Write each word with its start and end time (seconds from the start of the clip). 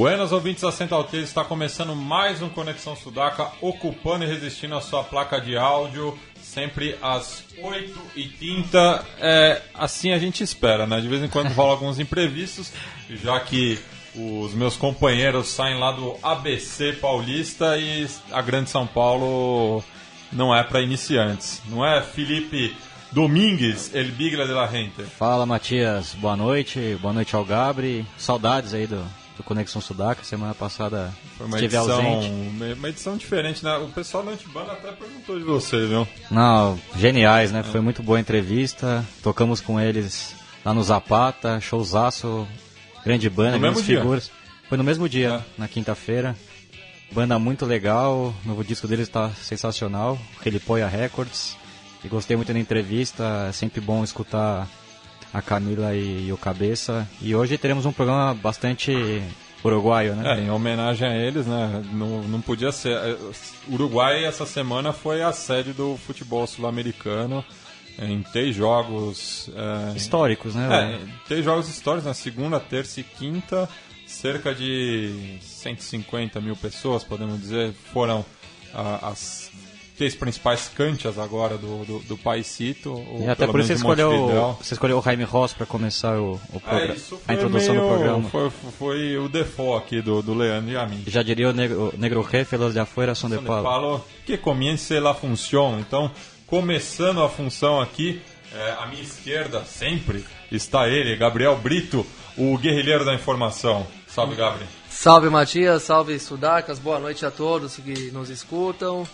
Buenas 0.00 0.32
ouvintes 0.32 0.62
da 0.62 0.72
Central 0.72 1.04
3, 1.04 1.24
está 1.24 1.44
começando 1.44 1.94
mais 1.94 2.40
um 2.40 2.48
Conexão 2.48 2.96
Sudaca, 2.96 3.50
ocupando 3.60 4.24
e 4.24 4.26
resistindo 4.26 4.74
a 4.74 4.80
sua 4.80 5.04
placa 5.04 5.38
de 5.38 5.58
áudio, 5.58 6.18
sempre 6.40 6.96
às 7.02 7.44
8h30. 7.62 9.04
É, 9.18 9.60
assim 9.74 10.12
a 10.12 10.18
gente 10.18 10.42
espera, 10.42 10.86
né? 10.86 11.02
De 11.02 11.06
vez 11.06 11.22
em 11.22 11.28
quando 11.28 11.52
rola 11.52 11.72
alguns 11.72 11.98
imprevistos, 11.98 12.72
já 13.10 13.38
que 13.40 13.78
os 14.16 14.54
meus 14.54 14.74
companheiros 14.74 15.48
saem 15.48 15.78
lá 15.78 15.92
do 15.92 16.16
ABC 16.22 16.94
Paulista 16.94 17.76
e 17.76 18.08
a 18.32 18.40
Grande 18.40 18.70
São 18.70 18.86
Paulo 18.86 19.84
não 20.32 20.56
é 20.56 20.62
para 20.62 20.80
iniciantes. 20.80 21.60
Não 21.68 21.84
é, 21.84 22.00
Felipe 22.00 22.74
Domingues, 23.12 23.94
El 23.94 24.12
Bigla 24.12 24.46
de 24.46 24.52
la 24.52 24.66
Gente? 24.66 25.02
Fala, 25.02 25.44
Matias. 25.44 26.14
Boa 26.14 26.38
noite. 26.38 26.96
Boa 27.02 27.12
noite 27.12 27.36
ao 27.36 27.44
Gabri. 27.44 28.06
Saudades 28.16 28.72
aí 28.72 28.86
do, 28.86 29.04
do 29.40 29.44
Conexão 29.44 29.80
Sudaca. 29.80 30.22
Semana 30.22 30.54
passada 30.54 31.12
Foi 31.38 31.46
uma 31.46 31.56
estive 31.56 31.76
edição, 31.76 32.06
ausente. 32.14 32.30
uma 32.78 32.88
edição 32.88 33.16
diferente, 33.16 33.64
né? 33.64 33.74
O 33.78 33.88
pessoal 33.88 34.22
da 34.22 34.32
Antibanda 34.32 34.72
até 34.72 34.92
perguntou 34.92 35.38
de 35.38 35.44
você, 35.44 35.86
viu? 35.86 36.06
Não, 36.30 36.78
geniais, 36.96 37.50
né? 37.50 37.62
Foi 37.62 37.80
muito 37.80 38.02
boa 38.02 38.18
a 38.18 38.20
entrevista. 38.20 39.04
Tocamos 39.22 39.60
com 39.60 39.80
eles 39.80 40.34
lá 40.64 40.74
no 40.74 40.82
Zapata, 40.82 41.58
showzaço, 41.60 42.46
grande 43.02 43.30
banda, 43.30 43.52
No 43.52 43.60
grandes 43.60 43.78
mesmo 43.80 43.86
dia? 43.92 44.00
figuras. 44.00 44.30
Foi 44.68 44.76
no 44.78 44.84
mesmo 44.84 45.08
dia, 45.08 45.42
É. 45.56 45.60
na 45.60 45.66
quinta-feira. 45.66 46.36
Banda 47.12 47.38
muito 47.38 47.64
legal, 47.66 48.32
o 48.44 48.48
novo 48.48 48.62
disco 48.62 48.86
deles 48.86 49.08
está 49.08 49.30
sensacional, 49.30 50.16
Relipoia 50.42 50.86
Records. 50.86 51.56
E 52.04 52.08
gostei 52.08 52.36
muito 52.36 52.52
da 52.52 52.58
entrevista, 52.58 53.46
é 53.48 53.52
sempre 53.52 53.80
bom 53.80 54.04
escutar 54.04 54.68
a 55.32 55.40
Camila 55.40 55.94
e, 55.94 56.26
e 56.28 56.32
o 56.32 56.36
Cabeça. 56.36 57.08
E 57.20 57.34
hoje 57.34 57.56
teremos 57.58 57.86
um 57.86 57.92
programa 57.92 58.34
bastante 58.34 59.22
uruguaio, 59.64 60.14
né? 60.14 60.38
É, 60.38 60.40
em 60.42 60.50
homenagem 60.50 61.06
a 61.06 61.16
eles, 61.16 61.46
né? 61.46 61.82
Não, 61.92 62.22
não 62.22 62.40
podia 62.40 62.72
ser. 62.72 62.92
é, 62.92 63.16
Uruguai 63.68 64.24
essa 64.24 64.46
semana 64.46 64.92
foi 64.92 65.22
a 65.22 65.32
sede 65.32 65.72
do 65.72 65.96
futebol 65.96 66.46
sul-americano 66.46 67.44
em 67.98 68.22
três 68.22 68.54
jogos. 68.54 69.50
é, 69.54 69.96
Históricos, 69.96 70.54
né? 70.54 70.98
É, 70.98 71.26
três 71.26 71.44
jogos 71.44 71.68
históricos 71.68 72.06
na 72.06 72.14
segunda, 72.14 72.58
terça 72.58 73.00
e 73.00 73.04
quinta. 73.04 73.68
Cerca 74.06 74.52
de 74.52 75.38
150 75.40 76.40
mil 76.40 76.56
pessoas, 76.56 77.04
podemos 77.04 77.40
dizer, 77.40 77.72
foram 77.92 78.24
ah, 78.74 79.10
as 79.10 79.52
três 80.00 80.14
principais 80.14 80.66
canchas 80.74 81.18
agora 81.18 81.58
do, 81.58 81.84
do, 81.84 81.98
do 82.00 82.16
paísito. 82.16 82.90
ou 82.90 83.22
E 83.26 83.28
até 83.28 83.46
por 83.46 83.60
isso 83.60 83.68
você 83.68 83.74
escolheu, 83.74 84.56
você 84.58 84.72
escolheu 84.72 84.98
o 84.98 85.02
Jaime 85.02 85.24
Ross 85.24 85.52
para 85.52 85.66
começar 85.66 86.18
o, 86.18 86.40
o 86.52 86.56
É, 86.56 86.58
programa, 86.60 86.94
isso 86.94 87.14
a 87.16 87.18
foi 87.18 87.34
introdução 87.34 87.74
meio- 87.74 87.86
do 87.86 87.94
programa. 87.94 88.28
Foi, 88.30 88.50
foi 88.78 89.18
o 89.18 89.28
default 89.28 89.84
aqui 89.84 90.00
do, 90.00 90.22
do 90.22 90.32
Leandro 90.32 90.72
e 90.72 90.76
a 90.78 90.86
mim. 90.86 91.04
Já 91.06 91.22
diria 91.22 91.50
o 91.50 91.52
negro, 91.52 91.92
o 91.94 91.98
negro 91.98 92.26
jefe, 92.32 92.56
los 92.56 92.72
de 92.72 92.80
afuera 92.80 93.14
son 93.14 93.28
de 93.28 93.34
São 93.34 93.42
de 93.42 93.48
palo. 93.48 93.62
Paulo, 93.62 94.04
que 94.24 94.38
comience 94.38 94.98
la 94.98 95.12
função. 95.12 95.78
Então, 95.78 96.10
começando 96.46 97.22
a 97.22 97.28
função 97.28 97.78
aqui, 97.78 98.22
é, 98.54 98.76
à 98.82 98.86
minha 98.86 99.02
esquerda, 99.02 99.64
sempre, 99.66 100.24
está 100.50 100.88
ele, 100.88 101.14
Gabriel 101.14 101.56
Brito, 101.58 102.06
o 102.38 102.56
guerrilheiro 102.56 103.04
da 103.04 103.14
informação. 103.14 103.86
Salve, 104.08 104.34
Gabriel. 104.34 104.66
Salve 104.88 105.28
Matias, 105.28 105.82
salve 105.82 106.18
Sudacas, 106.18 106.78
boa 106.78 106.98
noite 106.98 107.24
a 107.26 107.30
todos 107.30 107.76
que 107.76 108.10
nos 108.12 108.28
escutam, 108.30 109.06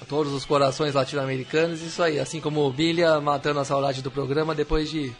a 0.00 0.04
todos 0.04 0.32
os 0.32 0.44
corações 0.44 0.94
latino-americanos, 0.94 1.80
isso 1.82 2.02
aí, 2.02 2.18
assim 2.18 2.40
como 2.40 2.66
o 2.66 2.72
Bilha 2.72 3.20
matando 3.20 3.60
a 3.60 3.64
saudade 3.64 4.02
do 4.02 4.10
programa 4.10 4.54
depois 4.54 4.90
de 4.90 5.12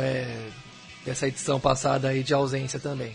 é, 0.00 0.48
dessa 1.04 1.26
edição 1.26 1.58
passada 1.58 2.08
aí 2.08 2.22
de 2.22 2.32
ausência 2.32 2.78
também. 2.78 3.12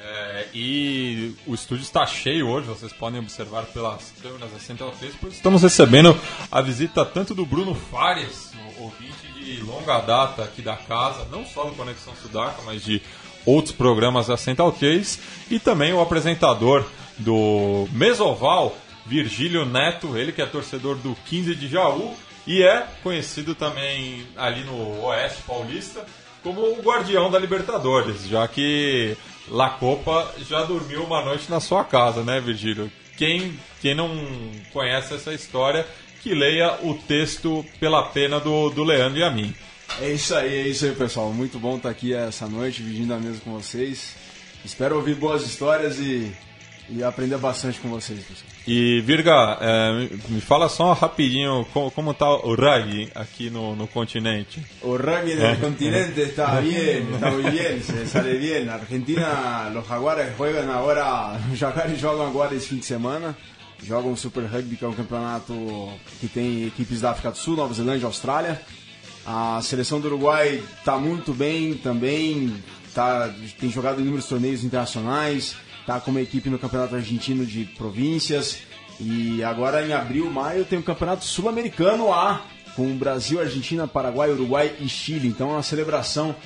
É, 0.00 0.46
e 0.54 1.34
o 1.44 1.54
estúdio 1.54 1.82
está 1.82 2.06
cheio 2.06 2.48
hoje, 2.48 2.68
vocês 2.68 2.92
podem 2.92 3.18
observar 3.18 3.64
pelas 3.66 4.12
câmeras 4.22 4.52
da 4.52 4.58
Central 4.58 4.92
3, 4.92 5.14
pois 5.20 5.34
estamos 5.34 5.62
recebendo 5.62 6.16
a 6.52 6.60
visita 6.60 7.04
tanto 7.04 7.34
do 7.34 7.44
Bruno 7.44 7.74
Fares, 7.74 8.52
o 8.78 8.84
ouvinte 8.84 9.26
de 9.34 9.60
longa 9.62 9.98
data 10.00 10.44
aqui 10.44 10.62
da 10.62 10.76
casa, 10.76 11.26
não 11.32 11.44
só 11.44 11.64
do 11.64 11.74
Conexão 11.74 12.14
Sudaca, 12.22 12.62
mas 12.64 12.84
de 12.84 13.02
outros 13.44 13.74
programas 13.74 14.28
da 14.28 14.36
Central 14.36 14.70
3, 14.70 15.18
e 15.50 15.58
também 15.58 15.92
o 15.92 16.00
apresentador 16.00 16.86
do 17.18 17.88
Mesoval, 17.90 18.76
Virgílio 19.08 19.64
Neto, 19.64 20.16
ele 20.16 20.32
que 20.32 20.42
é 20.42 20.46
torcedor 20.46 20.96
do 20.96 21.16
15 21.26 21.54
de 21.54 21.66
Jaú 21.66 22.14
e 22.46 22.62
é 22.62 22.86
conhecido 23.02 23.54
também 23.54 24.26
ali 24.36 24.62
no 24.64 25.02
Oeste 25.04 25.42
Paulista 25.42 26.04
como 26.42 26.60
o 26.60 26.82
guardião 26.82 27.30
da 27.30 27.38
Libertadores, 27.38 28.26
já 28.26 28.46
que 28.46 29.16
La 29.48 29.70
Copa 29.70 30.32
já 30.48 30.62
dormiu 30.64 31.02
uma 31.04 31.24
noite 31.24 31.50
na 31.50 31.58
sua 31.58 31.84
casa, 31.84 32.22
né, 32.22 32.40
Virgílio? 32.40 32.90
Quem, 33.16 33.58
quem 33.80 33.94
não 33.94 34.10
conhece 34.72 35.14
essa 35.14 35.32
história, 35.32 35.86
que 36.22 36.34
leia 36.34 36.78
o 36.82 36.94
texto 36.94 37.64
pela 37.80 38.02
pena 38.10 38.38
do, 38.38 38.70
do 38.70 38.84
Leandro 38.84 39.18
e 39.18 39.24
a 39.24 39.30
mim. 39.30 39.54
É 40.00 40.10
isso 40.10 40.34
aí, 40.34 40.54
é 40.54 40.68
isso 40.68 40.84
aí, 40.84 40.94
pessoal. 40.94 41.32
Muito 41.32 41.58
bom 41.58 41.76
estar 41.76 41.90
aqui 41.90 42.14
essa 42.14 42.46
noite, 42.46 42.82
dividindo 42.82 43.14
a 43.14 43.18
mesa 43.18 43.40
com 43.42 43.52
vocês. 43.52 44.14
Espero 44.64 44.96
ouvir 44.96 45.14
boas 45.14 45.42
histórias 45.44 45.98
e, 45.98 46.32
e 46.88 47.02
aprender 47.02 47.38
bastante 47.38 47.80
com 47.80 47.88
vocês, 47.88 48.20
pessoal. 48.20 48.57
E, 48.70 49.00
Virga, 49.00 49.56
é, 49.62 49.92
me- 50.28 50.40
fala 50.42 50.68
só 50.68 50.92
rapidinho 50.92 51.66
como, 51.72 51.90
como 51.90 52.12
tá 52.12 52.28
o 52.28 52.54
rugby 52.54 53.10
aqui 53.14 53.48
no, 53.48 53.74
no 53.74 53.86
continente. 53.88 54.62
O 54.82 54.96
rugby 54.96 55.34
del 55.36 55.56
continente 55.58 56.20
está 56.20 56.60
bien, 56.60 57.08
está 57.14 57.30
muy 57.30 57.44
bien, 57.50 57.82
se 57.82 58.06
sale 58.06 58.34
bien. 58.36 58.66
Na 58.66 58.74
Argentina, 58.74 59.70
los 59.72 59.86
jaguares 59.88 60.36
juegan 60.36 60.68
agora, 60.70 61.40
os 61.50 61.58
jaguares 61.62 61.98
jogam 61.98 62.26
agora 62.26 62.54
esse 62.54 62.68
fim 62.68 62.76
de 62.76 62.84
semana. 62.84 63.34
Jogam 63.82 64.12
o 64.12 64.16
Super 64.18 64.44
Rugby, 64.44 64.76
que 64.76 64.84
é 64.84 64.88
um 64.88 64.92
campeonato 64.92 65.54
que 66.20 66.28
tem 66.28 66.66
equipes 66.66 67.00
da 67.00 67.12
África 67.12 67.30
do 67.30 67.38
Sul, 67.38 67.56
Nova 67.56 67.72
Zelândia 67.72 68.02
e 68.02 68.06
Austrália. 68.06 68.60
A 69.24 69.60
seleção 69.62 69.98
do 69.98 70.08
Uruguai 70.08 70.62
está 70.78 70.98
muito 70.98 71.32
bem 71.32 71.74
também, 71.74 72.52
tá, 72.94 73.32
tem 73.58 73.70
jogado 73.70 74.00
inúmeros 74.00 74.26
torneios 74.26 74.62
internacionais, 74.64 75.54
está 75.88 75.98
como 76.00 76.18
equipe 76.18 76.50
no 76.50 76.58
Campeonato 76.58 76.94
Argentino 76.94 77.46
de 77.46 77.64
Províncias. 77.64 78.58
E 79.00 79.42
agora 79.42 79.86
em 79.86 79.94
abril, 79.94 80.30
maio, 80.30 80.66
tem 80.66 80.78
o 80.78 80.82
Campeonato 80.82 81.24
Sul-Americano 81.24 82.12
A, 82.12 82.44
com 82.76 82.94
Brasil, 82.94 83.40
Argentina, 83.40 83.88
Paraguai, 83.88 84.30
Uruguai 84.30 84.74
e 84.80 84.88
Chile. 84.88 85.28
Então 85.28 85.48
é 85.48 85.52
uma 85.52 85.62
celebração 85.62 86.36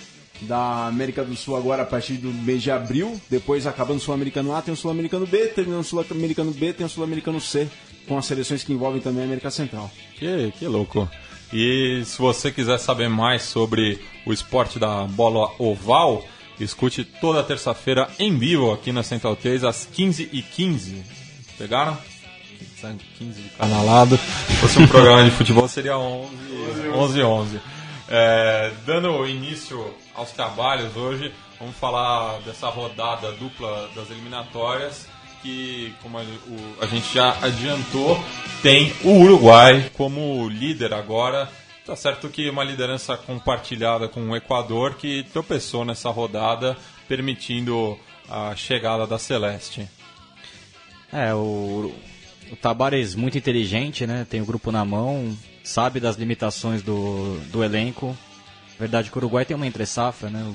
da 0.42 0.86
América 0.86 1.24
do 1.24 1.34
Sul 1.34 1.56
agora 1.56 1.82
a 1.82 1.86
partir 1.86 2.14
do 2.14 2.28
mês 2.28 2.62
de 2.62 2.70
abril. 2.70 3.20
Depois, 3.28 3.66
acabando 3.66 3.96
o 3.96 4.00
Sul-Americano 4.00 4.54
A, 4.54 4.62
tem 4.62 4.72
o 4.72 4.76
Sul-Americano 4.76 5.26
B, 5.26 5.46
terminando 5.48 5.80
o 5.80 5.84
Sul-Americano 5.84 6.52
B, 6.52 6.72
tem 6.72 6.86
o 6.86 6.88
Sul-Americano 6.88 7.40
C, 7.40 7.68
com 8.06 8.16
as 8.16 8.26
seleções 8.26 8.62
que 8.62 8.72
envolvem 8.72 9.00
também 9.00 9.22
a 9.22 9.26
América 9.26 9.50
Central. 9.50 9.90
Que, 10.14 10.52
que 10.56 10.66
louco. 10.68 11.10
E 11.52 12.02
se 12.04 12.16
você 12.16 12.52
quiser 12.52 12.78
saber 12.78 13.08
mais 13.08 13.42
sobre 13.42 14.00
o 14.24 14.32
esporte 14.32 14.78
da 14.78 15.04
bola 15.04 15.50
oval, 15.58 16.24
escute 16.64 17.04
toda 17.04 17.42
terça-feira 17.42 18.08
em 18.18 18.36
vivo 18.38 18.72
aqui 18.72 18.92
na 18.92 19.02
Central 19.02 19.36
3 19.36 19.64
às 19.64 19.86
15h15. 19.96 21.02
Pegaram? 21.58 21.96
15 23.18 23.42
de 23.42 23.48
canalado. 23.50 24.16
Se 24.18 24.54
fosse 24.56 24.78
um 24.78 24.86
programa 24.88 25.24
de 25.24 25.30
futebol 25.30 25.68
seria 25.68 25.96
11 25.96 26.30
11. 26.94 27.22
11. 27.22 27.60
É, 28.08 28.72
dando 28.84 29.26
início 29.26 29.94
aos 30.14 30.30
trabalhos 30.32 30.96
hoje, 30.96 31.32
vamos 31.58 31.76
falar 31.76 32.38
dessa 32.40 32.68
rodada 32.68 33.32
dupla 33.32 33.88
das 33.94 34.10
eliminatórias 34.10 35.06
que, 35.42 35.92
como 36.02 36.18
a, 36.18 36.22
o- 36.22 36.76
a 36.82 36.86
gente 36.86 37.14
já 37.14 37.36
adiantou, 37.40 38.22
tem 38.62 38.92
o 39.02 39.20
Uruguai 39.22 39.90
como 39.96 40.48
líder 40.48 40.92
agora. 40.92 41.48
Tá 41.84 41.96
certo 41.96 42.28
que 42.28 42.48
uma 42.48 42.62
liderança 42.62 43.16
compartilhada 43.16 44.08
com 44.08 44.30
o 44.30 44.36
Equador 44.36 44.94
que 44.94 45.24
tropeçou 45.32 45.84
nessa 45.84 46.10
rodada, 46.10 46.76
permitindo 47.08 47.98
a 48.28 48.54
chegada 48.54 49.06
da 49.06 49.18
Celeste. 49.18 49.88
É, 51.12 51.34
o, 51.34 51.92
o 52.50 52.56
Tabares 52.56 53.14
muito 53.16 53.36
inteligente, 53.36 54.06
né? 54.06 54.24
Tem 54.30 54.40
o 54.40 54.46
grupo 54.46 54.70
na 54.70 54.84
mão, 54.84 55.36
sabe 55.64 55.98
das 55.98 56.16
limitações 56.16 56.82
do, 56.82 57.38
do 57.50 57.64
elenco. 57.64 58.16
Verdade 58.78 59.10
que 59.10 59.16
o 59.16 59.20
Uruguai 59.20 59.44
tem 59.44 59.56
uma 59.56 59.66
entre-safra, 59.66 60.30
né? 60.30 60.54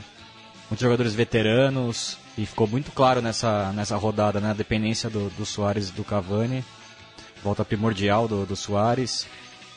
muitos 0.70 0.82
jogadores 0.82 1.14
veteranos, 1.14 2.18
e 2.38 2.46
ficou 2.46 2.68
muito 2.68 2.92
claro 2.92 3.22
nessa, 3.22 3.72
nessa 3.74 3.96
rodada, 3.96 4.40
né? 4.40 4.52
A 4.52 4.54
dependência 4.54 5.10
do, 5.10 5.30
do 5.32 5.46
Soares 5.46 5.90
e 5.90 5.94
do 5.94 6.04
Cavani, 6.04 6.64
volta 7.44 7.66
primordial 7.66 8.28
do, 8.28 8.46
do 8.46 8.56
Soares. 8.56 9.28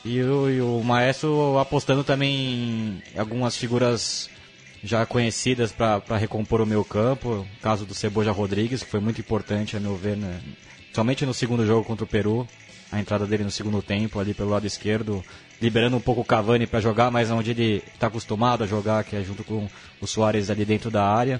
E 0.03 0.21
o, 0.21 0.49
e 0.49 0.61
o 0.61 0.81
Maestro 0.83 1.59
apostando 1.59 2.03
também 2.03 3.01
em 3.13 3.19
algumas 3.19 3.55
figuras 3.55 4.29
já 4.83 5.05
conhecidas 5.05 5.71
para 5.71 6.17
recompor 6.17 6.61
o 6.61 6.65
meu 6.65 6.83
campo. 6.83 7.29
O 7.29 7.61
caso 7.61 7.85
do 7.85 7.93
Ceboja 7.93 8.31
Rodrigues, 8.31 8.81
que 8.81 8.89
foi 8.89 8.99
muito 8.99 9.21
importante, 9.21 9.77
a 9.77 9.79
meu 9.79 9.95
ver, 9.95 10.17
né? 10.17 10.41
somente 10.93 11.25
no 11.25 11.33
segundo 11.33 11.65
jogo 11.65 11.85
contra 11.85 12.03
o 12.03 12.07
Peru. 12.07 12.47
A 12.91 12.99
entrada 12.99 13.25
dele 13.25 13.45
no 13.45 13.51
segundo 13.51 13.81
tempo, 13.81 14.19
ali 14.19 14.33
pelo 14.33 14.49
lado 14.49 14.67
esquerdo, 14.67 15.23
liberando 15.61 15.95
um 15.95 16.01
pouco 16.01 16.19
o 16.19 16.25
Cavani 16.25 16.67
para 16.67 16.81
jogar 16.81 17.09
mais 17.09 17.31
onde 17.31 17.51
ele 17.51 17.81
está 17.93 18.07
acostumado 18.07 18.65
a 18.65 18.67
jogar, 18.67 19.05
que 19.05 19.15
é 19.15 19.23
junto 19.23 19.45
com 19.45 19.69
o 20.01 20.07
Soares 20.07 20.49
ali 20.49 20.65
dentro 20.65 20.91
da 20.91 21.05
área. 21.05 21.39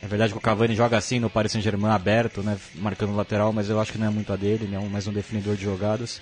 É 0.00 0.06
verdade 0.06 0.32
que 0.32 0.38
o 0.38 0.40
Cavani 0.40 0.76
joga 0.76 0.96
assim 0.96 1.18
no 1.18 1.28
Paris 1.28 1.50
Saint-Germain 1.50 1.90
aberto, 1.90 2.40
né, 2.40 2.56
marcando 2.76 3.16
lateral, 3.16 3.52
mas 3.52 3.68
eu 3.68 3.80
acho 3.80 3.90
que 3.90 3.98
não 3.98 4.06
é 4.06 4.10
muito 4.10 4.32
a 4.32 4.36
dele, 4.36 4.64
ele 4.64 4.76
é 4.76 4.78
um, 4.78 4.88
mais 4.88 5.08
um 5.08 5.12
definidor 5.12 5.56
de 5.56 5.64
jogadas. 5.64 6.20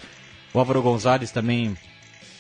O 0.55 0.59
Álvaro 0.59 0.83
Gonzalez 0.83 1.31
também 1.31 1.77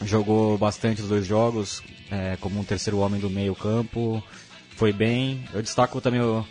jogou 0.04 0.58
bastante 0.58 1.00
os 1.02 1.08
dois 1.08 1.26
jogos, 1.26 1.82
é, 2.10 2.36
como 2.40 2.58
um 2.60 2.64
terceiro 2.64 2.98
homem 2.98 3.20
do 3.20 3.30
meio 3.30 3.54
campo, 3.54 4.22
foi 4.76 4.92
bem. 4.92 5.44
Eu 5.54 5.62
destaco 5.62 6.00
também 6.00 6.20
o, 6.20 6.44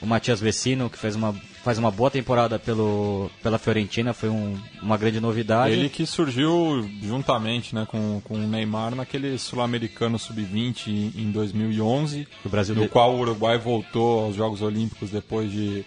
o 0.00 0.06
Matias 0.06 0.40
Vecino, 0.40 0.88
que 0.90 0.98
fez 0.98 1.16
uma, 1.16 1.32
faz 1.64 1.78
uma 1.78 1.90
boa 1.90 2.10
temporada 2.10 2.58
pelo, 2.58 3.30
pela 3.42 3.58
Fiorentina, 3.58 4.12
foi 4.12 4.28
um, 4.28 4.56
uma 4.82 4.96
grande 4.96 5.20
novidade. 5.20 5.72
Ele 5.74 5.88
que 5.88 6.04
surgiu 6.06 6.88
juntamente 7.02 7.74
né, 7.74 7.86
com, 7.90 8.20
com 8.22 8.34
o 8.34 8.46
Neymar 8.46 8.94
naquele 8.94 9.38
Sul-Americano 9.38 10.18
Sub-20 10.18 10.86
em 11.16 11.30
2011, 11.32 12.28
O 12.44 12.48
Brasil 12.48 12.74
no 12.74 12.82
de- 12.82 12.88
qual 12.88 13.14
o 13.14 13.20
Uruguai 13.20 13.58
voltou 13.58 14.26
aos 14.26 14.36
Jogos 14.36 14.60
Olímpicos 14.62 15.10
depois 15.10 15.50
de, 15.50 15.84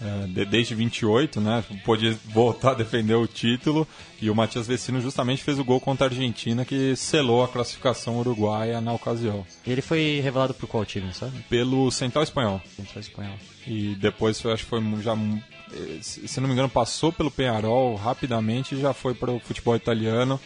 é, 0.00 0.26
de- 0.26 0.44
desde 0.44 0.74
28, 0.74 1.40
né? 1.40 1.64
Pôde 1.84 2.16
voltar 2.26 2.72
a 2.72 2.74
defender 2.74 3.14
o 3.14 3.26
título 3.26 3.86
e 4.20 4.28
o 4.30 4.34
Matias 4.34 4.66
Vecino 4.66 5.00
justamente 5.00 5.42
fez 5.42 5.58
o 5.58 5.64
gol 5.64 5.80
contra 5.80 6.06
a 6.06 6.10
Argentina 6.10 6.64
que 6.64 6.94
selou 6.96 7.42
a 7.44 7.48
classificação 7.48 8.18
uruguaia 8.18 8.80
na 8.80 8.92
ocasião. 8.92 9.46
Ele 9.66 9.80
foi 9.82 10.20
revelado 10.22 10.54
por 10.54 10.66
qual 10.68 10.84
time, 10.84 11.12
sabe? 11.14 11.32
Pelo 11.48 11.90
Central 11.90 12.24
Espanhol. 12.24 12.60
Central 12.76 13.00
Espanhol. 13.00 13.34
E 13.66 13.94
depois, 13.96 14.42
eu 14.42 14.52
acho 14.52 14.64
que 14.64 14.70
foi 14.70 14.80
já. 15.02 15.14
eh, 15.72 15.98
Se 16.00 16.28
se 16.28 16.40
não 16.40 16.46
me 16.48 16.52
engano, 16.54 16.68
passou 16.68 17.12
pelo 17.12 17.30
Penharol 17.30 17.94
rapidamente 17.96 18.74
e 18.74 18.80
já 18.80 18.92
foi 18.92 19.14
para 19.14 19.30
o 19.32 19.40
futebol 19.40 19.74
italiano. 19.76 20.38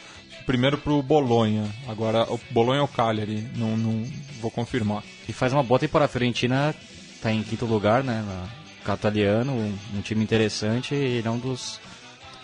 Primeiro 0.46 0.78
para 0.78 0.92
o 0.92 1.02
Bolonha. 1.02 1.64
Agora, 1.86 2.24
o 2.32 2.40
Bolonha 2.50 2.80
ou 2.82 2.88
Cagliari, 2.88 3.46
não, 3.56 3.76
não 3.76 4.04
vou 4.40 4.50
confirmar. 4.50 5.02
E 5.28 5.32
faz 5.32 5.52
uma 5.52 5.62
boa 5.62 5.78
temporada. 5.78 6.06
A 6.06 6.12
Fiorentina 6.12 6.74
está 7.14 7.30
em 7.30 7.42
quinto 7.42 7.66
lugar, 7.66 8.02
né? 8.02 8.24
Na 8.26 8.59
Cataliano, 8.84 9.52
um, 9.52 9.74
um 9.94 10.00
time 10.00 10.22
interessante 10.22 10.94
e 10.94 11.18
ele 11.18 11.28
é 11.28 11.30
um 11.30 11.38
dos 11.38 11.80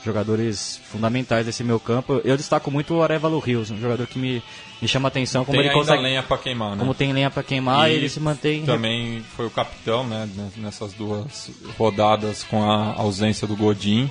jogadores 0.07 0.81
fundamentais 0.85 1.45
desse 1.45 1.65
meu 1.65 1.81
campo. 1.81 2.21
Eu 2.25 2.37
destaco 2.37 2.71
muito 2.71 2.95
o 2.95 3.03
Arevalo 3.03 3.39
Rios, 3.41 3.71
um 3.71 3.79
jogador 3.79 4.07
que 4.07 4.19
me, 4.19 4.43
me 4.81 4.87
chama 4.87 5.09
a 5.09 5.11
atenção 5.11 5.45
como 5.45 5.59
Tem 5.59 5.67
ele 5.67 5.75
consegue, 5.75 6.03
lenha 6.03 6.23
para 6.23 6.39
queimar, 6.39 6.73
né? 6.73 6.79
como 6.79 6.95
tem 6.95 7.13
lenha 7.13 7.29
para 7.29 7.43
queimar, 7.43 7.91
E 7.91 7.95
ele 7.95 8.09
se 8.09 8.21
mantém 8.21 8.65
Também 8.65 9.23
foi 9.37 9.47
o 9.47 9.51
capitão, 9.51 10.07
né? 10.07 10.29
Nessas 10.57 10.93
duas 10.93 11.51
rodadas 11.77 12.45
com 12.45 12.63
a 12.63 12.95
ausência 12.95 13.47
do 13.47 13.57
Godin. 13.57 14.09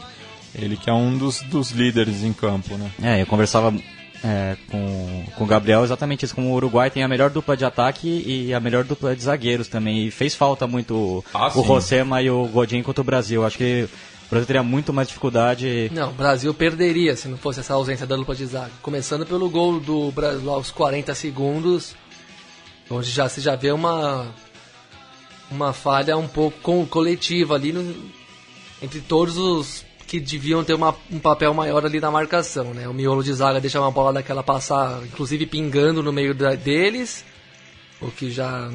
Ele 0.54 0.78
que 0.78 0.90
é 0.90 0.94
um 0.94 1.18
dos, 1.18 1.42
dos 1.42 1.72
líderes 1.72 2.24
em 2.24 2.34
campo, 2.34 2.76
né? 2.76 2.92
É, 3.02 3.22
eu 3.22 3.26
conversava 3.26 3.74
é, 4.28 4.58
com, 4.72 5.24
com 5.38 5.44
o 5.44 5.48
Gabriel 5.48 5.84
exatamente 5.84 6.26
isso. 6.26 6.34
Como 6.34 6.50
o 6.50 6.54
Uruguai 6.56 6.90
tem 6.90 7.04
a 7.04 7.08
melhor 7.08 7.30
dupla 7.30 7.56
de 7.56 7.64
ataque 7.64 8.08
e 8.26 8.54
a 8.54 8.60
melhor 8.60 8.84
dupla 8.84 9.16
de 9.16 9.22
zagueiros 9.22 9.68
também. 9.68 10.08
E 10.08 10.12
fez 10.12 10.34
falta 10.34 10.66
muito 10.66 10.96
o- 10.96 11.26
Ah, 11.34 11.48
o 11.48 11.52
sim. 11.52 11.62
Rosema 11.62 12.22
e 12.22 12.30
o 12.30 12.46
Godin 12.48 12.82
contra 12.82 13.02
o 13.02 13.06
Brasil. 13.06 13.46
Acho 13.46 13.58
que 13.58 13.88
o 14.26 14.30
Brasil 14.30 14.48
teria 14.48 14.64
muito 14.64 14.92
mais 14.92 15.08
dificuldade. 15.08 15.92
Não, 15.94 16.10
o 16.10 16.14
Brasil 16.14 16.52
perderia 16.54 17.16
se 17.16 17.28
não 17.28 17.38
fosse 17.38 17.60
essa 17.60 17.76
ausência 17.76 18.08
da 18.08 18.16
dupla 18.16 18.34
de 18.36 18.46
zaga. 18.48 18.72
Começando 18.82 19.26
pelo 19.26 19.48
gol 19.50 19.80
do 19.80 20.12
Brasil 20.12 20.50
aos 20.50 20.72
40 20.72 21.14
segundos, 21.14 21.96
onde 22.90 23.10
já 23.12 23.30
se 23.30 23.42
já 23.42 23.56
vê 23.56 23.72
uma 23.72 24.26
uma 25.52 25.72
falha 25.74 26.18
um 26.18 26.28
pouco 26.28 26.58
com- 26.62 26.86
coletiva 26.88 27.54
ali 27.54 27.72
no- 27.72 27.96
entre 28.82 29.00
todos 29.02 29.38
os 29.38 29.86
que 30.08 30.20
deviam 30.20 30.64
ter 30.64 30.74
uma- 30.74 30.96
um 31.12 31.20
papel 31.20 31.54
maior 31.54 31.86
ali 31.86 32.00
na 32.00 32.12
marcação, 32.12 32.74
né? 32.74 32.88
O 32.88 32.94
miolo 32.94 33.24
de 33.24 33.34
zaga 33.34 33.60
deixa 33.60 33.80
uma 33.80 33.92
bola 33.92 34.14
daquela 34.14 34.44
passar, 34.44 35.02
inclusive 35.04 35.46
pingando 35.46 36.04
no 36.04 36.12
meio 36.14 36.34
da- 36.36 36.56
deles, 36.56 37.26
o 38.02 38.12
que 38.12 38.30
já 38.32 38.70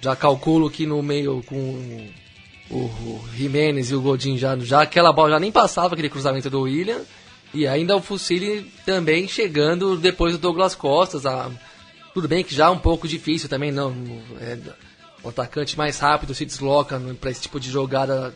já 0.00 0.16
calculo 0.16 0.68
que 0.70 0.84
no 0.84 1.02
meio 1.02 1.42
com 1.46 2.10
o, 2.70 2.76
o 2.76 3.24
Jimenez 3.36 3.90
e 3.90 3.94
o 3.94 4.00
Godin 4.00 4.36
já, 4.36 4.56
já 4.58 4.82
aquela 4.82 5.12
bola 5.12 5.30
já 5.30 5.40
nem 5.40 5.52
passava 5.52 5.94
aquele 5.94 6.08
cruzamento 6.08 6.50
do 6.50 6.62
William. 6.62 7.00
E 7.54 7.66
ainda 7.66 7.94
o 7.94 8.00
Fusilli 8.00 8.62
também 8.86 9.28
chegando 9.28 9.96
depois 9.96 10.32
do 10.32 10.38
Douglas 10.38 10.74
Costas. 10.74 11.26
A, 11.26 11.50
tudo 12.14 12.26
bem 12.26 12.42
que 12.42 12.54
já 12.54 12.66
é 12.66 12.70
um 12.70 12.78
pouco 12.78 13.06
difícil 13.06 13.46
também, 13.48 13.70
não. 13.70 13.94
é, 14.40 14.58
o 15.22 15.28
atacante 15.28 15.76
mais 15.76 15.98
rápido 15.98 16.34
se 16.34 16.44
desloca 16.46 16.98
para 17.20 17.30
esse 17.30 17.42
tipo 17.42 17.60
de 17.60 17.70
jogada 17.70 18.34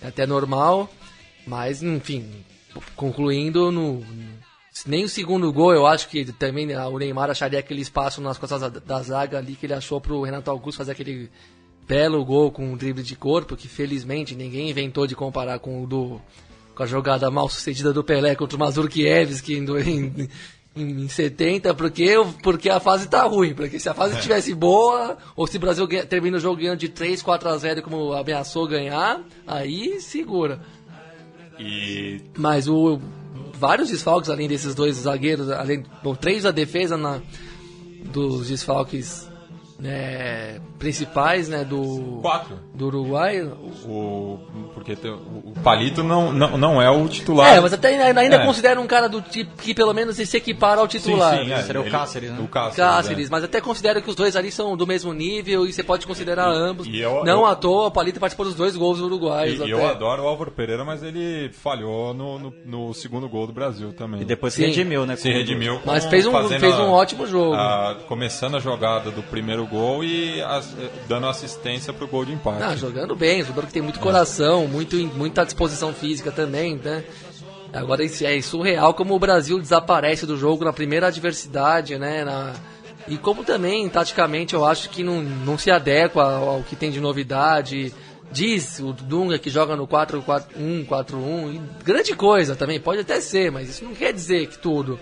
é 0.00 0.06
até 0.08 0.26
normal. 0.26 0.88
Mas, 1.46 1.82
enfim, 1.82 2.24
concluindo, 2.96 3.70
no, 3.70 4.04
nem 4.86 5.04
o 5.04 5.08
segundo 5.08 5.52
gol, 5.52 5.72
eu 5.74 5.86
acho 5.86 6.08
que 6.08 6.24
também 6.32 6.66
o 6.76 6.98
Neymar 6.98 7.30
acharia 7.30 7.58
aquele 7.58 7.80
espaço 7.80 8.20
nas 8.20 8.38
costas 8.38 8.60
da, 8.60 8.68
da 8.68 9.02
zaga 9.02 9.38
ali 9.38 9.54
que 9.54 9.66
ele 9.66 9.74
achou 9.74 10.00
pro 10.00 10.22
Renato 10.22 10.50
Augusto 10.50 10.78
fazer 10.78 10.92
aquele 10.92 11.30
belo 11.86 12.24
gol 12.24 12.50
com 12.52 12.64
um 12.72 12.76
drible 12.76 13.02
de 13.02 13.16
corpo, 13.16 13.56
que 13.56 13.68
felizmente 13.68 14.34
ninguém 14.34 14.70
inventou 14.70 15.06
de 15.06 15.14
comparar 15.16 15.58
com 15.58 15.82
o 15.82 15.86
do 15.86 16.20
com 16.74 16.84
a 16.84 16.86
jogada 16.86 17.30
mal 17.30 17.50
sucedida 17.50 17.92
do 17.92 18.02
Pelé 18.02 18.34
contra 18.34 18.56
o 18.56 18.58
Mazurkiewicz 18.58 19.46
em, 19.50 19.62
do- 19.62 19.78
em, 19.78 20.26
em, 20.74 21.02
em 21.02 21.08
70, 21.08 21.74
porque, 21.74 22.16
o- 22.16 22.32
porque 22.42 22.70
a 22.70 22.80
fase 22.80 23.06
tá 23.08 23.24
ruim, 23.24 23.52
porque 23.52 23.78
se 23.78 23.90
a 23.90 23.94
fase 23.94 24.14
estivesse 24.16 24.54
boa, 24.54 25.18
ou 25.36 25.46
se 25.46 25.58
o 25.58 25.60
Brasil 25.60 25.86
termina 26.08 26.38
o 26.38 26.40
jogo 26.40 26.56
ganhando 26.62 26.78
de 26.78 26.88
3, 26.88 27.20
4 27.20 27.46
a 27.50 27.58
0 27.58 27.82
como 27.82 28.14
ameaçou 28.14 28.66
ganhar, 28.66 29.20
aí 29.46 30.00
segura. 30.00 30.62
E 31.62 32.20
Mas 32.36 32.66
o 32.66 33.00
vários 33.54 33.90
desfalques 33.90 34.28
além 34.28 34.48
desses 34.48 34.74
dois 34.74 34.96
zagueiros, 34.96 35.48
além 35.50 35.84
bom, 36.02 36.14
três 36.16 36.42
da 36.42 36.50
defesa 36.50 36.96
na 36.96 37.20
dos 38.12 38.48
desfalques 38.48 39.30
né, 39.82 40.60
principais, 40.78 41.48
né, 41.48 41.64
do 41.64 42.20
quatro. 42.22 42.56
do 42.72 42.86
Uruguai. 42.86 43.40
O, 43.84 44.38
porque 44.74 44.94
tem- 44.94 45.10
o, 45.10 45.52
Palito 45.62 46.02
não, 46.04 46.32
não, 46.32 46.56
não 46.56 46.80
é 46.82 46.88
o 46.88 47.08
titular. 47.08 47.54
É, 47.56 47.60
mas 47.60 47.72
até 47.72 47.88
ainda, 47.88 48.20
ainda 48.20 48.36
É. 48.36 48.46
considera 48.46 48.80
um 48.80 48.86
cara 48.86 49.08
do 49.08 49.20
tipo 49.20 49.50
que 49.60 49.74
pelo 49.74 49.92
menos 49.92 50.16
se 50.16 50.36
equipara 50.36 50.80
ao 50.80 50.88
Sim, 50.90 50.98
titular. 50.98 51.36
sim, 51.38 51.52
é, 51.52 51.62
Seria 51.62 51.80
o 51.80 51.90
Cáceres, 51.90 52.30
né? 52.30 52.38
O 52.40 52.48
Cáceres, 52.48 52.76
Cáceres, 52.76 53.26
é. 53.26 53.30
mas 53.30 53.44
até 53.44 53.60
considero 53.60 54.00
que 54.00 54.08
os 54.08 54.14
dois 54.16 54.36
ali 54.36 54.52
são 54.52 54.76
do 54.76 54.86
mesmo 54.86 55.12
nível 55.12 55.66
e 55.66 55.72
você 55.72 55.82
pode 55.82 56.06
considerar 56.06 56.48
ambos. 56.48 56.86
e 56.86 57.00
eu- 57.00 57.24
não 57.24 57.40
eu- 57.40 57.46
à 57.46 57.54
toa, 57.56 57.88
o 57.88 57.90
Palito 57.90 58.20
participou 58.20 58.46
dos 58.46 58.54
dois 58.54 58.76
gols 58.76 59.00
uruguaios. 59.00 59.58
E, 59.58 59.62
até. 59.62 59.72
eu 59.72 59.86
adoro 59.86 60.22
o 60.22 60.26
Álvaro 60.28 60.50
Pereira, 60.52 60.84
mas 60.84 61.02
ele 61.02 61.50
falhou 61.52 62.14
no, 62.14 62.38
no, 62.38 62.54
no 62.64 62.94
segundo 62.94 63.28
gol 63.28 63.46
do 63.48 63.52
Brasil 63.52 63.92
também. 63.92 64.22
E 64.22 64.24
depois 64.24 64.54
Sim. 64.54 64.62
se 64.62 64.68
redimiu, 64.68 65.04
né? 65.06 65.16
se 65.16 65.28
redimiu. 65.30 65.80
com- 65.80 65.86
Mas 65.90 66.06
fez 66.06 66.24
um, 66.26 66.48
fez 66.48 66.78
um 66.78 66.90
ótimo 66.90 67.26
jogo. 67.26 67.54
a- 67.54 67.96
começando 68.06 68.56
a 68.56 68.60
jogada 68.60 69.10
do 69.10 69.22
primeiro 69.22 69.66
gol 69.72 70.04
e 70.04 70.40
as- 70.42 70.72
eh, 70.78 70.90
dando 71.08 71.26
assistência 71.26 71.92
pro 71.92 72.06
gol 72.06 72.24
de 72.24 72.32
empate. 72.32 72.62
Ah, 72.62 72.76
jogando 72.76 73.16
bem, 73.16 73.42
jogador 73.42 73.66
que 73.66 73.72
tem 73.72 73.82
muito 73.82 73.98
coração, 73.98 74.68
muito, 74.68 74.94
muita 75.16 75.44
disposição 75.44 75.92
física 75.94 76.30
também, 76.30 76.76
né? 76.76 77.02
Agora 77.72 78.04
é 78.04 78.40
surreal 78.42 78.92
como 78.92 79.14
o 79.14 79.18
Brasil 79.18 79.58
desaparece 79.58 80.26
do 80.26 80.36
jogo 80.36 80.62
na 80.64 80.72
primeira 80.74 81.06
adversidade, 81.06 81.98
né? 81.98 82.22
Na- 82.24 82.52
E 83.08 83.16
como 83.18 83.42
também, 83.42 83.88
taticamente, 83.88 84.54
eu 84.54 84.64
acho 84.64 84.88
que 84.90 85.02
não, 85.02 85.20
não 85.22 85.58
se 85.58 85.70
adequa 85.72 86.22
ao, 86.22 86.62
que 86.62 86.76
tem 86.76 86.90
de 86.90 87.00
novidade. 87.00 87.92
Diz 88.30 88.78
o 88.78 88.92
Dunga 88.92 89.38
que 89.38 89.50
joga 89.50 89.74
no 89.74 89.86
4-4-1, 89.88 90.86
4-1, 90.86 91.52
e 91.54 91.60
grande 91.84 92.14
coisa 92.14 92.54
também, 92.54 92.78
pode 92.80 93.00
até 93.00 93.20
ser, 93.20 93.50
mas 93.50 93.68
isso 93.68 93.84
não 93.84 93.92
quer 93.94 94.12
dizer 94.12 94.46
que 94.46 94.56
tudo. 94.56 94.98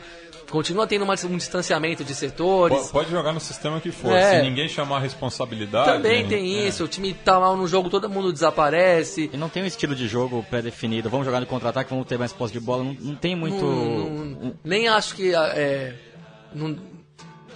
Continua 0.50 0.86
tendo 0.86 1.02
uma- 1.04 1.14
um 1.24 1.36
distanciamento 1.36 2.02
de 2.04 2.14
setores. 2.14 2.86
Po- 2.88 2.92
Pode 2.92 3.10
jogar 3.10 3.32
no 3.32 3.38
sistema 3.40 3.80
que 3.80 3.92
for. 3.92 4.12
É. 4.12 4.36
Se 4.40 4.42
ninguém 4.48 4.68
chamar 4.68 4.96
a 4.96 5.00
responsabilidade. 5.00 5.90
Também 5.92 6.26
tem 6.26 6.58
é. 6.58 6.66
isso, 6.68 6.84
o 6.84 6.88
time 6.88 7.14
tá 7.14 7.38
mal 7.38 7.56
no 7.56 7.68
jogo, 7.68 7.88
todo 7.88 8.08
mundo 8.10 8.32
desaparece. 8.32 9.30
E 9.32 9.36
não 9.36 9.48
tem 9.48 9.62
um 9.62 9.66
estilo 9.66 9.94
de 9.94 10.08
jogo 10.08 10.44
pré-definido. 10.50 11.08
Vamos 11.08 11.24
jogar 11.26 11.40
no 11.40 11.46
contra-ataque, 11.46 11.90
vamos 11.90 12.06
ter 12.06 12.18
mais 12.18 12.32
posse 12.32 12.52
de 12.52 12.60
bola. 12.60 12.82
Não, 12.84 12.96
não 12.98 13.14
tem 13.14 13.36
muito. 13.36 13.64
Não- 13.64 14.10
não- 14.10 14.54
nem 14.64 14.88
acho 14.88 15.14
que 15.14 15.32
é, 15.34 15.94
não- 16.54 16.76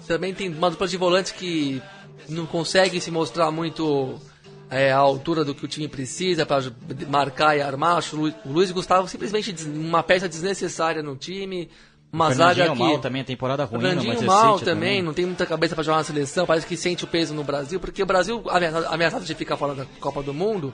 também 0.06 0.32
tem 0.32 0.48
uma 0.48 0.70
dupla 0.70 0.86
de 0.86 0.96
volantes 0.96 1.32
que 1.32 1.82
não 2.28 2.46
consegue 2.46 3.00
se 3.00 3.10
mostrar 3.10 3.50
muito 3.50 4.20
é, 4.70 4.90
à 4.92 4.96
altura 4.96 5.44
do 5.44 5.54
que 5.54 5.64
o 5.64 5.68
time 5.68 5.86
precisa 5.86 6.44
para 6.46 6.62
marcar 7.08 7.56
e 7.56 7.60
armar. 7.60 7.98
Acho 7.98 8.16
o 8.16 8.20
Lu- 8.26 8.34
o 8.46 8.52
Luiz 8.52 8.70
Gustavo 8.72 9.06
simplesmente 9.08 9.54
uma 9.66 10.02
peça 10.02 10.28
desnecessária 10.28 11.02
no 11.02 11.14
time. 11.16 11.68
Uma 12.14 12.28
o 12.28 12.33
zaga 12.33 12.71
que... 12.71 12.78
mal 12.78 12.99
também, 13.00 13.23
a 13.23 13.25
temporada 13.25 13.64
ruim 13.64 13.83
no 13.83 13.88
Fernandinho 13.88 14.23
mal 14.23 14.54
City 14.54 14.64
também, 14.64 15.02
não 15.02 15.12
tem 15.12 15.26
muita 15.26 15.44
cabeça 15.44 15.75
para 15.75 15.83
jogar 15.83 15.99
na 15.99 16.04
seleção, 16.04 16.47
parece 16.47 16.64
que 16.64 16.76
sente 16.76 17.02
o 17.02 17.09
peso 17.09 17.35
no 17.35 17.42
Brasil, 17.42 17.80
porque 17.80 18.00
o 18.00 18.06
Brasil, 18.06 18.40
ameaçado, 18.49 18.87
ameaçado 18.87 19.25
de 19.25 19.35
ficar 19.35 19.56
fora 19.56 19.75
da 19.75 19.85
Copa 19.99 20.23
do 20.23 20.33
Mundo, 20.33 20.73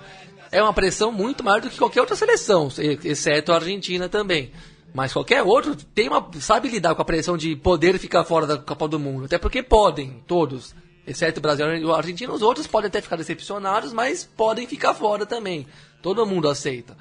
é 0.53 0.63
uma 0.63 0.75
pressão 0.75 1.11
muito 1.11 1.43
maior 1.43 1.63
do 1.63 1.71
que 1.71 1.79
qualquer 1.79 2.03
outra 2.03 2.15
seleção, 2.15 2.69
exceto 3.03 3.53
a 3.53 3.55
Argentina 3.55 4.07
também. 4.07 4.53
Mas 4.93 5.15
qualquer 5.15 5.43
outro 5.43 5.75
tem 5.75 6.09
uma, 6.09 6.29
sabe 6.41 6.69
lidar 6.69 6.95
com 6.95 7.01
a 7.01 7.07
pressão 7.07 7.39
de 7.39 7.57
poder 7.57 7.99
ficar 7.99 8.23
fora 8.25 8.47
da 8.47 8.59
Copa 8.59 8.87
do 8.87 8.99
Mundo. 8.99 9.25
Até 9.25 9.39
porque 9.39 9.63
podem, 9.63 10.23
todos. 10.27 10.75
Exceto 11.07 11.39
o 11.39 11.43
Brasil 11.43 11.67
e 11.75 11.91
a 11.91 11.97
Argentina, 11.97 12.33
os 12.33 12.43
outros 12.43 12.67
podem 12.67 12.89
até 12.89 13.01
ficar 13.01 13.17
decepcionados, 13.17 13.93
mas 13.93 14.25
podem 14.25 14.67
ficar 14.67 14.93
fora 14.93 15.25
também. 15.25 15.67
Todo 16.03 16.27
mundo 16.27 16.49
aceita. 16.49 16.97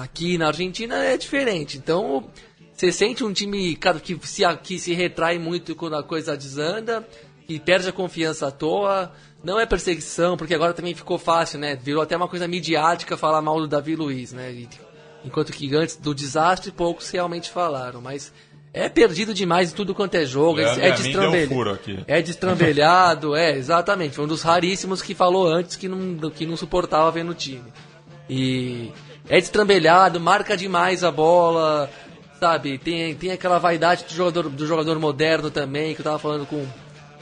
Aqui 0.00 0.38
na 0.38 0.48
Argentina 0.48 1.04
é 1.04 1.16
diferente. 1.16 1.76
Então, 1.76 2.30
você 2.76 2.92
sente 2.92 3.24
um 3.24 3.32
time 3.32 3.74
que 4.02 4.18
se, 4.22 4.42
que 4.62 4.78
se 4.78 4.92
retrai 4.92 5.38
muito 5.38 5.74
quando 5.74 5.96
a 5.96 6.02
coisa 6.02 6.36
desanda, 6.36 7.06
e 7.48 7.58
perde 7.58 7.88
a 7.88 7.92
confiança 7.92 8.48
à 8.48 8.50
toa. 8.50 9.12
Não 9.42 9.58
é 9.58 9.64
perseguição, 9.64 10.36
porque 10.36 10.54
agora 10.54 10.74
também 10.74 10.94
ficou 10.94 11.18
fácil, 11.18 11.58
né? 11.58 11.76
Virou 11.76 12.02
até 12.02 12.16
uma 12.16 12.28
coisa 12.28 12.46
midiática 12.46 13.16
falar 13.16 13.40
mal 13.40 13.58
do 13.60 13.68
Davi 13.68 13.96
Luiz, 13.96 14.32
né? 14.32 14.52
E, 14.52 14.68
enquanto 15.24 15.52
que 15.52 15.74
antes 15.74 15.96
do 15.96 16.14
desastre 16.14 16.70
poucos 16.70 17.08
realmente 17.10 17.50
falaram, 17.50 18.00
mas 18.00 18.32
é 18.74 18.88
perdido 18.90 19.32
demais 19.32 19.72
em 19.72 19.74
tudo 19.74 19.94
quanto 19.94 20.16
é 20.16 20.26
jogo, 20.26 20.60
é, 20.60 20.88
é, 20.88 20.90
destrambelhado. 20.90 22.04
É 22.06 22.20
destrambelhado, 22.20 23.34
é, 23.34 23.56
exatamente. 23.56 24.16
Foi 24.16 24.24
um 24.24 24.28
dos 24.28 24.42
raríssimos 24.42 25.00
que 25.00 25.14
falou 25.14 25.48
antes 25.48 25.76
que 25.76 25.88
não, 25.88 26.30
que 26.30 26.44
não 26.44 26.56
suportava 26.58 27.10
ver 27.10 27.24
no 27.24 27.32
time. 27.32 27.72
E 28.28 28.92
é 29.28 29.38
destrambelhado, 29.38 30.20
marca 30.20 30.56
demais 30.56 31.02
a 31.04 31.10
bola, 31.10 31.88
sabe? 32.40 32.78
Tem, 32.78 33.14
tem 33.14 33.30
aquela 33.30 33.58
vaidade 33.58 34.04
do 34.04 34.14
jogador, 34.14 34.48
do 34.48 34.66
jogador 34.66 34.98
moderno 34.98 35.50
também, 35.50 35.94
que 35.94 36.00
eu 36.00 36.04
tava 36.04 36.18
falando 36.18 36.46
com 36.46 36.66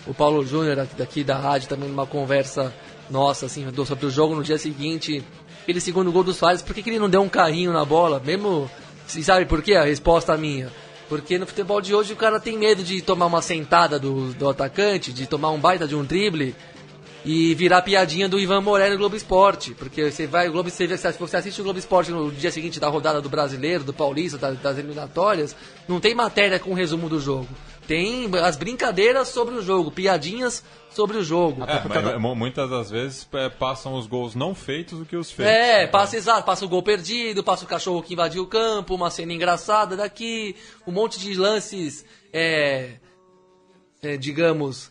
o 0.06 0.14
Paulo 0.14 0.44
Júnior 0.44 0.86
daqui 0.96 1.24
da 1.24 1.36
rádio 1.36 1.68
também 1.68 1.88
numa 1.88 2.06
conversa 2.06 2.72
nossa, 3.10 3.46
assim, 3.46 3.66
sobre 3.86 4.06
o 4.06 4.10
jogo 4.10 4.34
no 4.34 4.42
dia 4.42 4.58
seguinte 4.58 5.24
aquele 5.64 5.80
segundo 5.80 6.12
gol 6.12 6.22
do 6.22 6.32
Soares, 6.32 6.62
por 6.62 6.74
que, 6.74 6.82
que 6.82 6.90
ele 6.90 6.98
não 6.98 7.08
deu 7.08 7.22
um 7.22 7.28
carrinho 7.28 7.72
na 7.72 7.84
bola? 7.84 8.22
Mesmo. 8.24 8.70
Sabe 9.06 9.46
por 9.46 9.62
quê? 9.62 9.74
A 9.74 9.84
resposta 9.84 10.36
minha. 10.36 10.70
Porque 11.08 11.38
no 11.38 11.46
futebol 11.46 11.80
de 11.80 11.94
hoje 11.94 12.12
o 12.12 12.16
cara 12.16 12.38
tem 12.38 12.56
medo 12.56 12.82
de 12.82 13.02
tomar 13.02 13.26
uma 13.26 13.42
sentada 13.42 13.98
do, 13.98 14.32
do 14.34 14.48
atacante, 14.48 15.12
de 15.12 15.26
tomar 15.26 15.50
um 15.50 15.58
baita 15.58 15.86
de 15.86 15.94
um 15.94 16.04
drible 16.04 16.54
e 17.24 17.54
virar 17.54 17.82
piadinha 17.82 18.28
do 18.28 18.38
Ivan 18.38 18.60
Moré 18.60 18.90
no 18.90 18.98
Globo 18.98 19.16
Esporte. 19.16 19.72
Porque 19.74 20.10
você 20.10 20.26
vai, 20.26 20.48
o 20.48 20.52
Globo, 20.52 20.70
você, 20.70 20.86
você 20.86 21.36
assiste 21.36 21.60
o 21.60 21.64
Globo 21.64 21.78
Esporte 21.78 22.10
no 22.10 22.30
dia 22.30 22.50
seguinte 22.50 22.78
da 22.78 22.88
rodada 22.88 23.20
do 23.20 23.28
brasileiro, 23.28 23.82
do 23.82 23.92
paulista, 23.92 24.36
das, 24.36 24.58
das 24.58 24.78
eliminatórias, 24.78 25.56
não 25.88 26.00
tem 26.00 26.14
matéria 26.14 26.58
com 26.58 26.74
resumo 26.74 27.08
do 27.08 27.18
jogo. 27.18 27.48
Tem 27.86 28.30
as 28.42 28.56
brincadeiras 28.56 29.28
sobre 29.28 29.54
o 29.54 29.62
jogo, 29.62 29.90
piadinhas 29.90 30.64
sobre 30.90 31.18
o 31.18 31.24
jogo. 31.24 31.64
É, 31.64 32.18
mas, 32.18 32.36
muitas 32.36 32.70
das 32.70 32.90
vezes 32.90 33.28
é, 33.34 33.48
passam 33.50 33.94
os 33.94 34.06
gols 34.06 34.34
não 34.34 34.54
feitos 34.54 34.98
do 34.98 35.04
que 35.04 35.16
os 35.16 35.30
feitos. 35.30 35.52
É, 35.52 35.86
passa 35.86 36.16
exato, 36.16 36.44
passa 36.44 36.64
o 36.64 36.68
gol 36.68 36.82
perdido, 36.82 37.42
passa 37.44 37.64
o 37.64 37.68
cachorro 37.68 38.02
que 38.02 38.14
invadiu 38.14 38.44
o 38.44 38.46
campo, 38.46 38.94
uma 38.94 39.10
cena 39.10 39.32
engraçada 39.32 39.96
daqui, 39.96 40.56
um 40.86 40.92
monte 40.92 41.18
de 41.18 41.34
lances, 41.34 42.06
é, 42.32 42.92
é, 44.02 44.16
digamos, 44.16 44.90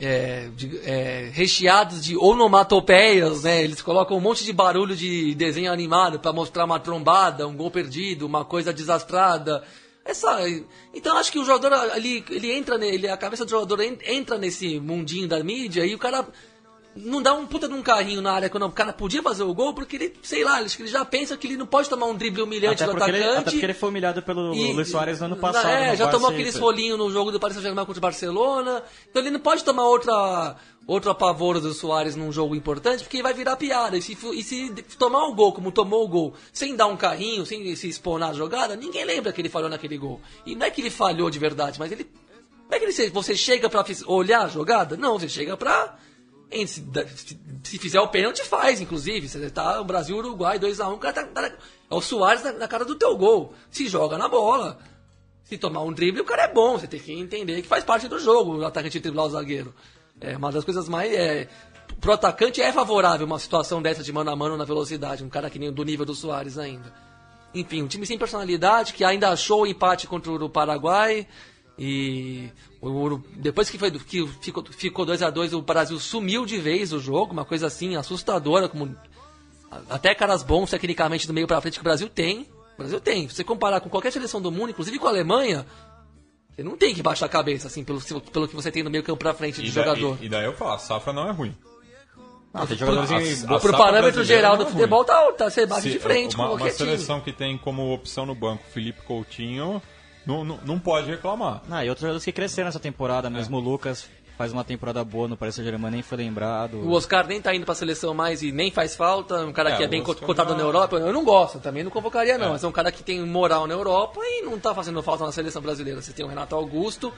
é, 0.00 0.48
de, 0.56 0.78
é, 0.78 1.30
recheados 1.32 2.02
de 2.02 2.16
onomatopeias, 2.16 3.42
né? 3.42 3.62
Eles 3.62 3.82
colocam 3.82 4.16
um 4.16 4.20
monte 4.20 4.44
de 4.44 4.52
barulho 4.52 4.96
de 4.96 5.34
desenho 5.34 5.70
animado 5.70 6.18
para 6.18 6.32
mostrar 6.32 6.64
uma 6.64 6.80
trombada, 6.80 7.46
um 7.46 7.54
gol 7.54 7.70
perdido, 7.70 8.26
uma 8.26 8.44
coisa 8.44 8.72
desastrada. 8.72 9.62
Essa, 10.02 10.40
então 10.94 11.16
acho 11.18 11.30
que 11.30 11.38
o 11.38 11.44
jogador 11.44 11.74
ali, 11.92 12.24
ele 12.30 12.50
entra 12.50 12.82
ele, 12.84 13.06
a 13.06 13.16
cabeça 13.16 13.44
do 13.44 13.50
jogador 13.50 13.80
entra 13.82 14.38
nesse 14.38 14.80
mundinho 14.80 15.28
da 15.28 15.44
mídia 15.44 15.84
e 15.84 15.94
o 15.94 15.98
cara 15.98 16.26
não 16.94 17.22
dá 17.22 17.32
um 17.34 17.46
puta 17.46 17.68
de 17.68 17.74
um 17.74 17.82
carrinho 17.82 18.20
na 18.20 18.32
área 18.32 18.50
quando 18.50 18.66
o 18.66 18.70
cara 18.70 18.92
podia 18.92 19.22
fazer 19.22 19.42
o 19.42 19.54
gol, 19.54 19.72
porque 19.72 19.96
ele, 19.96 20.14
sei 20.22 20.44
lá, 20.44 20.60
ele 20.60 20.68
já 20.88 21.04
pensa 21.04 21.36
que 21.36 21.46
ele 21.46 21.56
não 21.56 21.66
pode 21.66 21.88
tomar 21.88 22.06
um 22.06 22.14
drible 22.16 22.42
humilhante 22.42 22.82
até 22.82 22.92
do 22.92 22.96
atacante. 22.96 23.16
Ele, 23.16 23.36
até 23.36 23.50
porque 23.50 23.66
ele 23.66 23.74
foi 23.74 23.88
humilhado 23.88 24.22
pelo 24.22 24.54
e, 24.54 24.72
Luiz 24.72 24.88
Soares 24.88 25.20
no 25.20 25.26
ano 25.26 25.36
passado. 25.36 25.68
É, 25.68 25.96
já 25.96 26.08
tomou 26.08 26.30
aqueles 26.30 26.56
rolinhos 26.56 26.98
no 26.98 27.10
jogo 27.10 27.30
do 27.30 27.38
Paris 27.38 27.54
Saint-Germain 27.54 27.86
contra 27.86 27.98
o 27.98 28.02
Barcelona. 28.02 28.82
Então 29.08 29.22
ele 29.22 29.30
não 29.30 29.40
pode 29.40 29.64
tomar 29.64 29.84
outra 29.84 30.56
outro 30.86 31.10
apavoro 31.10 31.60
do 31.60 31.72
Soares 31.72 32.16
num 32.16 32.32
jogo 32.32 32.56
importante, 32.56 33.04
porque 33.04 33.22
vai 33.22 33.32
virar 33.32 33.56
piada. 33.56 33.96
E 33.96 34.02
se, 34.02 34.18
e 34.34 34.42
se 34.42 34.70
tomar 34.98 35.24
o 35.26 35.34
gol 35.34 35.52
como 35.52 35.70
tomou 35.70 36.04
o 36.04 36.08
gol, 36.08 36.34
sem 36.52 36.74
dar 36.74 36.86
um 36.86 36.96
carrinho, 36.96 37.46
sem 37.46 37.76
se 37.76 37.88
expor 37.88 38.18
na 38.18 38.32
jogada, 38.32 38.74
ninguém 38.74 39.04
lembra 39.04 39.32
que 39.32 39.40
ele 39.40 39.48
falhou 39.48 39.70
naquele 39.70 39.96
gol. 39.96 40.20
E 40.44 40.56
não 40.56 40.66
é 40.66 40.70
que 40.70 40.80
ele 40.80 40.90
falhou 40.90 41.30
de 41.30 41.38
verdade, 41.38 41.78
mas 41.78 41.92
ele. 41.92 42.10
Não 42.68 42.76
é 42.76 42.80
que 42.80 42.84
ele, 42.84 43.10
você 43.10 43.36
chega 43.36 43.68
pra 43.68 43.84
olhar 44.06 44.42
a 44.42 44.48
jogada? 44.48 44.96
Não, 44.96 45.18
você 45.18 45.28
chega 45.28 45.56
pra. 45.56 45.96
Se, 46.66 46.84
se 47.62 47.78
fizer 47.78 48.00
o 48.00 48.08
pênalti, 48.08 48.42
faz, 48.42 48.80
inclusive. 48.80 49.28
Você 49.28 49.50
tá 49.50 49.82
Brasil 49.84 50.16
Uruguai 50.16 50.58
2x1, 50.58 50.94
um, 50.94 50.98
tá, 50.98 51.12
tá, 51.12 51.52
é 51.90 51.94
o 51.94 52.00
Soares 52.00 52.42
na, 52.42 52.52
na 52.52 52.68
cara 52.68 52.84
do 52.84 52.96
teu 52.96 53.16
gol. 53.16 53.54
Se 53.70 53.88
joga 53.88 54.18
na 54.18 54.28
bola. 54.28 54.78
Se 55.44 55.58
tomar 55.58 55.82
um 55.82 55.92
drible, 55.92 56.20
o 56.20 56.24
cara 56.24 56.44
é 56.44 56.52
bom. 56.52 56.78
Você 56.78 56.86
tem 56.86 57.00
que 57.00 57.12
entender 57.12 57.62
que 57.62 57.68
faz 57.68 57.84
parte 57.84 58.08
do 58.08 58.18
jogo 58.18 58.58
o 58.58 58.64
atacante 58.64 59.00
driblar 59.00 59.26
o 59.26 59.30
zagueiro. 59.30 59.74
É 60.20 60.36
uma 60.36 60.52
das 60.52 60.64
coisas 60.64 60.88
mais. 60.88 61.12
É, 61.12 61.48
pro 62.00 62.12
atacante 62.12 62.60
é 62.60 62.72
favorável 62.72 63.26
uma 63.26 63.38
situação 63.38 63.80
dessa 63.80 64.02
de 64.02 64.12
mano 64.12 64.30
a 64.30 64.36
mano 64.36 64.56
na 64.56 64.64
velocidade, 64.64 65.24
um 65.24 65.28
cara 65.28 65.50
que 65.50 65.58
nem 65.58 65.72
do 65.72 65.84
nível 65.84 66.06
do 66.06 66.14
Soares 66.14 66.58
ainda. 66.58 66.92
Enfim, 67.54 67.82
um 67.82 67.88
time 67.88 68.06
sem 68.06 68.18
personalidade 68.18 68.92
que 68.92 69.04
ainda 69.04 69.30
achou 69.30 69.62
o 69.62 69.66
empate 69.66 70.06
contra 70.06 70.30
o 70.32 70.48
Paraguai. 70.48 71.26
E 71.78 72.50
o, 72.80 73.22
depois 73.36 73.68
que, 73.68 73.78
foi, 73.78 73.90
que 73.90 74.26
ficou, 74.40 74.64
ficou 74.70 75.04
2 75.04 75.22
a 75.22 75.30
2 75.30 75.52
o 75.52 75.60
Brasil 75.60 75.98
sumiu 75.98 76.46
de 76.46 76.58
vez 76.58 76.92
o 76.92 76.98
jogo, 76.98 77.32
uma 77.32 77.44
coisa 77.44 77.66
assim 77.66 77.94
assustadora, 77.96 78.68
como 78.68 78.96
até 79.88 80.14
caras 80.14 80.42
bons 80.42 80.70
tecnicamente 80.70 81.26
do 81.26 81.32
meio 81.32 81.46
para 81.46 81.60
frente 81.60 81.74
que 81.74 81.80
o 81.80 81.84
Brasil 81.84 82.08
tem. 82.08 82.48
O 82.74 82.78
Brasil 82.78 83.00
tem. 83.00 83.28
Se 83.28 83.36
você 83.36 83.44
comparar 83.44 83.80
com 83.80 83.90
qualquer 83.90 84.10
seleção 84.10 84.40
do 84.40 84.50
mundo, 84.50 84.70
inclusive 84.70 84.98
com 84.98 85.06
a 85.06 85.10
Alemanha, 85.10 85.66
você 86.50 86.62
não 86.62 86.76
tem 86.76 86.94
que 86.94 87.02
baixar 87.02 87.26
a 87.26 87.28
cabeça, 87.28 87.68
assim, 87.68 87.84
pelo, 87.84 88.00
pelo 88.32 88.48
que 88.48 88.56
você 88.56 88.70
tem 88.70 88.82
no 88.82 88.90
meio 88.90 89.04
campo 89.04 89.18
pra 89.18 89.34
frente 89.34 89.60
de 89.60 89.68
e 89.68 89.70
jogador. 89.70 90.16
Da, 90.16 90.22
e, 90.22 90.26
e, 90.26 90.28
daí 90.28 90.44
eu 90.46 90.54
falo, 90.54 90.72
a 90.72 90.78
safra 90.78 91.12
não 91.12 91.28
é 91.28 91.32
ruim. 91.32 91.54
Ah, 92.52 92.66
tem 92.66 92.76
jogadores 92.76 93.44
pro 93.44 93.72
parâmetro 93.72 94.24
geral 94.24 94.56
do 94.56 94.64
é 94.64 94.66
futebol, 94.66 95.04
tá, 95.04 95.32
tá, 95.32 95.48
você 95.48 95.66
bate 95.66 95.82
Se, 95.82 95.90
de 95.90 95.98
frente 96.00 96.34
uma, 96.34 96.44
com 96.44 96.50
qualquer 96.50 96.64
Uma 96.64 96.72
seleção 96.72 97.20
time. 97.20 97.32
que 97.32 97.38
tem 97.38 97.56
como 97.56 97.94
opção 97.94 98.26
no 98.26 98.34
banco 98.34 98.64
Felipe 98.72 99.02
Coutinho, 99.02 99.80
não, 100.26 100.44
não, 100.44 100.58
não 100.64 100.78
pode 100.78 101.10
reclamar. 101.10 101.62
Ah, 101.70 101.84
e 101.84 101.88
outros 101.88 102.02
jogadores 102.02 102.24
que 102.24 102.32
cresceram 102.32 102.66
nessa 102.66 102.80
temporada, 102.80 103.30
mesmo 103.30 103.56
o 103.56 103.60
Lucas 103.60 104.08
faz 104.40 104.54
uma 104.54 104.64
temporada 104.64 105.04
boa 105.04 105.28
no 105.28 105.36
Paris 105.36 105.54
Saint-Germain, 105.54 105.90
nem 105.90 106.02
foi 106.02 106.16
lembrado. 106.16 106.78
O 106.78 106.92
Oscar 106.92 107.26
nem 107.26 107.42
tá 107.42 107.54
indo 107.54 107.66
pra 107.66 107.74
seleção 107.74 108.14
mais 108.14 108.42
e 108.42 108.50
nem 108.50 108.70
faz 108.70 108.96
falta, 108.96 109.44
um 109.44 109.52
cara 109.52 109.70
é, 109.70 109.76
que 109.76 109.82
é 109.82 109.86
bem 109.86 110.02
cotado 110.02 110.54
na 110.54 110.62
Europa, 110.62 110.96
eu 110.96 111.12
não 111.12 111.22
gosto, 111.22 111.58
também 111.58 111.84
não 111.84 111.90
convocaria 111.90 112.38
não, 112.38 112.46
é. 112.46 112.50
mas 112.52 112.64
é 112.64 112.66
um 112.66 112.72
cara 112.72 112.90
que 112.90 113.02
tem 113.02 113.20
moral 113.26 113.66
na 113.66 113.74
Europa 113.74 114.18
e 114.22 114.40
não 114.40 114.58
tá 114.58 114.74
fazendo 114.74 115.02
falta 115.02 115.26
na 115.26 115.32
seleção 115.32 115.60
brasileira. 115.60 116.00
Você 116.00 116.14
tem 116.14 116.24
o 116.24 116.28
Renato 116.28 116.54
Augusto 116.54 117.12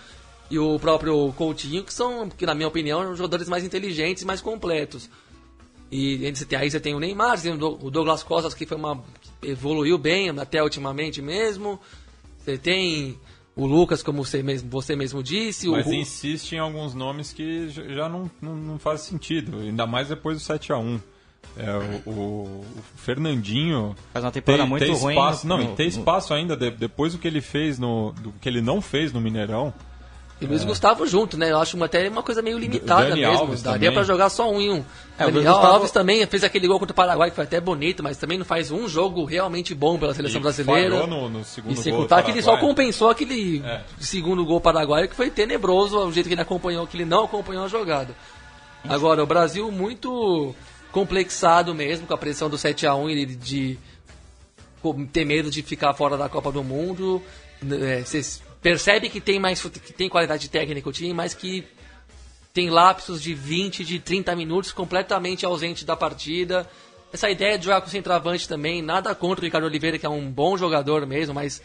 e 0.51 0.59
o 0.59 0.81
próprio 0.81 1.33
Coutinho, 1.35 1.85
que 1.85 1.95
são, 1.95 2.29
que 2.29 2.45
na 2.45 2.57
minha 2.57 2.67
opinião, 2.67 3.15
jogadores 3.15 3.49
mais 3.49 3.63
inteligentes 3.63 4.25
e 4.25 4.27
mais 4.27 4.41
completos. 4.41 5.09
E 5.93 6.27
aí 6.59 6.71
você 6.71 6.81
tem 6.81 6.95
o 6.95 6.99
Neymar, 6.99 7.39
você 7.39 7.51
tem 7.51 7.53
o 7.53 7.91
Douglas 7.91 8.25
Costa, 8.25 8.51
que 8.57 8.67
foi 8.67 8.77
uma 8.77 9.01
evoluiu 9.43 9.97
bem 9.97 10.31
até 10.31 10.61
ultimamente 10.61 11.23
mesmo. 11.23 11.79
Você 12.45 12.59
tem 12.59 13.19
o 13.55 13.67
Lucas, 13.67 14.03
como 14.03 14.25
você 14.25 14.43
mesmo, 14.43 14.69
você 14.71 14.97
mesmo 14.97 15.23
disse. 15.23 15.69
Mas 15.69 15.87
o... 15.87 15.93
insiste 15.93 16.53
em 16.53 16.59
alguns 16.59 16.95
nomes 16.95 17.33
que 17.33 17.69
já 17.69 18.09
não, 18.09 18.31
não, 18.41 18.57
não 18.57 18.79
faz 18.79 19.03
sentido, 19.03 19.59
ainda 19.59 19.87
mais 19.87 20.09
depois 20.09 20.39
do 20.39 20.43
7 20.43 20.73
a 20.73 20.79
1 20.79 21.01
é, 21.57 21.71
o, 22.07 22.11
o, 22.11 22.65
Fernandinho 22.97 23.95
faz 24.13 24.25
uma 24.25 24.31
temporada 24.31 24.63
tem, 24.63 24.71
muito 24.71 24.85
tem 24.87 24.95
ruim. 24.95 25.15
Espaço, 25.15 25.47
no, 25.47 25.59
não, 25.59 25.65
no, 25.65 25.77
tem 25.77 25.87
espaço 25.87 26.33
ainda 26.33 26.57
de, 26.57 26.71
depois 26.71 27.13
do 27.13 27.19
que 27.19 27.29
ele 27.29 27.41
fez 27.41 27.79
no, 27.79 28.13
do 28.13 28.33
que 28.33 28.49
ele 28.49 28.63
não 28.63 28.81
fez 28.81 29.13
no 29.13 29.21
Mineirão. 29.21 29.75
E 30.43 30.47
Luiz 30.47 30.63
é. 30.63 30.67
Gustavo 30.67 31.07
junto, 31.07 31.39
né? 31.39 31.53
Eu 31.53 31.59
acho 31.59 31.83
até 31.85 32.09
uma 32.09 32.23
coisa 32.23 32.43
meio 32.43 32.59
limitada 32.59 33.11
Dani 33.11 33.21
mesmo. 33.21 33.39
Alves 33.39 33.63
Daria 33.63 33.93
para 33.93 34.03
jogar 34.03 34.29
só 34.29 34.51
um 34.51 34.61
em 34.61 34.73
um. 34.73 34.85
É, 35.17 35.27
Daniel 35.27 35.53
Gustavo... 35.53 35.67
Alves 35.75 35.91
também 35.93 36.27
fez 36.27 36.43
aquele 36.43 36.67
gol 36.67 36.81
contra 36.81 36.93
o 36.93 36.97
Paraguai 36.97 37.31
que 37.31 37.37
foi 37.37 37.45
até 37.45 37.61
bonito, 37.61 38.03
mas 38.03 38.17
também 38.17 38.37
não 38.37 38.45
faz 38.45 38.73
um 38.73 38.89
jogo 38.89 39.25
realmente 39.25 39.73
bom 39.73 39.97
pela 39.99 40.13
seleção 40.13 40.41
e 40.41 40.43
brasileira. 40.43 41.07
No, 41.07 41.29
no 41.29 41.45
segundo 41.45 41.73
e 41.73 41.77
sem 41.77 41.95
contar 41.95 42.23
que 42.25 42.33
ele 42.33 42.43
só 42.43 42.57
compensou 42.57 43.11
aquele 43.11 43.63
é. 43.65 43.83
segundo 44.01 44.45
gol 44.45 44.61
paraguaio 44.61 45.09
que 45.09 45.15
foi 45.15 45.31
tenebroso 45.31 45.97
o 45.99 46.13
jeito 46.13 46.27
que 46.27 46.35
ele 46.35 46.43
acompanhou, 46.43 46.87
que 46.89 46.97
ele 46.97 47.05
não 47.05 47.25
acompanhou 47.25 47.65
a 47.65 47.69
jogada. 47.69 48.15
Agora, 48.89 49.23
o 49.23 49.27
Brasil 49.27 49.71
muito 49.71 50.53
complexado 50.91 51.73
mesmo 51.73 52.07
com 52.07 52.15
a 52.15 52.19
pressão 52.19 52.51
do 52.51 52.59
7 52.59 52.85
a 52.87 52.95
1 52.97 53.11
e 53.11 53.27
de, 53.27 53.37
de 53.37 53.79
ter 55.13 55.25
medo 55.25 55.51
de 55.51 55.63
ficar 55.63 55.95
fora 55.95 56.17
da 56.17 56.29
Copa 56.29 56.51
do 56.51 56.65
Mundo. 56.65 57.23
É, 57.81 58.03
percebe 58.63 59.11
que 59.11 59.21
tem 59.21 59.39
mais 59.39 59.61
que 59.61 59.93
tem 59.93 60.09
qualidade 60.09 60.49
técnica 60.49 60.89
o 60.89 60.93
time, 60.93 61.13
mas 61.13 61.35
que 61.35 61.67
tem 62.55 62.71
lapsos 62.71 63.21
de 63.21 63.35
20, 63.35 63.85
de 63.85 63.99
30 63.99 64.37
minutos 64.37 64.73
completamente 64.73 65.45
ausente 65.45 65.85
da 65.85 65.97
partida. 65.97 66.69
Essa 67.13 67.29
ideia 67.29 67.59
de 67.59 67.65
jogar 67.65 67.81
com 67.81 67.89
centroavante 67.89 68.49
também, 68.49 68.81
nada 68.81 69.15
contra 69.15 69.43
o 69.43 69.45
Ricardo 69.45 69.65
Oliveira, 69.65 69.99
que 69.99 70.07
é 70.07 70.09
um 70.09 70.31
bom 70.31 70.57
jogador 70.57 71.07
mesmo, 71.07 71.35
mas 71.35 71.61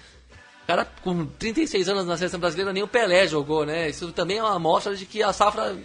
cara 0.65 0.85
com 1.01 1.25
36 1.25 1.87
anos 1.87 2.05
na 2.05 2.17
seleção 2.17 2.39
brasileira, 2.39 2.73
nem 2.73 2.83
o 2.83 2.87
Pelé 2.87 3.25
jogou, 3.25 3.65
né? 3.65 3.89
Isso 3.89 4.11
também 4.11 4.39
é 4.39 4.43
uma 4.43 4.55
amostra 4.55 4.93
de 4.95 5.05
que 5.05 5.23
a 5.23 5.31
safra 5.31 5.77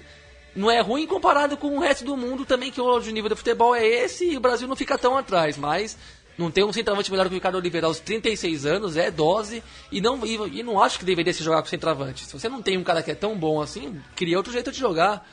não 0.57 0.71
é 0.71 0.81
ruim 0.81 1.07
comparado 1.07 1.57
com 1.57 1.77
o 1.77 1.81
resto 1.81 2.05
do 2.05 2.17
mundo 2.17 2.45
também, 2.45 2.73
que 2.73 2.81
hoje 2.81 3.11
o 3.11 3.13
nível 3.13 3.31
do 3.31 3.37
futebol 3.37 3.75
é 3.75 3.87
esse 3.87 4.31
e 4.31 4.37
o 4.37 4.41
Brasil 4.41 4.67
não 4.67 4.75
fica 4.75 4.99
tão 4.99 5.17
atrás, 5.17 5.57
mas 5.57 5.97
não 6.37 6.51
tem 6.51 6.65
um 6.65 6.73
centroavante 6.73 7.11
melhor 7.11 7.25
que 7.25 7.33
o 7.33 7.35
Ricardo 7.35 7.57
Oliveira 7.57 7.87
aos 7.87 8.01
36 8.01 8.65
anos, 8.67 8.97
é 8.97 9.11
dose, 9.11 9.63
e 9.91 10.01
não, 10.01 10.25
e, 10.25 10.61
e 10.61 10.63
não 10.63 10.83
acho 10.83 10.99
que 10.99 11.05
deveria 11.05 11.33
se 11.33 11.43
jogar 11.43 11.63
com 11.63 11.69
centroavante. 11.69 12.25
Se 12.25 12.33
você 12.33 12.49
não 12.49 12.63
tem 12.63 12.79
um 12.79 12.83
cara 12.83 13.03
que 13.03 13.11
é 13.11 13.15
tão 13.15 13.37
bom 13.37 13.61
assim, 13.61 14.01
cria 14.17 14.37
outro 14.37 14.53
jeito 14.53 14.73
de 14.73 14.79
jogar. 14.79 15.29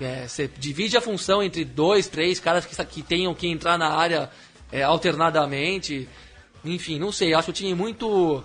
É, 0.00 0.28
você 0.28 0.48
divide 0.58 0.96
a 0.96 1.00
função 1.00 1.42
entre 1.42 1.64
dois, 1.64 2.06
três 2.06 2.38
caras 2.38 2.66
que, 2.66 2.84
que 2.84 3.02
tenham 3.02 3.34
que 3.34 3.48
entrar 3.48 3.78
na 3.78 3.88
área 3.88 4.30
é, 4.70 4.82
alternadamente. 4.82 6.08
Enfim, 6.64 6.98
não 6.98 7.10
sei, 7.10 7.34
acho 7.34 7.50
o 7.50 7.54
time 7.54 7.74
muito, 7.74 8.42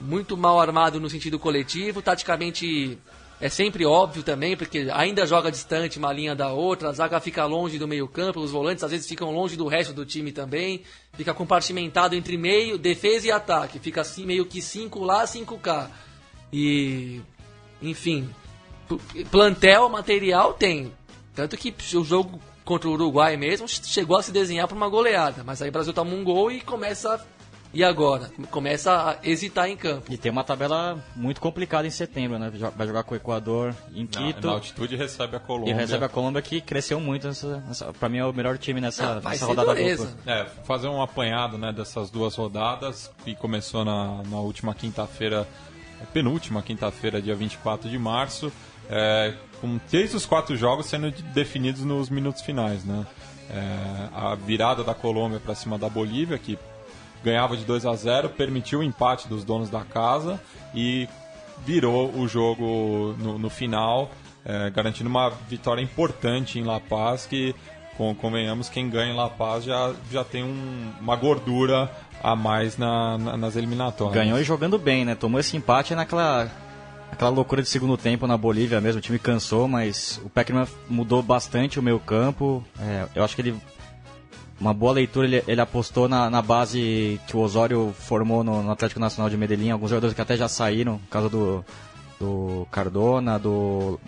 muito 0.00 0.36
mal 0.36 0.60
armado 0.60 1.00
no 1.00 1.10
sentido 1.10 1.38
coletivo, 1.38 2.00
taticamente 2.00 2.98
é 3.40 3.48
sempre 3.48 3.84
óbvio 3.84 4.22
também, 4.22 4.56
porque 4.56 4.88
ainda 4.92 5.26
joga 5.26 5.50
distante 5.50 5.98
uma 5.98 6.12
linha 6.12 6.34
da 6.34 6.52
outra, 6.52 6.88
a 6.88 6.92
zaga 6.92 7.20
fica 7.20 7.44
longe 7.44 7.78
do 7.78 7.86
meio-campo, 7.86 8.40
os 8.40 8.50
volantes 8.50 8.82
às 8.82 8.90
vezes 8.90 9.06
ficam 9.06 9.30
longe 9.30 9.56
do 9.56 9.66
resto 9.66 9.92
do 9.92 10.06
time 10.06 10.32
também, 10.32 10.82
fica 11.12 11.34
compartimentado 11.34 12.14
entre 12.14 12.38
meio, 12.38 12.78
defesa 12.78 13.26
e 13.26 13.30
ataque, 13.30 13.78
fica 13.78 14.00
assim 14.00 14.24
meio 14.24 14.46
que 14.46 14.62
5 14.62 15.04
lá, 15.04 15.26
5 15.26 15.58
cá. 15.58 15.90
E 16.50 17.20
enfim, 17.82 18.28
plantel, 19.30 19.88
material 19.90 20.54
tem. 20.54 20.92
Tanto 21.34 21.56
que 21.58 21.74
o 21.94 22.04
jogo 22.04 22.40
contra 22.64 22.88
o 22.88 22.92
Uruguai 22.92 23.36
mesmo 23.36 23.68
chegou 23.68 24.16
a 24.16 24.22
se 24.22 24.32
desenhar 24.32 24.66
para 24.66 24.76
uma 24.76 24.88
goleada, 24.88 25.44
mas 25.44 25.60
aí 25.60 25.68
o 25.68 25.72
Brasil 25.72 25.92
toma 25.92 26.14
um 26.14 26.24
gol 26.24 26.50
e 26.50 26.60
começa 26.62 27.22
e 27.72 27.84
agora? 27.84 28.30
Começa 28.50 28.92
a 28.92 29.28
hesitar 29.28 29.68
em 29.68 29.76
campo. 29.76 30.12
E 30.12 30.16
tem 30.16 30.30
uma 30.32 30.44
tabela 30.44 30.98
muito 31.14 31.40
complicada 31.40 31.86
em 31.86 31.90
setembro, 31.90 32.38
né? 32.38 32.50
Vai 32.74 32.86
jogar 32.86 33.02
com 33.02 33.14
o 33.14 33.16
Equador 33.16 33.74
em 33.94 34.06
Quito. 34.06 34.46
Na, 34.46 34.48
na 34.48 34.52
altitude 34.54 34.96
recebe 34.96 35.36
a 35.36 35.40
Colômbia. 35.40 35.72
E 35.72 35.74
recebe 35.74 36.04
a 36.04 36.08
Colômbia 36.08 36.40
que 36.42 36.60
cresceu 36.60 37.00
muito. 37.00 37.26
Nessa, 37.26 37.58
nessa, 37.66 37.92
pra 37.92 38.08
mim 38.08 38.18
é 38.18 38.24
o 38.24 38.32
melhor 38.32 38.56
time 38.58 38.80
nessa, 38.80 39.20
ah, 39.22 39.28
nessa 39.28 39.46
rodada 39.46 39.74
dupla. 39.74 40.08
É, 40.26 40.46
fazer 40.64 40.88
um 40.88 41.02
apanhado 41.02 41.58
né, 41.58 41.72
dessas 41.72 42.10
duas 42.10 42.34
rodadas, 42.34 43.10
que 43.24 43.34
começou 43.34 43.84
na, 43.84 44.22
na 44.22 44.38
última 44.38 44.74
quinta-feira, 44.74 45.46
penúltima 46.12 46.62
quinta-feira, 46.62 47.20
dia 47.20 47.34
24 47.34 47.90
de 47.90 47.98
março, 47.98 48.52
é, 48.88 49.34
com 49.60 49.78
três 49.78 50.12
dos 50.12 50.24
quatro 50.24 50.56
jogos 50.56 50.86
sendo 50.86 51.10
definidos 51.10 51.82
nos 51.84 52.08
minutos 52.08 52.42
finais, 52.42 52.84
né? 52.84 53.06
É, 53.48 54.08
a 54.12 54.34
virada 54.34 54.82
da 54.82 54.94
Colômbia 54.94 55.38
para 55.38 55.54
cima 55.54 55.78
da 55.78 55.88
Bolívia, 55.88 56.36
que 56.36 56.58
ganhava 57.26 57.56
de 57.56 57.64
2 57.64 57.84
a 57.84 57.94
0 57.94 58.28
permitiu 58.30 58.78
o 58.78 58.82
empate 58.84 59.26
dos 59.26 59.42
donos 59.42 59.68
da 59.68 59.80
casa 59.80 60.40
e 60.72 61.08
virou 61.64 62.14
o 62.14 62.28
jogo 62.28 63.16
no, 63.18 63.36
no 63.36 63.50
final, 63.50 64.12
é, 64.44 64.70
garantindo 64.70 65.10
uma 65.10 65.30
vitória 65.48 65.82
importante 65.82 66.60
em 66.60 66.62
La 66.62 66.78
Paz, 66.78 67.26
que, 67.26 67.52
com, 67.96 68.14
convenhamos, 68.14 68.68
quem 68.68 68.88
ganha 68.88 69.12
em 69.12 69.16
La 69.16 69.28
Paz 69.28 69.64
já, 69.64 69.92
já 70.12 70.22
tem 70.22 70.44
um, 70.44 70.92
uma 71.00 71.16
gordura 71.16 71.90
a 72.22 72.36
mais 72.36 72.78
na, 72.78 73.18
na, 73.18 73.36
nas 73.36 73.56
eliminatórias. 73.56 74.14
Ganhou 74.14 74.38
e 74.38 74.44
jogando 74.44 74.78
bem, 74.78 75.04
né? 75.04 75.16
Tomou 75.16 75.40
esse 75.40 75.56
empate 75.56 75.96
naquela 75.96 76.48
aquela 77.10 77.30
loucura 77.30 77.62
de 77.62 77.68
segundo 77.68 77.96
tempo 77.96 78.26
na 78.26 78.36
Bolívia 78.36 78.80
mesmo, 78.80 78.98
o 78.98 79.02
time 79.02 79.18
cansou, 79.18 79.66
mas 79.66 80.20
o 80.24 80.28
Peckerman 80.28 80.66
mudou 80.88 81.22
bastante 81.22 81.78
o 81.78 81.82
meio 81.82 81.98
campo. 81.98 82.64
É, 82.78 83.06
eu 83.14 83.24
acho 83.24 83.34
que 83.34 83.42
ele 83.42 83.56
uma 84.60 84.72
boa 84.72 84.92
leitura, 84.92 85.26
ele, 85.26 85.44
ele 85.46 85.60
apostou 85.60 86.08
na, 86.08 86.30
na, 86.30 86.40
base 86.40 87.20
que 87.26 87.36
o 87.36 87.40
Osório 87.40 87.94
formou 87.98 88.42
no, 88.42 88.62
no, 88.62 88.70
Atlético 88.70 89.00
Nacional 89.00 89.28
de 89.28 89.36
Medellín, 89.36 89.70
alguns 89.70 89.90
jogadores 89.90 90.14
que 90.14 90.20
até 90.20 90.36
já 90.36 90.48
saíram, 90.48 90.98
por 90.98 91.08
causa 91.08 91.28
do, 91.28 91.64
do 92.18 92.66
Cardona, 92.70 93.38
do, 93.38 94.00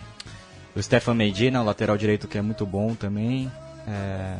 do 0.73 0.81
Stefan 0.81 1.13
Medina, 1.13 1.61
o 1.61 1.65
lateral 1.65 1.97
direito 1.97 2.27
que 2.27 2.37
é 2.37 2.41
muito 2.41 2.65
bom 2.65 2.95
também. 2.95 3.51
É, 3.87 4.35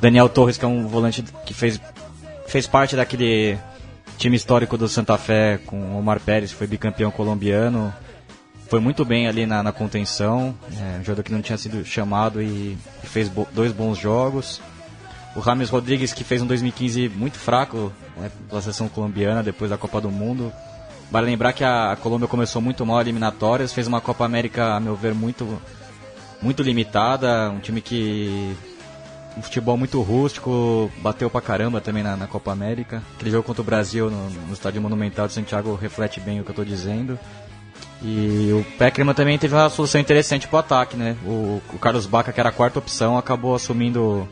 Daniel 0.00 0.28
Torres, 0.28 0.56
que 0.56 0.64
é 0.64 0.68
um 0.68 0.86
volante 0.86 1.22
que 1.44 1.52
fez, 1.52 1.80
fez 2.46 2.66
parte 2.66 2.96
daquele 2.96 3.58
time 4.16 4.36
histórico 4.36 4.78
do 4.78 4.88
Santa 4.88 5.18
Fé 5.18 5.58
com 5.66 5.98
Omar 5.98 6.20
Pérez, 6.20 6.50
foi 6.50 6.66
bicampeão 6.66 7.10
colombiano. 7.10 7.92
Foi 8.68 8.80
muito 8.80 9.04
bem 9.04 9.28
ali 9.28 9.46
na, 9.46 9.62
na 9.62 9.70
contenção, 9.70 10.52
é, 10.76 10.98
um 10.98 11.04
jogador 11.04 11.22
que 11.22 11.30
não 11.30 11.40
tinha 11.40 11.56
sido 11.56 11.84
chamado 11.84 12.42
e, 12.42 12.76
e 13.04 13.06
fez 13.06 13.28
bo 13.28 13.46
dois 13.52 13.70
bons 13.70 13.96
jogos. 13.96 14.60
O 15.36 15.40
Rames 15.40 15.68
Rodrigues, 15.68 16.14
que 16.14 16.24
fez 16.24 16.40
um 16.40 16.46
2015 16.46 17.10
muito 17.10 17.38
fraco 17.38 17.92
né, 18.16 18.30
pela 18.48 18.62
seleção 18.62 18.88
colombiana 18.88 19.42
depois 19.42 19.70
da 19.70 19.76
Copa 19.76 20.00
do 20.00 20.10
Mundo. 20.10 20.50
Vale 21.10 21.26
lembrar 21.26 21.52
que 21.52 21.62
a, 21.62 21.92
a 21.92 21.96
Colômbia 21.96 22.26
começou 22.26 22.62
muito 22.62 22.84
mal 22.86 23.00
eliminatórias, 23.02 23.72
fez 23.72 23.86
uma 23.86 24.00
Copa 24.00 24.24
América, 24.24 24.74
a 24.74 24.80
meu 24.80 24.96
ver, 24.96 25.14
muito, 25.14 25.60
muito 26.40 26.62
limitada. 26.62 27.50
Um 27.50 27.60
time 27.60 27.82
que. 27.82 28.56
Um 29.36 29.42
futebol 29.42 29.76
muito 29.76 30.00
rústico, 30.00 30.90
bateu 31.02 31.28
pra 31.28 31.42
caramba 31.42 31.78
também 31.78 32.02
na, 32.02 32.16
na 32.16 32.26
Copa 32.26 32.50
América. 32.50 33.02
Aquele 33.14 33.30
jogo 33.30 33.42
contra 33.42 33.60
o 33.60 33.64
Brasil 33.64 34.10
no, 34.10 34.30
no 34.30 34.54
Estádio 34.54 34.80
Monumental 34.80 35.26
de 35.26 35.34
Santiago 35.34 35.74
reflete 35.74 36.18
bem 36.18 36.40
o 36.40 36.44
que 36.44 36.50
eu 36.50 36.54
tô 36.54 36.64
dizendo. 36.64 37.18
E 38.02 38.50
o 38.54 38.64
Peckerman 38.78 39.14
também 39.14 39.36
teve 39.36 39.54
uma 39.54 39.68
solução 39.68 40.00
interessante 40.00 40.48
pro 40.48 40.56
ataque, 40.56 40.96
né? 40.96 41.14
O, 41.26 41.60
o 41.74 41.78
Carlos 41.78 42.06
Baca, 42.06 42.32
que 42.32 42.40
era 42.40 42.48
a 42.48 42.52
quarta 42.52 42.78
opção, 42.78 43.18
acabou 43.18 43.54
assumindo 43.54 44.26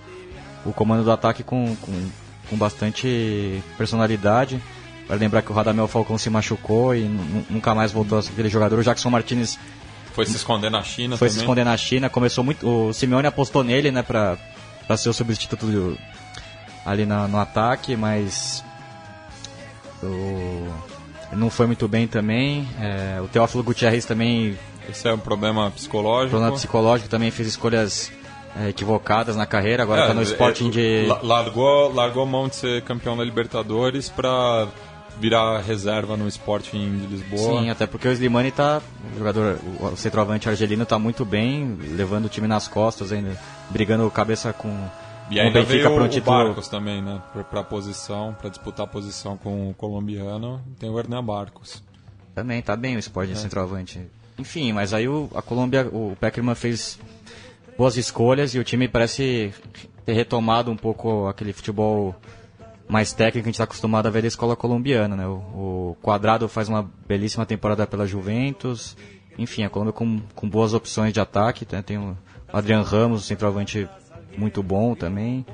o 0.65 0.73
comando 0.73 1.05
do 1.05 1.13
ataque 1.13 1.43
com, 1.43 1.77
com, 1.77 1.93
com 2.51 2.57
bastante 2.57 3.63
personalidade. 3.77 4.61
Para 5.07 5.17
lembrar 5.17 5.43
que 5.43 5.53
o 5.53 5.55
Radamel 5.55 5.87
Falcão 5.87 6.17
se 6.17 6.31
machucou 6.31 6.95
e 6.95 7.05
nunca 7.51 7.75
mais 7.75 7.93
voltou 7.93 8.19
a 8.19 8.23
ser 8.23 8.33
aquele 8.33 8.49
jogador. 8.49 8.79
O 8.79 8.83
Jackson 8.83 9.11
Martinez 9.11 9.59
foi 10.15 10.27
se 10.27 10.37
esconder 10.37 10.71
na 10.71 10.83
China 10.83 11.17
foi 11.17 11.29
também. 11.29 11.39
se 11.39 11.45
esconder 11.45 11.65
na 11.65 11.77
China 11.77 12.09
começou 12.09 12.45
muito 12.45 12.67
o 12.67 12.93
Simeone 12.93 13.27
apostou 13.27 13.65
nele 13.65 13.91
né 13.91 14.01
para 14.03 14.39
para 14.87 14.97
ser 14.97 15.09
o 15.09 15.13
substituto 15.13 15.67
do, 15.67 15.99
ali 16.87 17.05
na, 17.05 17.27
no 17.27 17.39
ataque 17.39 17.97
mas 17.97 18.65
o, 20.01 20.69
não 21.33 21.51
foi 21.51 21.67
muito 21.67 21.89
bem 21.89 22.07
também 22.07 22.69
é, 22.81 23.21
o 23.21 23.27
Teófilo 23.27 23.65
Gutierrez 23.65 24.05
também 24.05 24.57
esse 24.89 25.09
é 25.09 25.13
um 25.13 25.19
problema 25.19 25.71
psicológico 25.73 26.31
problema 26.31 26.55
psicológico 26.55 27.11
também 27.11 27.33
fez 27.33 27.49
escolhas 27.49 28.13
equivocadas 28.69 29.37
na 29.37 29.47
carreira, 29.47 29.83
agora 29.83 30.03
está 30.03 30.13
é, 30.13 30.17
no 30.17 30.23
Sporting 30.23 30.69
é, 30.69 30.71
de. 30.71 31.07
Largou, 31.23 31.93
largou 31.93 32.25
mão 32.27 32.49
de 32.49 32.57
ser 32.57 32.83
campeão 32.83 33.17
da 33.17 33.25
Libertadores 33.25 34.09
para 34.09 34.69
virar 35.19 35.61
reserva 35.61 36.17
no 36.17 36.27
Sporting 36.29 36.99
de 36.99 37.07
Lisboa. 37.07 37.61
Sim, 37.61 37.71
até 37.71 37.87
porque 37.87 38.09
o 38.09 38.13
Slimani 38.13 38.51
tá. 38.51 38.81
O 39.15 39.19
jogador, 39.19 39.59
o 39.81 39.97
centroavante 39.97 40.49
argelino 40.49 40.83
está 40.83 40.99
muito 40.99 41.25
bem, 41.25 41.77
levando 41.97 42.27
o 42.27 42.29
time 42.29 42.47
nas 42.47 42.69
costas 42.69 43.13
ainda, 43.13 43.39
brigando 43.71 44.09
cabeça 44.11 44.53
com. 44.53 44.73
E 45.31 45.41
ainda 45.41 45.61
o 45.61 45.63
Benfica 45.63 45.89
veio 45.89 46.03
o, 46.03 46.09
título... 46.09 46.37
Barcos 46.37 46.69
também, 46.69 47.01
né? 47.01 47.21
Para 47.51 47.61
a 47.61 47.65
posição, 47.65 48.37
para 48.39 48.51
disputar 48.51 48.85
a 48.85 48.89
posição 48.89 49.39
com 49.39 49.71
o 49.71 49.75
colombiano, 49.75 50.61
tem 50.79 50.91
o 50.91 50.99
Hernan 50.99 51.25
Barcos. 51.25 51.83
Também, 52.35 52.61
tá 52.61 52.77
bem 52.77 52.97
o 52.97 52.99
Sporting 52.99 53.33
é. 53.33 53.37
centroavante. 53.37 54.01
Enfim, 54.39 54.73
mas 54.73 54.93
aí 54.93 55.09
o, 55.09 55.31
a 55.35 55.41
Colômbia, 55.41 55.89
o 55.91 56.17
Peckerman 56.21 56.55
fez 56.55 56.99
boas 57.77 57.97
escolhas 57.97 58.55
e 58.55 58.59
o 58.59 58.65
time 58.65 58.89
parece 58.89 59.53
ter 60.05 60.13
retomado 60.13 60.71
um 60.71 60.77
pouco 60.77 61.27
aquele 61.27 61.53
futebol 61.53 62.15
mais 62.89 63.13
técnico 63.13 63.45
que 63.45 63.49
a 63.49 63.51
gente 63.51 63.55
está 63.55 63.65
acostumado 63.65 64.07
a 64.07 64.11
ver 64.11 64.23
da 64.23 64.29
escola 64.29 64.55
colombiana. 64.55 65.17
Né? 65.17 65.27
O, 65.27 65.33
o 65.93 65.97
Quadrado 66.03 66.49
faz 66.49 66.69
uma 66.69 66.89
belíssima 67.07 67.47
temporada 67.47 67.87
pela 67.87 68.07
Juventus. 68.07 68.97
Enfim, 69.39 69.65
a 69.65 69.71
Colômbia 69.71 69.93
com, 69.93 70.21
com 70.35 70.49
boas 70.49 70.75
opções 70.75 71.13
de 71.13 71.21
ataque. 71.21 71.67
Né? 71.71 71.83
Tem 71.83 71.99
o 71.99 72.17
Adrian 72.53 72.83
Ramos, 72.83 73.21
um 73.21 73.25
centroavante 73.25 73.89
muito 74.37 74.63
bom 74.63 74.95
também. 74.95 75.45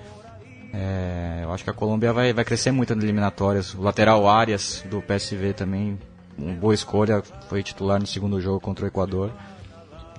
É, 0.72 1.40
eu 1.42 1.52
acho 1.52 1.64
que 1.64 1.70
a 1.70 1.72
Colômbia 1.72 2.12
vai, 2.12 2.33
vai 2.33 2.44
crescer 2.44 2.70
muito 2.70 2.94
nas 2.94 3.02
eliminatórias. 3.02 3.74
O 3.74 3.83
lateral 3.83 4.28
Arias 4.28 4.85
do 4.88 5.00
PSV 5.00 5.52
também, 5.52 5.98
uma 6.37 6.54
boa 6.54 6.74
escolha, 6.74 7.22
foi 7.48 7.62
titular 7.62 8.00
no 8.00 8.06
segundo 8.06 8.40
jogo 8.40 8.61
contra 8.61 8.85
o 8.85 8.88
Equador. 8.88 9.33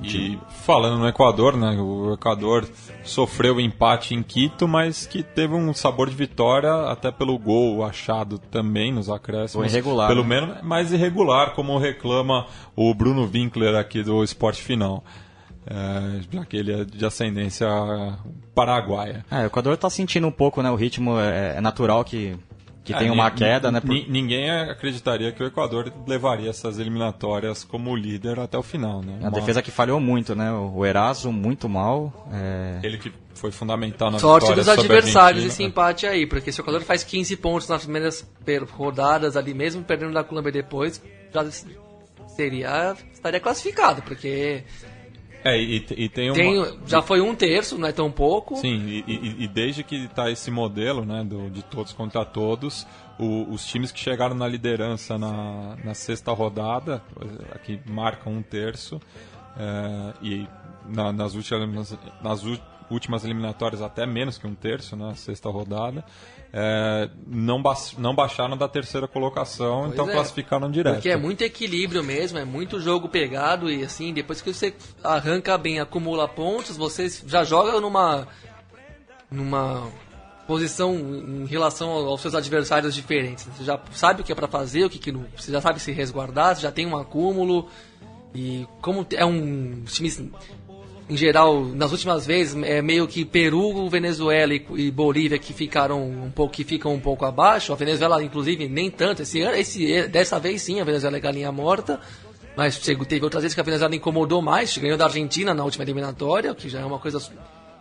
E 0.03 0.39
falando 0.49 0.97
no 0.97 1.07
Equador, 1.07 1.55
né? 1.55 1.79
O 1.79 2.13
Equador 2.13 2.67
sofreu 3.03 3.55
o 3.55 3.61
empate 3.61 4.15
em 4.15 4.23
Quito, 4.23 4.67
mas 4.67 5.05
que 5.05 5.21
teve 5.21 5.53
um 5.53 5.73
sabor 5.73 6.09
de 6.09 6.15
vitória 6.15 6.73
até 6.89 7.11
pelo 7.11 7.37
gol 7.37 7.85
achado 7.85 8.37
também 8.37 8.91
nos 8.91 9.09
acréscimos. 9.09 9.53
Foi 9.53 9.67
irregular. 9.67 10.07
Pelo 10.07 10.23
né? 10.23 10.41
menos 10.41 10.61
mais 10.63 10.91
irregular, 10.91 11.53
como 11.53 11.77
reclama 11.77 12.47
o 12.75 12.93
Bruno 12.93 13.29
Winkler 13.31 13.75
aqui 13.75 14.01
do 14.03 14.23
Esporte 14.23 14.61
Final. 14.61 15.03
É, 15.65 16.21
já 16.31 16.45
que 16.45 16.57
ele 16.57 16.73
é 16.73 16.83
de 16.83 17.05
ascendência 17.05 17.67
paraguaia. 18.55 19.23
É, 19.29 19.43
o 19.43 19.45
Equador 19.45 19.73
está 19.73 19.89
sentindo 19.89 20.25
um 20.25 20.31
pouco, 20.31 20.61
né? 20.61 20.71
O 20.71 20.75
ritmo 20.75 21.19
é, 21.19 21.57
é 21.57 21.61
natural 21.61 22.03
que 22.03 22.35
que 22.83 22.93
É, 22.93 22.97
tem 22.97 23.11
uma 23.11 23.29
ni- 23.29 23.35
queda, 23.35 23.71
né? 23.71 23.79
por- 23.79 23.89
ni- 23.89 24.07
Ninguém 24.09 24.49
acreditaria 24.49 25.31
que 25.31 25.43
o 25.43 25.45
Equador 25.45 25.91
levaria 26.07 26.49
essas 26.49 26.79
eliminatórias 26.79 27.63
como 27.63 27.95
líder 27.95 28.39
até 28.39 28.57
o 28.57 28.63
final, 28.63 29.01
né? 29.01 29.17
A 29.21 29.25
Uma- 29.27 29.31
defesa 29.31 29.61
que 29.61 29.69
falhou 29.71 29.99
muito, 29.99 30.33
né? 30.35 30.51
O 30.51 30.85
Eraso 30.85 31.31
muito 31.31 31.69
mal. 31.69 32.27
é, 32.33 32.79
Ele 32.83 32.97
que 32.97 33.11
foi 33.35 33.51
fundamental 33.51 34.09
na 34.11 34.19
Sorte 34.19 34.43
vitória 34.45 34.63
dos 34.63 34.69
adversários 34.69 35.43
esse 35.45 35.63
empate 35.63 36.05
aí, 36.07 36.25
porque 36.25 36.51
se 36.51 36.59
o 36.59 36.63
Equador 36.63 36.81
faz 36.81 37.03
15 37.03 37.35
pontos 37.37 37.67
nas 37.67 37.83
primeiras 37.83 38.25
rodadas 38.71 39.37
ali, 39.37 39.53
mesmo 39.53 39.83
perdendo 39.83 40.13
da 40.13 40.23
Colômbia 40.23 40.51
depois, 40.51 41.01
já 41.33 41.45
seria 42.27 42.95
estaria 43.13 43.39
classificado, 43.39 44.01
porque 44.01 44.63
É, 45.43 45.59
e, 45.59 45.85
e 45.97 46.09
tem 46.09 46.29
uma... 46.29 46.35
tem, 46.35 46.79
já 46.85 47.01
foi 47.01 47.19
um 47.21 47.33
terço, 47.35 47.77
não 47.77 47.87
é 47.87 47.91
tão 47.91 48.11
pouco. 48.11 48.55
Sim, 48.57 48.77
e, 48.87 49.03
e- 49.07 49.43
e 49.43 49.47
desde 49.47 49.83
que 49.83 49.95
está 50.05 50.29
esse 50.29 50.51
modelo 50.51 51.03
né, 51.05 51.23
do, 51.23 51.49
de 51.49 51.63
todos 51.63 51.93
contra 51.93 52.23
todos, 52.23 52.85
o- 53.19 53.51
os 53.51 53.65
times 53.65 53.91
que 53.91 53.99
chegaram 53.99 54.35
na 54.35 54.47
liderança 54.47 55.17
na, 55.17 55.75
na 55.83 55.93
sexta 55.93 56.31
rodada, 56.31 57.01
aqui 57.53 57.79
marcam 57.87 58.33
um 58.33 58.41
terço, 58.43 59.01
eh, 59.57 60.13
e 60.21 60.47
na- 60.87 61.11
nas, 61.11 61.33
últimas, 61.33 61.97
nas 62.21 62.43
últimas 62.89 63.23
eliminatórias 63.25 63.81
até 63.81 64.05
menos 64.05 64.37
que 64.37 64.45
um 64.45 64.53
terço, 64.55 64.95
na 64.95 65.15
sexta 65.15 65.49
rodada, 65.49 66.03
eh, 66.53 67.09
não, 67.27 67.61
ba- 67.61 67.75
não 67.97 68.13
baixaram 68.13 68.57
da 68.57 68.67
terceira 68.67 69.07
colocação, 69.07 69.81
Pois 69.81 69.93
então 69.93 70.09
é. 70.09 70.13
classificaram 70.13 70.69
direto. 70.69 70.95
Porque 70.95 71.09
é 71.09 71.17
muito 71.17 71.41
equilíbrio 71.43 72.03
mesmo, 72.03 72.37
é 72.37 72.45
muito 72.45 72.79
jogo 72.79 73.07
pegado 73.07 73.71
e 73.71 73.83
assim, 73.83 74.13
depois 74.13 74.41
que 74.41 74.53
você 74.53 74.73
arranca 75.03 75.57
bem, 75.57 75.79
acumula 75.79 76.27
pontos, 76.27 76.75
você 76.77 77.07
já 77.25 77.43
joga 77.43 77.79
numa 77.79 78.27
numa 79.29 79.87
posição 80.45 80.93
em 80.95 81.45
relação 81.45 81.89
aos 81.89 82.19
seus 82.21 82.35
adversários 82.35 82.93
diferentes. 82.93 83.45
Você 83.45 83.63
já 83.63 83.79
sabe 83.93 84.21
o 84.21 84.23
que 84.23 84.31
é 84.31 84.35
pra 84.35 84.47
fazer, 84.47 84.83
o 84.83 84.89
que, 84.89 84.99
que 84.99 85.11
não, 85.11 85.25
você 85.37 85.51
já 85.51 85.61
sabe 85.61 85.79
se 85.79 85.91
resguardar, 85.91 86.55
você 86.55 86.61
já 86.63 86.71
tem 86.71 86.85
um 86.85 86.97
acúmulo 86.97 87.69
e 88.35 88.67
como 88.81 89.05
é 89.13 89.25
um 89.25 89.83
time 89.85 90.29
em 91.11 91.17
geral, 91.17 91.65
nas 91.65 91.91
últimas 91.91 92.25
vezes, 92.25 92.55
é 92.63 92.81
meio 92.81 93.05
que 93.05 93.25
Peru, 93.25 93.89
Venezuela 93.89 94.53
e, 94.53 94.65
e 94.77 94.89
Bolívia 94.89 95.37
que 95.37 95.51
ficaram 95.51 96.01
um 96.01 96.31
pouco, 96.31 96.53
que 96.53 96.63
ficam 96.63 96.93
um 96.93 97.01
pouco 97.01 97.25
abaixo. 97.25 97.73
A 97.73 97.75
Venezuela, 97.75 98.23
inclusive, 98.23 98.69
nem 98.69 98.89
tanto. 98.89 99.21
Esse, 99.21 99.41
ano- 99.41 99.57
esse, 99.57 100.07
dessa 100.07 100.39
vez 100.39 100.61
sim, 100.61 100.79
a 100.79 100.85
Venezuela 100.85 101.17
é 101.17 101.19
galinha 101.19 101.51
morta. 101.51 101.99
Mas 102.55 102.79
teve 102.79 103.23
outras 103.25 103.43
vezes 103.43 103.53
que 103.53 103.59
a 103.59 103.63
Venezuela 103.63 103.93
incomodou 103.93 104.41
mais, 104.41 104.77
ganhou 104.77 104.97
da 104.97 105.03
Argentina 105.03 105.53
na 105.53 105.65
última 105.65 105.83
eliminatória, 105.83 106.55
que 106.55 106.69
já 106.69 106.79
é 106.79 106.85
uma 106.85 106.97
coisa 106.99 107.21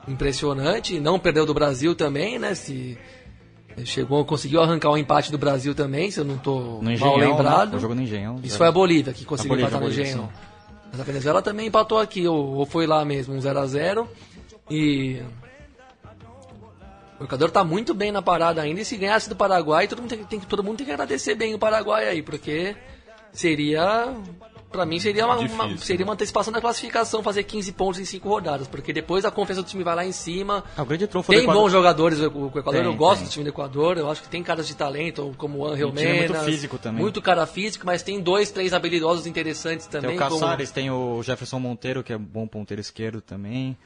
impressionante. 0.09 0.99
Não 0.99 1.17
perdeu 1.17 1.47
do 1.47 1.55
Brasil 1.55 1.95
também, 1.95 2.37
né? 2.37 2.57
Se 2.57 2.99
chegou, 3.85 4.25
conseguiu 4.25 4.61
arrancar 4.61 4.91
o 4.91 4.99
empate 4.99 5.31
do 5.31 5.39
Brasil 5.39 5.73
também, 5.73 6.11
se 6.11 6.19
eu 6.19 6.25
não 6.25 6.35
estou 6.35 6.83
mal 6.83 7.17
né? 7.17 7.27
lembrado. 7.27 7.77
O 7.77 7.79
jogo 7.79 7.95
no 7.95 8.03
Engenhão. 8.03 8.37
Isso 8.39 8.49
zero. 8.49 8.59
foi 8.59 8.67
a 8.67 8.73
Bolívia 8.73 9.13
que 9.13 9.25
conseguiu 9.25 9.51
Bolívia, 9.51 9.69
empatar 9.69 9.87
no 9.87 9.89
Engenhão. 9.89 10.29
Mas 10.91 11.01
a 11.01 11.05
Venezuela 11.05 11.41
também 11.43 11.67
empatou 11.69 11.99
aqui, 11.99 12.27
ou, 12.27 12.55
ou 12.57 12.67
foi 12.67 12.87
lá 12.87 13.05
mesmo, 13.05 13.35
um 13.35 13.39
0x0. 13.39 14.07
E. 14.71 15.23
O 17.19 17.25
Equador 17.25 17.51
tá 17.51 17.63
muito 17.63 17.93
bem 17.93 18.11
na 18.11 18.23
parada 18.23 18.63
ainda. 18.63 18.81
E 18.81 18.85
se 18.85 18.97
ganhasse 18.97 19.29
do 19.29 19.37
Paraguai, 19.37 19.87
todo 19.87 20.01
mundo 20.01 20.11
tem, 20.11 20.25
tem- 20.25 20.41
todo 20.41 20.65
mundo 20.65 20.79
tem 20.79 20.87
que 20.87 20.93
agradecer 20.93 21.35
bem 21.35 21.55
o 21.55 21.59
Paraguai 21.59 22.09
aí, 22.09 22.23
porque 22.23 22.75
seria. 23.33 24.09
Pra 24.71 24.87
mim 24.87 25.01
seria 25.01 25.27
uma, 25.27 25.37
uma- 25.37 25.77
seria 25.79 25.99
né? 25.99 26.09
uma 26.09 26.13
antecipação 26.15 26.53
da 26.53 26.61
classificação 26.61 27.23
fazer 27.25 27.43
15 27.43 27.73
pontos 27.73 27.99
em 27.99 28.05
5 28.05 28.29
rodadas, 28.29 28.69
porque 28.69 28.93
depois 28.93 29.25
a 29.25 29.31
confiança 29.31 29.63
do 29.63 29.69
time 29.69 29.83
vai 29.83 29.97
lá 29.97 30.05
em 30.07 30.13
cima. 30.13 30.63
Ah, 30.77 30.83
o 30.83 30.87
grande 30.87 31.09
trunfo 31.09 31.33
Tem 31.33 31.45
bons 31.45 31.73
jogadores 31.73 32.21
o, 32.21 32.27
o 32.31 32.47
Equador, 32.49 32.75
Tem, 32.75 32.85
eu 32.85 32.95
gosto 32.95 33.19
tem. 33.23 33.29
do 33.29 33.31
time 33.33 33.45
do 33.45 33.51
Equador, 33.51 33.99
eu 33.99 34.09
acho 34.09 34.23
que 34.23 34.29
tem 34.29 34.43
caras 34.45 34.69
de 34.69 34.77
talento, 34.77 35.35
como 35.37 35.59
o 35.59 35.67
Angel 35.67 35.89
um 35.89 35.93
time 35.93 36.13
muito 36.19 36.33
Menas, 36.33 36.47
físico 36.47 36.79
também. 36.79 37.03
Muito 37.03 37.21
cara 37.21 37.47
físico, 37.47 37.85
mas 37.85 38.03
tem 38.05 38.21
dois, 38.21 38.53
três 38.53 38.73
habilidosos 38.73 39.27
interessantes 39.27 39.87
Tem 39.87 40.01
também. 40.01 40.17
o 40.17 40.21
como- 40.21 40.39
Caçares, 40.39 40.71
tem 40.71 40.89
o 40.89 41.21
Jefferson 41.23 41.59
Monteiro, 41.59 42.05
que 42.05 42.13
é 42.13 42.19
bom 42.19 42.47
ponteiro 42.47 42.81
esquerdo 42.81 43.21
também. 43.21 43.77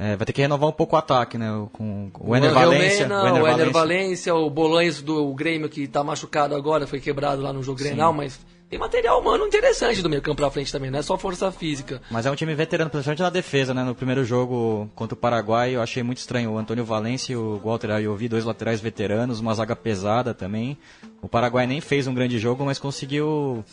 É, 0.00 0.14
vai 0.14 0.24
ter 0.24 0.32
que 0.32 0.40
renovar 0.40 0.68
um 0.68 0.72
pouco 0.72 0.94
o 0.94 0.98
ataque, 1.00 1.36
né? 1.36 1.52
o- 1.52 1.66
Com, 1.72 2.10
com 2.12 2.30
o 2.30 2.36
Ener 2.36 2.52
Valência. 2.54 3.08
O 3.08 3.26
Ener 3.26 3.68
o 3.68 3.72
Valência. 3.72 4.32
O 4.36 4.48
Bolanhos 4.48 5.02
do 5.02 5.34
Grêmio 5.34 5.68
que 5.68 5.88
tá 5.88 6.04
machucado 6.04 6.54
agora, 6.54 6.86
foi 6.86 7.00
quebrado 7.00 7.42
lá 7.42 7.52
no 7.52 7.60
jogo 7.60 7.80
Grenal, 7.80 8.12
mas 8.12 8.38
tem 8.68 8.78
material 8.78 9.20
humano 9.20 9.46
interessante 9.46 10.02
do 10.02 10.10
meio 10.10 10.20
campo 10.20 10.36
pra 10.36 10.50
frente 10.50 10.70
também, 10.70 10.90
não 10.90 10.98
é 10.98 11.02
só 11.02 11.16
força 11.16 11.50
física. 11.50 12.02
Mas 12.10 12.26
é 12.26 12.30
um 12.30 12.34
time 12.34 12.54
veterano, 12.54 12.90
principalmente 12.90 13.22
na 13.22 13.30
defesa, 13.30 13.72
né? 13.72 13.82
No 13.82 13.94
primeiro 13.94 14.24
jogo 14.24 14.90
contra 14.94 15.14
o 15.14 15.16
Paraguai, 15.16 15.74
eu 15.74 15.80
achei 15.80 16.02
muito 16.02 16.18
estranho. 16.18 16.52
O 16.52 16.58
Antônio 16.58 16.84
Valência 16.84 17.32
e 17.32 17.36
o 17.36 17.58
Walter 17.64 17.90
Ayovi, 17.90 18.28
dois 18.28 18.44
laterais 18.44 18.80
veteranos, 18.80 19.40
uma 19.40 19.54
zaga 19.54 19.74
pesada 19.74 20.34
também. 20.34 20.76
O 21.22 21.28
Paraguai 21.28 21.66
nem 21.66 21.80
fez 21.80 22.06
um 22.06 22.14
grande 22.14 22.38
jogo, 22.38 22.64
mas 22.64 22.78
conseguiu 22.78 23.64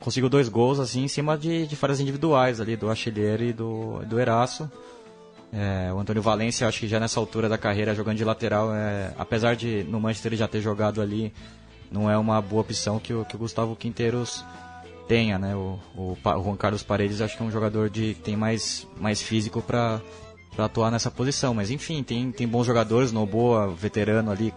conseguiu 0.00 0.28
dois 0.28 0.48
gols 0.48 0.80
assim 0.80 1.04
em 1.04 1.08
cima 1.08 1.38
de, 1.38 1.66
de 1.66 1.76
falhas 1.76 2.00
individuais 2.00 2.60
ali 2.60 2.76
do 2.76 2.90
Achilheiro 2.90 3.44
e 3.44 3.52
do, 3.52 4.00
do 4.06 4.20
Eraço. 4.20 4.70
É, 5.50 5.90
o 5.92 5.98
Antônio 5.98 6.20
Valência, 6.20 6.68
acho 6.68 6.80
que 6.80 6.88
já 6.88 7.00
nessa 7.00 7.18
altura 7.18 7.48
da 7.48 7.56
carreira, 7.56 7.94
jogando 7.94 8.18
de 8.18 8.24
lateral, 8.24 8.74
é, 8.74 9.14
apesar 9.16 9.56
de 9.56 9.82
no 9.84 9.98
Manchester 9.98 10.30
ele 10.30 10.36
já 10.36 10.46
ter 10.46 10.60
jogado 10.60 11.00
ali, 11.00 11.32
não 11.90 12.10
é 12.10 12.16
uma 12.18 12.40
boa 12.40 12.62
opção 12.62 12.98
que 12.98 13.12
o, 13.12 13.24
que 13.24 13.36
o 13.36 13.38
Gustavo 13.38 13.74
Quinteiros 13.76 14.44
tenha, 15.06 15.38
né? 15.38 15.54
O, 15.56 15.78
o, 15.96 16.16
o 16.22 16.42
Juan 16.44 16.56
Carlos 16.56 16.82
Paredes 16.82 17.20
acho 17.20 17.36
que 17.36 17.42
é 17.42 17.46
um 17.46 17.50
jogador 17.50 17.88
de 17.88 18.14
que 18.14 18.20
tem 18.20 18.36
mais, 18.36 18.86
mais 19.00 19.22
físico 19.22 19.62
para 19.62 20.00
atuar 20.58 20.90
nessa 20.90 21.10
posição. 21.10 21.54
Mas 21.54 21.70
enfim, 21.70 22.02
tem, 22.02 22.30
tem 22.30 22.46
bons 22.46 22.66
jogadores, 22.66 23.10
Noboa, 23.12 23.68
veterano 23.68 24.30
ali, 24.30 24.52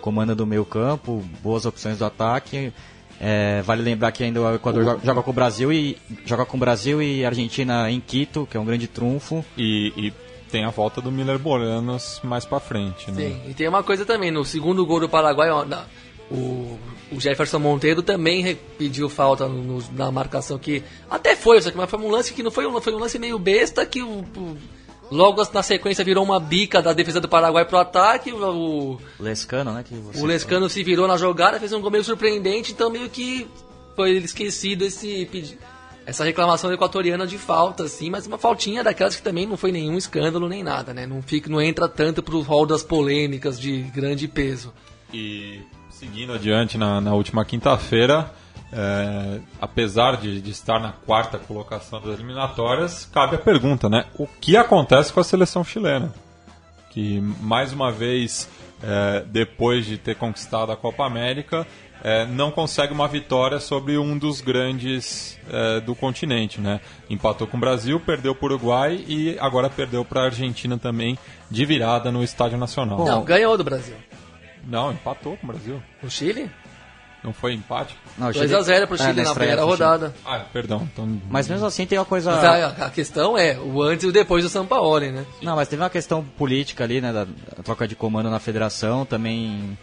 comanda 0.00 0.34
do 0.34 0.46
meio 0.46 0.64
campo, 0.64 1.24
boas 1.42 1.66
opções 1.66 1.98
do 1.98 2.04
ataque. 2.04 2.72
É, 3.18 3.62
vale 3.62 3.80
lembrar 3.82 4.12
que 4.12 4.22
ainda 4.22 4.40
o 4.42 4.54
Equador 4.54 4.84
joga, 4.84 5.00
joga 5.04 5.22
com 5.22 5.30
o 5.30 5.34
Brasil 5.34 5.72
e 5.72 5.96
joga 6.26 6.44
com 6.44 6.56
o 6.56 6.60
Brasil 6.60 7.02
e 7.02 7.24
Argentina 7.24 7.90
em 7.90 7.98
Quito, 7.98 8.46
que 8.48 8.56
é 8.56 8.60
um 8.60 8.64
grande 8.64 8.86
trunfo. 8.86 9.42
E, 9.56 9.92
e 9.96 10.12
tem 10.50 10.64
a 10.64 10.70
volta 10.70 11.00
do 11.00 11.10
Miller 11.10 11.38
Boranos 11.38 12.20
mais 12.22 12.44
pra 12.44 12.60
frente, 12.60 13.10
né? 13.10 13.16
Sim, 13.30 13.40
e 13.50 13.54
tem 13.54 13.66
uma 13.68 13.82
coisa 13.82 14.04
também, 14.04 14.30
no 14.30 14.44
segundo 14.44 14.84
gol 14.86 15.00
do 15.00 15.08
Paraguai, 15.08 15.50
ó, 15.50 15.64
na- 15.64 15.86
o, 16.30 16.78
o 17.12 17.20
Jefferson 17.20 17.58
Monteiro 17.58 18.02
também 18.02 18.56
pediu 18.78 19.08
falta 19.08 19.46
no- 19.48 19.62
no- 19.62 19.84
na 19.92 20.10
marcação 20.10 20.58
que 20.58 20.82
até 21.10 21.36
foi, 21.36 21.60
só 21.60 21.70
que 21.70 21.76
mas 21.76 21.88
foi 21.88 21.98
um 22.00 22.10
lance 22.10 22.32
que 22.34 22.42
não 22.42 22.50
foi 22.50 22.66
um, 22.66 22.80
foi 22.80 22.94
um 22.94 22.98
lance 22.98 23.18
meio 23.18 23.38
besta 23.38 23.84
que 23.86 24.02
o, 24.02 24.20
o- 24.36 24.56
logo 25.10 25.40
na 25.52 25.62
sequência 25.62 26.04
virou 26.04 26.24
uma 26.24 26.40
bica 26.40 26.82
da 26.82 26.92
defesa 26.92 27.20
do 27.20 27.28
Paraguai 27.28 27.64
pro 27.64 27.78
ataque, 27.78 28.32
o, 28.32 28.38
o, 28.44 29.00
Lescano, 29.20 29.72
né? 29.72 29.84
Que 29.86 29.94
você 29.94 30.20
o 30.20 30.26
Lescano 30.26 30.68
se 30.68 30.82
virou 30.82 31.06
na 31.06 31.16
jogada, 31.16 31.60
fez 31.60 31.72
um 31.72 31.80
gol 31.80 31.90
meio 31.92 32.02
surpreendente, 32.04 32.72
então 32.72 32.90
meio 32.90 33.08
que 33.08 33.46
foi 33.94 34.12
esquecido 34.18 34.84
esse 34.84 35.28
essa 36.04 36.22
reclamação 36.24 36.72
equatoriana 36.72 37.26
de 37.26 37.36
falta, 37.36 37.82
assim, 37.84 38.10
mas 38.10 38.26
uma 38.28 38.38
faltinha 38.38 38.84
daquelas 38.84 39.16
que 39.16 39.22
também 39.22 39.44
não 39.44 39.56
foi 39.56 39.72
nenhum 39.72 39.96
escândalo 39.98 40.48
nem 40.48 40.62
nada, 40.62 40.94
né? 40.94 41.04
Não, 41.04 41.20
fica, 41.20 41.50
não 41.50 41.60
entra 41.60 41.88
tanto 41.88 42.22
pro 42.22 42.40
rol 42.42 42.64
das 42.64 42.82
polêmicas 42.84 43.58
de 43.58 43.82
grande 43.82 44.28
peso. 44.28 44.72
E 45.12 45.60
seguindo 45.98 46.32
adiante 46.34 46.76
na, 46.76 47.00
na 47.00 47.14
última 47.14 47.44
quinta-feira, 47.44 48.30
é, 48.70 49.40
apesar 49.60 50.18
de, 50.18 50.42
de 50.42 50.50
estar 50.50 50.78
na 50.78 50.92
quarta 50.92 51.38
colocação 51.38 52.00
das 52.00 52.14
eliminatórias, 52.14 53.08
cabe 53.12 53.36
a 53.36 53.38
pergunta, 53.38 53.88
né? 53.88 54.04
O 54.18 54.26
que 54.26 54.56
acontece 54.56 55.12
com 55.12 55.20
a 55.20 55.24
seleção 55.24 55.64
chilena? 55.64 56.12
Que 56.90 57.20
mais 57.40 57.72
uma 57.72 57.90
vez, 57.90 58.48
é, 58.82 59.24
depois 59.26 59.86
de 59.86 59.96
ter 59.96 60.16
conquistado 60.16 60.70
a 60.70 60.76
Copa 60.76 61.04
América, 61.06 61.66
é, 62.02 62.26
não 62.26 62.50
consegue 62.50 62.92
uma 62.92 63.08
vitória 63.08 63.58
sobre 63.58 63.96
um 63.96 64.18
dos 64.18 64.40
grandes 64.40 65.38
é, 65.50 65.80
do 65.80 65.94
continente, 65.94 66.60
né? 66.60 66.80
Empatou 67.08 67.46
com 67.46 67.56
o 67.56 67.60
Brasil, 67.60 67.98
perdeu 67.98 68.34
para 68.34 68.44
o 68.44 68.54
Uruguai 68.54 69.02
e 69.08 69.36
agora 69.40 69.70
perdeu 69.70 70.04
para 70.04 70.20
a 70.20 70.24
Argentina 70.26 70.76
também 70.78 71.18
de 71.50 71.64
virada 71.64 72.12
no 72.12 72.22
Estádio 72.22 72.58
Nacional. 72.58 73.04
Não, 73.04 73.24
ganhou 73.24 73.56
do 73.56 73.64
Brasil. 73.64 73.96
Não, 74.66 74.92
empatou 74.92 75.36
com 75.36 75.46
o 75.46 75.52
Brasil. 75.52 75.82
O 76.02 76.10
Chile? 76.10 76.50
Não 77.24 77.32
foi 77.32 77.54
empate? 77.54 77.96
Não, 78.18 78.28
o 78.28 78.32
Chile- 78.32 78.46
2x0 78.48 78.86
pro 78.86 78.94
É, 78.96 78.98
Chile 78.98 79.12
na 79.14 79.22
estreia 79.22 79.34
primeira 79.34 79.62
pro 79.62 79.70
Chile. 79.76 79.82
rodada. 79.84 80.14
Ah, 80.24 80.38
perdão. 80.52 80.88
Então... 80.92 81.20
Mas 81.28 81.48
mesmo 81.48 81.66
assim 81.66 81.84
tem 81.86 81.98
uma 81.98 82.04
coisa. 82.04 82.30
Mas 82.30 82.44
a, 82.44 82.86
a 82.86 82.90
questão 82.90 83.36
é 83.36 83.58
o 83.58 83.82
antes 83.82 84.04
e 84.04 84.06
o 84.06 84.12
depois 84.12 84.44
do 84.44 84.50
Sampaoli, 84.50 85.10
né? 85.10 85.24
Não, 85.42 85.56
mas 85.56 85.66
teve 85.68 85.82
uma 85.82 85.90
questão 85.90 86.22
política 86.22 86.84
ali, 86.84 87.00
né? 87.00 87.12
Da, 87.12 87.24
da 87.24 87.62
troca 87.64 87.88
de 87.88 87.96
comando 87.96 88.30
na 88.30 88.38
federação. 88.38 89.04
Também 89.04 89.76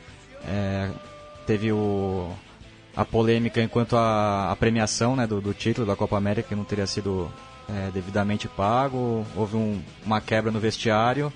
é, 0.47 0.89
teve 1.45 1.71
o, 1.71 2.29
a 2.95 3.03
polêmica 3.03 3.61
enquanto 3.61 3.97
a, 3.97 4.51
a 4.51 4.55
premiação 4.55 5.15
né, 5.15 5.27
do, 5.27 5.41
do 5.41 5.53
título 5.53 5.85
da 5.85 5.95
Copa 5.97 6.15
América, 6.17 6.47
que 6.49 6.55
não 6.55 6.63
teria 6.63 6.87
sido 6.87 7.29
é, 7.69 7.89
devidamente 7.91 8.47
pago. 8.47 9.25
Houve 9.35 9.57
um- 9.57 9.81
uma 10.05 10.21
quebra 10.21 10.49
no 10.51 10.59
vestiário. 10.61 11.31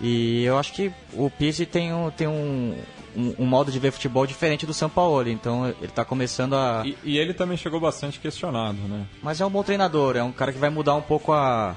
E 0.00 0.44
eu 0.44 0.58
acho 0.58 0.72
que 0.72 0.92
o 1.14 1.30
Pizzi 1.30 1.64
tem, 1.64 1.92
um, 1.94 2.10
tem 2.10 2.26
um, 2.26 2.74
um, 3.16 3.34
um 3.38 3.46
modo 3.46 3.72
de 3.72 3.78
ver 3.78 3.90
futebol 3.92 4.26
diferente 4.26 4.66
do 4.66 4.74
São 4.74 4.90
Paulo. 4.90 5.28
Então 5.28 5.66
ele 5.68 5.76
está 5.84 6.04
começando 6.04 6.54
a. 6.54 6.82
E, 6.84 6.96
e 7.04 7.18
ele 7.18 7.32
também 7.32 7.56
chegou 7.56 7.80
bastante 7.80 8.18
questionado, 8.20 8.76
né? 8.88 9.06
Mas 9.22 9.40
é 9.40 9.46
um 9.46 9.50
bom 9.50 9.62
treinador, 9.62 10.16
é 10.16 10.22
um 10.22 10.32
cara 10.32 10.52
que 10.52 10.58
vai 10.58 10.68
mudar 10.70 10.94
um 10.94 11.02
pouco 11.02 11.32
a, 11.32 11.76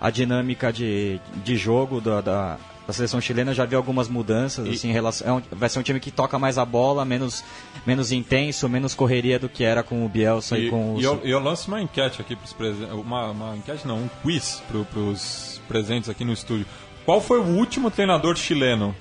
a 0.00 0.10
dinâmica 0.10 0.72
de, 0.72 1.20
de 1.44 1.56
jogo 1.56 2.00
da, 2.00 2.20
da, 2.20 2.58
da 2.86 2.92
seleção 2.92 3.20
chilena, 3.20 3.50
eu 3.50 3.54
já 3.56 3.64
vi 3.64 3.74
algumas 3.74 4.08
mudanças, 4.08 4.64
E- 4.68 4.70
assim, 4.70 4.90
em 4.90 4.92
relação, 4.92 5.26
é 5.26 5.32
um- 5.32 5.42
vai 5.50 5.68
ser 5.68 5.80
um 5.80 5.82
time 5.82 5.98
que 5.98 6.12
toca 6.12 6.38
mais 6.38 6.58
a 6.58 6.64
bola, 6.64 7.04
menos, 7.04 7.42
menos 7.84 8.12
intenso, 8.12 8.68
menos 8.68 8.94
correria 8.94 9.36
do 9.38 9.48
que 9.48 9.64
era 9.64 9.82
com 9.82 10.06
o 10.06 10.08
Bielsa 10.08 10.56
e, 10.56 10.68
E, 10.68 10.70
com 10.70 10.94
o... 10.94 11.00
e 11.00 11.02
eu, 11.02 11.20
eu 11.24 11.40
lanço 11.40 11.66
uma 11.68 11.82
enquete 11.82 12.20
aqui 12.22 12.36
pros 12.36 12.52
presentes. 12.52 12.92
Uma, 12.94 13.30
uma 13.32 13.56
enquete 13.56 13.84
não, 13.86 13.96
um 13.98 14.08
quiz 14.22 14.62
pro, 14.68 14.84
pros 14.84 15.60
presentes 15.66 16.08
aqui 16.08 16.24
no 16.24 16.32
estúdio. 16.32 16.64
Qual 17.08 17.22
foi 17.22 17.38
o 17.40 17.42
último 17.42 17.90
treinador 17.90 18.36
chileno 18.36 18.94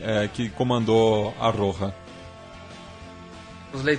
é, 0.00 0.26
que 0.32 0.48
comandou 0.48 1.34
a 1.38 1.50
Roja? 1.50 1.92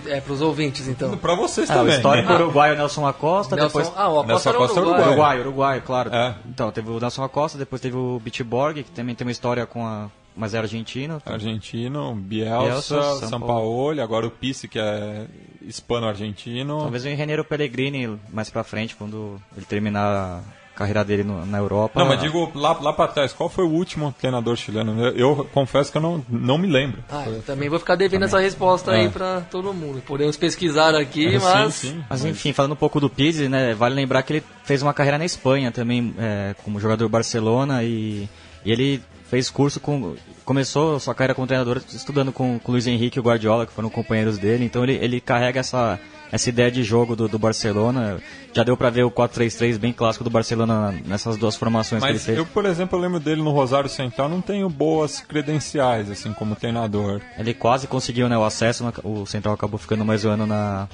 É, 0.08 0.19
pros 0.19 0.41
ouvintes, 0.41 0.88
então. 0.88 1.15
Pra 1.15 1.36
vocês 1.36 1.69
Ah, 1.69 1.76
o 1.76 1.78
também. 1.78 1.95
histórico 1.95 2.28
né? 2.30 2.39
uruguaio 2.39 2.76
Nelson 2.76 3.06
Acosta, 3.06 3.56
Nelson, 3.56 3.78
depois... 3.78 3.93
ah, 3.95 4.10
o 4.10 4.19
Acosta 4.21 4.28
Nelson 4.28 4.50
era 4.50 4.58
Acosta 4.58 4.80
é 4.80 4.82
Uruguai. 4.82 5.02
uruguaio. 5.02 5.41
Uruguai, 5.41 5.78
Uruguai, 5.78 5.82
claro. 5.86 6.12
É. 6.12 6.36
Então, 6.50 6.71
teve 6.71 6.89
o 6.89 7.00
Nelson 7.00 7.24
Acosta, 7.24 7.56
depois 7.60 7.80
teve 7.80 7.95
o 7.95 8.19
Bitborg, 8.19 8.82
que 8.82 8.89
também 8.89 9.13
tem 9.13 9.28
uma 9.28 9.32
história 9.32 9.63
com 9.67 9.86
a... 9.86 10.10
Mas 10.36 10.56
é 10.56 10.58
argentino. 10.58 11.21
Argentino, 11.24 12.15
Bielsa, 12.15 12.95
Bielsa, 12.95 13.28
Sampaoli, 13.28 14.02
agora 14.02 14.26
o 14.26 14.32
Pisse, 14.32 14.67
que 14.67 14.80
é 14.80 15.28
hispano-argentino. 15.62 16.80
Talvez 16.80 17.06
o 17.06 17.10
Engenheiro 17.10 17.45
Pellegrini 17.45 18.19
mais 18.34 18.50
pra 18.50 18.63
frente, 18.63 18.95
quando 18.95 19.39
ele 19.56 19.67
terminar 19.67 20.41
carreira 20.82 21.04
dele 21.06 21.24
no- 21.24 21.46
na 21.46 21.58
Europa. 21.58 22.00
Não, 22.00 22.08
mas 22.08 22.20
digo 22.20 22.52
lá, 22.56 22.74
lá 22.82 22.91
pra 22.94 23.08
trás, 23.08 23.32
qual 23.34 23.50
foi 23.50 23.63
o 23.65 23.70
último 23.70 24.13
treinador 24.20 24.56
chileno? 24.56 25.00
Eu, 25.06 25.15
eu 25.38 25.46
confesso 25.54 25.91
que 25.91 25.98
eu 25.98 26.02
não, 26.02 26.24
não 26.30 26.58
me 26.58 26.67
lembro. 26.67 27.04
Ah, 27.10 27.24
eu 27.28 27.41
também 27.44 27.70
vou 27.70 27.80
ficar 27.80 27.96
devendo 27.96 28.26
essa 28.26 28.39
resposta 28.39 28.91
É. 28.91 29.02
aí 29.02 29.10
pra 29.10 29.41
todo 29.41 29.74
mundo. 29.74 30.02
Podemos 30.06 30.36
pesquisar 30.38 30.96
aqui, 30.96 31.36
É, 31.36 31.39
mas. 31.39 31.74
sim, 31.76 31.89
sim. 31.89 32.04
Mas 32.10 32.26
enfim, 32.26 32.52
falando 32.54 32.74
um 32.74 32.76
pouco 32.76 33.00
do 33.00 33.10
Pizzi, 33.10 33.48
né, 33.48 33.74
vale 33.74 33.96
lembrar 33.96 34.24
que 34.24 34.34
ele 34.34 34.44
fez 34.63 34.82
uma 34.82 34.94
carreira 34.94 35.17
na 35.17 35.26
Espanha 35.26 35.72
também, 35.72 36.13
é, 36.17 36.56
como 36.63 36.80
jogador 36.80 37.06
do 37.06 37.10
Barcelona, 37.10 37.84
e, 37.84 38.28
e 38.65 38.72
ele 38.72 39.02
fez 39.32 39.50
curso 39.50 39.80
com. 39.80 40.15
Começou 40.44 41.00
sua 41.00 41.15
carreira 41.15 41.34
como 41.34 41.48
treinador 41.48 41.82
estudando 41.94 42.34
com, 42.34 42.60
com 42.60 42.72
o 42.72 42.74
Luiz 42.74 42.86
Henrique 42.86 43.17
e 43.17 43.22
o 43.22 43.24
Guardiola, 43.24 43.65
que 43.65 43.72
foram 43.72 43.89
companheiros 43.89 44.38
dele, 44.38 44.65
então 44.65 44.84
ele, 44.84 44.96
ele 44.96 45.22
carrega 45.22 45.62
essa, 45.62 45.98
essa 46.30 46.50
ideia 46.50 46.70
de 46.70 46.84
jogo 46.84 47.15
do, 47.15 47.30
do 47.30 47.39
Barcelona. 47.39 48.22
Já 48.52 48.63
deu 48.63 48.76
pra 48.76 48.89
ver 48.89 49.04
o 49.04 49.12
4-3-3 49.12 49.78
bem 49.78 49.94
clássico 49.94 50.26
do 50.26 50.30
Barcelona 50.30 50.94
nessas 51.06 51.38
duas 51.38 51.56
formações 51.56 52.04
que 52.04 52.10
ele 52.10 52.15
Mas 52.15 52.26
fez. 52.26 52.38
eu, 52.38 52.46
por 52.46 52.65
exemplo, 52.65 52.98
eu 52.98 53.02
lembro 53.02 53.22
dele 53.22 53.41
no 53.41 53.52
Rosário 53.52 53.89
Central, 53.89 54.28
não 54.28 54.41
tenho 54.41 54.67
boas 54.67 55.22
credenciais, 55.22 56.12
assim, 56.12 56.34
como 56.34 56.54
treinador. 56.54 57.22
Ele 57.38 57.54
quase 57.54 57.88
conseguiu 57.88 58.28
né, 58.28 58.38
o 58.38 58.44
acesso, 58.44 58.84
mas 58.84 58.96
o 59.02 59.26
Central 59.26 59.54
acabou 59.54 59.80
ficando 59.80 60.04
mais 60.04 60.26
um 60.26 60.32
ano 60.32 60.46
na, 60.46 60.89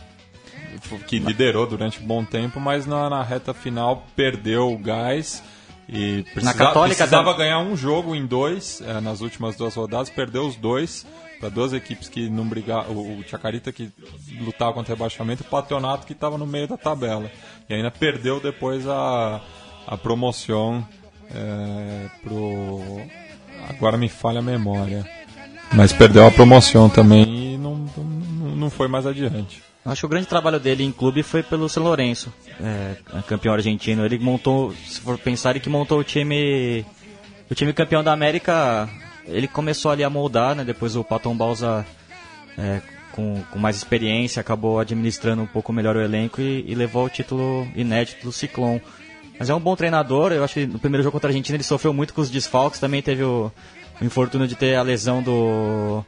que 1.08 1.18
liderou 1.18 1.66
durante 1.66 2.00
um 2.00 2.06
bom 2.06 2.24
tempo, 2.24 2.60
mas 2.60 2.86
na, 2.86 3.10
na 3.10 3.24
reta 3.24 3.56
final 3.56 4.06
perdeu 4.16 4.72
o 4.72 4.78
gás 4.78 5.42
e 5.90 6.24
precisa, 6.24 6.54
Católica 6.54 6.96
precisava 6.98 7.34
ganhar 7.34 7.60
um 7.60 7.76
jogo 7.76 8.14
em 8.14 8.26
dois 8.26 8.82
eh, 8.86 9.00
nas 9.00 9.22
últimas 9.22 9.56
duas 9.56 9.74
rodadas, 9.76 10.10
perdeu 10.10 10.46
os 10.46 10.56
dois 10.56 11.06
para 11.40 11.50
duas 11.50 11.72
equipes 11.72 12.10
que 12.10 12.30
não 12.30 12.46
brigavam, 12.46 12.96
o, 12.96 13.20
o 13.20 13.24
Chacarita 13.24 13.72
que 13.72 13.92
lutava 14.42 14.74
contra 14.74 14.94
o 14.94 14.96
rebaixamento, 14.96 15.44
e 15.44 15.48
o 15.48 15.50
Patronato 15.50 16.06
que 16.06 16.14
estava 16.14 16.38
no 16.38 16.46
meio 16.46 16.68
da 16.68 16.78
tabela 16.78 17.32
e 17.70 17.74
ainda 17.74 17.90
perdeu 17.90 18.40
depois 18.42 18.86
a, 18.88 19.42
a 19.88 19.98
promoção 19.98 20.86
eh, 21.34 22.10
pro 22.22 23.02
agora 23.70 23.98
me 23.98 24.10
falha 24.10 24.40
a 24.40 24.44
memória, 24.44 25.10
mas 25.72 25.94
perdeu 25.94 26.26
a 26.26 26.32
promoção 26.32 26.90
também 26.90 27.54
e 27.54 27.58
não, 27.58 27.76
não, 27.96 28.56
não 28.56 28.70
foi 28.70 28.88
mais 28.88 29.06
adiante. 29.06 29.64
Acho 29.88 30.02
que 30.02 30.06
o 30.06 30.10
grande 30.10 30.28
trabalho 30.28 30.60
dele 30.60 30.84
em 30.84 30.92
clube 30.92 31.24
foi 31.24 31.42
pelo 31.42 31.70
São 31.70 31.82
Lourenço, 31.82 32.34
é, 32.60 32.98
campeão 33.26 33.54
argentino. 33.54 34.04
Ele 34.04 34.20
montou, 34.20 34.74
se 34.74 35.00
for 35.00 35.18
pensar, 35.18 35.52
ele 35.52 35.62
que 35.62 35.70
montou 35.70 36.00
o 36.00 36.04
time, 36.04 36.86
o 37.50 37.56
time 37.56 37.72
campeão 37.72 38.04
da 38.04 38.12
América. 38.12 38.90
Ele 39.26 39.48
começou 39.48 39.90
ali 39.90 40.04
a 40.04 40.10
moldar, 40.10 40.56
né? 40.56 40.66
Depois 40.66 40.98
o 40.98 41.06
Paton 41.06 41.38
Balsa, 41.38 41.86
é, 42.58 42.82
com, 43.14 43.42
com 43.50 43.58
mais 43.58 43.78
experiência, 43.78 44.42
acabou 44.42 44.78
administrando 44.78 45.42
um 45.42 45.48
pouco 45.48 45.72
melhor 45.72 45.96
o 45.96 46.02
elenco 46.02 46.42
e, 46.42 46.66
e 46.68 46.76
levou 46.76 47.06
o 47.06 47.10
título 47.10 47.66
inédito 47.74 48.26
do 48.26 48.32
Ciclone. 48.34 48.82
Mas 49.40 49.50
é 49.50 49.56
um 49.56 49.60
bom 49.60 49.76
treinador. 49.78 50.34
Eu 50.34 50.44
acho 50.44 50.56
que 50.56 50.68
no 50.68 50.80
primeiro 50.80 51.04
jogo 51.04 51.14
contra 51.14 51.30
a 51.30 51.32
Argentina 51.32 51.56
ele 51.56 51.64
sofreu 51.64 51.94
muito 51.94 52.14
com 52.14 52.20
os 52.20 52.30
desfalques. 52.30 52.82
Também 52.82 53.02
teve 53.02 53.24
o, 53.24 53.50
o 54.02 54.04
infortúnio 54.04 54.50
de 54.50 54.56
ter 54.56 54.76
a 54.76 54.82
lesão 54.82 55.24
do 55.24 56.04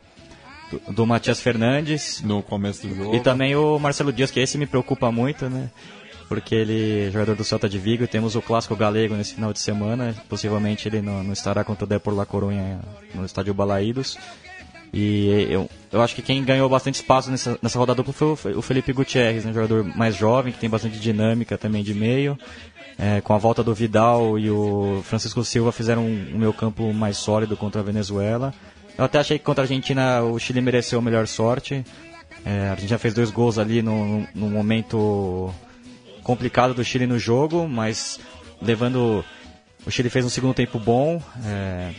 do, 0.72 0.94
do 0.94 1.08
Matias 1.08 1.40
Fernandes. 1.40 2.22
no 2.22 2.42
começo 2.42 2.88
do 2.88 2.96
jogo. 2.96 3.16
E 3.16 3.20
também 3.20 3.56
o 3.56 3.80
Marcelo 3.80 4.14
Dias, 4.14 4.32
que 4.32 4.40
esse 4.40 4.58
me 4.58 4.66
preocupa 4.66 5.12
muito, 5.12 5.50
né? 5.50 5.70
Porque 6.28 6.54
ele 6.54 7.08
é 7.08 7.12
jogador 7.12 7.36
do 7.36 7.44
Celta 7.44 7.68
de 7.68 7.80
Vigo. 7.80 8.08
Temos 8.08 8.36
o 8.36 8.42
clássico 8.42 8.76
galego 8.76 9.16
nesse 9.16 9.34
final 9.34 9.52
de 9.52 9.60
semana. 9.60 10.16
Possivelmente 10.30 10.88
ele 10.88 11.02
não, 11.02 11.24
não 11.24 11.34
estará 11.34 11.64
contra 11.64 11.86
o 11.86 11.88
Depor 11.88 12.14
La 12.14 12.26
Coruña 12.26 12.80
no 13.16 13.26
estádio 13.26 13.54
Balaídos. 13.54 14.16
E 14.94 15.48
eu, 15.50 15.70
eu 15.92 16.02
acho 16.02 16.16
que 16.16 16.22
quem 16.22 16.44
ganhou 16.44 16.68
bastante 16.68 16.96
espaço 16.96 17.30
nessa, 17.30 17.58
nessa 17.62 17.78
rodada 17.78 17.98
dupla 17.98 18.14
foi 18.36 18.54
o 18.54 18.60
o 18.60 18.62
Felipe 18.62 18.92
Gutierrez, 18.92 19.46
um 19.46 19.54
jogador 19.54 19.84
mais 19.84 20.16
jovem, 20.16 20.52
que 20.52 20.60
tem 20.60 20.70
bastante 20.70 21.00
dinâmica 21.00 21.58
também 21.58 21.84
de 21.84 21.94
meio. 21.94 22.38
É, 22.98 23.22
com 23.22 23.34
a 23.34 23.38
volta 23.38 23.64
do 23.64 23.74
Vidal 23.74 24.38
e 24.38 24.50
o 24.52 25.02
Francisco 25.06 25.44
Silva 25.44 25.72
fizeram 25.72 26.04
um, 26.04 26.32
um 26.34 26.38
meio 26.38 26.52
campo 26.52 26.92
mais 26.94 27.18
sólido 27.18 27.56
contra 27.56 27.80
a 27.82 27.84
Venezuela. 27.84 28.54
Eu 29.00 29.06
até 29.06 29.18
achei 29.18 29.40
que 29.40 29.46
contra 29.46 29.64
a 29.64 29.64
Argentina 29.64 30.22
o 30.24 30.38
Chile 30.38 30.60
mereceu 30.60 31.02
melhor 31.02 31.26
sorte. 31.26 31.86
É, 32.46 32.68
a 32.68 32.72
Argentina 32.72 33.00
fez 33.00 33.14
dois 33.14 33.32
gols 33.32 33.58
ali 33.58 33.82
no, 33.82 34.28
no 34.36 34.50
momento 34.50 35.56
complicado 36.22 36.74
do 36.74 36.84
Chile 36.84 37.08
no 37.08 37.18
jogo, 37.18 37.66
mas 37.66 38.20
levando. 38.62 39.24
O 39.86 39.90
Chile 39.90 40.10
fez 40.10 40.26
um 40.26 40.30
segundo 40.30 40.54
tempo 40.54 40.78
bom, 40.78 41.24
é, 41.46 41.94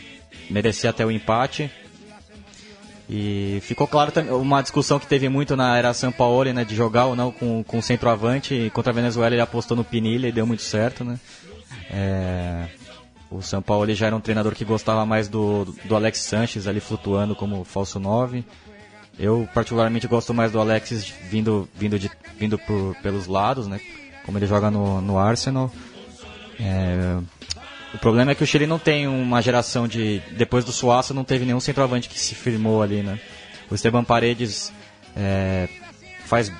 merecia 0.47 0.91
até 0.91 1.03
o 1.03 1.09
empate. 1.09 1.71
E 3.09 3.57
ficou 3.63 3.87
claro 3.87 4.11
também 4.11 4.31
uma 4.31 4.61
discussão 4.61 4.99
que 4.99 5.07
teve 5.07 5.27
muito 5.27 5.55
na 5.55 5.75
era 5.75 5.95
São 5.95 6.11
Paulo, 6.11 6.53
né, 6.53 6.63
de 6.63 6.75
jogar 6.75 7.07
ou 7.07 7.15
não 7.15 7.31
com, 7.31 7.63
com 7.63 7.81
centroavante. 7.81 8.53
E 8.53 8.69
contra 8.69 8.91
a 8.91 8.95
Venezuela 8.95 9.33
ele 9.33 9.41
apostou 9.41 9.75
no 9.75 9.83
Pinilha 9.83 10.27
e 10.27 10.31
deu 10.31 10.45
muito 10.45 10.61
certo, 10.61 11.03
né? 11.03 11.19
É, 11.89 12.67
o 13.31 13.41
São 13.41 13.61
Paulo 13.61 13.85
ele 13.85 13.95
já 13.95 14.07
era 14.07 14.15
um 14.15 14.19
treinador 14.19 14.53
que 14.53 14.65
gostava 14.65 15.05
mais 15.05 15.29
do, 15.29 15.63
do 15.85 15.95
Alex 15.95 16.19
Sanches 16.19 16.67
ali 16.67 16.81
flutuando 16.81 17.33
como 17.33 17.63
falso 17.63 17.97
9. 17.97 18.43
Eu 19.17 19.47
particularmente 19.53 20.05
gosto 20.05 20.33
mais 20.33 20.51
do 20.51 20.59
Alexis 20.59 21.05
vindo, 21.05 21.67
vindo, 21.73 21.97
de, 21.97 22.11
vindo 22.37 22.59
por, 22.59 22.93
pelos 23.01 23.27
lados, 23.27 23.67
né? 23.67 23.79
Como 24.25 24.37
ele 24.37 24.45
joga 24.45 24.69
no, 24.69 24.99
no 24.99 25.17
Arsenal. 25.17 25.71
É, 26.59 27.17
o 27.93 27.97
problema 27.97 28.31
é 28.31 28.35
que 28.35 28.43
o 28.43 28.47
Chile 28.47 28.67
não 28.67 28.77
tem 28.77 29.07
uma 29.07 29.41
geração 29.41 29.87
de. 29.87 30.21
Depois 30.31 30.65
do 30.65 30.73
Suaça 30.73 31.13
não 31.13 31.23
teve 31.23 31.45
nenhum 31.45 31.59
centroavante 31.59 32.09
que 32.09 32.19
se 32.19 32.35
firmou 32.35 32.81
ali, 32.81 33.01
né? 33.01 33.17
O 33.69 33.75
Esteban 33.75 34.03
Paredes 34.03 34.73
é, 35.15 35.69
faz 36.25 36.51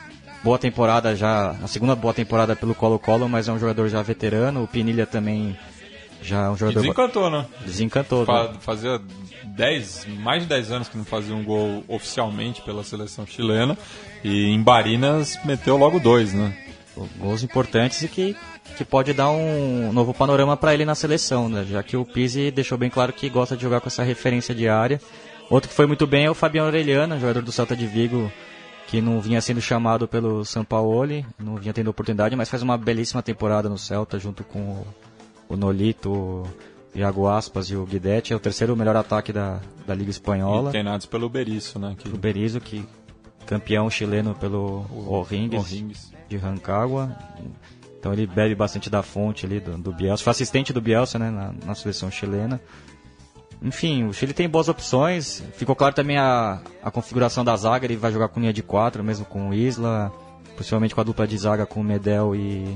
boa 0.41 0.57
temporada 0.57 1.15
já, 1.15 1.51
a 1.51 1.67
segunda 1.67 1.95
boa 1.95 2.13
temporada 2.13 2.55
pelo 2.55 2.73
Colo-Colo, 2.73 3.27
mas 3.27 3.47
é 3.49 3.51
um 3.51 3.59
jogador 3.59 3.89
já 3.89 4.01
veterano. 4.01 4.63
O 4.63 4.67
Pinilha 4.67 5.05
também 5.05 5.57
já 6.21 6.45
é 6.45 6.49
um 6.49 6.53
E 6.55 6.57
jogador. 6.57 6.81
desencantou, 6.81 7.29
né? 7.29 7.45
Desencantou. 7.65 8.19
né? 8.19 8.25
Fa- 8.25 8.53
Fazia 8.59 9.01
10, 9.43 10.07
mais 10.19 10.43
de 10.43 10.49
10 10.49 10.71
anos 10.71 10.87
que 10.87 10.97
não 10.97 11.05
fazia 11.05 11.35
um 11.35 11.43
gol 11.43 11.83
oficialmente 11.87 12.61
pela 12.61 12.83
seleção 12.83 13.25
chilena. 13.25 13.77
E 14.23 14.45
em 14.49 14.61
Barinas 14.61 15.37
meteu 15.45 15.77
logo 15.77 15.99
dois, 15.99 16.33
né? 16.33 16.55
gols 17.17 17.41
importantes 17.41 18.01
e 18.03 18.07
que, 18.07 18.35
que 18.77 18.83
pode 18.85 19.13
dar 19.13 19.31
um 19.31 19.91
novo 19.93 20.13
panorama 20.13 20.55
para 20.57 20.73
ele 20.73 20.83
na 20.85 20.93
seleção, 20.93 21.47
né? 21.49 21.65
já 21.67 21.81
que 21.81 21.95
o 21.97 22.03
Pizzi 22.05 22.51
deixou 22.51 22.77
bem 22.77 22.89
claro 22.89 23.13
que 23.13 23.29
gosta 23.29 23.55
de 23.55 23.63
jogar 23.63 23.79
com 23.79 23.87
essa 23.87 24.03
referência 24.03 24.53
de 24.53 24.67
área. 24.67 24.99
Outro 25.49 25.69
que 25.69 25.75
foi 25.75 25.85
muito 25.87 26.05
bem 26.05 26.25
é 26.25 26.29
o 26.29 26.35
Fabiano 26.35 26.67
Orelhana, 26.67 27.17
jogador 27.19 27.41
do 27.41 27.51
Celta 27.51 27.75
de 27.75 27.87
Vigo, 27.87 28.31
que 28.87 29.01
não 29.01 29.19
vinha 29.21 29.39
sendo 29.41 29.61
chamado 29.61 30.07
pelo 30.07 30.43
Sampaoli, 30.45 31.25
não 31.39 31.55
vinha 31.55 31.73
tendo 31.73 31.89
oportunidade, 31.89 32.35
mas 32.35 32.49
faz 32.49 32.61
uma 32.61 32.77
belíssima 32.77 33.23
temporada 33.23 33.67
no 33.69 33.77
Celta 33.77 34.19
junto 34.19 34.43
com 34.43 34.59
o, 34.59 34.87
o 35.53 35.57
Nolito, 35.57 36.09
o 36.11 36.47
Iago 36.95 37.27
Aspas 37.27 37.69
e 37.69 37.75
o 37.75 37.85
Guidetti. 37.85 38.33
É 38.33 38.35
o 38.35 38.39
terceiro 38.39 38.75
melhor 38.75 38.95
ataque 38.95 39.31
da, 39.33 39.59
da 39.85 39.93
Liga 39.93 40.09
E 40.09 40.11
Espanhola. 40.11 40.71
treinados 40.71 41.05
pelo 41.05 41.29
Berizzo, 41.29 41.79
né? 41.79 41.95
Que, 41.97 42.07
O 42.09 42.17
Berizzo, 42.17 42.59
que 42.59 42.85
campeão 43.45 43.89
chileno 43.89 44.33
pelo 44.35 44.85
O'Rings 45.07 45.59
O'Rings. 45.59 46.11
de 46.29 46.37
Rancagua. 46.37 47.15
Então 47.99 48.13
ele 48.13 48.25
bebe 48.25 48.55
bastante 48.55 48.89
da 48.89 49.03
fonte 49.03 49.45
ali 49.45 49.59
do, 49.59 49.77
do 49.77 49.91
Bielsa. 49.91 50.23
Foi 50.23 50.31
assistente 50.31 50.73
do 50.73 50.81
Bielsa 50.81 51.19
né, 51.19 51.29
na, 51.29 51.53
na 51.65 51.75
seleção 51.75 52.09
chilena. 52.09 52.59
Enfim, 53.61 54.05
o 54.05 54.13
Chile 54.13 54.33
tem 54.33 54.49
boas 54.49 54.67
opções. 54.69 55.43
Ficou 55.53 55.75
claro 55.75 55.93
também 55.93 56.17
a, 56.17 56.59
a 56.81 56.89
configuração 56.89 57.45
da 57.45 57.55
zaga. 57.55 57.85
Ele 57.85 57.95
vai 57.95 58.11
jogar 58.11 58.27
com 58.29 58.39
linha 58.39 58.51
de 58.51 58.63
quatro, 58.63 59.03
mesmo 59.03 59.23
com 59.25 59.49
o 59.49 59.53
Isla. 59.53 60.11
Possivelmente 60.57 60.95
com 60.95 61.01
a 61.01 61.03
dupla 61.03 61.27
de 61.27 61.37
zaga 61.37 61.65
com 61.67 61.79
o 61.79 61.83
Medel 61.83 62.35
e, 62.35 62.75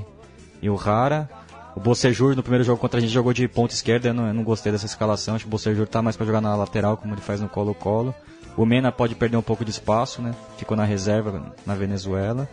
e 0.61 0.69
o 0.69 0.75
Rara. 0.75 1.27
O 1.75 1.79
Bocejur 1.79 2.35
no 2.35 2.41
primeiro 2.41 2.63
jogo 2.63 2.79
contra 2.79 2.99
a 2.99 3.01
gente 3.01 3.11
jogou 3.11 3.33
de 3.33 3.47
ponta 3.47 3.73
esquerda. 3.73 4.09
Eu 4.09 4.13
não, 4.13 4.27
eu 4.27 4.33
não 4.33 4.43
gostei 4.43 4.71
dessa 4.71 4.85
escalação. 4.85 5.35
Acho 5.35 5.43
que 5.43 5.49
o 5.49 5.51
Bocejur 5.51 5.87
tá 5.87 6.01
mais 6.01 6.15
para 6.15 6.25
jogar 6.25 6.41
na 6.41 6.55
lateral, 6.55 6.95
como 6.95 7.13
ele 7.13 7.21
faz 7.21 7.41
no 7.41 7.49
Colo-Colo. 7.49 8.15
O 8.55 8.65
Mena 8.65 8.91
pode 8.91 9.15
perder 9.15 9.35
um 9.35 9.41
pouco 9.41 9.65
de 9.65 9.71
espaço, 9.71 10.21
né? 10.21 10.33
Ficou 10.57 10.77
na 10.77 10.85
reserva 10.85 11.53
na 11.65 11.75
Venezuela. 11.75 12.47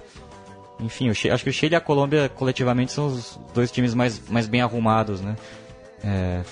Enfim, 0.81 1.09
acho 1.09 1.45
que 1.45 1.51
o 1.51 1.53
Chile 1.53 1.75
e 1.75 1.77
a 1.77 1.81
Colômbia 1.81 2.29
coletivamente 2.29 2.91
são 2.91 3.07
os 3.07 3.39
dois 3.55 3.71
times 3.71 3.95
mais, 3.95 4.21
mais 4.29 4.49
bem 4.49 4.61
arrumados, 4.61 5.21
né? 5.21 5.37
é. 6.05 6.43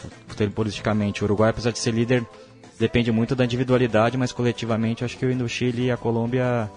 O 1.21 1.25
Uruguai, 1.25 1.51
apesar 1.51 1.71
de 1.71 1.79
ser 1.79 1.93
líder, 1.93 2.25
depende 2.79 3.11
muito 3.11 3.35
da 3.35 3.45
individualidade, 3.45 4.17
mas 4.17 4.33
coletivamente 4.33 5.05
acho 5.05 5.17
que 5.19 5.27
o 5.27 5.49
Chile 5.49 5.87
e 5.87 5.91
a 5.91 5.97
Colômbia 5.97 6.71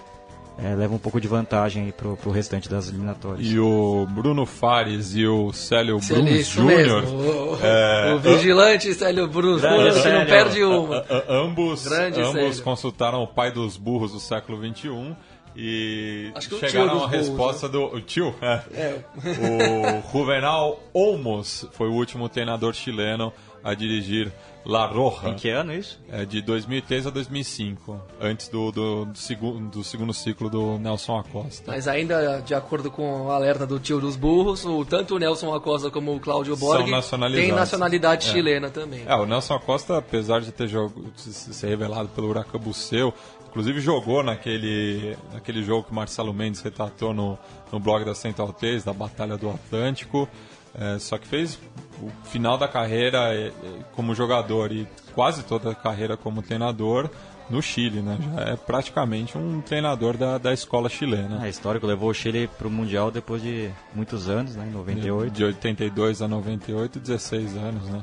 é, 0.57 0.75
levam 0.75 0.97
um 0.97 0.99
pouco 0.99 1.19
de 1.19 1.27
vantagem 1.27 1.91
para 1.91 2.07
o 2.07 2.31
restante 2.31 2.69
das 2.69 2.87
eliminatórias. 2.89 3.47
E 3.47 3.57
o 3.59 4.05
Bruno 4.11 4.45
Fares 4.45 5.15
e 5.15 5.25
o 5.25 5.51
Célio 5.51 5.99
Bruns. 5.99 6.47
Júnior. 6.47 7.03
O, 7.05 7.57
é, 7.65 8.13
o 8.13 8.19
vigilante 8.19 8.93
Célio 8.93 9.27
Bruno 9.27 9.59
Grande 9.59 9.77
Júnior, 9.77 9.91
que 9.93 9.97
não 9.97 10.03
Célio. 10.03 10.27
perde 10.27 10.63
uma. 10.63 10.97
A- 10.97 11.01
a- 11.17 11.23
ambos 11.43 11.83
Grande 11.87 12.19
ambos 12.21 12.33
Célio. 12.33 12.63
consultaram 12.63 13.23
o 13.23 13.27
pai 13.27 13.51
dos 13.51 13.77
burros 13.77 14.11
do 14.11 14.19
século 14.19 14.59
XXI 14.63 15.15
e 15.55 16.31
chegaram 16.59 16.89
à 16.91 16.93
burros, 17.07 17.11
resposta 17.11 17.67
do 17.69 17.83
o 17.85 18.01
tio, 18.01 18.33
é. 18.41 18.61
É, 18.73 18.99
o 19.17 20.11
Juvenal 20.17 20.79
Olmos 20.93 21.67
foi 21.73 21.87
o 21.89 21.93
último 21.93 22.27
treinador 22.29 22.73
chileno 22.73 23.31
a 23.63 23.73
dirigir 23.73 24.31
La 24.65 24.85
Roja. 24.85 25.29
Em 25.29 25.35
que 25.35 25.49
ano 25.49 25.73
isso? 25.73 25.99
É 26.09 26.23
de 26.25 26.41
2003 26.41 27.07
a 27.07 27.09
2005, 27.09 27.99
antes 28.21 28.47
do, 28.47 28.71
do, 28.71 29.05
do, 29.05 29.17
segundo, 29.17 29.69
do 29.69 29.83
segundo 29.83 30.13
ciclo 30.13 30.49
do 30.49 30.79
Nelson 30.79 31.17
Acosta. 31.19 31.71
Mas 31.71 31.87
ainda, 31.87 32.39
de 32.39 32.55
acordo 32.55 32.89
com 32.89 33.25
o 33.25 33.31
alerta 33.31 33.67
do 33.67 33.79
tio 33.79 33.99
dos 33.99 34.15
burros, 34.15 34.63
o, 34.65 34.85
tanto 34.85 35.15
o 35.15 35.19
Nelson 35.19 35.53
Acosta 35.53 35.91
como 35.91 36.15
o 36.15 36.19
Cláudio 36.19 36.55
São 36.55 36.67
Borg 36.67 36.89
nacionalizados. 36.89 37.49
têm 37.49 37.55
nacionalidade 37.57 38.29
É. 38.29 38.31
chilena 38.31 38.69
também. 38.69 39.03
É, 39.05 39.15
o 39.15 39.25
Nelson 39.25 39.55
Acosta, 39.55 39.97
apesar 39.97 40.39
de 40.41 40.51
ter 40.51 40.67
jogo, 40.67 41.11
de 41.15 41.21
ser 41.33 41.67
revelado 41.67 42.07
pelo 42.09 42.29
Huracan 42.29 42.57
Buceu, 42.59 43.13
inclusive 43.49 43.81
jogou 43.81 44.23
naquele, 44.23 45.17
naquele 45.33 45.61
jogo 45.63 45.83
que 45.83 45.91
o 45.91 45.95
Marcelo 45.95 46.33
Mendes 46.33 46.61
retratou 46.61 47.13
no, 47.13 47.37
no 47.71 47.79
blog 47.79 48.05
da 48.05 48.15
Central 48.15 48.53
3, 48.53 48.83
da 48.83 48.93
Batalha 48.93 49.37
do 49.37 49.49
Atlântico, 49.49 50.27
é, 50.75 50.97
só 50.97 51.17
que 51.17 51.27
fez 51.27 51.59
o 52.01 52.09
final 52.27 52.57
da 52.57 52.67
carreira 52.67 53.33
é, 53.33 53.47
é, 53.47 53.51
como 53.95 54.15
jogador 54.15 54.71
e 54.71 54.87
quase 55.13 55.43
toda 55.43 55.71
a 55.71 55.75
carreira 55.75 56.17
como 56.17 56.41
treinador 56.41 57.09
no 57.49 57.61
Chile, 57.61 58.01
né? 58.01 58.17
Já 58.33 58.41
é 58.53 58.55
praticamente 58.55 59.37
um 59.37 59.61
treinador 59.61 60.17
da, 60.17 60.37
da 60.37 60.53
escola 60.53 60.89
chilena. 60.89 61.45
É 61.45 61.49
histórico, 61.49 61.85
levou 61.85 62.09
o 62.09 62.13
Chile 62.13 62.49
para 62.57 62.67
o 62.67 62.71
Mundial 62.71 63.11
depois 63.11 63.41
de 63.41 63.69
muitos 63.93 64.29
anos, 64.29 64.55
né, 64.55 64.65
em 64.67 64.71
98. 64.71 65.31
De 65.31 65.43
82 65.43 66.21
a 66.21 66.27
98, 66.27 66.99
16 66.99 67.57
anos, 67.57 67.83
né? 67.89 68.01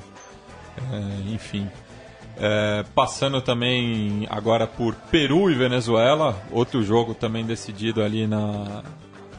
É, 0.92 1.33
enfim. 1.33 1.68
É, 2.37 2.85
passando 2.94 3.42
também 3.42 4.26
agora 4.30 4.66
por 4.66 4.94
Peru 4.94 5.50
e 5.50 5.54
Venezuela, 5.54 6.40
outro 6.50 6.83
jogo 6.83 7.14
também 7.14 7.44
decidido 7.44 8.02
ali 8.02 8.26
na, 8.26 8.83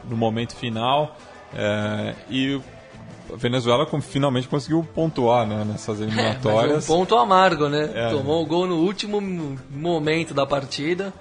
no 0.09 0.17
momento 0.17 0.55
final. 0.55 1.15
É, 1.53 2.15
e 2.29 2.59
a 3.33 3.35
Venezuela 3.37 3.87
finalmente 4.01 4.47
conseguiu 4.47 4.87
pontuar 4.93 5.45
né, 5.47 5.63
nessas 5.65 5.99
É, 5.99 6.03
eliminatórias. 6.03 6.73
mas 6.73 6.89
um 6.89 6.93
ponto 6.97 7.15
amargo, 7.15 7.69
né? 7.69 7.89
É. 7.93 8.09
Tomou 8.09 8.41
o 8.43 8.45
gol 8.45 8.67
no 8.67 8.77
último 8.77 9.21
momento 9.69 10.33
da 10.33 10.45
partida. 10.45 11.13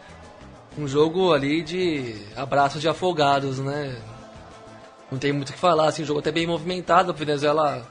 Um 0.78 0.86
jogo 0.86 1.32
ali 1.32 1.62
de 1.62 2.14
abraço 2.36 2.78
de 2.78 2.88
afogados, 2.88 3.58
né? 3.58 3.96
Não 5.10 5.18
tem 5.18 5.32
muito 5.32 5.50
o 5.50 5.52
que 5.52 5.58
falar, 5.58 5.88
assim, 5.88 6.02
um 6.02 6.06
jogo 6.06 6.20
até 6.20 6.30
bem 6.30 6.46
movimentado. 6.46 7.10
A 7.10 7.14
Venezuela 7.14 7.84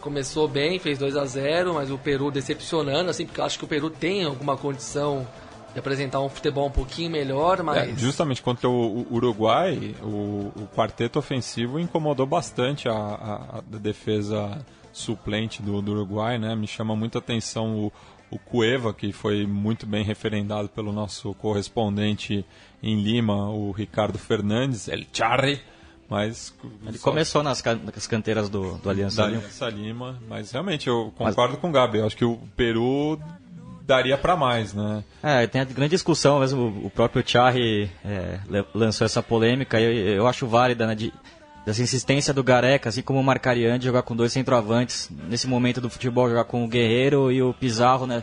começou 0.00 0.48
bem, 0.48 0.78
fez 0.78 0.98
2 0.98 1.16
a 1.16 1.26
0 1.26 1.74
mas 1.74 1.90
o 1.90 1.98
Peru 1.98 2.30
decepcionando, 2.30 3.10
assim, 3.10 3.26
porque 3.26 3.40
eu 3.40 3.44
acho 3.44 3.58
que 3.58 3.64
o 3.64 3.68
Peru 3.68 3.90
tem 3.90 4.24
alguma 4.24 4.56
condição 4.56 5.26
de 5.72 5.78
apresentar 5.78 6.20
um 6.20 6.28
futebol 6.28 6.66
um 6.66 6.70
pouquinho 6.70 7.10
melhor, 7.10 7.60
É, 7.60 7.62
mas... 7.62 8.00
justamente 8.00 8.42
contra 8.42 8.68
o, 8.68 9.06
Uruguai, 9.10 9.94
o, 10.02 10.52
o 10.56 10.68
quarteto 10.74 11.18
ofensivo 11.18 11.78
incomodou 11.78 12.26
bastante 12.26 12.88
a, 12.88 12.92
a- 12.92 13.58
a 13.58 13.78
defesa 13.78 14.64
suplente 14.92 15.62
do, 15.62 15.80
do 15.80 15.92
Uruguai, 15.92 16.38
né? 16.38 16.54
Me 16.56 16.66
chama 16.66 16.96
muita 16.96 17.18
atenção 17.18 17.76
o, 17.78 17.92
o 18.30 18.38
Cueva, 18.38 18.92
que 18.92 19.12
foi 19.12 19.46
muito 19.46 19.86
bem 19.86 20.02
referendado 20.02 20.68
pelo 20.68 20.92
nosso 20.92 21.32
correspondente 21.34 22.44
em 22.82 23.00
Lima, 23.00 23.50
o 23.50 23.70
Ricardo 23.70 24.18
Fernandes, 24.18 24.88
El 24.88 25.04
Charri, 25.12 25.60
mas... 26.08 26.52
Ele 26.84 26.98
só- 26.98 27.10
começou 27.10 27.42
nas, 27.44 27.62
nas 27.62 28.06
canteiras 28.08 28.48
do, 28.48 28.78
do 28.78 28.90
Aliança 28.90 29.22
da 29.22 29.28
Lima. 29.28 29.38
Aliança 29.38 29.68
Lima, 29.68 30.18
mas 30.28 30.50
realmente 30.50 30.88
eu 30.88 31.12
concordo 31.16 31.56
com 31.58 31.68
o 31.68 31.72
Gabi, 31.72 31.98
eu 31.98 32.06
acho 32.06 32.16
que 32.16 32.24
o 32.24 32.36
Peru 32.56 33.16
daria 33.90 34.16
para 34.16 34.36
mais, 34.36 34.72
né? 34.72 35.02
É, 35.20 35.48
tem 35.48 35.60
a 35.60 35.64
grande 35.64 35.90
discussão 35.90 36.38
mesmo, 36.38 36.68
o 36.84 36.88
próprio 36.88 37.24
Charri 37.26 37.90
é, 38.04 38.38
lançou 38.72 39.04
essa 39.04 39.20
polêmica, 39.20 39.80
eu, 39.80 39.92
eu 39.92 40.26
acho 40.28 40.46
válida, 40.46 40.86
né, 40.86 40.94
de, 40.94 41.12
dessa 41.66 41.82
insistência 41.82 42.32
do 42.32 42.44
Gareca, 42.44 42.88
assim 42.88 43.02
como 43.02 43.18
o 43.18 43.24
Marcarian, 43.24 43.80
de 43.80 43.86
jogar 43.86 44.02
com 44.02 44.14
dois 44.14 44.32
centroavantes, 44.32 45.10
nesse 45.28 45.48
momento 45.48 45.80
do 45.80 45.90
futebol, 45.90 46.28
jogar 46.28 46.44
com 46.44 46.64
o 46.64 46.68
Guerreiro 46.68 47.32
e 47.32 47.42
o 47.42 47.52
Pizarro, 47.52 48.06
né, 48.06 48.22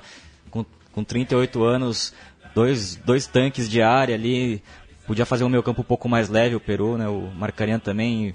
com, 0.49 0.65
com 0.93 1.03
38 1.03 1.61
anos, 1.61 2.13
dois, 2.55 2.95
dois 2.95 3.27
tanques 3.27 3.69
de 3.69 3.81
área 3.81 4.15
ali, 4.15 4.63
podia 5.05 5.25
fazer 5.25 5.43
o 5.43 5.49
meio 5.49 5.63
campo 5.63 5.81
um 5.81 5.85
pouco 5.85 6.07
mais 6.07 6.29
leve, 6.29 6.55
o 6.55 6.61
Peru, 6.61 6.97
né, 6.97 7.09
o 7.09 7.29
Marcarian 7.35 7.77
também, 7.77 8.33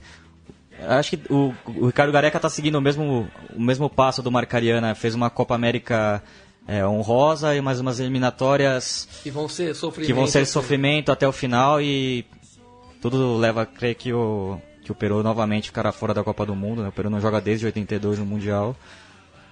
Acho 0.88 1.16
que 1.16 1.32
o, 1.32 1.54
o 1.66 1.86
Ricardo 1.86 2.12
Gareca 2.12 2.38
está 2.38 2.48
seguindo 2.48 2.76
o 2.76 2.80
mesmo, 2.80 3.28
o 3.54 3.60
mesmo 3.60 3.88
passo 3.88 4.20
do 4.20 4.32
Marcariana. 4.32 4.96
Fez 4.96 5.14
uma 5.14 5.30
Copa 5.30 5.54
América 5.54 6.20
é, 6.66 6.86
honrosa 6.86 7.54
e 7.54 7.60
mais 7.60 7.80
umas 7.80 7.98
eliminatórias 8.00 9.08
Que 9.22 9.30
vão 9.30 9.48
ser 9.48 9.74
sofrimento. 9.74 10.06
que 10.06 10.12
vão 10.12 10.26
ser 10.26 10.46
sofrimento 10.46 11.10
até 11.10 11.26
o 11.26 11.32
final 11.32 11.80
e 11.80 12.24
tudo 13.00 13.36
leva 13.36 13.62
a 13.62 13.66
crer 13.66 13.94
que 13.96 14.12
o, 14.12 14.58
que 14.82 14.92
o 14.92 14.94
Peru 14.94 15.22
novamente 15.22 15.66
ficará 15.68 15.90
fora 15.90 16.14
da 16.14 16.22
Copa 16.22 16.46
do 16.46 16.54
Mundo. 16.54 16.82
Né? 16.82 16.88
O 16.88 16.92
Peru 16.92 17.10
não 17.10 17.20
joga 17.20 17.40
desde 17.40 17.66
82 17.66 18.18
no 18.20 18.26
Mundial. 18.26 18.76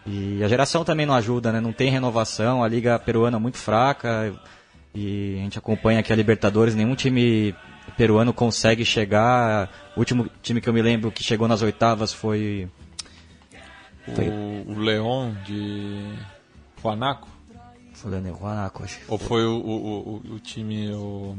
E 0.07 0.43
a 0.43 0.49
geração 0.49 0.85
também 0.85 1.05
não 1.05 1.15
ajuda, 1.15 1.53
né? 1.53 1.61
não 1.61 1.73
tem 1.73 1.91
renovação, 1.91 2.65
a 2.65 2.69
liga 2.69 2.99
peruana 2.99 3.37
é 3.37 3.41
muito 3.41 3.59
fraca 3.59 4.33
e 4.95 5.37
a 5.39 5.43
gente 5.43 5.59
acompanha 5.59 6.01
aqui 6.01 6.13
a 6.13 6.17
Libertadores, 6.17 6.75
nenhum 6.75 6.95
time 6.95 7.55
peruano 7.97 8.33
consegue 8.33 8.85
chegar. 8.85 9.69
O 9.95 10.01
último 10.01 10.29
time 10.43 10.61
que 10.61 10.69
eu 10.69 10.73
me 10.73 10.81
lembro 10.81 11.13
que 11.13 11.23
chegou 11.23 11.47
nas 11.47 11.61
oitavas 11.61 12.13
foi 12.13 12.69
O, 14.09 14.73
o 14.73 14.79
Leon 14.79 15.33
de 15.45 16.15
Guanaco. 16.83 17.29
Foi 17.95 18.11
o 18.11 18.15
Leonel 18.15 18.35
Guanaco, 18.35 18.83
acho. 18.85 18.99
Ou 19.09 19.19
foi 19.19 19.45
o, 19.45 19.57
o, 19.59 20.23
o, 20.31 20.35
o 20.35 20.39
time. 20.41 20.91
O... 20.95 21.37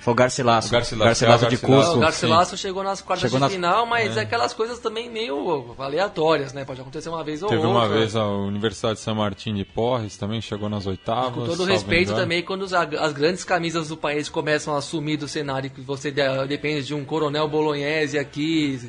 Foi 0.00 0.12
o 0.12 0.14
Garcilaso. 0.16 0.68
O 0.68 0.70
Garcilaso, 0.70 1.04
Garcilaso 1.08 1.44
é, 1.44 1.48
o 1.48 1.50
de. 1.50 1.56
Cusco. 1.58 1.96
o 1.96 1.98
Garcilaso 2.00 2.56
chegou 2.56 2.82
nas 2.82 3.00
quartas 3.00 3.22
Chegou 3.22 3.38
de 3.38 3.44
nas- 3.44 3.52
final, 3.52 3.86
mas 3.86 4.16
é. 4.16 4.20
aquelas 4.20 4.52
coisas 4.52 4.78
também 4.78 5.10
meio 5.10 5.74
aleatórias, 5.78 6.52
né? 6.52 6.64
Pode 6.64 6.80
acontecer 6.80 7.08
uma 7.08 7.24
vez 7.24 7.42
ou 7.42 7.48
Teve 7.48 7.62
outra. 7.66 7.78
uma 7.80 7.88
vez 7.88 8.14
a 8.14 8.24
Universidade 8.26 8.96
de 8.96 9.00
São 9.00 9.14
Martin 9.16 9.54
de 9.54 9.64
Porres 9.64 10.16
também 10.16 10.40
chegou 10.40 10.68
nas 10.68 10.86
oitavas. 10.86 11.32
Com 11.34 11.46
todo 11.46 11.64
respeito 11.64 12.10
engano. 12.10 12.20
também, 12.20 12.42
quando 12.42 12.66
as 13.00 13.12
grandes 13.14 13.42
camisas 13.42 13.88
do 13.88 13.96
país 13.96 14.28
começam 14.28 14.76
a 14.76 14.82
sumir 14.82 15.16
do 15.16 15.26
cenário, 15.26 15.70
que 15.70 15.80
você 15.80 16.10
de- 16.10 16.46
depende 16.46 16.84
de 16.86 16.94
um 16.94 17.04
coronel 17.04 17.48
bolognese 17.48 18.16
aqui, 18.18 18.88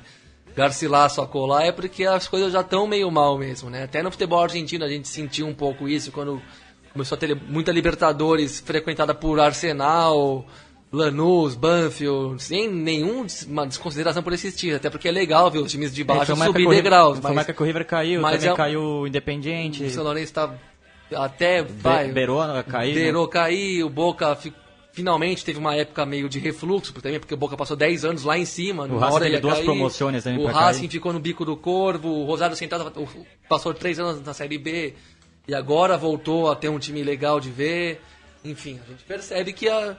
Garcilaso 0.57 1.21
a 1.21 1.27
colar, 1.27 1.65
é 1.65 1.71
porque 1.71 2.03
as 2.03 2.27
coisas 2.27 2.51
já 2.51 2.61
estão 2.61 2.87
meio 2.87 3.11
mal 3.11 3.37
mesmo, 3.37 3.69
né? 3.69 3.83
Até 3.83 4.01
no 4.01 4.09
futebol 4.09 4.41
argentino 4.41 4.83
a 4.83 4.89
gente 4.89 5.07
sentiu 5.07 5.45
um 5.45 5.53
pouco 5.53 5.87
isso, 5.87 6.11
quando 6.11 6.41
começou 6.91 7.15
a 7.15 7.19
ter 7.19 7.35
muita 7.35 7.71
Libertadores 7.71 8.59
frequentada 8.59 9.13
por 9.13 9.39
Arsenal, 9.39 10.43
Lanús, 10.91 11.53
Banfield, 11.53 12.41
sem 12.41 12.67
nenhuma 12.67 13.67
desconsideração 13.67 14.23
por 14.23 14.33
esses 14.33 14.55
times, 14.55 14.77
até 14.77 14.89
porque 14.89 15.07
é 15.07 15.11
legal 15.11 15.51
ver 15.51 15.59
os 15.59 15.69
times 15.71 15.93
de 15.93 16.01
É, 16.01 16.05
baixo 16.05 16.31
época 16.31 16.45
subir 16.47 16.59
River- 16.61 16.75
degraus, 16.75 17.19
Foi 17.19 17.31
uma 17.31 17.41
época 17.41 17.53
que 17.53 17.61
o 17.61 17.65
River 17.65 17.85
caiu, 17.85 18.21
mas 18.21 18.37
também 18.37 18.49
é- 18.51 18.55
caiu 18.55 18.81
o 18.81 19.07
Independiente. 19.07 19.83
o 19.83 19.89
São 19.91 20.03
Lourenço 20.03 20.23
está 20.25 20.55
até 21.15 21.61
vai, 21.61 22.07
Be 22.07 22.13
Berona 22.13 22.63
caiu. 22.63 22.95
né? 22.95 23.01
Verou 23.01 23.27
cair, 23.27 23.83
o 23.83 23.89
Boca 23.89 24.35
fi- 24.35 24.53
finalmente 24.97 25.45
teve 25.45 25.59
uma 25.59 25.75
época 25.75 26.03
meio 26.07 26.27
de 26.27 26.39
refluxo 26.39 26.91
também, 26.91 27.19
porque 27.19 27.35
o 27.35 27.37
Boca 27.37 27.55
passou 27.55 27.77
10 27.77 28.03
anos 28.03 28.23
lá 28.23 28.35
em 28.35 28.45
cima. 28.45 28.87
numa 28.87 28.99
Racing 29.05 29.19
teve 29.19 29.39
duas 29.39 29.53
cair. 29.53 29.65
promoções 29.65 30.23
também 30.23 30.43
O 30.43 30.47
Racing 30.47 30.79
cair. 30.81 30.89
ficou 30.91 31.13
no 31.13 31.19
bico 31.19 31.45
do 31.45 31.55
corvo, 31.55 32.09
o 32.09 32.25
Rosário 32.25 32.55
Central 32.55 32.91
passou 33.47 33.75
3 33.75 33.99
anos 33.99 34.25
na 34.25 34.33
Série 34.33 34.57
B 34.57 34.95
e 35.47 35.53
agora 35.53 35.95
voltou 35.97 36.49
a 36.49 36.55
ter 36.55 36.69
um 36.69 36.79
time 36.79 37.03
legal 37.03 37.39
de 37.39 37.51
ver. 37.51 38.01
Enfim, 38.43 38.79
a 38.83 38.89
gente 38.89 39.03
percebe 39.03 39.53
que, 39.53 39.69
a, 39.69 39.95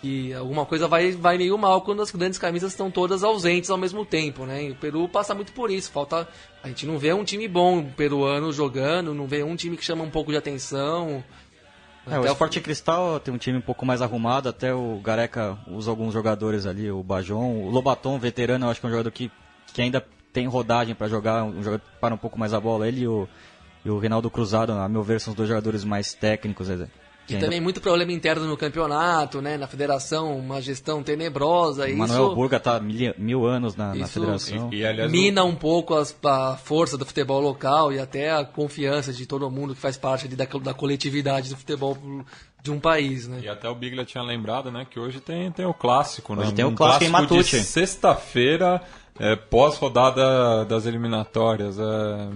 que 0.00 0.32
alguma 0.32 0.64
coisa 0.64 0.88
vai, 0.88 1.10
vai 1.12 1.36
meio 1.36 1.58
mal 1.58 1.82
quando 1.82 2.00
as 2.00 2.10
grandes 2.10 2.38
camisas 2.38 2.72
estão 2.72 2.90
todas 2.90 3.22
ausentes 3.22 3.68
ao 3.68 3.76
mesmo 3.76 4.02
tempo, 4.06 4.46
né? 4.46 4.64
E 4.64 4.70
o 4.70 4.76
Peru 4.76 5.06
passa 5.10 5.34
muito 5.34 5.52
por 5.52 5.70
isso. 5.70 5.92
Falta, 5.92 6.26
a 6.62 6.68
gente 6.68 6.86
não 6.86 6.98
vê 6.98 7.12
um 7.12 7.22
time 7.24 7.46
bom 7.46 7.84
peruano 7.84 8.50
jogando, 8.50 9.12
não 9.12 9.26
vê 9.26 9.42
um 9.42 9.56
time 9.56 9.76
que 9.76 9.84
chama 9.84 10.02
um 10.02 10.10
pouco 10.10 10.30
de 10.30 10.38
atenção. 10.38 11.22
É, 12.08 12.18
o 12.18 12.22
Até 12.22 12.32
Sport 12.32 12.60
Cristal 12.60 13.18
tem 13.18 13.34
um 13.34 13.38
time 13.38 13.58
um 13.58 13.62
pouco 13.62 13.84
mais 13.84 14.00
arrumado, 14.00 14.48
até 14.48 14.72
o 14.72 15.00
Gareca 15.02 15.58
usa 15.66 15.90
alguns 15.90 16.12
jogadores 16.12 16.64
ali, 16.64 16.90
o 16.90 17.02
Bajon, 17.02 17.64
o 17.64 17.70
Lobaton, 17.70 18.18
veterano, 18.18 18.66
eu 18.66 18.70
acho 18.70 18.80
que 18.80 18.86
é 18.86 18.88
um 18.88 18.92
jogador 18.92 19.10
que, 19.10 19.30
que 19.72 19.82
ainda 19.82 20.04
tem 20.32 20.46
rodagem 20.46 20.94
para 20.94 21.08
jogar, 21.08 21.42
um 21.42 21.62
jogador 21.62 21.80
que 21.80 21.98
para 22.00 22.14
um 22.14 22.18
pouco 22.18 22.38
mais 22.38 22.54
a 22.54 22.60
bola. 22.60 22.86
Ele 22.86 23.00
e 23.00 23.08
o, 23.08 23.28
e 23.84 23.90
o 23.90 23.98
Reinaldo 23.98 24.30
Cruzado, 24.30 24.72
a 24.72 24.88
meu 24.88 25.02
ver, 25.02 25.20
são 25.20 25.32
os 25.32 25.36
dois 25.36 25.48
jogadores 25.48 25.82
mais 25.82 26.14
técnicos. 26.14 26.70
é, 26.70 26.86
E 27.28 27.34
ainda... 27.34 27.46
também 27.46 27.60
muito 27.60 27.80
problema 27.80 28.12
interno 28.12 28.46
no 28.46 28.56
campeonato, 28.56 29.42
né? 29.42 29.56
Na 29.56 29.66
federação, 29.66 30.38
uma 30.38 30.60
gestão 30.60 31.02
tenebrosa. 31.02 31.86
O 31.86 31.96
Manuel 31.96 32.26
isso... 32.26 32.34
Burga 32.34 32.56
está 32.56 32.78
mil, 32.78 33.14
mil, 33.18 33.46
anos 33.46 33.74
na, 33.74 33.94
na 33.94 34.06
federação. 34.06 34.70
E, 34.72 34.76
e, 34.76 34.86
aliás, 34.86 35.10
mina 35.10 35.44
um 35.44 35.54
pouco 35.54 35.94
as, 35.94 36.16
a 36.24 36.56
força 36.56 36.96
do 36.96 37.04
futebol 37.04 37.40
local 37.40 37.92
e 37.92 37.98
até 37.98 38.30
a 38.30 38.44
confiança 38.44 39.12
de 39.12 39.26
todo 39.26 39.50
mundo 39.50 39.74
que 39.74 39.80
faz 39.80 39.96
parte 39.96 40.28
da, 40.28 40.44
da 40.44 40.74
coletividade 40.74 41.50
do 41.50 41.56
futebol 41.56 41.98
de 42.62 42.70
um 42.70 42.78
país, 42.78 43.26
né? 43.26 43.40
E 43.42 43.48
até 43.48 43.68
o 43.68 43.74
Biglia 43.74 44.04
tinha 44.04 44.22
lembrado, 44.22 44.70
né, 44.70 44.86
que 44.88 44.98
hoje 44.98 45.20
tem, 45.20 45.52
tem 45.52 45.64
o 45.64 45.74
clássico, 45.74 46.34
né? 46.34 46.42
Hoje 46.42 46.52
tem 46.52 46.64
o 46.64 46.68
um 46.68 46.74
clássico, 46.74 47.10
clássico 47.10 47.34
em 47.34 47.36
Matute. 47.38 47.60
Sexta-feira, 47.60 48.82
é, 49.18 49.36
pós-rodada 49.36 50.64
das 50.64 50.86
eliminatórias. 50.86 51.78
É 51.78 52.28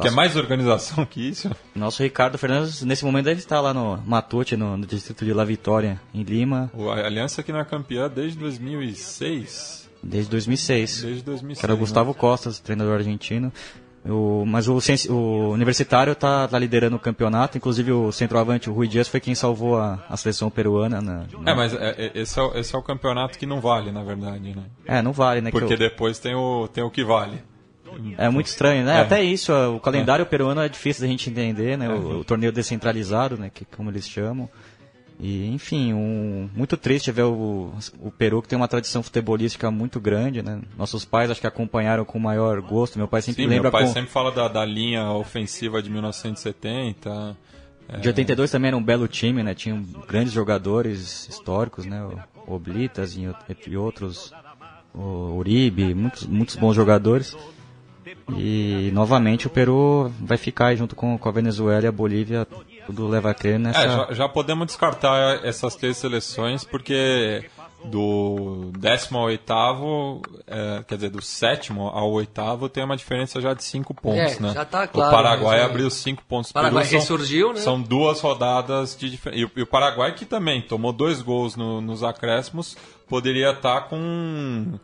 que 0.00 0.08
é 0.08 0.10
mais 0.10 0.36
organização 0.36 1.04
que 1.06 1.28
isso? 1.28 1.50
Nosso 1.74 2.02
Ricardo 2.02 2.36
Fernandes, 2.36 2.82
nesse 2.82 3.04
momento, 3.04 3.26
deve 3.26 3.40
estar 3.40 3.60
lá 3.60 3.72
no 3.72 3.96
Matute, 4.04 4.56
no, 4.56 4.76
no 4.76 4.86
distrito 4.86 5.24
de 5.24 5.32
La 5.32 5.44
Vitória, 5.44 6.00
em 6.12 6.22
Lima. 6.22 6.70
A 6.76 7.06
Aliança 7.06 7.42
que 7.42 7.52
não 7.52 7.60
é 7.60 7.64
campeã 7.64 8.08
desde 8.08 8.38
2006. 8.38 9.88
Desde 10.02 10.30
2006. 10.30 11.02
Desde 11.02 11.22
2006. 11.22 11.60
Que 11.60 11.66
era 11.66 11.74
o 11.74 11.76
Gustavo 11.76 12.10
né? 12.10 12.16
Costas, 12.18 12.58
treinador 12.58 12.94
argentino. 12.94 13.52
O, 14.06 14.44
mas 14.44 14.68
o, 14.68 14.78
o 15.10 15.50
Universitário 15.52 16.12
está 16.12 16.46
tá 16.46 16.58
liderando 16.58 16.96
o 16.96 16.98
campeonato, 16.98 17.56
inclusive 17.56 17.90
o 17.90 18.12
centroavante, 18.12 18.68
o 18.68 18.72
Rui 18.74 18.86
Dias, 18.86 19.08
foi 19.08 19.18
quem 19.18 19.34
salvou 19.34 19.78
a, 19.78 20.04
a 20.10 20.16
seleção 20.18 20.50
peruana. 20.50 21.00
Na, 21.00 21.24
na... 21.40 21.50
É, 21.50 21.54
mas 21.54 21.72
é, 21.72 21.94
é, 21.96 22.12
esse, 22.14 22.38
é 22.38 22.42
o, 22.42 22.54
esse 22.54 22.74
é 22.74 22.78
o 22.78 22.82
campeonato 22.82 23.38
que 23.38 23.46
não 23.46 23.62
vale, 23.62 23.90
na 23.90 24.04
verdade, 24.04 24.54
né? 24.54 24.64
É, 24.84 25.00
não 25.00 25.12
vale, 25.12 25.40
né? 25.40 25.50
Porque 25.50 25.76
depois 25.76 26.18
tem 26.18 26.34
o, 26.34 26.68
tem 26.68 26.84
o 26.84 26.90
que 26.90 27.02
vale. 27.02 27.42
É 28.18 28.28
muito 28.28 28.46
estranho, 28.46 28.84
né? 28.84 28.98
É. 28.98 29.00
Até 29.00 29.22
isso, 29.22 29.52
o 29.52 29.80
calendário 29.80 30.22
é. 30.22 30.26
peruano 30.26 30.60
é 30.60 30.68
difícil 30.68 31.02
da 31.02 31.08
gente 31.08 31.30
entender, 31.30 31.76
né? 31.78 31.88
O, 31.88 32.20
o, 32.20 32.24
torneio 32.24 32.52
descentralizado, 32.52 33.36
né? 33.36 33.50
Que, 33.52 33.64
como 33.64 33.90
eles 33.90 34.08
chamam. 34.08 34.48
E, 35.18 35.46
enfim, 35.46 35.92
um, 35.92 36.50
muito 36.54 36.76
triste 36.76 37.12
ver 37.12 37.22
o, 37.22 37.72
o 38.00 38.10
Peru, 38.10 38.42
que 38.42 38.48
tem 38.48 38.56
uma 38.56 38.66
tradição 38.66 39.02
futebolística 39.02 39.70
muito 39.70 40.00
grande, 40.00 40.42
né? 40.42 40.60
Nossos 40.76 41.04
pais 41.04 41.30
acho 41.30 41.40
que 41.40 41.46
acompanharam 41.46 42.04
com 42.04 42.18
maior 42.18 42.60
gosto. 42.60 42.98
Meu 42.98 43.06
pai 43.06 43.22
sempre 43.22 43.44
Sim, 43.44 43.48
lembra... 43.48 43.64
meu 43.64 43.72
pai 43.72 43.84
com... 43.84 43.92
sempre 43.92 44.10
fala 44.10 44.32
da, 44.32 44.48
da 44.48 44.64
linha 44.64 45.10
ofensiva 45.10 45.82
de 45.82 45.90
1970... 45.90 47.36
É... 47.86 47.98
De 47.98 48.08
82 48.08 48.50
também 48.50 48.68
era 48.68 48.76
um 48.76 48.82
belo 48.82 49.06
time, 49.06 49.42
né? 49.42 49.54
Tinham 49.54 49.82
grandes 50.08 50.32
jogadores 50.32 51.28
históricos, 51.28 51.84
né? 51.84 52.02
O 52.02 52.54
Oblitas 52.54 53.16
e, 53.16 53.28
e 53.66 53.76
outros, 53.76 54.32
o 54.94 55.36
Uribe, 55.36 55.94
muitos, 55.94 56.26
muitos 56.26 56.56
bons 56.56 56.74
jogadores. 56.74 57.36
E 58.36 58.90
novamente 58.92 59.46
o 59.46 59.50
Peru 59.50 60.10
vai 60.18 60.38
ficar 60.38 60.74
junto 60.74 60.96
com, 60.96 61.18
com 61.18 61.28
a 61.28 61.32
Venezuela 61.32 61.84
e 61.84 61.88
a 61.88 61.92
Bolívia, 61.92 62.46
tudo 62.86 63.06
leva 63.06 63.30
a 63.30 63.34
crer 63.34 63.58
nessa. 63.58 63.80
É, 63.80 63.88
já, 63.88 64.12
já 64.12 64.28
podemos 64.28 64.66
descartar 64.66 65.44
essas 65.44 65.76
três 65.76 65.98
seleções, 65.98 66.64
porque 66.64 67.44
do 67.84 68.72
décimo 68.78 69.18
ao 69.18 69.24
oitavo, 69.26 70.22
é, 70.46 70.82
quer 70.88 70.94
dizer, 70.94 71.10
do 71.10 71.20
sétimo 71.20 71.88
ao 71.88 72.10
oitavo 72.12 72.68
tem 72.68 72.82
uma 72.82 72.96
diferença 72.96 73.40
já 73.40 73.52
de 73.52 73.62
cinco 73.62 73.92
pontos, 73.92 74.38
é, 74.38 74.40
né? 74.40 74.52
Já 74.54 74.64
tá 74.64 74.86
claro, 74.86 75.08
o 75.08 75.14
Paraguai 75.14 75.62
abriu 75.62 75.90
cinco 75.90 76.24
pontos. 76.26 76.50
O 76.50 76.54
Paraguai 76.54 76.84
Peru 76.84 76.98
ressurgiu, 76.98 77.46
são, 77.48 77.54
né? 77.54 77.60
São 77.60 77.82
duas 77.82 78.20
rodadas 78.20 78.96
de 78.96 79.10
diferença. 79.10 79.42
E, 79.42 79.60
e, 79.60 79.62
o 79.62 79.66
Paraguai 79.66 80.14
que 80.14 80.24
também 80.24 80.62
tomou 80.62 80.92
dois 80.92 81.20
gols 81.20 81.56
no, 81.56 81.80
nos 81.80 82.02
acréscimos, 82.02 82.76
poderia 83.06 83.50
estar 83.50 83.82
tá 83.82 83.86
com 83.86 84.78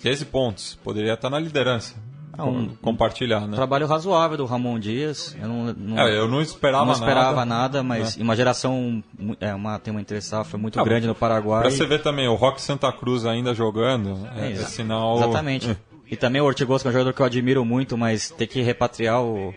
13 0.00 0.22
é, 0.22 0.26
pontos, 0.26 0.78
poderia 0.82 1.12
estar 1.12 1.28
tá 1.28 1.30
na 1.30 1.38
liderança. 1.38 1.94
É 2.36 2.42
um, 2.42 2.68
compartilhar, 2.82 3.46
né? 3.46 3.54
Trabalho 3.54 3.86
razoável 3.86 4.36
do 4.36 4.44
Ramon 4.44 4.78
Dias. 4.78 5.36
Eu 5.40 5.48
não, 5.48 5.72
não, 5.72 5.98
é, 5.98 6.18
eu 6.18 6.28
não 6.28 6.40
esperava, 6.40 6.84
não 6.84 6.92
esperava 6.92 7.44
nada, 7.44 7.44
nada 7.44 7.82
mas 7.82 8.18
é. 8.18 8.22
uma 8.22 8.34
geração 8.34 9.02
é, 9.40 9.54
uma, 9.54 9.78
tem 9.78 9.92
uma 9.92 10.00
entre-safra 10.00 10.58
muito 10.58 10.80
ah, 10.80 10.84
grande 10.84 11.06
no 11.06 11.14
Paraguai. 11.14 11.62
Pra 11.62 11.70
você 11.70 11.86
ver 11.86 12.02
também, 12.02 12.28
o 12.28 12.34
Rock 12.34 12.60
Santa 12.60 12.92
Cruz 12.92 13.24
ainda 13.24 13.54
jogando, 13.54 14.18
é, 14.36 14.48
é, 14.48 14.52
é 14.52 14.56
sinal... 14.56 15.16
Exatamente. 15.16 15.70
É. 15.70 15.76
E 16.10 16.16
também 16.16 16.40
o 16.40 16.44
Ortigoso, 16.44 16.82
que 16.82 16.88
é 16.88 16.90
um 16.90 16.92
jogador 16.92 17.12
que 17.12 17.20
eu 17.20 17.26
admiro 17.26 17.64
muito, 17.64 17.96
mas 17.96 18.30
ter 18.30 18.46
que 18.46 18.60
repatriar 18.60 19.22
o, 19.22 19.54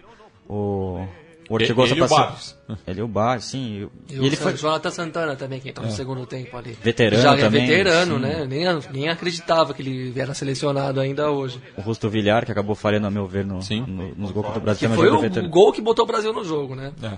o 0.47 1.05
o 1.49 1.53
Ortigosa 1.53 1.93
ele, 1.93 2.01
ele 2.01 2.09
passou. 2.09 2.57
Ele 2.85 2.99
e 2.99 3.03
o 3.03 3.07
Barros, 3.07 3.45
sim. 3.45 3.89
E, 4.09 4.15
e 4.15 4.25
ele 4.25 4.35
foi... 4.35 4.53
o 4.53 4.57
Jonathan 4.57 4.91
Santana 4.91 5.35
também, 5.35 5.59
que 5.59 5.69
entrou 5.69 5.85
é. 5.85 5.89
no 5.89 5.95
segundo 5.95 6.25
tempo 6.25 6.57
ali. 6.57 6.77
Veterano 6.81 7.21
Já 7.21 7.37
também. 7.37 7.63
é 7.63 7.67
veterano, 7.67 8.15
sim. 8.15 8.21
né? 8.21 8.45
Nem, 8.45 8.65
nem 8.91 9.09
acreditava 9.09 9.73
que 9.73 9.81
ele 9.81 10.19
era 10.19 10.33
selecionado 10.33 10.99
ainda 10.99 11.31
hoje. 11.31 11.61
O 11.77 11.81
Rusto 11.81 12.09
Villar, 12.09 12.45
que 12.45 12.51
acabou 12.51 12.75
falhando, 12.75 13.07
a 13.07 13.11
meu 13.11 13.27
ver, 13.27 13.45
no, 13.45 13.59
no 13.59 14.15
nos 14.15 14.31
gols 14.31 14.53
do 14.53 14.59
Brasil. 14.59 14.89
Que 14.89 14.95
foi 14.95 15.09
o, 15.09 15.45
o, 15.45 15.49
gol 15.49 15.71
que 15.71 15.81
botou 15.81 16.03
o 16.03 16.07
Brasil 16.07 16.33
no 16.33 16.43
jogo, 16.43 16.75
né? 16.75 16.91
É. 17.01 17.17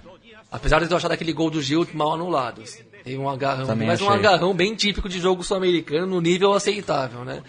Apesar 0.51 0.79
de 0.83 0.91
eu 0.91 0.97
achar 0.97 1.09
daquele 1.09 1.33
gol 1.33 1.49
do 1.49 1.61
Gil 1.61 1.87
mal 1.93 2.13
anulado. 2.13 2.63
Tem 3.03 3.17
um 3.17 3.29
agarrão, 3.29 3.65
também 3.65 3.87
mas 3.87 4.01
achei. 4.01 4.07
um 4.07 4.15
agarrão 4.15 4.53
bem 4.53 4.75
típico 4.75 5.07
de 5.07 5.19
jogo 5.19 5.43
sul-americano, 5.43 6.05
no 6.05 6.21
nível 6.21 6.53
aceitável, 6.53 7.23
né? 7.23 7.41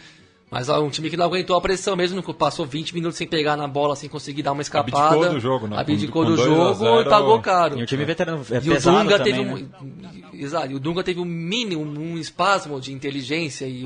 Mas 0.51 0.69
ó, 0.69 0.83
um 0.83 0.91
time 0.91 1.09
que 1.09 1.17
não 1.17 1.27
aguentou 1.27 1.57
a 1.57 1.61
pressão 1.61 1.95
mesmo, 1.95 2.21
passou 2.35 2.67
20 2.67 2.93
minutos 2.93 3.17
sem 3.17 3.27
pegar 3.27 3.57
na 3.57 3.69
bola, 3.69 3.95
sem 3.95 4.09
conseguir 4.09 4.43
dar 4.43 4.51
uma 4.51 4.63
escapada. 4.63 5.15
Abdicou 5.15 5.35
do 5.35 5.41
jogo, 5.41 5.69
né? 5.69 5.79
Abdicou 5.79 6.25
do 6.25 6.37
jogo 6.37 6.75
0... 6.75 7.01
e 7.03 7.05
pagou 7.05 7.41
caro. 7.41 7.79
E 7.79 7.83
o 7.85 7.87
time 7.87 8.05
veterano 8.05 8.45
é 8.51 8.57
e 8.57 8.71
o 8.71 8.81
Dunga 8.81 9.19
também, 9.19 9.33
teve 9.33 9.45
né? 9.45 9.69
um, 9.81 10.21
Exato, 10.33 10.73
e 10.73 10.75
o 10.75 10.81
Dunga 10.81 11.05
teve 11.05 11.21
um 11.21 11.25
mínimo, 11.25 11.83
um 11.83 12.19
espasmo 12.19 12.81
de 12.81 12.93
inteligência 12.93 13.67
e 13.67 13.85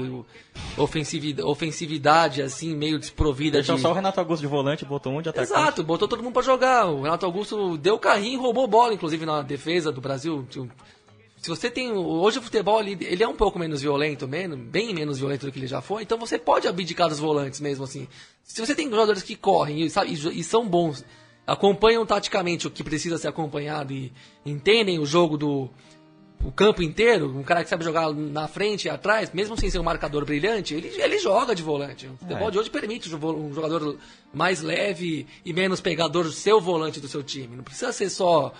ofensividade, 0.78 1.46
ofensividade 1.46 2.40
assim, 2.40 2.74
meio 2.74 2.98
desprovida. 2.98 3.58
Deixou 3.58 3.76
de... 3.76 3.82
só 3.82 3.90
o 3.90 3.94
Renato 3.94 4.20
Augusto 4.20 4.40
de 4.40 4.46
volante, 4.46 4.84
botou 4.84 5.12
um 5.12 5.20
de 5.20 5.28
atacante. 5.28 5.52
Exato, 5.52 5.82
botou 5.82 6.08
todo 6.08 6.22
mundo 6.22 6.32
para 6.32 6.42
jogar. 6.42 6.86
O 6.86 7.02
Renato 7.02 7.26
Augusto 7.26 7.76
deu 7.76 7.98
carrinho 7.98 8.34
e 8.34 8.42
roubou 8.42 8.66
bola, 8.66 8.94
inclusive 8.94 9.26
na 9.26 9.42
defesa 9.42 9.92
do 9.92 10.00
Brasil 10.00 10.46
se 11.44 11.50
você 11.50 11.70
tem. 11.70 11.92
Hoje 11.92 12.38
o 12.38 12.42
futebol 12.42 12.80
ele, 12.80 12.96
ele 13.04 13.22
é 13.22 13.28
um 13.28 13.36
pouco 13.36 13.58
menos 13.58 13.82
violento, 13.82 14.26
menos, 14.26 14.58
bem 14.58 14.94
menos 14.94 15.18
violento 15.18 15.44
do 15.44 15.52
que 15.52 15.58
ele 15.58 15.66
já 15.66 15.82
foi, 15.82 16.02
então 16.02 16.16
você 16.16 16.38
pode 16.38 16.66
abdicar 16.66 17.06
dos 17.06 17.18
volantes 17.18 17.60
mesmo 17.60 17.84
assim. 17.84 18.08
Se 18.42 18.64
você 18.64 18.74
tem 18.74 18.88
jogadores 18.88 19.22
que 19.22 19.36
correm 19.36 19.82
e, 19.82 19.90
sabe, 19.90 20.10
e, 20.10 20.40
e 20.40 20.42
são 20.42 20.66
bons, 20.66 21.04
acompanham 21.46 22.06
taticamente 22.06 22.66
o 22.66 22.70
que 22.70 22.82
precisa 22.82 23.18
ser 23.18 23.28
acompanhado 23.28 23.92
e 23.92 24.10
entendem 24.46 24.98
o 24.98 25.04
jogo 25.04 25.36
do 25.36 25.68
o 26.42 26.50
campo 26.50 26.82
inteiro, 26.82 27.36
um 27.38 27.42
cara 27.42 27.62
que 27.62 27.68
sabe 27.68 27.84
jogar 27.84 28.10
na 28.14 28.48
frente 28.48 28.86
e 28.86 28.88
atrás, 28.88 29.30
mesmo 29.34 29.54
sem 29.54 29.68
ser 29.68 29.78
um 29.78 29.82
marcador 29.82 30.24
brilhante, 30.24 30.72
ele, 30.72 30.88
ele 30.96 31.18
joga 31.18 31.54
de 31.54 31.62
volante. 31.62 32.06
O 32.06 32.16
futebol 32.16 32.48
é. 32.48 32.50
de 32.50 32.58
hoje 32.58 32.70
permite 32.70 33.14
um 33.14 33.52
jogador 33.52 33.98
mais 34.32 34.62
leve 34.62 35.26
e 35.44 35.52
menos 35.52 35.82
pegador 35.82 36.32
ser 36.32 36.54
o 36.54 36.60
volante 36.60 37.00
do 37.00 37.08
seu 37.08 37.22
time. 37.22 37.54
Não 37.54 37.64
precisa 37.64 37.92
ser 37.92 38.08
só 38.08 38.54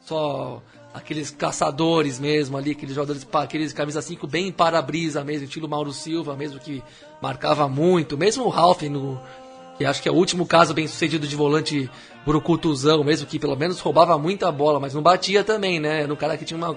só 0.00 0.62
aqueles 0.92 1.30
caçadores 1.30 2.18
mesmo 2.18 2.56
ali, 2.56 2.72
aqueles 2.72 2.94
jogadores, 2.94 3.26
aqueles 3.32 3.72
camisa 3.72 4.02
5 4.02 4.26
bem 4.26 4.50
para-brisa 4.50 5.24
mesmo, 5.24 5.44
estilo 5.44 5.68
Mauro 5.68 5.92
Silva 5.92 6.36
mesmo, 6.36 6.58
que 6.58 6.82
marcava 7.20 7.68
muito, 7.68 8.18
mesmo 8.18 8.44
o 8.44 8.48
Ralph, 8.48 8.82
no, 8.82 9.20
que 9.78 9.84
acho 9.84 10.02
que 10.02 10.08
é 10.08 10.12
o 10.12 10.16
último 10.16 10.46
caso 10.46 10.74
bem 10.74 10.86
sucedido 10.86 11.26
de 11.26 11.36
volante 11.36 11.88
brucutuzão 12.26 13.02
mesmo, 13.04 13.26
que 13.26 13.38
pelo 13.38 13.56
menos 13.56 13.80
roubava 13.80 14.18
muita 14.18 14.50
bola, 14.50 14.80
mas 14.80 14.92
não 14.92 15.02
batia 15.02 15.42
também, 15.42 15.80
né? 15.80 16.02
Era 16.02 16.12
um 16.12 16.16
cara 16.16 16.36
que 16.36 16.44
tinha 16.44 16.58
uma 16.58 16.76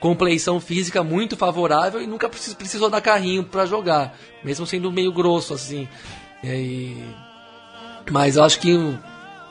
compleição 0.00 0.58
física 0.58 1.04
muito 1.04 1.36
favorável 1.36 2.00
e 2.00 2.06
nunca 2.06 2.28
precisou 2.28 2.88
dar 2.88 3.02
carrinho 3.02 3.44
para 3.44 3.66
jogar, 3.66 4.16
mesmo 4.42 4.66
sendo 4.66 4.90
meio 4.90 5.12
grosso 5.12 5.52
assim. 5.52 5.86
E... 6.42 6.96
Mas 8.10 8.36
eu 8.36 8.44
acho 8.44 8.58
que 8.58 8.74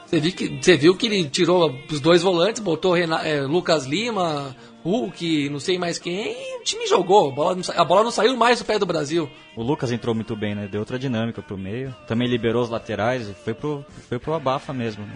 você 0.10 0.20
viu, 0.20 0.32
que, 0.32 0.48
você 0.48 0.76
viu 0.76 0.96
que 0.96 1.06
ele 1.06 1.30
tirou 1.30 1.80
os 1.88 2.00
dois 2.00 2.24
volantes, 2.24 2.60
botou 2.60 2.94
Renan, 2.94 3.20
é, 3.20 3.42
Lucas 3.42 3.86
Lima, 3.86 4.56
Hulk, 4.84 5.50
não 5.50 5.60
sei 5.60 5.78
mais 5.78 6.00
quem, 6.00 6.32
e 6.32 6.60
o 6.60 6.64
time 6.64 6.88
jogou. 6.88 7.30
A 7.30 7.32
bola, 7.32 7.56
não, 7.56 7.64
a 7.76 7.86
bola 7.86 8.04
não 8.04 8.10
saiu 8.10 8.36
mais 8.36 8.58
do 8.58 8.66
pé 8.66 8.80
do 8.80 8.88
Brasil. 8.88 9.30
O 9.56 9.62
Lucas 9.62 9.92
entrou 9.92 10.16
muito 10.16 10.36
bem, 10.36 10.56
né? 10.56 10.68
Deu 10.68 10.80
outra 10.80 10.98
dinâmica 10.98 11.44
pro 11.44 11.56
meio. 11.56 11.96
Também 12.08 12.28
liberou 12.28 12.64
os 12.64 12.70
laterais, 12.70 13.30
foi 13.44 13.54
pro, 13.54 13.86
foi 14.08 14.18
pro 14.18 14.34
abafa 14.34 14.74
mesmo, 14.74 15.06
né? 15.06 15.16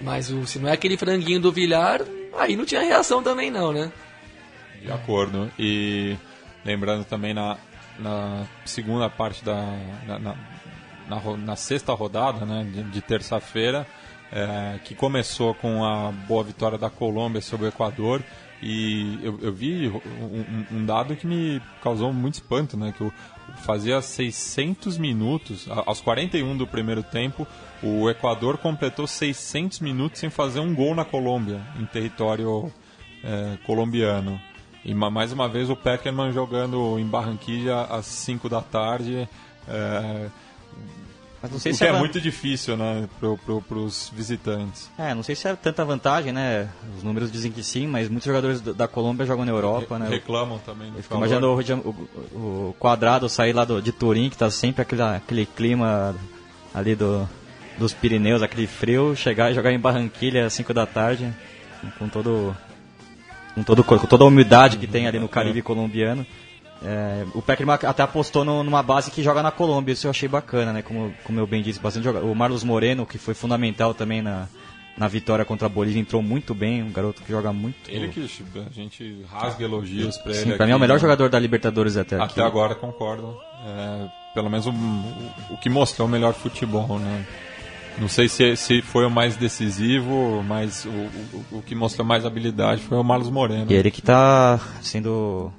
Mas 0.00 0.30
o, 0.30 0.46
se 0.46 0.60
não 0.60 0.68
é 0.68 0.72
aquele 0.72 0.96
franguinho 0.96 1.40
do 1.40 1.50
Villar, 1.50 2.02
aí 2.38 2.54
não 2.54 2.64
tinha 2.64 2.80
reação 2.82 3.20
também 3.20 3.50
não, 3.50 3.72
né? 3.72 3.90
De 4.80 4.92
acordo. 4.92 5.50
E 5.58 6.16
lembrando 6.64 7.04
também 7.04 7.34
na, 7.34 7.58
na 7.98 8.46
segunda 8.64 9.10
parte 9.10 9.44
da. 9.44 9.76
Na, 10.06 10.18
na 10.20 10.36
na, 11.10 11.36
na 11.36 11.56
sexta 11.56 11.92
rodada 11.92 12.46
né, 12.46 12.64
de, 12.64 12.84
de 12.84 13.00
terça-feira, 13.00 13.86
é, 14.32 14.78
que 14.84 14.94
começou 14.94 15.52
com 15.54 15.84
a 15.84 16.12
boa 16.12 16.44
vitória 16.44 16.78
da 16.78 16.88
Colômbia 16.88 17.40
sobre 17.40 17.66
o 17.66 17.68
Equador. 17.68 18.22
E 18.62 19.18
eu, 19.22 19.38
eu 19.40 19.52
vi 19.52 19.88
um, 19.88 20.76
um, 20.76 20.86
dado 20.86 21.16
que 21.16 21.26
me 21.26 21.60
causou 21.82 22.12
muito 22.12 22.34
espanto, 22.34 22.76
né? 22.76 22.92
Que 22.96 23.00
eu 23.00 23.12
fazia 23.62 24.00
600 24.02 24.98
minutos, 24.98 25.66
aos 25.86 26.00
41 26.00 26.56
do 26.56 26.66
primeiro 26.66 27.02
tempo, 27.02 27.46
o 27.82 28.08
Equador 28.08 28.58
completou 28.58 29.06
600 29.06 29.80
minutos 29.80 30.20
sem 30.20 30.28
fazer 30.28 30.60
um 30.60 30.74
gol 30.74 30.94
na 30.94 31.06
Colômbia, 31.06 31.60
em 31.80 31.86
território 31.86 32.70
é, 33.24 33.56
colombiano. 33.64 34.38
E 34.84 34.94
mais 34.94 35.32
uma 35.32 35.48
vez 35.48 35.70
o 35.70 35.76
Peckerman 35.76 36.30
jogando 36.30 36.98
em 36.98 37.06
Barranquilla 37.06 37.84
às 37.84 38.06
5 38.06 38.48
da 38.48 38.60
tarde. 38.60 39.26
É, 39.66 40.28
Mas 41.42 41.50
não 41.50 41.58
sei 41.58 41.72
o 41.72 41.74
se 41.74 41.84
que 41.84 41.90
é 41.90 41.98
muito 41.98 42.20
difícil, 42.20 42.76
né, 42.76 43.08
pro, 43.18 43.38
pro, 43.38 43.62
pros 43.62 44.12
visitantes. 44.14 44.90
É, 44.98 45.14
não 45.14 45.22
sei 45.22 45.34
se 45.34 45.48
é 45.48 45.56
tanta 45.56 45.84
vantagem, 45.84 46.32
né? 46.32 46.68
Os 46.96 47.02
números 47.02 47.32
dizem 47.32 47.50
que 47.50 47.62
sim, 47.62 47.86
mas 47.86 48.08
muitos 48.08 48.26
jogadores 48.26 48.60
da 48.60 48.86
Colômbia 48.86 49.24
jogam 49.24 49.44
na 49.44 49.50
Europa, 49.50 49.98
né? 49.98 50.08
Reclamam 50.08 50.58
também 50.58 50.92
Eu 50.94 51.02
fico 51.02 51.14
imaginando 51.14 51.46
o, 51.46 51.90
o, 52.36 52.68
o 52.68 52.76
quadrado 52.78 53.28
sair 53.28 53.54
lá 53.54 53.64
do, 53.64 53.80
de 53.80 53.90
Turim, 53.90 54.28
que 54.28 54.36
tá 54.36 54.50
sempre 54.50 54.82
aquele, 54.82 55.02
aquele 55.02 55.46
clima 55.46 56.14
ali 56.74 56.94
do, 56.94 57.26
dos 57.78 57.94
Pirineus, 57.94 58.42
aquele 58.42 58.66
frio, 58.66 59.16
chegar 59.16 59.50
e 59.50 59.54
jogar 59.54 59.72
em 59.72 59.78
Barranquilha 59.78 60.44
às 60.44 60.52
5 60.52 60.74
da 60.74 60.84
tarde, 60.84 61.32
com 61.98 62.08
todo 62.08 62.54
com, 63.54 63.62
todo, 63.62 63.82
com 63.82 63.98
toda 63.98 64.24
a 64.24 64.26
umidade 64.26 64.76
que 64.76 64.86
tem 64.86 65.06
ali 65.06 65.18
no 65.18 65.28
Caribe 65.28 65.62
colombiano. 65.62 66.26
É, 66.82 67.26
o 67.34 67.42
Peckerman 67.42 67.74
até 67.82 68.02
apostou 68.02 68.44
no- 68.44 68.62
numa 68.64 68.82
base 68.82 69.10
que 69.10 69.22
joga 69.22 69.42
na 69.42 69.50
Colômbia, 69.50 69.92
isso 69.92 70.06
eu 70.06 70.10
achei 70.10 70.28
bacana, 70.28 70.72
né? 70.72 70.80
Como, 70.82 71.12
como 71.24 71.38
eu 71.38 71.46
bem 71.46 71.62
disse, 71.62 71.78
bastante 71.78 72.04
joga- 72.04 72.20
O 72.20 72.34
Marlos 72.34 72.64
Moreno, 72.64 73.04
que 73.04 73.18
foi 73.18 73.34
fundamental 73.34 73.92
também 73.92 74.22
na, 74.22 74.46
na 74.96 75.06
vitória 75.06 75.44
contra 75.44 75.66
a 75.66 75.68
Bolívia, 75.68 76.00
entrou 76.00 76.22
muito 76.22 76.54
bem, 76.54 76.82
um 76.82 76.90
garoto 76.90 77.22
que 77.22 77.30
joga 77.30 77.52
muito. 77.52 77.76
Ele 77.88 78.08
que 78.08 78.20
a 78.66 78.70
gente 78.72 79.24
rasga 79.30 79.62
elogios 79.64 80.16
pra 80.18 80.32
ele. 80.32 80.40
Sim, 80.52 80.56
pra 80.56 80.64
mim 80.64 80.72
é 80.72 80.74
o 80.74 80.76
aqui, 80.76 80.80
melhor 80.82 80.94
né? 80.94 81.00
jogador 81.00 81.28
da 81.28 81.38
Libertadores 81.38 81.96
até 81.98 82.16
aqui. 82.16 82.32
Até 82.40 82.42
agora, 82.42 82.74
concordo. 82.74 83.36
É, 83.66 84.08
pelo 84.32 84.48
menos 84.48 84.66
o, 84.66 84.70
o, 85.50 85.58
que 85.58 85.68
mostrou 85.68 86.08
o 86.08 86.10
melhor 86.10 86.32
futebol, 86.32 86.98
né? 86.98 87.26
Não 87.98 88.08
sei 88.08 88.26
se, 88.28 88.56
se 88.56 88.80
foi 88.80 89.04
o 89.04 89.10
mais 89.10 89.36
decisivo, 89.36 90.42
mas 90.48 90.86
o, 90.86 90.88
o, 90.88 91.58
o 91.58 91.62
que 91.62 91.74
mostrou 91.74 92.06
mais 92.06 92.24
habilidade 92.24 92.80
foi 92.80 92.96
o 92.96 93.04
Marlos 93.04 93.28
Moreno. 93.28 93.66
E 93.70 93.74
ele 93.74 93.90
que 93.90 94.00
tá 94.00 94.58
sendo 94.80 95.52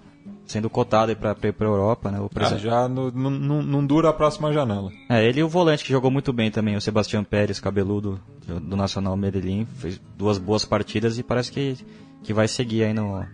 sendo 0.51 0.69
cotado 0.69 1.15
pra, 1.15 1.33
pra 1.33 1.67
Europa, 1.67 2.11
né? 2.11 2.19
O 2.19 2.29
Ah, 2.35 2.57
já 2.57 2.87
não, 2.87 3.09
não, 3.09 3.61
não 3.61 3.85
dura 3.85 4.09
a 4.09 4.13
próxima 4.13 4.51
janela. 4.51 4.91
É, 5.09 5.25
ele 5.25 5.39
e 5.39 5.43
o 5.43 5.49
volante 5.49 5.83
que 5.83 5.91
jogou 5.91 6.11
muito 6.11 6.33
bem 6.33 6.51
também, 6.51 6.75
o 6.75 6.81
Sebastião 6.81 7.23
Pérez, 7.23 7.59
cabeludo 7.59 8.19
do, 8.45 8.59
do 8.59 8.75
Nacional 8.75 9.15
Medellín, 9.15 9.65
fez 9.77 9.99
duas 10.17 10.37
boas 10.37 10.65
partidas 10.65 11.17
e 11.17 11.23
parece 11.23 11.51
que, 11.51 11.77
que 12.21 12.33
vai 12.33 12.47
seguir 12.47 12.83
aí 12.83 12.93
no, 12.93 13.25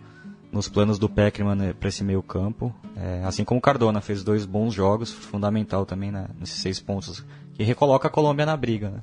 nos 0.51 0.69
planos 0.69 0.99
do 0.99 1.09
Peckerman 1.09 1.55
né, 1.55 1.73
para 1.73 1.89
esse 1.89 2.03
meio 2.03 2.21
campo. 2.21 2.73
É, 2.95 3.23
assim 3.25 3.43
como 3.43 3.57
o 3.57 3.61
Cardona 3.61 3.99
fez 3.99 4.23
dois 4.23 4.45
bons 4.45 4.73
jogos, 4.73 5.11
fundamental 5.11 5.85
também 5.85 6.11
né, 6.11 6.27
nesses 6.39 6.61
seis 6.61 6.79
pontos, 6.79 7.25
que 7.55 7.63
recoloca 7.63 8.07
a 8.07 8.11
Colômbia 8.11 8.45
na 8.45 8.55
briga. 8.55 8.89
Né? 8.89 9.01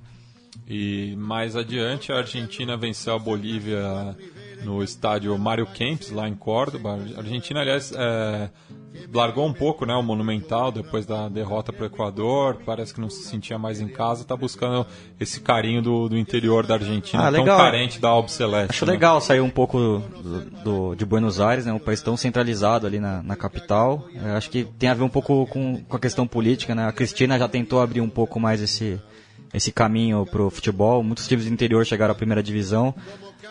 E 0.69 1.17
mais 1.17 1.57
adiante, 1.57 2.13
a 2.13 2.19
Argentina 2.19 2.77
venceu 2.77 3.15
a 3.15 3.19
Bolívia 3.19 4.17
no 4.63 4.83
estádio 4.83 5.37
Mário 5.39 5.67
Kempes, 5.67 6.11
lá 6.11 6.29
em 6.29 6.35
Córdoba. 6.35 6.99
A 7.17 7.21
Argentina, 7.21 7.61
aliás, 7.61 7.93
é, 7.97 8.49
largou 9.13 9.47
um 9.47 9.53
pouco 9.53 9.85
né, 9.85 9.95
o 9.95 10.03
Monumental 10.03 10.71
depois 10.71 11.05
da 11.05 11.29
derrota 11.29 11.73
para 11.73 11.83
o 11.83 11.87
Equador. 11.87 12.59
Parece 12.65 12.95
que 12.95 13.01
não 13.01 13.11
se 13.11 13.25
sentia 13.25 13.59
mais 13.59 13.81
em 13.81 13.89
casa. 13.89 14.23
Está 14.23 14.37
buscando 14.37 14.87
esse 15.19 15.41
carinho 15.41 15.83
do, 15.83 16.09
do 16.09 16.17
interior 16.17 16.67
da 16.67 16.75
Argentina, 16.75 17.29
Ah, 17.29 17.33
tão 17.33 17.45
carente 17.45 18.01
da 18.01 18.09
Albi 18.09 18.31
Celeste. 18.31 18.71
Acho 18.71 18.87
né? 18.87 18.93
legal 18.93 19.21
sair 19.21 19.41
um 19.41 19.51
pouco 19.51 19.79
do, 20.23 20.41
do- 20.63 20.95
de 20.95 21.05
Buenos 21.05 21.41
Aires, 21.41 21.67
né, 21.67 21.73
um 21.73 21.79
país 21.79 22.01
tão 22.03 22.17
centralizado 22.17 22.87
ali 22.87 23.01
na, 23.01 23.23
na 23.23 23.37
capital. 23.37 24.07
É, 24.15 24.31
acho 24.31 24.49
que 24.51 24.65
tem 24.79 24.89
a 24.89 24.95
ver 24.95 25.03
um 25.03 25.09
pouco 25.09 25.47
com, 25.47 25.83
com 25.83 25.97
a 25.97 26.01
questão 26.01 26.27
política. 26.27 26.75
Né? 26.75 26.87
A 26.87 26.93
Cristina 26.93 27.39
já 27.39 27.49
tentou 27.49 27.81
abrir 27.81 28.01
um 28.01 28.09
pouco 28.09 28.39
mais 28.41 28.61
esse, 28.63 29.01
esse 29.53 29.73
caminho 29.73 30.25
pro 30.27 30.49
futebol. 30.51 31.03
Muitos 31.03 31.27
times 31.27 31.45
do 31.47 31.53
interior 31.53 31.85
chegaram 31.85 32.13
à 32.13 32.15
primeira 32.15 32.43
divisão, 32.43 32.95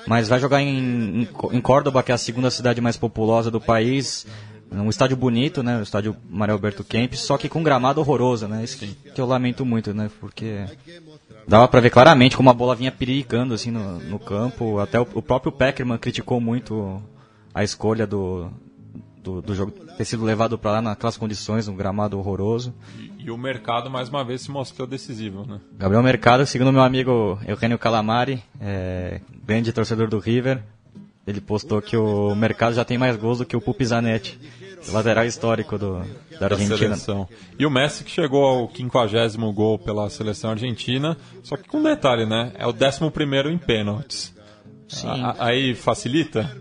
mas 0.08 0.28
vai 0.28 0.40
jogar 0.40 0.62
em, 0.62 1.28
em, 1.52 1.62
Córdoba, 1.62 2.04
que 2.04 2.12
é 2.12 2.16
a 2.16 2.18
segunda 2.18 2.52
cidade 2.52 2.82
mais 2.82 2.98
populosa 2.98 3.50
do 3.50 3.62
país. 3.62 4.26
Um 4.72 4.90
estádio 4.90 5.16
bonito, 5.16 5.62
né? 5.62 5.78
O 5.80 5.84
estádio 5.84 6.16
Mário 6.30 6.54
Alberto 6.54 6.84
Kempes, 6.84 7.20
só 7.20 7.38
que 7.38 7.48
com 7.48 7.62
gramado 7.62 8.02
horroroso, 8.02 8.48
né? 8.48 8.64
Isso 8.64 8.78
que 8.78 9.22
eu 9.22 9.26
lamento 9.26 9.64
muito, 9.64 9.94
né? 9.94 10.10
Porque 10.20 10.66
dava 11.48 11.68
pra 11.68 11.80
ver 11.80 11.92
claramente 11.92 12.36
como 12.36 12.50
a 12.50 12.54
bola 12.54 12.76
vinha 12.76 12.92
piricando 12.92 13.54
assim 13.54 13.70
no, 13.70 14.00
no 14.00 14.18
campo. 14.18 14.80
Até 14.80 15.00
o, 15.00 15.08
o 15.14 15.22
próprio 15.22 15.52
Peckerman 15.52 15.98
criticou 16.00 16.42
muito 16.42 17.02
a 17.54 17.64
escolha 17.64 18.08
do, 18.08 18.50
do, 19.22 19.42
do 19.42 19.56
jogo 19.56 19.72
ter 19.72 20.06
sido 20.06 20.24
levado 20.24 20.58
pra 20.58 20.72
lá 20.72 20.82
naquelas 20.82 21.18
condições, 21.18 21.68
um 21.68 21.76
gramado 21.76 22.18
horroroso. 22.18 22.74
E 23.24 23.32
o 23.32 23.38
mercado, 23.38 23.90
mais 23.90 24.10
uma 24.10 24.24
vez, 24.24 24.42
se 24.42 24.52
mostrou 24.52 24.88
decisivo. 24.88 25.46
Né? 25.48 25.60
Gabriel 25.78 26.04
Mercado, 26.04 26.46
segundo 26.46 26.72
meu 26.72 26.82
amigo 26.84 27.40
Eugênio 27.48 27.78
Calamari, 27.80 28.44
é, 28.60 29.22
grande 29.46 29.72
torcedor 29.72 30.08
do 30.10 30.20
River, 30.20 30.62
ele 31.26 31.40
postou 31.40 31.82
que 31.82 31.96
o 31.96 32.36
mercado 32.36 32.74
já 32.76 32.84
tem 32.84 32.98
mais 32.98 33.16
gols 33.16 33.38
do 33.38 33.46
que 33.46 33.56
o 33.56 33.62
Pupi 33.62 33.86
Zanetti, 33.86 34.38
lateral 34.92 35.26
histórico 35.26 35.78
do, 35.78 36.00
da 36.40 36.48
da 36.50 36.56
Argentina. 36.56 36.78
seleção. 36.78 37.30
E 37.58 37.66
o 37.66 37.70
Messi 37.72 38.04
que 38.04 38.12
chegou 38.12 38.44
ao 38.44 38.70
50 38.76 39.38
gol 39.54 39.80
pela 39.80 40.10
seleção 40.10 40.50
argentina, 40.52 41.16
só 41.42 41.56
que 41.56 41.70
com 41.70 41.78
um 41.78 41.84
detalhe, 41.84 42.26
né? 42.26 42.52
É 42.56 42.68
o 42.68 42.72
11 42.72 43.50
em 43.50 43.58
pênaltis. 43.58 44.34
Sim. 44.90 45.08
A- 45.08 45.36
aí 45.40 45.74
facilita? 45.74 46.52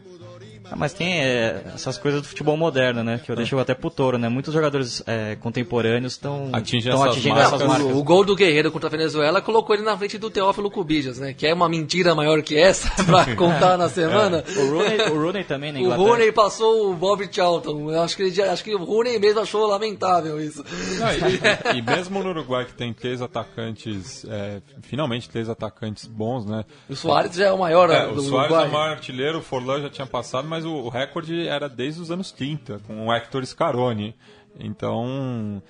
Ah, 0.73 0.77
mas 0.77 0.95
tem 0.95 1.21
é, 1.21 1.63
essas 1.75 1.99
coisas 1.99 2.23
do 2.23 2.29
futebol 2.29 2.57
moderno, 2.57 3.05
né? 3.05 3.21
Que 3.23 3.31
eu 3.31 3.37
deixo 3.37 3.59
até 3.59 3.75
pro 3.75 3.91
touro, 3.91 4.17
né? 4.17 4.29
Muitos 4.29 4.55
jogadores 4.55 5.03
é, 5.07 5.37
contemporâneos 5.37 6.15
estão 6.15 6.49
Atingem 6.51 6.91
estão 6.91 7.05
essas 7.05 7.11
atingindo 7.11 7.35
marcas. 7.35 7.53
essas 7.53 7.69
marcas. 7.69 7.87
O, 7.87 7.99
o 7.99 8.03
gol 8.03 8.25
do 8.25 8.35
Guerreiro 8.35 8.73
contra 8.73 8.89
a 8.89 8.91
Venezuela 8.91 9.43
colocou 9.43 9.75
ele 9.75 9.85
na 9.85 9.97
frente 9.99 10.17
do 10.17 10.31
Teófilo 10.31 10.71
Cubijas, 10.71 11.19
né? 11.19 11.35
Que 11.35 11.47
é 11.47 11.53
uma 11.53 11.69
mentira 11.69 12.15
maior 12.15 12.41
que 12.43 12.57
essa 12.57 12.89
pra 13.05 13.27
contar 13.37 13.77
na 13.77 13.91
semana. 13.91 14.43
O 14.57 14.71
Rooney, 14.71 15.01
o 15.11 15.23
Rooney 15.23 15.45
também 15.45 15.73
na 15.73 15.81
O. 15.93 15.95
Rooney 15.95 16.33
passou 16.33 16.91
o 16.91 16.95
Bob 16.95 17.29
Charlton. 17.31 17.91
Eu 17.91 18.01
acho 18.03 18.17
que, 18.17 18.23
ele, 18.23 18.43
acho 18.43 18.65
que 18.65 18.75
o 18.75 18.83
Rooney 18.83 19.19
mesmo 19.19 19.41
achou 19.41 19.67
lamentável 19.67 20.41
isso. 20.41 20.65
Não, 20.99 21.75
e, 21.75 21.79
e 21.79 21.83
mesmo 21.83 22.23
no 22.23 22.31
Uruguai 22.31 22.65
que 22.65 22.73
tem 22.73 22.95
três 22.95 23.21
atacantes, 23.21 24.25
é, 24.29 24.63
finalmente 24.81 25.29
três 25.29 25.49
atacantes 25.51 26.07
bons, 26.07 26.47
né? 26.47 26.65
O 26.89 26.97
Soares 26.97 27.35
já 27.35 27.47
é 27.47 27.53
o 27.53 27.59
maior 27.59 27.91
É, 27.91 28.07
do 28.07 28.21
o 28.21 28.23
Soares 28.23 28.57
é 28.57 28.61
o 28.63 28.73
maior 28.73 28.91
artilheiro, 28.91 29.39
o 29.39 29.43
Forlan 29.43 29.83
já 29.83 29.91
tinha 29.91 30.07
passado, 30.07 30.49
mas 30.49 30.62
o, 30.65 30.73
o 30.73 30.89
recorde 30.89 31.47
era 31.47 31.69
desde 31.69 32.01
os 32.01 32.11
anos 32.11 32.31
30, 32.33 32.81
com 32.87 33.07
o 33.07 33.13
Hector 33.13 33.45
Scaroni. 33.45 34.15
Então, 34.59 35.63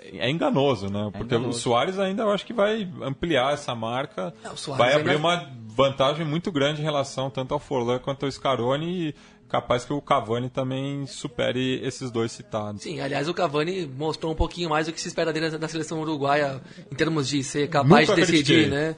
é 0.00 0.30
enganoso, 0.30 0.90
né? 0.90 1.10
Porque 1.16 1.34
o 1.34 1.52
Soares 1.52 1.98
ainda 1.98 2.22
eu 2.24 2.30
acho 2.30 2.44
que 2.46 2.52
vai 2.52 2.88
ampliar 3.02 3.52
essa 3.54 3.74
marca, 3.74 4.34
É, 4.44 4.48
o 4.50 4.56
Soares 4.56 4.84
vai 4.84 4.94
abrir 4.94 5.12
ainda- 5.16 5.20
uma 5.28 5.50
vantagem 5.66 6.24
muito 6.24 6.52
grande 6.52 6.80
em 6.80 6.84
relação 6.84 7.30
tanto 7.30 7.52
ao 7.54 7.58
Forlan 7.60 7.98
quanto 7.98 8.24
ao 8.24 8.30
Scaroni 8.30 9.08
e 9.08 9.14
capaz 9.48 9.84
que 9.84 9.92
o 9.92 10.00
Cavani 10.00 10.48
também 10.48 11.06
supere 11.06 11.80
esses 11.84 12.10
dois 12.10 12.32
citados. 12.32 12.82
Sim, 12.82 13.00
aliás, 13.00 13.28
o 13.28 13.34
Cavani 13.34 13.86
mostrou 13.86 14.32
um 14.32 14.34
pouquinho 14.36 14.68
mais 14.70 14.86
do 14.86 14.92
que 14.92 15.00
se 15.00 15.08
espera 15.08 15.32
dele 15.32 15.50
da 15.58 15.68
seleção 15.68 16.00
uruguaia 16.00 16.60
em 16.90 16.94
termos 16.94 17.28
de 17.28 17.42
ser 17.42 17.68
capaz 17.68 18.08
Nunca 18.08 18.20
de 18.20 18.26
decidir, 18.26 18.44
critiquei. 18.64 18.70
né? 18.70 18.96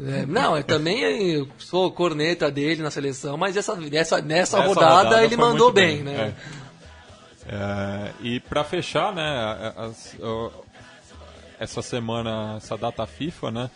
É, 0.00 0.24
não, 0.26 0.56
eu 0.56 0.62
também 0.62 1.48
sou 1.58 1.90
corneta 1.90 2.50
dele 2.50 2.82
na 2.82 2.90
seleção, 2.90 3.36
mas 3.36 3.56
essa, 3.56 3.74
nessa, 3.74 4.20
nessa, 4.22 4.58
Essa 4.58 4.66
rodada, 4.66 5.24
ele 5.24 5.36
mandou 5.36 5.66
muito 5.72 5.72
bem, 5.72 6.02
né? 6.02 6.34
é. 6.54 6.68
É, 7.50 8.12
e 8.20 8.40
para 8.40 8.62
fechar, 8.62 9.12
né, 9.14 9.72
as- 9.76 10.14
ó, 10.22 10.50
essa 11.58 11.80
semana, 11.82 12.54
essa 12.58 12.76
data 12.76 13.06
FIFA, 13.06 13.50
né, 13.50 13.70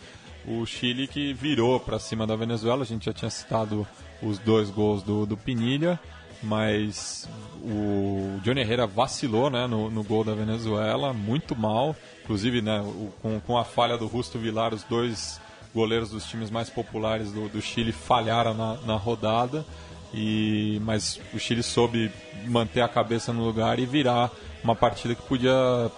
o 0.47 0.65
Chile 0.65 1.07
que 1.07 1.33
virou 1.33 1.79
para 1.79 1.97
cima 1.99 2.27
da 2.27 2.35
Venezuela, 2.35 2.83
a 2.83 2.85
gente 2.85 3.05
já 3.05 3.13
tinha 3.13 3.31
citado 3.31 3.85
os 4.21 4.37
dois 4.37 4.69
gols 4.69 5.01
do, 5.03 5.25
do 5.25 5.35
Pinilha, 5.35 5.99
mas 6.41 7.27
o 7.63 8.39
Johnny 8.43 8.61
Herrera 8.61 8.85
vacilou, 8.85 9.49
né, 9.49 9.65
no, 9.65 9.89
no 9.89 10.03
gol 10.03 10.23
da 10.23 10.33
Venezuela, 10.35 11.11
muito 11.11 11.55
mal, 11.55 11.95
inclusive, 12.23 12.61
né, 12.61 12.79
o- 12.81 13.11
com, 13.21 13.39
com 13.39 13.57
a 13.57 13.63
falha 13.65 13.97
do 13.97 14.05
Rusto 14.07 14.37
Vilar, 14.37 14.73
os 14.73 14.83
dois 14.83 15.41
goleiros 15.73 16.09
dos 16.11 16.25
times 16.25 16.49
mais 16.49 16.69
populares 16.69 17.31
do, 17.31 17.49
do 17.49 17.61
Chile 17.61 17.91
falharam 17.91 18.53
na, 18.53 18.77
na 18.85 18.95
rodada. 18.95 19.65
E, 20.13 20.79
mas 20.83 21.19
o 21.33 21.39
Chile 21.39 21.63
soube 21.63 22.11
manter 22.45 22.81
a 22.81 22.87
cabeça 22.87 23.33
no 23.33 23.43
lugar 23.43 23.79
e 23.79 23.85
virar 23.85 24.29
uma 24.63 24.75
partida 24.75 25.15
que 25.15 25.23
podia 25.23 25.51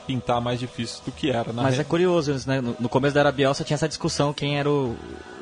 pintar 0.07 0.39
mais 0.39 0.59
difícil 0.59 1.03
do 1.05 1.11
que 1.11 1.29
era. 1.29 1.51
Na 1.51 1.63
Mas 1.63 1.75
re- 1.75 1.81
é 1.81 1.83
curioso, 1.83 2.33
né? 2.47 2.61
No, 2.61 2.87
começo 2.87 3.13
da 3.13 3.19
era 3.19 3.31
Bielsa 3.31 3.63
tinha 3.65 3.75
essa 3.75 3.87
discussão 3.89 4.33
quem 4.33 4.57
era 4.57 4.69
o, 4.69 4.95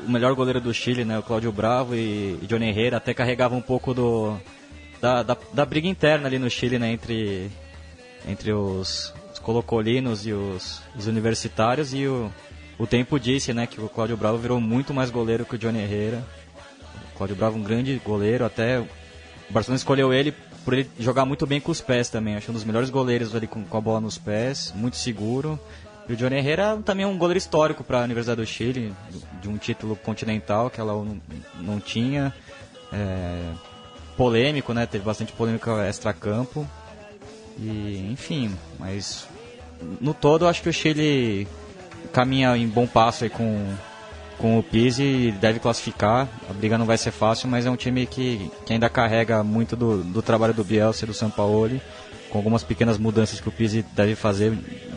o 0.06 0.10
melhor 0.12 0.34
goleiro 0.34 0.60
do 0.60 0.74
Chile, 0.74 1.06
né? 1.06 1.20
O 1.20 1.24
Cláudio 1.24 1.52
Bravo 1.52 1.94
e, 1.94 2.40
e 2.42 2.48
Johnny 2.48 2.68
Herrera 2.68 2.98
até 2.98 3.14
carregava 3.14 3.56
um 3.56 3.62
pouco 3.62 3.94
do 3.94 4.36
da, 5.00 5.22
da, 5.22 5.38
da 5.54 5.66
briga 5.66 5.88
interna 5.88 6.28
ali 6.28 6.40
no 6.40 6.50
Chile, 6.50 6.80
né? 6.80 6.92
Entre 6.92 7.52
entre 8.28 8.52
os, 8.54 9.14
os 9.32 9.40
colocolinos 9.40 10.26
e 10.26 10.34
os, 10.34 10.82
os 10.96 11.06
universitários 11.08 11.94
e 11.94 12.08
o, 12.08 12.32
o 12.78 12.88
tempo 12.88 13.20
disse, 13.20 13.54
né? 13.54 13.68
Que 13.68 13.80
o 13.80 13.90
Cláudio 13.90 14.18
Bravo 14.18 14.38
virou 14.38 14.60
muito 14.60 14.94
mais 14.94 15.10
goleiro 15.10 15.46
que 15.46 15.56
o 15.56 15.58
Johnny 15.58 15.80
Herrera. 15.80 16.24
O 17.14 17.18
Cláudio 17.18 17.36
Bravo 17.36 17.58
um 17.58 17.64
grande 17.64 18.02
goleiro, 18.04 18.46
até 18.46 18.80
o 18.80 18.88
Barcelona 19.50 19.78
escolheu 19.78 20.14
ele 20.14 20.34
por 20.66 20.74
ele 20.74 20.90
jogar 20.98 21.26
muito 21.26 21.46
bem 21.46 21.60
com 21.60 21.72
os 21.72 21.82
pés 21.82 22.10
também. 22.10 22.36
Acho 22.36 22.52
um 22.52 22.54
dos 22.54 22.64
melhores 22.64 22.90
goleiros 22.90 23.36
ali 23.36 23.48
com, 23.48 23.64
com 23.64 23.78
a 23.78 23.82
bola 23.82 24.02
nos 24.02 24.18
pés, 24.18 24.74
muito 24.76 24.98
seguro. 24.98 25.60
E 26.08 26.14
o 26.14 26.16
Johnny 26.16 26.38
Herrera 26.38 26.78
também 26.84 27.06
é 27.06 27.08
um 27.08 27.18
goleiro 27.18 27.38
histórico 27.38 27.84
para 27.84 28.02
a 28.02 28.04
Universidade 28.04 28.42
do 28.42 28.48
Chile, 28.48 28.94
de 29.42 29.48
um 29.48 29.58
título 29.58 29.96
continental 29.96 30.70
que 30.70 30.80
ela 30.80 30.94
não, 30.94 31.22
não 31.62 31.80
tinha. 31.80 32.34
É, 32.92 33.54
polêmico, 34.16 34.74
né? 34.74 34.86
Teve 34.86 35.04
bastante 35.04 35.32
polêmica 35.34 35.86
extra-campo. 35.86 36.68
E, 37.58 38.10
enfim, 38.12 38.56
mas 38.80 39.28
no 40.02 40.14
todo 40.14 40.46
eu 40.46 40.50
acho 40.50 40.62
que 40.62 40.70
o 40.70 40.74
Chile 40.74 41.48
caminha 42.14 42.56
em 42.56 42.68
bom 42.68 42.88
passo 42.88 43.24
aí 43.24 43.30
com, 43.30 43.74
com 44.38 44.60
o 44.60 44.64
Pise, 44.64 45.32
deve 45.42 45.60
classificar. 45.60 46.28
A 46.50 46.54
briga 46.54 46.78
não 46.78 46.86
vai 46.86 46.98
ser 46.98 47.12
fácil, 47.12 47.50
mas 47.50 47.66
é 47.66 47.72
um 47.72 47.76
time 47.76 48.06
que, 48.06 48.50
que 48.66 48.72
ainda 48.72 48.88
carrega 48.90 49.44
muito 49.44 49.76
do, 49.76 50.04
do 50.04 50.22
trabalho 50.22 50.54
do 50.54 50.64
Bielsa 50.64 51.04
e 51.04 51.08
do 51.08 51.14
Sampaoli, 51.14 51.82
com 52.30 52.38
algumas 52.38 52.64
pequenas 52.64 52.98
mudanças 52.98 53.42
que 53.42 53.50
o 53.50 53.52
Pise 53.52 53.84
deve 53.94 54.16
fazer 54.16 54.52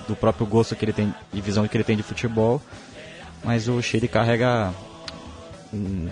do 0.07 0.15
próprio 0.15 0.47
gosto 0.47 0.77
que 0.77 0.85
ele 0.85 0.93
tem 0.93 1.13
e 1.33 1.41
visão 1.41 1.67
que 1.67 1.77
ele 1.77 1.85
tem 1.85 1.97
de 1.97 2.03
futebol. 2.03 2.61
Mas 3.43 3.67
o 3.69 3.81
Chile 3.81 4.09
carrega 4.09 4.73
um, 5.73 6.09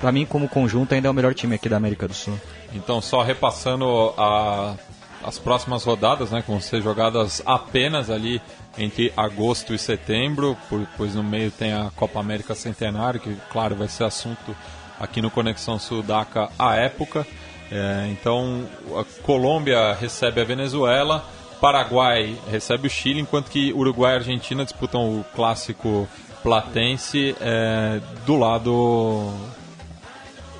para 0.00 0.10
mim 0.10 0.26
como 0.26 0.48
conjunto 0.48 0.94
ainda 0.94 1.08
é 1.08 1.10
o 1.10 1.14
melhor 1.14 1.34
time 1.34 1.54
aqui 1.54 1.68
da 1.68 1.76
América 1.76 2.08
do 2.08 2.14
Sul. 2.14 2.38
Então 2.74 3.00
só 3.00 3.22
repassando 3.22 4.12
a, 4.16 4.74
as 5.22 5.38
próximas 5.38 5.84
rodadas, 5.84 6.30
né, 6.30 6.42
que 6.42 6.50
vão 6.50 6.60
ser 6.60 6.82
jogadas 6.82 7.42
apenas 7.44 8.10
ali 8.10 8.40
entre 8.78 9.12
agosto 9.16 9.74
e 9.74 9.78
setembro, 9.78 10.56
pois 10.96 11.14
no 11.14 11.22
meio 11.22 11.50
tem 11.50 11.72
a 11.72 11.90
Copa 11.94 12.20
América 12.20 12.54
Centenário, 12.54 13.20
que 13.20 13.36
claro 13.50 13.76
vai 13.76 13.88
ser 13.88 14.04
assunto 14.04 14.56
aqui 14.98 15.20
no 15.20 15.30
Conexão 15.30 15.78
Sudaca 15.78 16.48
à 16.58 16.76
época. 16.76 17.26
É, 17.70 18.08
então 18.10 18.66
a 18.98 19.22
Colômbia 19.22 19.94
recebe 19.94 20.40
a 20.40 20.44
Venezuela, 20.44 21.26
Paraguai 21.60 22.36
recebe 22.50 22.86
o 22.86 22.90
Chile, 22.90 23.20
enquanto 23.20 23.50
que 23.50 23.72
Uruguai 23.72 24.14
e 24.14 24.16
Argentina 24.16 24.64
disputam 24.64 25.20
o 25.20 25.24
clássico 25.34 26.08
platense 26.42 27.36
é, 27.40 28.00
do 28.26 28.36
lado 28.36 29.32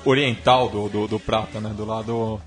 oriental 0.05 0.69
do, 0.69 0.89
do, 0.89 1.07
do, 1.07 1.19
Prata, 1.19 1.59
né? 1.59 1.73
Do 1.75 1.85
lado, 1.85 2.41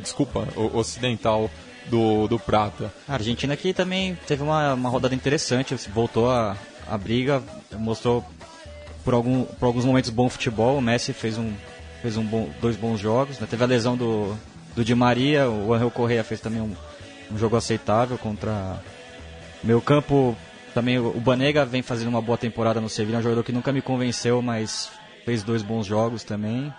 desculpa, 0.00 0.46
ocidental 0.74 1.50
do, 1.86 2.28
do 2.28 2.38
Prata. 2.38 2.92
A 3.08 3.14
Argentina 3.14 3.54
aqui 3.54 3.72
também 3.72 4.18
teve 4.26 4.42
uma, 4.42 4.74
uma 4.74 4.88
rodada 4.88 5.14
interessante, 5.14 5.74
voltou 5.92 6.30
a, 6.30 6.56
a 6.88 6.98
briga, 6.98 7.42
mostrou 7.72 8.24
por, 9.04 9.14
algum, 9.14 9.44
por 9.44 9.66
alguns 9.66 9.84
momentos 9.84 10.10
bom 10.10 10.28
futebol. 10.28 10.78
O 10.78 10.82
Messi 10.82 11.12
fez, 11.12 11.38
um, 11.38 11.52
fez 12.00 12.16
um 12.16 12.24
bom, 12.24 12.48
dois 12.60 12.76
bons 12.76 12.98
jogos, 12.98 13.38
né? 13.38 13.46
teve 13.48 13.62
a 13.62 13.66
lesão 13.66 13.96
do, 13.96 14.36
do 14.74 14.84
Di 14.84 14.94
Maria, 14.94 15.48
o 15.48 15.72
Angel 15.72 15.90
Correa 15.90 16.24
fez 16.24 16.40
também 16.40 16.60
um, 16.60 16.74
um 17.30 17.38
jogo 17.38 17.56
aceitável 17.56 18.16
contra 18.18 18.80
meu 19.62 19.80
campo 19.80 20.36
também 20.74 20.98
o 20.98 21.20
Banega 21.20 21.64
vem 21.64 21.82
fazendo 21.82 22.08
uma 22.08 22.22
boa 22.22 22.38
temporada 22.38 22.80
no 22.80 22.88
Sevilla, 22.88 23.18
é 23.18 23.20
um 23.20 23.22
jogador 23.22 23.44
que 23.44 23.52
nunca 23.52 23.72
me 23.72 23.82
convenceu, 23.82 24.40
mas 24.40 24.90
fez 25.24 25.42
dois 25.42 25.62
bons 25.62 25.86
jogos 25.86 26.24
também. 26.24 26.72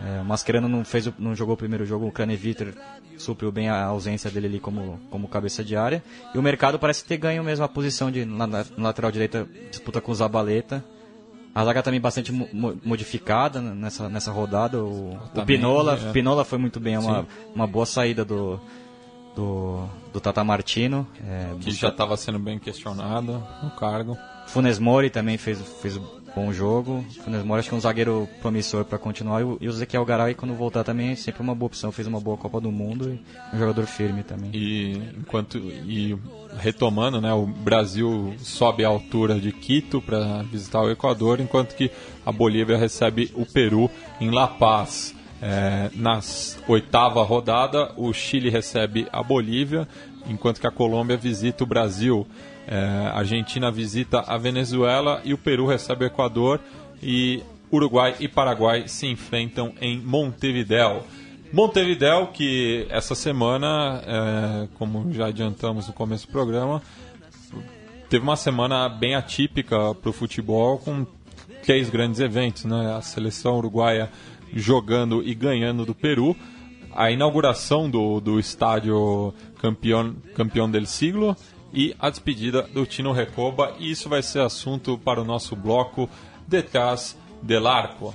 É, 0.00 0.20
o 0.20 0.24
Mascherano 0.24 0.68
não, 0.68 0.84
fez, 0.84 1.10
não 1.18 1.34
jogou 1.34 1.54
o 1.54 1.56
primeiro 1.56 1.84
jogo, 1.84 2.06
o 2.06 2.12
Craneviter 2.12 2.74
supriu 3.18 3.52
bem 3.52 3.68
a 3.68 3.84
ausência 3.84 4.30
dele 4.30 4.46
ali 4.46 4.60
como, 4.60 5.00
como 5.10 5.28
cabeça 5.28 5.64
de 5.64 5.76
área. 5.76 6.02
E 6.34 6.38
o 6.38 6.42
mercado 6.42 6.78
parece 6.78 7.04
ter 7.04 7.16
ganho 7.16 7.42
mesmo 7.44 7.64
a 7.64 7.68
posição 7.68 8.10
de 8.10 8.24
na, 8.24 8.46
na 8.46 8.64
lateral 8.76 9.10
direita, 9.10 9.46
disputa 9.70 10.00
com 10.00 10.12
o 10.12 10.14
Zabaleta. 10.14 10.84
A 11.54 11.64
zaga 11.64 11.82
também 11.82 12.00
bastante 12.00 12.30
mo 12.30 12.48
modificada 12.84 13.60
nessa, 13.60 14.08
nessa 14.08 14.30
rodada. 14.30 14.82
O, 14.82 15.18
o 15.34 15.44
Pinola, 15.44 15.98
é. 16.00 16.12
Pinola 16.12 16.44
foi 16.44 16.58
muito 16.58 16.78
bem, 16.78 16.94
é 16.94 16.98
uma, 16.98 17.26
uma 17.54 17.66
boa 17.66 17.86
saída 17.86 18.24
do, 18.24 18.60
do, 19.34 19.88
do 20.12 20.20
Tata 20.20 20.44
Martino. 20.44 21.06
É, 21.26 21.48
que 21.58 21.66
busca... 21.66 21.72
já 21.72 21.88
estava 21.88 22.16
sendo 22.16 22.38
bem 22.38 22.58
questionado 22.58 23.42
no 23.62 23.70
cargo. 23.70 24.16
Funes 24.46 24.78
Mori 24.78 25.10
também 25.10 25.36
fez, 25.36 25.60
fez 25.82 25.98
bom 26.34 26.52
jogo. 26.52 27.04
Funes 27.24 27.42
Mori 27.42 27.60
acho 27.60 27.68
que 27.68 27.74
é 27.74 27.78
um 27.78 27.80
zagueiro 27.80 28.28
promissor 28.40 28.84
para 28.84 28.98
continuar. 28.98 29.40
E 29.40 29.44
o, 29.44 29.58
e 29.60 29.68
o 29.68 29.70
Ezequiel 29.70 30.04
Garay, 30.04 30.34
quando 30.34 30.54
voltar 30.54 30.84
também, 30.84 31.10
é 31.10 31.14
sempre 31.14 31.42
uma 31.42 31.54
boa 31.54 31.66
opção. 31.66 31.92
Fez 31.92 32.06
uma 32.06 32.20
boa 32.20 32.36
Copa 32.36 32.60
do 32.60 32.70
Mundo 32.70 33.10
e 33.52 33.56
um 33.56 33.58
jogador 33.58 33.86
firme 33.86 34.22
também. 34.22 34.50
E 34.52 34.92
enquanto 35.18 35.58
e 35.58 36.16
retomando, 36.58 37.20
né, 37.20 37.32
o 37.32 37.46
Brasil 37.46 38.34
sobe 38.38 38.84
a 38.84 38.88
altura 38.88 39.38
de 39.40 39.52
Quito 39.52 40.00
para 40.00 40.42
visitar 40.42 40.80
o 40.80 40.90
Equador, 40.90 41.40
enquanto 41.40 41.74
que 41.74 41.90
a 42.24 42.32
Bolívia 42.32 42.76
recebe 42.76 43.30
o 43.34 43.44
Peru 43.44 43.90
em 44.20 44.30
La 44.30 44.46
Paz. 44.46 45.14
É, 45.40 45.88
na 45.94 46.18
oitava 46.66 47.22
rodada, 47.22 47.92
o 47.96 48.12
Chile 48.12 48.50
recebe 48.50 49.06
a 49.12 49.22
Bolívia, 49.22 49.86
enquanto 50.26 50.60
que 50.60 50.66
a 50.66 50.70
Colômbia 50.70 51.16
visita 51.16 51.62
o 51.62 51.66
Brasil. 51.66 52.26
É, 52.70 53.10
a 53.14 53.20
Argentina 53.20 53.70
visita 53.70 54.20
a 54.20 54.36
Venezuela 54.36 55.22
e 55.24 55.32
o 55.32 55.38
Peru 55.38 55.66
recebe 55.66 56.04
o 56.04 56.06
Equador. 56.06 56.60
E 57.02 57.42
Uruguai 57.72 58.14
e 58.20 58.28
Paraguai 58.28 58.86
se 58.86 59.06
enfrentam 59.06 59.72
em 59.80 59.98
Montevideo. 59.98 61.02
Montevideo, 61.50 62.26
que 62.26 62.86
essa 62.90 63.14
semana, 63.14 64.02
é, 64.06 64.68
como 64.74 65.10
já 65.14 65.28
adiantamos 65.28 65.86
no 65.86 65.94
começo 65.94 66.26
do 66.26 66.32
programa, 66.32 66.82
teve 68.10 68.22
uma 68.22 68.36
semana 68.36 68.86
bem 68.86 69.14
atípica 69.14 69.94
para 69.94 70.10
o 70.10 70.12
futebol, 70.12 70.76
com 70.78 71.06
três 71.62 71.88
grandes 71.88 72.20
eventos. 72.20 72.66
Né? 72.66 72.94
A 72.94 73.00
seleção 73.00 73.56
uruguaia 73.56 74.10
jogando 74.52 75.22
e 75.22 75.34
ganhando 75.34 75.86
do 75.86 75.94
Peru. 75.94 76.36
A 76.94 77.10
inauguração 77.10 77.88
do, 77.88 78.20
do 78.20 78.38
estádio 78.38 79.32
campeão, 79.58 80.14
campeão 80.34 80.70
del 80.70 80.84
siglo 80.84 81.34
e 81.72 81.94
a 81.98 82.10
despedida 82.10 82.62
do 82.62 82.86
Tino 82.86 83.12
Recoba. 83.12 83.74
E 83.78 83.90
isso 83.90 84.08
vai 84.08 84.22
ser 84.22 84.40
assunto 84.40 84.98
para 84.98 85.20
o 85.20 85.24
nosso 85.24 85.54
bloco 85.54 86.08
Detrás 86.46 87.16
del 87.42 87.66
Arco. 87.66 88.14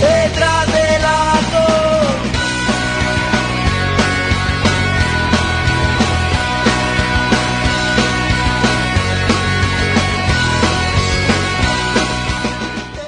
Detrás 0.00 0.66
del 0.72 1.04
Arco. 1.04 1.87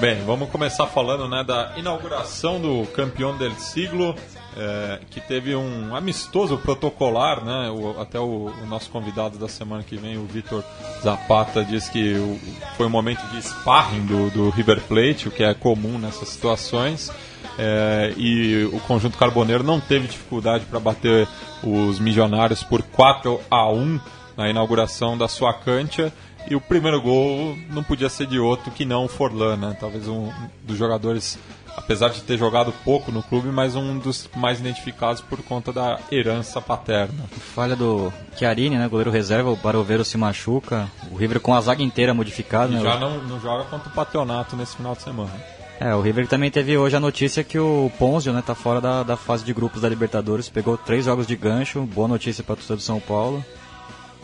Bem, 0.01 0.25
vamos 0.25 0.49
começar 0.49 0.87
falando 0.87 1.29
né, 1.29 1.45
da 1.45 1.75
inauguração 1.77 2.59
do 2.59 2.87
campeão 2.87 3.37
del 3.37 3.53
siglo, 3.57 4.15
é, 4.57 4.99
que 5.11 5.21
teve 5.21 5.55
um 5.55 5.95
amistoso 5.95 6.57
protocolar, 6.57 7.45
né? 7.45 7.69
O, 7.69 8.01
até 8.01 8.19
o, 8.19 8.47
o, 8.47 8.67
nosso 8.67 8.89
convidado 8.89 9.37
da 9.37 9.47
semana 9.47 9.83
que 9.83 9.97
vem, 9.97 10.17
o 10.17 10.25
Vitor 10.25 10.65
Zapata, 11.03 11.63
diz 11.63 11.91
que 11.91 12.15
o, 12.15 12.41
foi 12.79 12.87
um 12.87 12.91
momento 12.91 13.21
de 13.27 13.43
sparring 13.43 14.07
do, 14.07 14.31
do, 14.31 14.49
River 14.49 14.81
Plate, 14.81 15.29
o 15.29 15.31
que 15.31 15.45
é 15.45 15.53
comum 15.53 15.99
nessas 15.99 16.31
situações. 16.31 17.13
É, 17.59 18.15
e 18.17 18.65
o 18.73 18.81
conjunto 18.81 19.19
carboneiro 19.19 19.63
não 19.63 19.79
teve 19.81 20.09
dificuldade 20.09 20.65
para 20.65 20.81
bater 20.81 21.29
os 21.63 21.99
milionários 21.99 22.63
por 22.63 22.81
4 22.81 23.39
a 23.51 23.71
1 23.71 24.01
na 24.35 24.49
inauguração 24.49 25.19
da 25.19 25.29
sua 25.29 25.53
cancha 25.53 26.11
e 26.49 26.57
o 26.57 26.61
primeiro 26.61 27.01
gol 27.01 27.57
não 27.71 27.83
podia 27.83 28.09
ser 28.09 28.27
de 28.27 28.39
outro 28.39 28.71
que 28.71 28.85
não 28.85 29.05
o 29.05 29.09
Forlan, 29.09 29.57
né? 29.57 29.77
Talvez 29.79 30.09
um 30.09 30.31
dos 30.65 30.77
jogadores, 30.77 31.39
apesar 31.77 32.09
de 32.09 32.23
ter 32.23 32.39
jogado 32.39 32.73
pouco 32.85 33.13
no 33.13 33.23
clube, 33.23 33.49
mas 33.49 33.77
um 33.77 33.99
dos 33.99 34.29
mais 34.37 34.61
identificados 34.61 35.21
por 35.21 35.43
conta 35.43 35.73
da 35.73 35.99
herança 36.11 36.61
paterna. 36.61 37.25
Falha 37.55 37.77
do 37.77 38.13
Chiarini, 38.37 38.77
né? 38.77 38.89
Goleiro 38.89 39.11
reserva, 39.11 39.51
o 39.51 39.57
Barovero 39.57 40.05
se 40.05 40.17
machuca. 40.17 40.91
O 41.11 41.17
River 41.17 41.41
com 41.41 41.55
a 41.55 41.61
zaga 41.61 41.83
inteira 41.83 42.15
modificada, 42.15 42.73
né? 42.73 42.83
Já 42.83 42.99
não, 42.99 43.19
não 43.23 43.41
joga 43.41 43.65
contra 43.65 43.89
o 43.89 43.93
Patronato 43.93 44.57
nesse 44.57 44.77
final 44.77 44.95
de 44.95 45.03
semana. 45.03 45.33
É, 45.81 45.95
o 45.95 46.01
River 46.03 46.27
também 46.29 46.51
teve 46.51 46.77
hoje 46.77 46.95
a 46.95 47.01
notícia 47.01 47.43
que 47.43 47.59
o 47.59 47.91
Ponzio, 47.99 48.35
né, 48.35 48.43
tá 48.45 48.55
fora 48.55 48.83
da, 48.83 49.03
da 49.03 49.17
fase 49.17 49.43
de 49.43 49.55
grupos 49.55 49.81
da 49.81 49.89
Libertadores, 49.89 50.51
pegou 50.51 50.77
três 50.77 51.07
jogos 51.07 51.27
de 51.27 51.35
gancho, 51.35 51.81
boa 51.81 52.07
notícia 52.07 52.45
para 52.45 52.53
a 52.53 52.57
torcida 52.57 52.77
do 52.77 52.83
São 52.83 53.01
Paulo. 53.01 53.43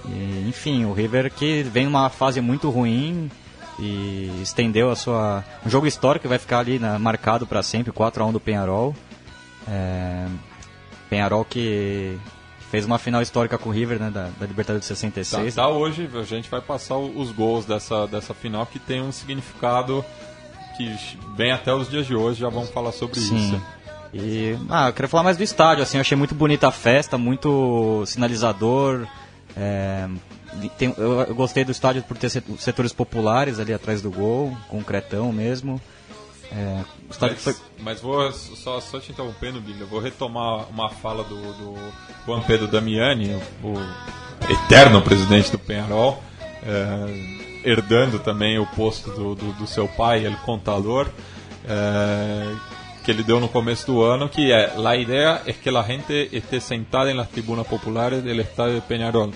E, 0.08 0.48
enfim, 0.48 0.84
o 0.84 0.92
River 0.92 1.32
que 1.32 1.62
vem 1.62 1.84
numa 1.84 2.08
fase 2.08 2.40
muito 2.40 2.70
ruim 2.70 3.30
e 3.78 4.30
estendeu 4.42 4.90
a 4.90 4.96
sua. 4.96 5.44
Um 5.64 5.70
jogo 5.70 5.86
histórico 5.86 6.22
que 6.22 6.28
vai 6.28 6.38
ficar 6.38 6.60
ali 6.60 6.78
né, 6.78 6.96
marcado 6.98 7.46
para 7.46 7.62
sempre 7.62 7.92
4 7.92 8.22
a 8.22 8.26
1 8.26 8.32
do 8.32 8.40
Penharol. 8.40 8.94
É... 9.68 10.26
Penharol 11.10 11.44
que 11.44 12.18
fez 12.70 12.84
uma 12.84 12.98
final 12.98 13.22
histórica 13.22 13.56
com 13.58 13.68
o 13.68 13.72
River 13.72 13.98
né, 13.98 14.10
da, 14.10 14.28
da 14.38 14.46
Libertadores 14.46 14.82
de 14.82 14.88
66. 14.88 15.54
Tá, 15.54 15.62
tá, 15.62 15.68
hoje, 15.68 16.08
a 16.14 16.22
gente 16.22 16.50
vai 16.50 16.60
passar 16.60 16.96
os 16.96 17.30
gols 17.30 17.64
dessa, 17.64 18.06
dessa 18.06 18.34
final 18.34 18.66
que 18.66 18.78
tem 18.78 19.00
um 19.00 19.12
significado 19.12 20.04
que 20.76 20.94
vem 21.36 21.52
até 21.52 21.72
os 21.72 21.88
dias 21.88 22.06
de 22.06 22.14
hoje, 22.14 22.40
já 22.40 22.48
vamos 22.48 22.70
falar 22.70 22.92
sobre 22.92 23.18
Sim. 23.18 23.36
isso. 23.36 23.62
E, 24.12 24.58
ah, 24.68 24.88
eu 24.88 24.92
queria 24.92 25.08
falar 25.08 25.22
mais 25.22 25.36
do 25.36 25.42
estádio, 25.42 25.82
assim, 25.82 25.96
eu 25.96 26.00
achei 26.00 26.16
muito 26.16 26.34
bonita 26.34 26.68
a 26.68 26.72
festa, 26.72 27.16
muito 27.16 28.04
sinalizador, 28.06 29.06
é, 29.56 30.06
tem, 30.76 30.94
eu, 30.98 31.20
eu, 31.22 31.34
gostei 31.34 31.64
do 31.64 31.72
estádio 31.72 32.02
por 32.02 32.16
ter 32.16 32.28
setores 32.30 32.92
populares 32.92 33.58
ali 33.58 33.72
atrás 33.72 34.02
do 34.02 34.10
gol, 34.10 34.56
concretão 34.68 35.32
mesmo. 35.32 35.80
É, 36.52 36.84
mas, 37.20 37.42
foi... 37.42 37.56
mas, 37.80 38.00
vou 38.00 38.30
só, 38.32 38.80
só 38.80 39.00
te 39.00 39.12
interrompendo, 39.12 39.60
Billy, 39.60 39.84
vou 39.84 40.00
retomar 40.00 40.68
uma 40.70 40.90
fala 40.90 41.24
do, 41.24 41.36
do 41.54 41.92
Juan 42.24 42.40
Pedro 42.42 42.68
Damiani, 42.68 43.34
o, 43.62 43.72
o 43.72 44.52
eterno 44.52 45.02
presidente 45.02 45.50
do 45.50 45.58
Penharol, 45.58 46.22
é, 46.62 47.68
herdando 47.68 48.18
também 48.18 48.58
o 48.58 48.66
posto 48.66 49.10
do, 49.10 49.34
do, 49.34 49.52
do 49.54 49.66
seu 49.66 49.88
pai, 49.88 50.24
ele 50.24 50.36
contador, 50.44 51.08
é, 51.68 52.54
que 53.06 53.12
ele 53.12 53.22
deu 53.22 53.38
no 53.38 53.48
começo 53.48 53.86
do 53.86 54.02
ano, 54.02 54.28
que 54.28 54.50
é 54.50 54.74
La 54.76 54.96
idea 54.96 55.40
es 55.46 55.56
que 55.58 55.70
la 55.70 55.84
gente 55.84 56.28
esté 56.36 56.60
sentada 56.60 57.08
en 57.08 57.16
las 57.16 57.28
tribunas 57.28 57.64
populares 57.64 58.24
del 58.24 58.40
estadio 58.40 58.74
de 58.74 58.80
Peñarol. 58.80 59.32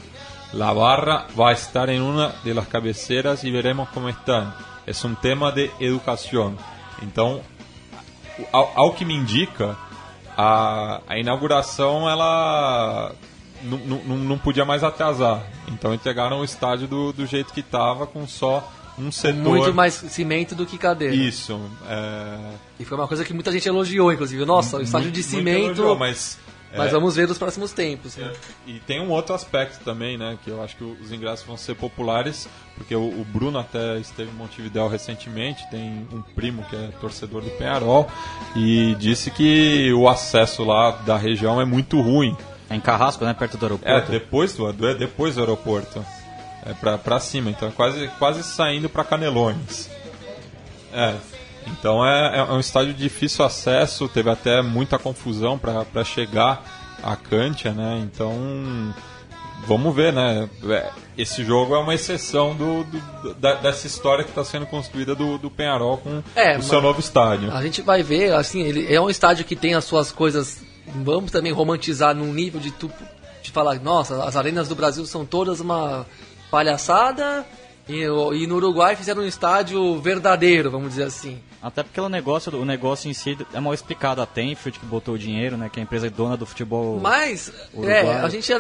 La 0.53 0.73
barra 0.73 1.29
va 1.39 1.51
a 1.51 1.53
estar 1.53 1.89
en 1.89 2.03
una 2.03 2.35
de 2.43 2.53
las 2.53 2.67
cabeceras 2.67 3.45
y 3.45 3.51
veremos 3.53 3.89
cómo 3.91 4.09
están. 4.09 4.53
Es 4.89 5.05
un 5.05 5.15
tema 5.15 5.53
de 5.53 5.71
educação. 5.79 6.57
Então, 7.01 7.43
ao, 8.53 8.93
que 8.93 9.05
me 9.05 9.15
indica, 9.15 9.77
a, 10.37 11.01
a 11.07 11.17
inauguração 11.17 12.11
ela 12.11 13.15
não 13.63 14.37
podia 14.37 14.65
mais 14.65 14.83
atrasar. 14.83 15.45
Então 15.69 15.95
entregaram 15.95 16.41
o 16.41 16.45
estádio 16.45 16.89
do, 16.89 17.13
do 17.13 17.25
jeito 17.25 17.53
que 17.53 17.61
estava, 17.61 18.05
com 18.05 18.27
só 18.27 18.69
um 19.01 19.13
setor. 19.13 19.43
Muito 19.43 19.75
mais 19.75 19.95
cimento 19.95 20.55
do 20.55 20.67
que 20.67 20.79
cadeira. 20.79 21.15
Isso. 21.15 21.61
É... 21.89 22.53
E 22.79 22.85
foi 22.85 22.97
uma 22.97 23.09
coisa 23.09 23.25
que 23.25 23.33
muita 23.33 23.51
gente 23.53 23.69
elogiou, 23.69 24.13
inclusive. 24.13 24.45
Nossa, 24.45 24.79
o 24.79 24.83
estádio 24.83 25.11
de 25.11 25.23
cimento. 25.23 25.67
Elogiou, 25.67 25.97
mas 25.97 26.39
mas 26.77 26.89
é, 26.89 26.91
vamos 26.91 27.17
ver 27.17 27.27
nos 27.27 27.39
próximos 27.39 27.73
tempos. 27.73 28.17
Né? 28.17 28.33
E 28.67 28.79
tem 28.81 29.01
um 29.01 29.11
outro 29.11 29.35
aspecto 29.35 29.83
também, 29.85 30.17
né? 30.17 30.39
Que 30.45 30.51
eu 30.51 30.63
acho 30.63 30.77
que 30.77 30.85
os 30.85 31.13
ingressos 31.13 31.45
vão 31.45 31.57
ser 31.57 31.75
populares, 31.75 32.49
porque 32.77 32.95
o, 32.95 33.03
o 33.03 33.25
Bruno 33.25 33.59
até 33.59 33.99
esteve 33.99 34.31
em 34.31 34.35
Montevideo 34.35 34.87
recentemente, 34.87 35.69
tem 35.71 36.07
um 36.13 36.23
primo 36.23 36.63
que 36.65 36.77
é 36.77 36.89
torcedor 37.01 37.43
do 37.43 37.51
Penharol, 37.51 38.09
e 38.55 38.95
disse 38.99 39.31
que 39.31 39.93
o 39.93 40.09
acesso 40.09 40.63
lá 40.65 40.93
da 40.93 41.17
região 41.17 41.61
é 41.61 41.65
muito 41.65 42.01
ruim. 42.01 42.37
É 42.69 42.77
em 42.77 42.81
Carrasco, 42.81 43.25
né? 43.25 43.35
Perto 43.35 43.57
do 43.57 43.67
aeroporto. 43.67 44.13
É, 44.13 44.19
depois 44.19 44.55
do, 44.55 44.69
é 44.69 44.95
depois 44.95 45.35
do 45.35 45.41
aeroporto. 45.41 46.05
É 46.65 46.75
pra, 46.75 46.99
pra 46.99 47.19
cima, 47.19 47.51
então 47.51 47.69
é 47.69 47.73
quase, 47.73 48.09
quase 48.19 48.43
saindo 48.43 48.89
para 48.89 49.03
Canelones. 49.05 49.91
É, 50.93 51.15
então 51.67 52.05
é, 52.05 52.39
é, 52.39 52.43
um 52.45 52.61
estádio 52.61 52.93
de 52.93 53.03
difícil 53.03 53.45
acesso, 53.45 54.09
teve 54.09 54.29
até 54.31 54.61
muita 54.61 54.99
confusão 54.99 55.59
para 55.59 56.05
chegar 56.05 56.99
a 57.03 57.17
Cantia, 57.17 57.73
né? 57.73 58.01
Então 58.03 58.95
vamos 59.67 59.95
ver, 59.95 60.13
né? 60.13 60.49
É, 60.69 60.91
esse 61.17 61.45
jogo 61.45 61.75
é 61.75 61.79
uma 61.79 61.95
exceção 61.95 62.55
do, 62.55 62.85
do 62.85 63.35
da, 63.35 63.55
dessa 63.55 63.87
história 63.87 64.25
que 64.25 64.31
está 64.31 64.45
sendo 64.45 64.67
construída 64.67 65.15
do, 65.15 65.39
do 65.39 65.51
Penharol 65.51 65.99
com 65.99 66.23
é, 66.35 66.59
o 66.59 66.63
seu 66.63 66.81
novo 66.81 67.01
estádio. 67.01 67.53
A 67.53 67.63
gente 67.63 67.83
vai 67.83 68.03
ver, 68.03 68.33
assim, 68.35 68.63
ele 68.63 68.93
é 68.93 69.01
um 69.01 69.11
estádio 69.11 69.45
que 69.45 69.57
tem 69.57 69.75
as 69.75 69.85
suas 69.85 70.11
coisas. 70.13 70.63
Vamos 70.87 71.31
também 71.31 71.53
romantizar 71.53 72.15
num 72.15 72.33
nível 72.33 72.61
de, 72.61 72.73
tu, 72.73 72.91
de 73.43 73.51
falar, 73.51 73.79
nossa, 73.81 74.25
as 74.25 74.35
arenas 74.35 74.69
do 74.69 74.75
Brasil 74.75 75.07
são 75.07 75.25
todas 75.25 75.61
uma 75.61 76.07
palhaçada 76.51 77.47
e, 77.89 78.03
e 78.03 78.47
no 78.47 78.57
Uruguai 78.57 78.95
fizeram 78.95 79.23
um 79.23 79.27
estádio 79.27 80.01
verdadeiro, 80.01 80.71
vamos 80.71 80.91
dizer 80.91 81.05
assim. 81.05 81.41
Até 81.63 81.83
porque 81.83 82.01
o 82.01 82.09
negócio, 82.09 82.57
o 82.59 82.65
negócio 82.65 83.11
em 83.11 83.13
si 83.13 83.37
é 83.53 83.61
mal 83.61 83.75
explicado. 83.75 84.23
A 84.23 84.27
Tenfield 84.27 84.79
que 84.79 84.87
botou 84.87 85.15
o 85.15 85.19
dinheiro, 85.19 85.59
né? 85.59 85.69
Que 85.69 85.79
é 85.79 85.83
a 85.83 85.85
empresa 85.85 86.09
dona 86.09 86.35
do 86.35 86.47
futebol. 86.47 86.99
Mas, 86.99 87.53
é, 87.83 88.01
a 88.01 88.29
gente 88.31 88.51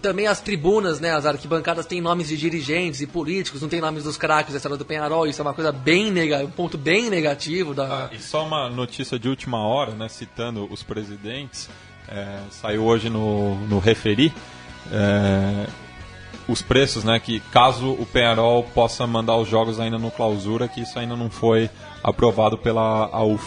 também 0.00 0.26
as 0.26 0.40
tribunas, 0.40 0.98
né? 0.98 1.10
As 1.14 1.26
arquibancadas 1.26 1.84
têm 1.84 2.00
nomes 2.00 2.28
de 2.28 2.36
dirigentes 2.36 3.02
e 3.02 3.06
políticos, 3.06 3.60
não 3.60 3.68
tem 3.68 3.80
nomes 3.80 4.04
dos 4.04 4.16
craques 4.16 4.52
da 4.52 4.56
história 4.56 4.78
do 4.78 4.86
Penharol. 4.86 5.26
Isso 5.26 5.42
é 5.42 5.44
uma 5.44 5.52
coisa 5.52 5.70
bem 5.70 6.10
negativa, 6.10 6.48
um 6.48 6.52
ponto 6.52 6.78
bem 6.78 7.10
negativo 7.10 7.74
da. 7.74 8.06
Ah, 8.06 8.08
e 8.10 8.18
só 8.18 8.46
uma 8.46 8.70
notícia 8.70 9.18
de 9.18 9.28
última 9.28 9.58
hora, 9.58 9.92
né? 9.92 10.08
Citando 10.08 10.66
os 10.72 10.82
presidentes, 10.82 11.68
é, 12.08 12.38
saiu 12.50 12.84
hoje 12.84 13.10
no, 13.10 13.56
no 13.66 13.78
referi. 13.78 14.32
É, 14.90 15.66
os 16.48 16.62
preços, 16.62 17.04
né? 17.04 17.18
Que 17.18 17.40
caso 17.40 17.90
o 17.92 18.06
Penharol 18.06 18.62
possa 18.62 19.06
mandar 19.06 19.36
os 19.36 19.48
jogos 19.48 19.80
ainda 19.80 19.98
no 19.98 20.10
clausura, 20.10 20.68
que 20.68 20.80
isso 20.80 20.98
ainda 20.98 21.16
não 21.16 21.30
foi 21.30 21.70
aprovado 22.02 22.56
pela 22.56 23.08
AUF, 23.12 23.44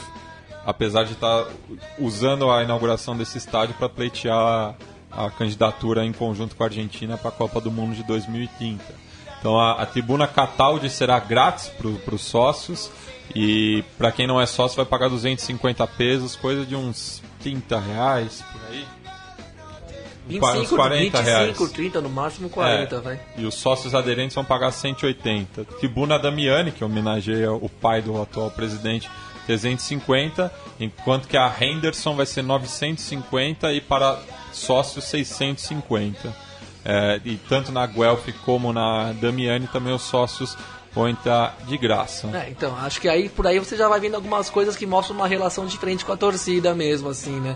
apesar 0.66 1.04
de 1.04 1.14
estar 1.14 1.44
tá 1.44 1.52
usando 1.98 2.52
a 2.52 2.64
inauguração 2.64 3.16
desse 3.18 3.38
estádio 3.38 3.76
para 3.76 3.90
pleitear 3.90 4.76
a 5.12 5.30
candidatura 5.32 6.06
em 6.06 6.14
conjunto 6.14 6.56
com 6.56 6.64
a 6.64 6.68
Argentina 6.68 7.18
para 7.18 7.30
a 7.30 7.34
Copa 7.34 7.60
do 7.60 7.72
Mundo 7.72 7.96
de 7.96 8.04
2030. 8.04 8.84
Então 9.40 9.60
a, 9.60 9.82
a 9.82 9.86
tribuna 9.86 10.28
Cataldi 10.28 10.90
será 10.90 11.20
grátis 11.20 11.70
para 11.70 12.16
os 12.16 12.22
sócios 12.22 12.92
e 13.34 13.84
para 13.98 14.12
quem 14.12 14.28
não 14.28 14.40
é 14.40 14.46
sócio 14.46 14.76
vai 14.76 14.86
pagar 14.86 15.10
250 15.10 15.86
pesos, 15.88 16.36
coisa 16.36 16.66
de 16.66 16.76
uns 16.76 17.22
30 17.42 17.80
reais 17.80 18.44
por 18.52 18.62
aí. 18.70 18.86
25, 20.30 20.58
uns 20.60 20.70
40 20.70 21.00
25, 21.00 21.24
reais. 21.24 21.72
30, 21.72 22.02
no 22.02 22.10
máximo 22.10 22.50
40, 22.50 22.96
é, 22.96 23.00
vai. 23.00 23.20
E 23.36 23.46
os 23.46 23.56
sócios 23.56 23.96
aderentes 23.96 24.36
vão 24.36 24.46
pagar 24.46 24.72
180. 24.72 25.66
Tribuna 25.80 26.20
Damiani, 26.20 26.72
que 26.72 26.84
homenageia 26.84 27.52
o 27.52 27.68
pai 27.68 28.02
do 28.02 28.22
atual 28.22 28.52
presidente, 28.52 29.10
350, 29.48 30.54
enquanto 30.80 31.28
que 31.28 31.36
a 31.36 31.52
Henderson 31.60 32.16
vai 32.16 32.28
ser 32.28 32.44
950 32.44 33.74
e 33.74 33.82
para 33.82 34.20
sócios 34.54 35.06
650. 35.06 36.34
É, 36.86 37.20
e 37.26 37.36
tanto 37.36 37.72
na 37.72 37.86
Guelph 37.86 38.30
como 38.46 38.72
na 38.72 39.12
Damiani 39.14 39.68
também 39.68 39.94
os 39.94 40.04
sócios 40.04 40.56
vão 40.94 41.08
entrar 41.08 41.58
de 41.68 41.78
graça. 41.78 42.28
É, 42.34 42.50
então, 42.50 42.76
acho 42.78 43.00
que 43.00 43.08
aí 43.08 43.30
por 43.30 43.46
aí 43.46 43.60
você 43.60 43.78
já 43.78 43.88
vai 43.88 44.00
vendo 44.00 44.16
algumas 44.16 44.50
coisas 44.50 44.76
que 44.76 44.86
mostram 44.86 45.16
uma 45.16 45.28
relação 45.28 45.66
diferente 45.66 46.04
com 46.04 46.12
a 46.12 46.18
torcida 46.18 46.74
mesmo, 46.74 47.10
assim, 47.10 47.40
né? 47.40 47.56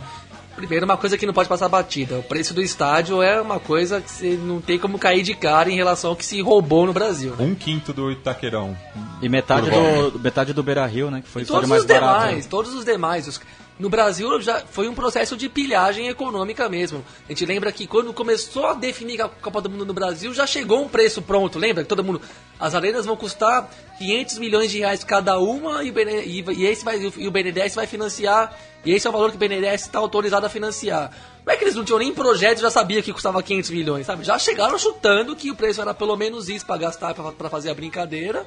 Primeiro, 0.55 0.85
uma 0.85 0.97
coisa 0.97 1.17
que 1.17 1.25
não 1.25 1.33
pode 1.33 1.49
passar 1.49 1.67
batida. 1.67 2.19
O 2.19 2.23
preço 2.23 2.53
do 2.53 2.61
estádio 2.61 3.21
é 3.21 3.41
uma 3.41 3.59
coisa 3.59 3.99
que 3.99 4.09
você 4.09 4.37
não 4.37 4.61
tem 4.61 4.77
como 4.77 4.99
cair 4.99 5.23
de 5.23 5.33
cara 5.33 5.69
em 5.69 5.75
relação 5.75 6.11
ao 6.11 6.15
que 6.15 6.25
se 6.25 6.39
roubou 6.41 6.85
no 6.85 6.93
Brasil. 6.93 7.35
Né? 7.35 7.43
Um 7.43 7.55
quinto 7.55 7.91
do 7.91 8.11
Itaquerão. 8.11 8.77
E 9.21 9.27
metade 9.27 9.69
do, 9.69 10.19
metade 10.19 10.53
do 10.53 10.61
Beira 10.61 10.85
Rio, 10.85 11.09
né? 11.09 11.21
Que 11.21 11.27
foi 11.27 11.41
e 11.41 11.45
todos 11.45 11.67
mais 11.67 11.81
os 11.81 11.87
demais, 11.87 12.45
todos 12.45 12.73
os 12.73 12.85
demais. 12.85 13.39
No 13.79 13.89
Brasil 13.89 14.39
já 14.39 14.59
foi 14.59 14.87
um 14.87 14.93
processo 14.93 15.35
de 15.35 15.49
pilhagem 15.49 16.07
econômica 16.07 16.69
mesmo. 16.69 17.03
A 17.25 17.29
gente 17.29 17.45
lembra 17.45 17.71
que 17.71 17.87
quando 17.87 18.13
começou 18.13 18.67
a 18.67 18.73
definir 18.73 19.19
a 19.21 19.27
Copa 19.27 19.59
do 19.61 19.69
Mundo 19.69 19.85
no 19.85 19.93
Brasil, 19.93 20.31
já 20.33 20.45
chegou 20.45 20.83
um 20.83 20.87
preço 20.87 21.23
pronto. 21.23 21.57
Lembra 21.57 21.83
que 21.83 21.89
todo 21.89 22.03
mundo. 22.03 22.21
As 22.59 22.75
arenas 22.75 23.05
vão 23.05 23.17
custar 23.17 23.67
500 23.97 24.37
milhões 24.37 24.71
de 24.71 24.79
reais 24.79 25.03
cada 25.03 25.39
uma 25.39 25.83
e 25.83 25.89
o, 25.89 25.93
BN, 25.93 26.21
e, 26.23 26.43
e 26.51 26.65
esse 26.67 26.85
vai, 26.85 26.99
e 26.99 27.27
o 27.27 27.31
BNDES 27.31 27.73
vai 27.73 27.87
financiar. 27.87 28.55
E 28.85 28.91
esse 28.91 29.07
é 29.07 29.09
o 29.09 29.13
valor 29.13 29.31
que 29.31 29.37
o 29.37 29.39
BNDES 29.39 29.81
está 29.81 29.97
autorizado 29.97 30.45
a 30.45 30.49
financiar. 30.49 31.11
Não 31.43 31.51
é 31.51 31.57
que 31.57 31.63
eles 31.63 31.75
não 31.75 31.83
tinham 31.83 31.99
nem 31.99 32.13
projeto 32.13 32.61
já 32.61 32.69
sabia 32.69 33.01
que 33.01 33.11
custava 33.11 33.41
500 33.41 33.71
milhões, 33.71 34.05
sabe? 34.05 34.23
Já 34.23 34.37
chegaram 34.37 34.77
chutando 34.77 35.35
que 35.35 35.49
o 35.49 35.55
preço 35.55 35.81
era 35.81 35.93
pelo 35.93 36.15
menos 36.15 36.47
isso 36.47 36.65
para 36.65 36.77
gastar, 36.77 37.15
para 37.15 37.49
fazer 37.49 37.71
a 37.71 37.73
brincadeira. 37.73 38.45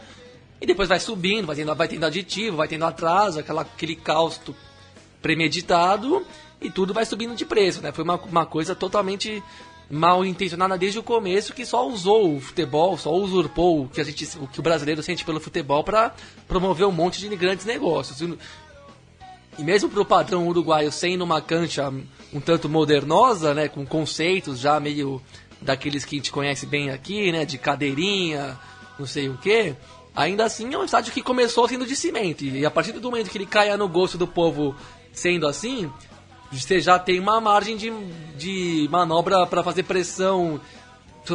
E 0.61 0.67
depois 0.67 0.89
vai 0.89 0.99
subindo, 0.99 1.47
vai 1.47 1.57
tendo, 1.57 1.75
vai 1.75 1.89
tendo 1.89 2.07
aditivo, 2.07 2.57
vai 2.57 2.69
tendo 2.69 2.85
atraso, 2.87 3.41
aquela, 3.41 3.63
aquele 3.63 3.95
caos 3.97 4.41
premeditado 5.27 6.25
e 6.61 6.71
tudo 6.71 6.95
vai 6.95 7.05
subindo 7.05 7.35
de 7.35 7.45
preço, 7.45 7.83
né? 7.83 7.91
Foi 7.91 8.05
uma, 8.05 8.15
uma 8.15 8.47
coisa 8.47 8.77
totalmente 8.77 9.43
mal 9.91 10.25
intencionada 10.25 10.79
desde 10.79 11.01
o 11.01 11.03
começo 11.03 11.53
que 11.53 11.67
só 11.67 11.89
usou 11.89 12.37
o 12.37 12.41
futebol, 12.41 12.97
só 12.97 13.13
usurpou 13.13 13.83
o 13.83 13.89
que 13.89 14.01
a 14.01 14.05
gente, 14.05 14.25
o 14.39 14.47
que 14.47 14.61
o 14.61 14.63
brasileiro 14.63 15.03
sente 15.03 15.25
pelo 15.25 15.41
futebol 15.41 15.83
para 15.83 16.15
promover 16.47 16.87
um 16.87 16.93
monte 16.93 17.19
de 17.19 17.35
grandes 17.35 17.67
negócios. 17.67 18.21
E 19.59 19.65
mesmo 19.65 19.89
para 19.89 20.01
o 20.01 20.05
padrão 20.05 20.47
uruguaio 20.47 20.93
sendo 20.93 21.25
uma 21.25 21.41
cancha 21.41 21.93
um 22.33 22.41
tanto 22.41 22.69
modernosa, 22.69 23.53
né, 23.53 23.69
com 23.69 23.85
conceitos 23.85 24.61
já 24.61 24.79
meio 24.79 25.21
daqueles 25.61 26.05
que 26.05 26.15
a 26.15 26.19
gente 26.19 26.31
conhece 26.31 26.67
bem 26.67 26.91
aqui, 26.91 27.33
né, 27.33 27.45
de 27.45 27.59
cadeirinha, 27.59 28.57
não 28.97 29.07
sei 29.07 29.29
o 29.29 29.37
que, 29.39 29.75
ainda 30.15 30.45
assim 30.45 30.73
é 30.73 30.79
um 30.79 30.85
estádio 30.85 31.13
que 31.13 31.23
começou 31.23 31.69
sendo 31.69 31.85
de 31.87 31.97
cimento. 31.97 32.45
E 32.45 32.65
a 32.65 32.71
partir 32.71 32.93
do 32.93 33.11
momento 33.11 33.31
que 33.31 33.39
ele 33.39 33.47
caia 33.47 33.77
no 33.77 33.89
gosto 33.89 34.17
do 34.17 34.27
povo 34.27 34.75
Sendo 35.17 35.49
assim, 35.49 35.91
você 36.53 36.79
já 36.79 36.99
tem 36.99 37.19
uma 37.19 37.41
margem 37.41 37.75
de, 37.75 37.91
de 38.37 38.87
manobra 38.91 39.47
para 39.47 39.63
fazer 39.63 39.83
pressão 39.83 40.61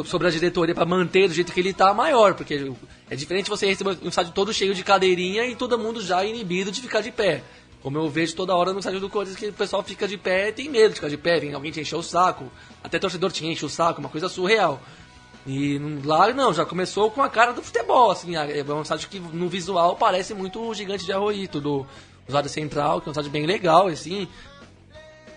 sobre 0.06 0.28
a 0.28 0.30
diretoria 0.30 0.76
para 0.76 0.86
manter 0.86 1.28
do 1.28 1.34
jeito 1.34 1.52
que 1.52 1.60
ele 1.60 1.72
está 1.72 1.92
maior, 1.92 2.36
porque 2.36 2.72
é 3.10 3.16
diferente 3.16 3.50
você 3.50 3.66
receber 3.66 3.98
um 4.04 4.10
estádio 4.10 4.34
todo 4.34 4.54
cheio 4.54 4.76
de 4.76 4.84
cadeirinha 4.84 5.48
e 5.48 5.56
todo 5.56 5.80
mundo 5.80 6.00
já 6.00 6.24
inibido 6.24 6.72
de 6.72 6.80
ficar 6.80 7.02
de 7.02 7.12
pé. 7.12 7.44
Como 7.82 7.98
eu 7.98 8.08
vejo 8.08 8.36
toda 8.36 8.56
hora 8.56 8.72
no 8.72 8.78
estádio 8.78 9.00
do 9.00 9.10
Corinthians 9.10 9.40
que 9.40 9.48
o 9.48 9.54
pessoal 9.54 9.82
fica 9.82 10.08
de 10.08 10.16
pé 10.16 10.50
e 10.50 10.54
tem 10.54 10.70
medo 10.70 10.90
de 10.90 10.96
ficar 10.96 11.10
de 11.10 11.18
pé, 11.18 11.40
vem 11.40 11.52
alguém 11.52 11.72
te 11.72 11.82
encher 11.82 11.96
o 11.96 12.04
saco, 12.04 12.52
até 12.84 13.00
torcedor 13.00 13.32
te 13.32 13.44
enche 13.48 13.66
o 13.66 13.70
saco, 13.70 14.00
uma 14.00 14.10
coisa 14.10 14.30
surreal. 14.30 14.80
E 15.46 15.80
lá 16.06 16.32
não, 16.32 16.54
já 16.54 16.66
começou 16.66 17.10
com 17.10 17.24
a 17.24 17.30
cara 17.30 17.52
do 17.52 17.64
futebol, 17.64 18.12
assim, 18.12 18.36
é 18.36 18.64
um 18.72 18.84
estádio 18.84 19.10
que 19.10 19.20
no 19.20 19.50
visual 19.50 19.96
parece 19.96 20.36
muito 20.36 20.62
o 20.62 20.72
gigante 20.76 21.04
de 21.04 21.12
Arroito, 21.12 21.60
do, 21.60 21.88
usado 22.32 22.50
central, 22.50 23.00
que 23.00 23.08
é 23.08 23.10
um 23.10 23.12
estádio 23.12 23.32
bem 23.32 23.46
legal, 23.46 23.88
assim. 23.88 24.28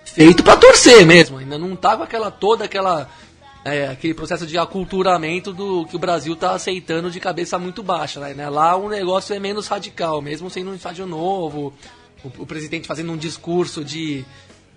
Feito 0.05 0.43
para 0.43 0.57
torcer 0.57 1.05
mesmo. 1.07 1.39
Ainda 1.39 1.59
não 1.59 1.75
tá 1.75 1.97
com 1.97 2.03
aquela 2.03 2.31
toda 2.31 2.65
aquela. 2.65 3.09
É, 3.65 3.89
aquele 3.89 4.13
processo 4.13 4.47
de 4.47 4.59
aculturamento 4.59 5.51
do 5.51 5.87
que 5.87 5.97
o 5.97 5.99
Brasil 5.99 6.37
tá 6.37 6.53
aceitando 6.53 7.11
de 7.11 7.19
cabeça 7.19 7.59
muito 7.59 7.83
baixa. 7.83 8.21
Né? 8.21 8.49
Lá 8.51 8.77
o 8.77 8.91
negócio 8.91 9.35
é 9.35 9.39
menos 9.39 9.69
radical, 9.69 10.21
mesmo 10.21 10.51
sendo 10.51 10.71
um 10.71 10.75
estádio 10.75 11.07
novo, 11.07 11.73
o, 12.23 12.43
o 12.43 12.47
presidente 12.47 12.87
fazendo 12.87 13.11
um 13.11 13.17
discurso 13.17 13.83
de, 13.83 14.23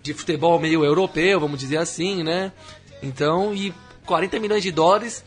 de 0.02 0.14
futebol 0.14 0.58
meio 0.58 0.86
europeu, 0.86 1.38
vamos 1.38 1.60
dizer 1.60 1.78
assim, 1.78 2.24
né? 2.24 2.54
Então, 3.04 3.54
e 3.54 3.74
40 4.06 4.40
milhões 4.40 4.64
de 4.64 4.72
dólares 4.72 5.22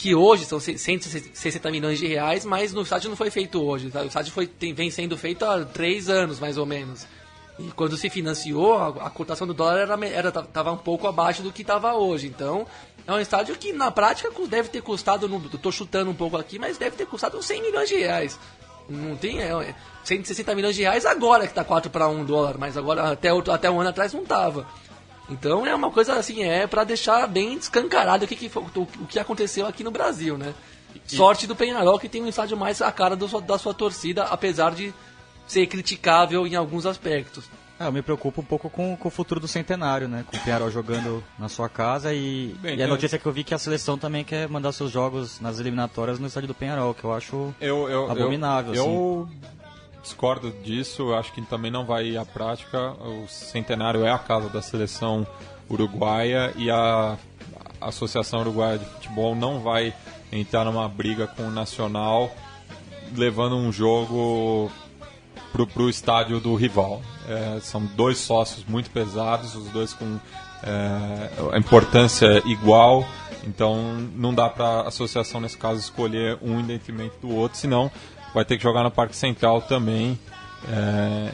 que 0.00 0.14
hoje 0.14 0.46
são 0.46 0.58
160 0.58 1.70
milhões 1.70 1.98
de 1.98 2.06
reais, 2.06 2.46
mas 2.46 2.72
no 2.72 2.80
estádio 2.80 3.10
não 3.10 3.16
foi 3.18 3.30
feito 3.30 3.62
hoje. 3.62 3.92
O 3.94 4.06
estádio 4.06 4.32
foi, 4.32 4.46
tem, 4.46 4.72
vem 4.72 4.90
sendo 4.90 5.14
feito 5.14 5.44
há 5.44 5.62
três 5.62 6.08
anos, 6.08 6.40
mais 6.40 6.56
ou 6.56 6.64
menos. 6.64 7.06
E 7.58 7.64
quando 7.72 7.98
se 7.98 8.08
financiou, 8.08 8.78
a, 8.78 8.88
a 8.88 9.10
cotação 9.10 9.46
do 9.46 9.52
dólar 9.52 9.76
era, 9.76 10.06
era, 10.06 10.72
um 10.72 10.76
pouco 10.78 11.06
abaixo 11.06 11.42
do 11.42 11.52
que 11.52 11.60
estava 11.60 11.92
hoje. 11.92 12.28
Então, 12.28 12.66
é 13.06 13.12
um 13.12 13.20
estádio 13.20 13.54
que 13.56 13.74
na 13.74 13.90
prática 13.90 14.30
deve 14.48 14.70
ter 14.70 14.80
custado, 14.80 15.28
tô 15.60 15.70
chutando 15.70 16.10
um 16.10 16.14
pouco 16.14 16.38
aqui, 16.38 16.58
mas 16.58 16.78
deve 16.78 16.96
ter 16.96 17.04
custado 17.04 17.36
uns 17.36 17.44
100 17.44 17.60
milhões 17.60 17.90
de 17.90 17.96
reais. 17.96 18.38
Não 18.88 19.14
tem 19.16 19.42
é, 19.42 19.74
160 20.02 20.54
milhões 20.54 20.76
de 20.76 20.80
reais 20.80 21.04
agora 21.04 21.46
que 21.46 21.52
tá 21.52 21.62
4 21.62 21.90
para 21.90 22.08
1 22.08 22.24
dólar, 22.24 22.56
mas 22.56 22.74
agora 22.74 23.12
até, 23.12 23.28
até 23.28 23.70
um 23.70 23.78
ano 23.78 23.90
atrás 23.90 24.14
não 24.14 24.24
tava. 24.24 24.66
Então 25.30 25.66
é 25.66 25.74
uma 25.74 25.90
coisa 25.90 26.14
assim, 26.14 26.42
é 26.42 26.66
para 26.66 26.84
deixar 26.84 27.26
bem 27.26 27.56
descancarado 27.56 28.24
o 28.24 28.28
que, 28.28 28.34
que, 28.34 28.58
o, 28.58 28.82
o 28.82 29.06
que 29.06 29.18
aconteceu 29.18 29.66
aqui 29.66 29.84
no 29.84 29.90
Brasil, 29.90 30.36
né? 30.36 30.52
E... 30.94 31.16
Sorte 31.16 31.46
do 31.46 31.54
Penharol 31.54 31.98
que 31.98 32.08
tem 32.08 32.22
um 32.22 32.26
estádio 32.26 32.56
mais 32.56 32.82
a 32.82 32.90
cara 32.90 33.14
do, 33.14 33.40
da 33.40 33.56
sua 33.58 33.72
torcida, 33.72 34.24
apesar 34.24 34.72
de 34.74 34.92
ser 35.46 35.66
criticável 35.66 36.46
em 36.46 36.56
alguns 36.56 36.84
aspectos. 36.84 37.44
É, 37.78 37.86
eu 37.86 37.92
me 37.92 38.02
preocupo 38.02 38.42
um 38.42 38.44
pouco 38.44 38.68
com, 38.68 38.94
com 38.94 39.08
o 39.08 39.10
futuro 39.10 39.40
do 39.40 39.48
centenário, 39.48 40.06
né? 40.06 40.22
Com 40.26 40.36
o 40.36 40.40
Penharol 40.40 40.70
jogando 40.70 41.24
na 41.38 41.48
sua 41.48 41.66
casa 41.66 42.12
e, 42.12 42.54
Bem, 42.60 42.76
e 42.76 42.82
a 42.82 42.86
notícia 42.86 43.18
que 43.18 43.24
eu 43.24 43.32
vi 43.32 43.42
que 43.42 43.54
a 43.54 43.58
seleção 43.58 43.96
também 43.96 44.22
quer 44.22 44.46
mandar 44.48 44.72
seus 44.72 44.90
jogos 44.90 45.40
nas 45.40 45.58
eliminatórias 45.58 46.18
no 46.18 46.26
estádio 46.26 46.48
do 46.48 46.54
Penharol, 46.54 46.92
que 46.92 47.02
eu 47.02 47.12
acho 47.12 47.54
eu, 47.58 47.88
eu, 47.88 48.10
abominável. 48.10 48.74
Eu, 48.74 48.82
assim. 48.82 48.94
eu 48.94 49.28
discordo 50.02 50.50
disso, 50.62 51.14
acho 51.14 51.32
que 51.32 51.42
também 51.42 51.70
não 51.70 51.84
vai 51.84 52.16
à 52.16 52.24
prática. 52.24 52.92
O 52.92 53.26
centenário 53.28 54.04
é 54.04 54.10
a 54.10 54.18
casa 54.18 54.48
da 54.48 54.62
seleção 54.62 55.26
uruguaia 55.68 56.52
e 56.56 56.70
a 56.70 57.16
Associação 57.80 58.40
Uruguaia 58.40 58.78
de 58.78 58.84
Futebol 58.84 59.34
não 59.34 59.60
vai 59.60 59.94
entrar 60.32 60.64
numa 60.64 60.88
briga 60.88 61.26
com 61.26 61.44
o 61.44 61.50
Nacional 61.50 62.30
levando 63.16 63.56
um 63.56 63.72
jogo 63.72 64.70
pro, 65.52 65.66
pro 65.66 65.88
estádio 65.88 66.40
do 66.40 66.54
rival. 66.54 67.02
É, 67.28 67.60
são 67.60 67.84
dois 67.84 68.18
sócios 68.18 68.64
muito 68.64 68.90
pesados, 68.90 69.54
os 69.54 69.68
dois 69.70 69.92
com 69.92 70.18
é, 70.62 71.58
importância 71.58 72.42
igual. 72.46 73.06
Então 73.44 73.94
não 74.14 74.34
dá 74.34 74.48
para 74.48 74.66
a 74.66 74.88
associação, 74.88 75.40
nesse 75.40 75.56
caso, 75.56 75.80
escolher 75.80 76.38
um 76.42 76.60
em 76.60 76.64
detrimento 76.64 77.16
do 77.20 77.34
outro, 77.34 77.58
senão 77.58 77.90
vai 78.34 78.44
ter 78.44 78.56
que 78.56 78.62
jogar 78.62 78.82
no 78.82 78.90
Parque 78.90 79.16
Central 79.16 79.62
também. 79.62 80.18
É, 80.68 81.30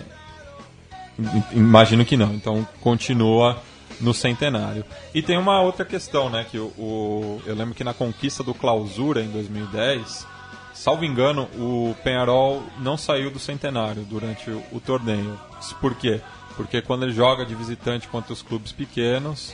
imagino 1.52 2.04
que 2.04 2.16
não. 2.16 2.34
Então 2.34 2.66
continua 2.80 3.62
no 4.00 4.12
centenário. 4.12 4.84
E 5.14 5.22
tem 5.22 5.38
uma 5.38 5.60
outra 5.60 5.84
questão, 5.84 6.28
né? 6.28 6.44
Que 6.50 6.58
o, 6.58 6.66
o, 6.78 7.42
eu 7.46 7.54
lembro 7.54 7.74
que 7.74 7.84
na 7.84 7.94
conquista 7.94 8.42
do 8.42 8.52
Clausura 8.54 9.22
em 9.22 9.28
2010 9.28 10.36
salvo 10.76 11.04
engano, 11.04 11.48
o 11.56 11.96
Penharol 12.04 12.62
não 12.78 12.96
saiu 12.96 13.30
do 13.30 13.38
centenário 13.38 14.04
durante 14.04 14.50
o, 14.50 14.62
o 14.70 14.78
torneio. 14.78 15.38
Por 15.80 15.94
quê? 15.94 16.20
Porque 16.54 16.82
quando 16.82 17.04
ele 17.04 17.12
joga 17.12 17.44
de 17.44 17.54
visitante 17.54 18.06
contra 18.08 18.32
os 18.32 18.42
clubes 18.42 18.72
pequenos, 18.72 19.52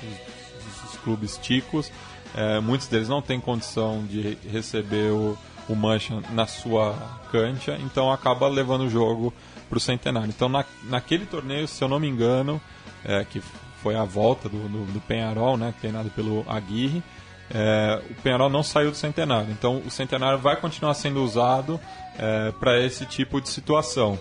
os, 0.58 0.90
os 0.90 0.98
clubes 0.98 1.38
ticos, 1.38 1.90
é, 2.34 2.60
muitos 2.60 2.88
deles 2.88 3.08
não 3.08 3.22
têm 3.22 3.40
condição 3.40 4.04
de 4.04 4.36
receber 4.50 5.12
o, 5.12 5.38
o 5.68 5.74
Mancha 5.74 6.20
na 6.30 6.46
sua 6.46 6.94
cancha, 7.30 7.78
então 7.80 8.12
acaba 8.12 8.48
levando 8.48 8.82
o 8.82 8.90
jogo 8.90 9.32
para 9.68 9.78
o 9.78 9.80
centenário. 9.80 10.28
Então, 10.28 10.48
na, 10.48 10.64
naquele 10.84 11.26
torneio, 11.26 11.66
se 11.66 11.82
eu 11.82 11.88
não 11.88 11.98
me 11.98 12.08
engano, 12.08 12.60
é, 13.04 13.24
que 13.24 13.40
foi 13.82 13.96
a 13.96 14.04
volta 14.04 14.48
do, 14.48 14.68
do, 14.68 14.92
do 14.92 15.00
Penharol, 15.00 15.56
né, 15.56 15.74
treinado 15.80 16.10
pelo 16.10 16.44
Aguirre, 16.48 17.02
é, 17.50 18.00
o 18.10 18.14
Penharol 18.22 18.48
não 18.48 18.62
saiu 18.62 18.90
do 18.90 18.96
centenário. 18.96 19.50
Então 19.50 19.82
o 19.84 19.90
centenário 19.90 20.38
vai 20.38 20.56
continuar 20.56 20.94
sendo 20.94 21.22
usado 21.22 21.80
é, 22.18 22.52
para 22.52 22.80
esse 22.80 23.04
tipo 23.06 23.40
de 23.40 23.48
situação. 23.48 24.18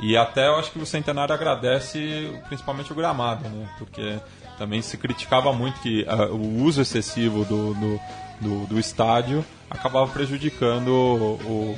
E 0.00 0.16
até 0.16 0.48
eu 0.48 0.56
acho 0.56 0.72
que 0.72 0.78
o 0.78 0.86
centenário 0.86 1.34
agradece 1.34 2.32
principalmente 2.48 2.92
o 2.92 2.96
gramado, 2.96 3.48
né? 3.48 3.68
Porque 3.78 4.18
também 4.58 4.82
se 4.82 4.96
criticava 4.96 5.52
muito 5.52 5.80
que 5.80 6.02
uh, 6.02 6.34
o 6.34 6.62
uso 6.62 6.80
excessivo 6.80 7.44
do, 7.44 7.74
do, 7.74 8.00
do, 8.40 8.66
do, 8.66 8.78
estádio 8.78 9.44
acabava 9.70 10.10
prejudicando 10.10 10.88
o, 10.88 11.76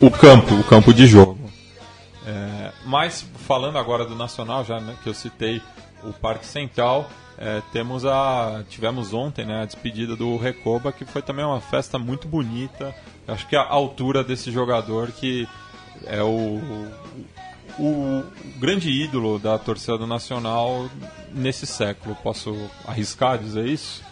o, 0.00 0.10
campo, 0.10 0.54
o 0.54 0.64
campo 0.64 0.92
de 0.92 1.06
jogo. 1.06 1.38
É, 2.26 2.72
mas 2.84 3.24
falando 3.46 3.78
agora 3.78 4.04
do 4.04 4.14
Nacional, 4.14 4.64
já 4.64 4.80
né, 4.80 4.96
que 5.02 5.08
eu 5.08 5.14
citei 5.14 5.62
o 6.02 6.12
Parque 6.12 6.46
Central, 6.46 7.08
é, 7.38 7.62
temos 7.72 8.04
a 8.04 8.64
tivemos 8.68 9.12
ontem 9.12 9.44
né, 9.44 9.62
a 9.62 9.64
despedida 9.66 10.16
do 10.16 10.36
Recoba 10.38 10.90
que 10.90 11.04
foi 11.04 11.20
também 11.20 11.44
uma 11.44 11.60
festa 11.60 11.98
muito 11.98 12.26
bonita. 12.26 12.94
Eu 13.26 13.34
acho 13.34 13.46
que 13.46 13.56
a 13.56 13.62
altura 13.62 14.24
desse 14.24 14.50
jogador 14.50 15.12
que 15.12 15.46
é 16.06 16.22
o, 16.22 16.60
o 17.78 18.24
grande 18.58 18.90
ídolo 18.90 19.38
da 19.38 19.58
torcida 19.58 19.98
do 19.98 20.06
Nacional 20.06 20.88
nesse 21.32 21.66
século. 21.66 22.16
Posso 22.22 22.56
arriscar 22.86 23.38
dizer 23.38 23.66
isso 23.66 24.05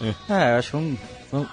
é, 0.00 0.14
é 0.28 0.56
acho 0.56 0.76
um, 0.76 0.96
um, 1.32 1.46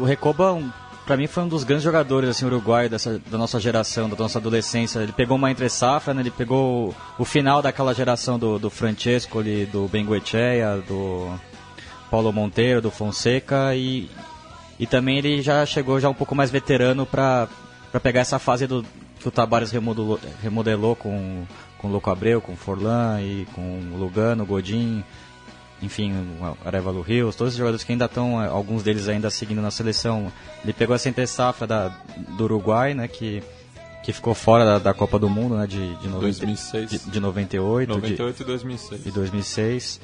o 0.00 0.04
Recoba 0.04 0.52
um 0.52 0.70
para 1.04 1.16
mim 1.16 1.26
foi 1.26 1.42
um 1.42 1.48
dos 1.48 1.64
grandes 1.64 1.84
jogadores 1.84 2.30
assim 2.30 2.46
uruguai 2.46 2.88
dessa 2.88 3.18
da 3.18 3.36
nossa 3.36 3.60
geração, 3.60 4.08
da 4.08 4.16
nossa 4.16 4.38
adolescência. 4.38 5.00
Ele 5.00 5.12
pegou 5.12 5.36
uma 5.36 5.50
entre 5.50 5.68
safra, 5.68 6.14
né? 6.14 6.22
ele 6.22 6.30
pegou 6.30 6.94
o, 7.18 7.24
final 7.24 7.60
daquela 7.60 7.94
geração 7.94 8.38
do, 8.38 8.58
do 8.58 8.70
Francesco, 8.70 9.38
ali, 9.38 9.66
do 9.66 9.86
Benguechea, 9.86 10.82
do 10.88 11.32
Paulo 12.10 12.32
Monteiro, 12.32 12.80
do 12.80 12.90
Fonseca 12.90 13.74
e 13.74 14.10
e 14.78 14.86
também 14.86 15.18
ele 15.18 15.40
já 15.40 15.64
chegou 15.64 16.00
já 16.00 16.08
um 16.08 16.14
pouco 16.14 16.34
mais 16.34 16.50
veterano 16.50 17.06
para 17.06 17.48
pegar 18.02 18.20
essa 18.20 18.38
fase 18.38 18.66
do 18.66 18.84
que 19.20 19.28
o 19.28 19.30
Tabares 19.30 19.70
remodelou, 19.70 20.18
remodelou 20.42 20.96
com 20.96 21.44
com 21.78 21.88
o 21.88 21.92
Louco 21.92 22.08
Abreu, 22.08 22.40
com 22.40 22.54
o 22.54 22.56
Forlan 22.56 23.20
e 23.20 23.46
com 23.54 23.60
o 23.60 23.98
Lugano, 23.98 24.46
Godin 24.46 25.04
enfim, 25.82 26.12
o 26.40 26.66
Arevalo 26.66 27.02
Rios, 27.02 27.36
todos 27.36 27.52
os 27.52 27.58
jogadores 27.58 27.84
que 27.84 27.92
ainda 27.92 28.06
estão, 28.06 28.42
eh, 28.42 28.46
alguns 28.46 28.82
deles 28.82 29.08
ainda 29.08 29.30
seguindo 29.30 29.60
na 29.60 29.70
seleção. 29.70 30.32
Ele 30.62 30.72
pegou 30.72 30.94
essa 30.94 31.08
entre 31.08 31.26
safra 31.26 31.66
da, 31.66 31.88
do 32.36 32.44
Uruguai, 32.44 32.94
né, 32.94 33.08
que, 33.08 33.42
que 34.02 34.12
ficou 34.12 34.34
fora 34.34 34.64
da, 34.64 34.78
da 34.78 34.94
Copa 34.94 35.18
do 35.18 35.28
Mundo, 35.28 35.56
né, 35.56 35.66
de, 35.66 35.94
de, 35.96 36.08
90, 36.08 36.20
2006. 36.20 36.90
de, 36.90 36.98
de 37.10 37.20
98. 37.20 37.88
98 37.88 38.36
de, 38.36 38.42
e 38.42 38.46
2006. 38.46 39.06
E 39.06 39.10
2006. 39.10 40.00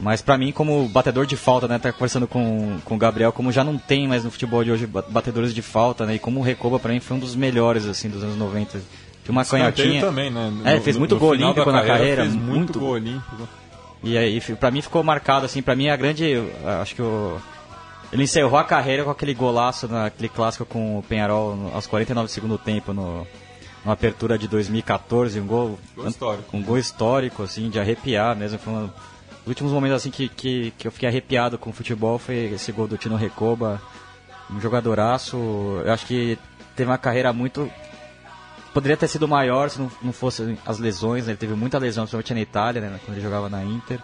Mas 0.00 0.20
para 0.20 0.36
mim, 0.36 0.52
como 0.52 0.86
batedor 0.88 1.24
de 1.24 1.36
falta, 1.36 1.66
né, 1.66 1.78
tá 1.78 1.90
conversando 1.90 2.28
com, 2.28 2.78
com 2.84 2.94
o 2.94 2.98
Gabriel, 2.98 3.32
como 3.32 3.50
já 3.50 3.64
não 3.64 3.78
tem 3.78 4.06
mais 4.06 4.24
no 4.24 4.30
futebol 4.30 4.62
de 4.62 4.70
hoje 4.70 4.86
batedores 4.86 5.54
de 5.54 5.62
falta, 5.62 6.04
né, 6.04 6.16
e 6.16 6.18
como 6.18 6.40
o 6.40 6.42
Recoba 6.42 6.78
para 6.78 6.92
mim 6.92 7.00
foi 7.00 7.16
um 7.16 7.20
dos 7.20 7.34
melhores, 7.34 7.86
assim, 7.86 8.08
dos 8.08 8.22
anos 8.22 8.36
90. 8.36 8.78
Tinha 9.24 9.32
uma 9.32 9.44
canhotinha. 9.44 10.00
também, 10.00 10.30
né? 10.30 10.50
No, 10.50 10.68
é, 10.68 10.78
fez 10.78 10.96
muito 10.96 11.14
no, 11.14 11.20
gol 11.20 11.30
olímpico 11.30 11.72
na 11.72 11.82
carreira. 11.82 12.22
Fez 12.22 12.34
muito, 12.34 12.48
muito 12.48 12.78
gol 12.78 12.90
olímpico. 12.90 13.48
E 14.02 14.16
aí, 14.16 14.40
pra 14.40 14.70
mim 14.70 14.82
ficou 14.82 15.02
marcado, 15.02 15.46
assim, 15.46 15.62
pra 15.62 15.74
mim 15.74 15.88
a 15.88 15.96
grande. 15.96 16.34
Acho 16.80 16.94
que 16.94 17.02
o. 17.02 17.38
Ele 18.12 18.22
encerrou 18.22 18.58
a 18.58 18.64
carreira 18.64 19.02
com 19.02 19.10
aquele 19.10 19.34
golaço 19.34 19.88
naquele 19.88 20.28
clássico 20.28 20.64
com 20.64 20.98
o 20.98 21.02
Penharol 21.02 21.70
aos 21.74 21.88
49 21.88 22.28
do 22.28 22.30
segundo 22.30 22.56
tempo 22.56 22.92
no, 22.92 23.26
numa 23.86 23.94
apertura 23.94 24.36
de 24.36 24.48
2014, 24.48 25.40
um 25.40 25.46
gol, 25.46 25.78
gol 25.94 26.08
histórico. 26.08 26.56
um 26.56 26.62
gol 26.62 26.76
histórico 26.76 27.42
assim, 27.44 27.70
de 27.70 27.78
arrepiar 27.78 28.36
mesmo, 28.36 28.58
foi 28.58 28.72
um 28.72 28.86
dos 28.86 29.46
últimos 29.46 29.72
momentos 29.72 29.96
assim 29.96 30.10
que, 30.10 30.28
que, 30.28 30.72
que 30.76 30.88
eu 30.88 30.92
fiquei 30.92 31.08
arrepiado 31.08 31.56
com 31.56 31.70
o 31.70 31.72
futebol 31.72 32.18
foi 32.18 32.52
esse 32.54 32.72
gol 32.72 32.88
do 32.88 32.98
Tino 32.98 33.14
Recoba, 33.14 33.80
um 34.50 34.60
jogadoraço, 34.60 35.36
eu 35.84 35.92
acho 35.92 36.04
que 36.04 36.36
teve 36.74 36.90
uma 36.90 36.98
carreira 36.98 37.32
muito 37.32 37.70
poderia 38.76 38.94
ter 38.94 39.08
sido 39.08 39.26
maior 39.26 39.70
se 39.70 39.80
não, 39.80 39.90
não 40.02 40.12
fosse 40.12 40.58
as 40.66 40.78
lesões, 40.78 41.24
né? 41.24 41.32
ele 41.32 41.38
teve 41.38 41.54
muita 41.54 41.78
lesão, 41.78 42.04
principalmente 42.04 42.34
na 42.34 42.40
Itália, 42.42 42.82
né? 42.82 43.00
quando 43.02 43.16
ele 43.16 43.24
jogava 43.24 43.48
na 43.48 43.64
Inter. 43.64 43.98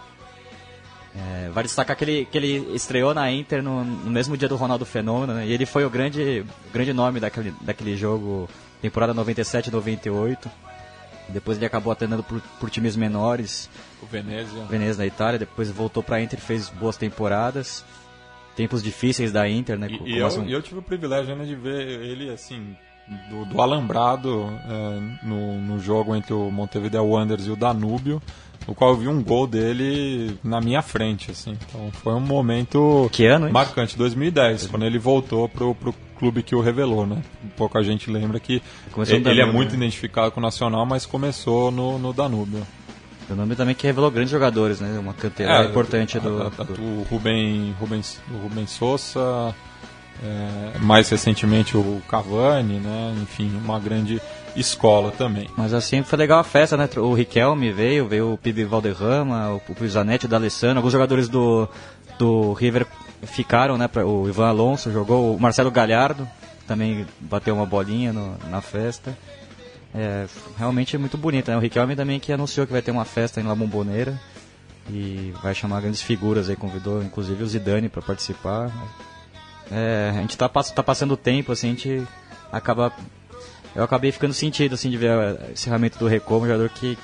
É, 1.15 1.49
vale 1.53 1.67
destacar 1.67 1.95
que 1.95 2.03
ele, 2.03 2.25
que 2.25 2.35
ele 2.35 2.73
estreou 2.73 3.13
na 3.13 3.31
Inter 3.31 3.61
no, 3.61 3.85
no 3.85 4.09
mesmo 4.09 4.35
dia 4.35 4.49
do 4.49 4.55
Ronaldo 4.55 4.83
Fenômeno, 4.83 5.35
né? 5.35 5.45
e 5.45 5.53
ele 5.53 5.67
foi 5.67 5.85
o 5.85 5.91
grande, 5.91 6.43
grande 6.73 6.91
nome 6.91 7.19
daquele, 7.19 7.53
daquele 7.61 7.95
jogo, 7.95 8.49
temporada 8.81 9.13
97 9.13 9.69
98. 9.69 10.49
Depois 11.29 11.57
ele 11.57 11.67
acabou 11.67 11.93
atendendo 11.93 12.23
por, 12.23 12.41
por 12.59 12.71
times 12.71 12.95
menores. 12.95 13.69
O 14.01 14.07
Venezia. 14.07 14.65
Venezia 14.65 14.95
da 14.95 15.05
Itália, 15.05 15.37
depois 15.37 15.69
voltou 15.69 16.01
para 16.01 16.15
a 16.15 16.21
Inter 16.21 16.39
e 16.39 16.41
fez 16.41 16.69
boas 16.69 16.97
temporadas. 16.97 17.85
Tempos 18.55 18.81
difíceis 18.81 19.31
da 19.31 19.47
Inter, 19.47 19.77
né? 19.77 19.87
E, 19.87 20.13
e 20.13 20.17
eu, 20.17 20.27
um... 20.29 20.49
eu 20.49 20.63
tive 20.63 20.79
o 20.79 20.81
privilégio 20.81 21.35
né, 21.35 21.45
de 21.45 21.55
ver 21.55 22.01
ele 22.01 22.31
assim 22.31 22.75
do, 23.29 23.45
do 23.45 23.61
alambrado 23.61 24.49
é, 24.65 25.25
no, 25.25 25.59
no 25.59 25.79
jogo 25.79 26.15
entre 26.15 26.33
o 26.33 26.49
Montevideo 26.49 27.03
Wanderers 27.03 27.47
e 27.47 27.51
o 27.51 27.55
Danúbio, 27.55 28.21
no 28.67 28.73
qual 28.73 28.91
eu 28.91 28.97
vi 28.97 29.07
um 29.07 29.21
gol 29.21 29.45
dele 29.45 30.37
na 30.43 30.61
minha 30.61 30.81
frente, 30.81 31.31
assim. 31.31 31.57
Então 31.67 31.91
foi 31.91 32.13
um 32.13 32.19
momento 32.19 33.09
que 33.11 33.25
ano, 33.25 33.51
marcante, 33.51 33.97
2010, 33.97 34.67
quando 34.67 34.85
ele 34.85 34.97
voltou 34.97 35.49
pro, 35.49 35.75
pro 35.75 35.93
clube 36.17 36.41
que 36.41 36.55
o 36.55 36.61
revelou, 36.61 37.05
né? 37.05 37.21
Um 37.43 37.49
pouco 37.49 37.77
a 37.77 37.83
gente 37.83 38.09
lembra 38.09 38.39
que 38.39 38.53
ele, 38.53 39.05
Danúbio, 39.05 39.31
ele, 39.31 39.41
é 39.41 39.45
muito 39.45 39.71
né? 39.71 39.77
identificado 39.77 40.31
com 40.31 40.39
o 40.39 40.43
Nacional, 40.43 40.85
mas 40.85 41.05
começou 41.05 41.71
no, 41.71 41.99
no 41.99 42.13
Danúbio. 42.13 42.65
O 43.29 43.35
nome 43.35 43.55
também 43.55 43.73
que 43.73 43.87
revelou 43.87 44.11
grandes 44.11 44.31
jogadores, 44.31 44.79
né? 44.79 44.99
Uma 44.99 45.13
canteira 45.13 45.63
é, 45.63 45.65
importante 45.65 46.19
do, 46.19 46.43
a, 46.43 46.47
a, 46.47 46.63
do... 46.63 46.73
O 46.81 47.03
Rubem, 47.09 47.73
Rubem, 47.79 48.01
o 48.31 48.37
Rubem 48.37 48.67
Sousa, 48.67 49.55
é, 50.23 50.79
mais 50.79 51.09
recentemente 51.09 51.75
o 51.75 52.01
Cavani, 52.07 52.79
né? 52.79 53.13
Enfim, 53.21 53.51
uma 53.63 53.79
grande 53.79 54.21
escola 54.55 55.11
também. 55.11 55.49
Mas 55.57 55.73
assim 55.73 56.01
foi 56.01 56.17
legal 56.17 56.39
a 56.39 56.43
festa, 56.43 56.77
né? 56.77 56.87
O 56.97 57.13
Riquelme 57.13 57.71
veio, 57.71 58.07
veio 58.07 58.33
o 58.33 58.37
Pibe 58.37 58.63
Valderrama, 58.63 59.49
o, 59.49 59.61
o 59.83 59.87
Zanetti, 59.87 60.25
o 60.25 60.29
D'Alessandro, 60.29 60.77
alguns 60.77 60.93
jogadores 60.93 61.27
do, 61.27 61.67
do 62.17 62.53
River 62.53 62.87
ficaram, 63.23 63.77
né? 63.77 63.89
O 64.05 64.27
Ivan 64.29 64.47
Alonso 64.47 64.91
jogou, 64.91 65.35
o 65.35 65.39
Marcelo 65.39 65.69
Galhardo 65.69 66.27
também 66.65 67.05
bateu 67.19 67.53
uma 67.53 67.65
bolinha 67.65 68.13
no, 68.13 68.37
na 68.49 68.61
festa. 68.61 69.17
É, 69.93 70.25
realmente 70.57 70.95
é 70.95 70.99
muito 70.99 71.17
bonito, 71.17 71.51
né? 71.51 71.57
O 71.57 71.59
Riquelme 71.59 71.95
também 71.95 72.19
que 72.19 72.31
anunciou 72.31 72.65
que 72.65 72.71
vai 72.71 72.81
ter 72.81 72.91
uma 72.91 73.05
festa 73.05 73.41
em 73.41 73.43
La 73.43 73.55
Bombonera 73.55 74.19
e 74.89 75.33
vai 75.41 75.53
chamar 75.53 75.81
grandes 75.81 76.01
figuras 76.01 76.49
aí, 76.49 76.55
convidou 76.55 77.03
inclusive 77.03 77.43
o 77.43 77.47
Zidane 77.47 77.89
para 77.89 78.01
participar. 78.01 78.71
É, 79.71 80.11
a 80.15 80.21
gente 80.21 80.37
tá, 80.37 80.47
tá 80.47 80.83
passando 80.83 81.13
o 81.13 81.17
tempo, 81.17 81.51
assim, 81.51 81.67
a 81.67 81.71
gente 81.71 82.07
acaba 82.51 82.93
eu 83.75 83.83
acabei 83.83 84.11
ficando 84.11 84.33
sentido 84.33 84.75
assim 84.75 84.89
de 84.89 84.97
ver 84.97 85.11
o 85.17 85.51
encerramento 85.51 85.97
do 85.97 86.07
Recomo, 86.07 86.45
um 86.45 86.47
jogador 86.47 86.69
que, 86.69 86.97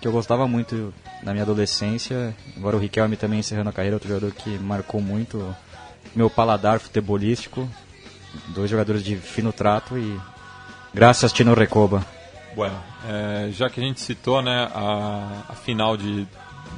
que 0.00 0.08
eu 0.08 0.12
gostava 0.12 0.48
muito 0.48 0.92
na 1.22 1.32
minha 1.32 1.44
adolescência. 1.44 2.34
Agora 2.56 2.76
o 2.76 2.80
Riquelme 2.80 3.16
também 3.16 3.38
encerrando 3.38 3.70
a 3.70 3.72
carreira, 3.72 3.96
outro 3.96 4.08
jogador 4.08 4.32
que 4.32 4.58
marcou 4.58 5.00
muito 5.00 5.54
meu 6.16 6.28
paladar 6.28 6.80
futebolístico. 6.80 7.68
Dois 8.48 8.68
jogadores 8.68 9.02
de 9.02 9.16
fino 9.16 9.52
trato 9.52 9.96
e 9.96 10.20
graças 10.92 11.32
Tino 11.32 11.54
Recoba. 11.54 12.04
Bueno, 12.54 12.76
é, 13.08 13.50
já 13.52 13.70
que 13.70 13.80
a 13.80 13.82
gente 13.82 14.00
citou 14.00 14.42
né, 14.42 14.68
a, 14.74 15.44
a 15.48 15.54
final 15.54 15.96
de 15.96 16.26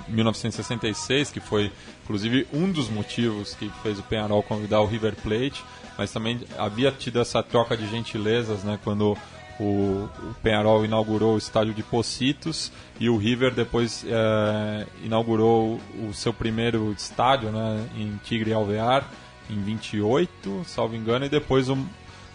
1966, 0.07 1.31
que 1.31 1.41
foi 1.41 1.73
inclusive 2.11 2.45
um 2.53 2.73
dos 2.73 2.91
motivos 2.91 3.55
que 3.55 3.71
fez 3.85 4.01
o 4.01 4.03
Penharol 4.03 4.43
convidar 4.43 4.81
o 4.81 4.87
River 4.87 5.15
Plate, 5.15 5.65
mas 5.97 6.11
também 6.11 6.41
havia 6.59 6.91
tido 6.91 7.21
essa 7.21 7.41
troca 7.41 7.77
de 7.77 7.87
gentilezas, 7.89 8.65
né, 8.65 8.81
quando 8.83 9.17
o, 9.61 9.63
o 9.63 10.35
Penharol 10.43 10.85
inaugurou 10.85 11.37
o 11.37 11.39
estádio 11.39 11.73
de 11.73 11.85
Pocitos 11.85 12.73
e 12.99 13.09
o 13.09 13.17
River 13.17 13.55
depois 13.55 14.05
é, 14.09 14.87
inaugurou 15.05 15.81
o 16.05 16.13
seu 16.13 16.35
primeiro 16.35 16.93
estádio 16.99 17.53
né, 17.53 17.89
em 17.97 18.19
Tigre 18.25 18.53
Alvear 18.53 19.09
em 19.49 19.63
28, 19.63 20.65
salvo 20.67 20.97
engano, 20.97 21.27
e 21.27 21.29
depois 21.29 21.69
o, 21.69 21.79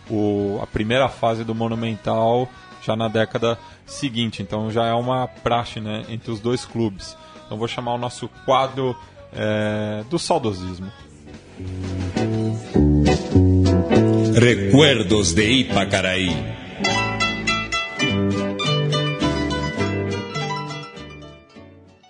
o, 0.09 0.57
a 0.63 0.67
primeira 0.67 1.09
fase 1.09 1.43
do 1.43 1.53
Monumental 1.53 2.47
já 2.81 2.95
na 2.95 3.09
década 3.09 3.59
seguinte. 3.85 4.41
Então 4.41 4.71
já 4.71 4.85
é 4.85 4.93
uma 4.93 5.27
praxe 5.27 5.81
né, 5.81 6.05
entre 6.07 6.31
os 6.31 6.39
dois 6.39 6.63
clubes. 6.63 7.17
Então 7.45 7.57
vou 7.57 7.67
chamar 7.67 7.93
o 7.93 7.97
nosso 7.97 8.29
quadro 8.45 8.95
é, 9.35 10.03
do 10.09 10.17
saudosismo. 10.17 10.91
Recuerdos 14.37 15.33
de 15.33 15.43
Ipacaraí. 15.43 16.55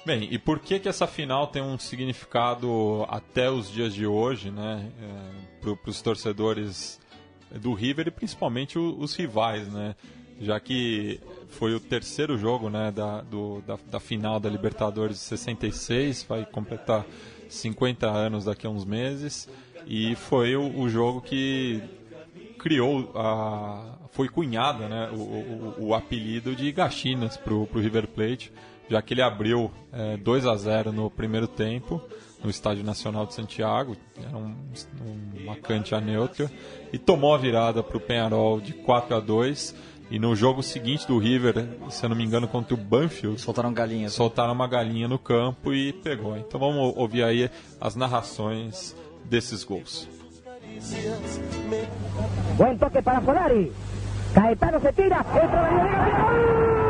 Bem, 0.05 0.28
e 0.30 0.38
por 0.38 0.59
que 0.59 0.80
que 0.80 0.88
essa 0.88 1.07
final 1.07 1.47
tem 1.47 1.63
um 1.63 1.80
significado 1.80 3.05
até 3.09 3.49
os 3.49 3.71
dias 3.71 3.93
de 3.93 4.05
hoje, 4.05 4.51
né, 4.51 4.91
é, 5.01 5.73
para 5.73 5.89
os 5.89 5.99
torcedores 5.99 6.99
do 7.51 7.73
River 7.73 8.07
e 8.07 8.11
principalmente 8.11 8.78
o, 8.78 8.99
os 8.99 9.15
rivais, 9.15 9.67
né, 9.67 9.95
já 10.39 10.59
que 10.59 11.19
foi 11.49 11.73
o 11.73 11.79
terceiro 11.79 12.37
jogo, 12.37 12.69
né, 12.69 12.91
da, 12.91 13.21
do, 13.21 13.61
da, 13.61 13.77
da 13.89 13.99
final 13.99 14.39
da 14.39 14.49
Libertadores 14.49 15.17
de 15.17 15.23
66, 15.23 16.23
vai 16.23 16.45
completar 16.45 17.05
50 17.49 18.07
anos 18.07 18.45
daqui 18.45 18.67
a 18.67 18.69
uns 18.69 18.85
meses. 18.85 19.49
E 19.87 20.15
foi 20.15 20.55
o, 20.55 20.79
o 20.79 20.89
jogo 20.89 21.21
que 21.21 21.81
criou 22.57 23.11
a 23.15 23.95
foi 24.15 24.29
cunhada 24.29 24.87
né, 24.87 25.09
o, 25.11 25.17
o, 25.17 25.87
o 25.87 25.93
apelido 25.93 26.55
de 26.55 26.71
Gachinas 26.71 27.35
para 27.35 27.53
o 27.53 27.65
River 27.65 28.07
Plate, 28.07 28.51
já 28.89 29.01
que 29.01 29.13
ele 29.13 29.21
abriu 29.21 29.69
é, 29.91 30.15
2 30.15 30.45
a 30.45 30.55
0 30.55 30.93
no 30.93 31.11
primeiro 31.11 31.47
tempo 31.47 32.01
no 32.41 32.49
Estádio 32.49 32.83
Nacional 32.83 33.25
de 33.25 33.33
Santiago, 33.33 33.97
era 34.17 34.37
um, 34.37 34.55
um, 35.01 35.43
uma 35.43 35.55
cancha 35.57 35.99
neutra, 35.99 36.49
e 36.93 36.97
tomou 36.97 37.33
a 37.33 37.37
virada 37.37 37.83
para 37.83 37.97
o 37.97 37.99
Penharol 37.99 38.61
de 38.61 38.71
4 38.71 39.17
a 39.17 39.19
2 39.19 39.75
e 40.10 40.20
no 40.20 40.36
jogo 40.36 40.62
seguinte 40.62 41.08
do 41.08 41.18
River, 41.18 41.68
se 41.89 42.06
eu 42.06 42.10
não 42.10 42.16
me 42.16 42.24
engano, 42.24 42.47
contra 42.47 42.74
o 42.74 42.78
Banfield, 42.78 43.41
soltaram 43.41 43.74
galinhas. 43.74 44.14
Soltaram 44.14 44.53
uma 44.53 44.68
galinha 44.68 45.08
no 45.08 45.18
campo 45.18 45.74
e 45.74 45.91
pegou. 45.93 46.38
Então 46.38 46.60
vamos 46.60 46.93
ouvir 46.95 47.24
aí 47.24 47.49
as 47.82 47.95
narrações 47.95 48.95
desses 49.26 49.64
gols. 49.64 50.08
Buen 52.58 52.78
toque 52.78 53.01
para 53.01 53.22
Solari. 53.22 53.72
Caetano 54.34 54.80
se 54.82 54.91
tira. 54.93 55.20
Entra 55.20 55.70
Gol 55.70 56.84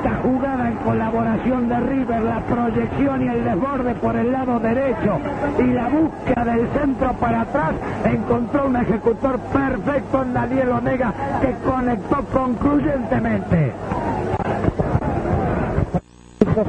perfecta 0.00 0.22
jugada 0.22 0.68
en 0.68 0.76
colaboración 0.76 1.68
de 1.68 1.80
River, 1.80 2.22
la 2.22 2.40
proyección 2.46 3.22
y 3.22 3.28
el 3.28 3.44
desborde 3.44 3.94
por 3.96 4.16
el 4.16 4.32
lado 4.32 4.58
derecho 4.60 5.18
y 5.58 5.72
la 5.72 5.88
búsqueda 5.88 6.44
del 6.44 6.68
centro 6.72 7.12
para 7.18 7.42
atrás, 7.42 7.74
encontró 8.04 8.66
un 8.66 8.76
ejecutor 8.76 9.38
perfecto 9.40 10.22
en 10.22 10.32
Daniel 10.32 10.70
Onega 10.72 11.40
que 11.40 11.54
conectó 11.68 12.24
concluyentemente. 12.26 13.72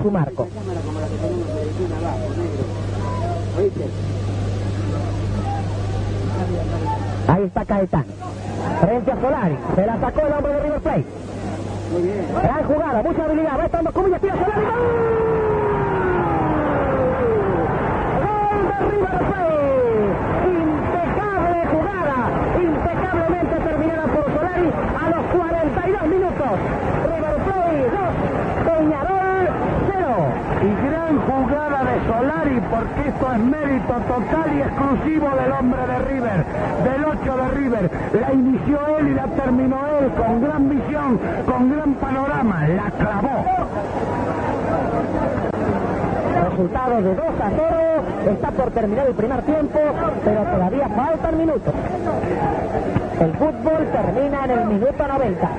Su 0.02 0.12
marco. 0.12 0.48
Ahí 7.28 7.44
está 7.44 7.66
Caetano. 7.66 8.14
Frente 8.82 9.12
a 9.12 9.22
Solari. 9.22 9.58
Se 9.76 9.86
la 9.86 10.00
sacó 10.00 10.22
el 10.28 10.34
hombre 10.34 10.54
de 10.54 10.60
River 10.62 10.82
Plate. 10.82 11.31
Gran 11.92 12.64
jugada, 12.64 13.04
mucha 13.04 13.26
habilidad. 13.26 13.60
Va 13.60 13.66
estando 13.66 13.92
Cubillas, 13.92 14.22
tira 14.22 14.34
Solari. 14.36 14.62
¡Gol! 14.64 14.76
¡Gol 18.24 18.64
de 18.72 18.78
River 18.92 19.18
Plate! 19.28 19.60
Impecable 20.48 21.60
jugada. 21.68 22.18
Impecablemente 22.64 23.56
terminada 23.60 24.06
por 24.08 24.24
Solari 24.34 24.72
a 25.04 25.10
los 25.10 25.24
42 25.36 26.08
minutos. 26.08 26.52
River 27.12 27.36
Plate 27.44 27.84
2, 27.92 28.00
Peñarol 28.72 29.50
0. 29.92 30.16
Y 30.62 30.70
gran 30.88 31.14
jugada 31.28 31.80
de 31.92 31.96
Solari 32.08 32.58
porque 32.72 33.02
esto 33.10 33.26
es 33.34 33.40
mérito 33.40 33.94
total 34.08 34.48
y 34.56 34.62
exclusivo 34.62 35.30
del 35.36 35.52
hombre 35.52 35.82
de 35.88 36.00
River, 36.00 36.46
del 36.86 37.04
8 37.04 37.38
de 37.38 37.48
River. 37.50 37.92
La 38.14 38.34
inició 38.34 38.80
él 38.98 39.08
y 39.10 39.14
la 39.14 39.26
terminó 39.28 39.78
él 40.00 40.12
con 40.14 40.42
gran 40.42 40.70
visión, 40.70 41.20
con 41.46 41.70
gran 41.70 41.94
panorama. 41.96 42.68
La 42.68 42.92
clavó. 42.92 43.46
Resultado 46.50 47.02
de 47.02 47.16
2 47.16 47.26
a 47.26 47.50
0. 47.50 48.32
Está 48.32 48.52
por 48.52 48.72
terminar 48.72 49.08
el 49.08 49.14
primer 49.16 49.42
tiempo, 49.44 49.80
pero 50.24 50.44
todavía 50.44 50.90
faltan 50.90 51.38
minutos. 51.38 51.74
El 53.20 53.34
fútbol 53.34 53.88
termina 53.92 54.46
en 54.46 54.52
el 54.52 54.66
minuto 54.66 55.08
90. 55.08 55.50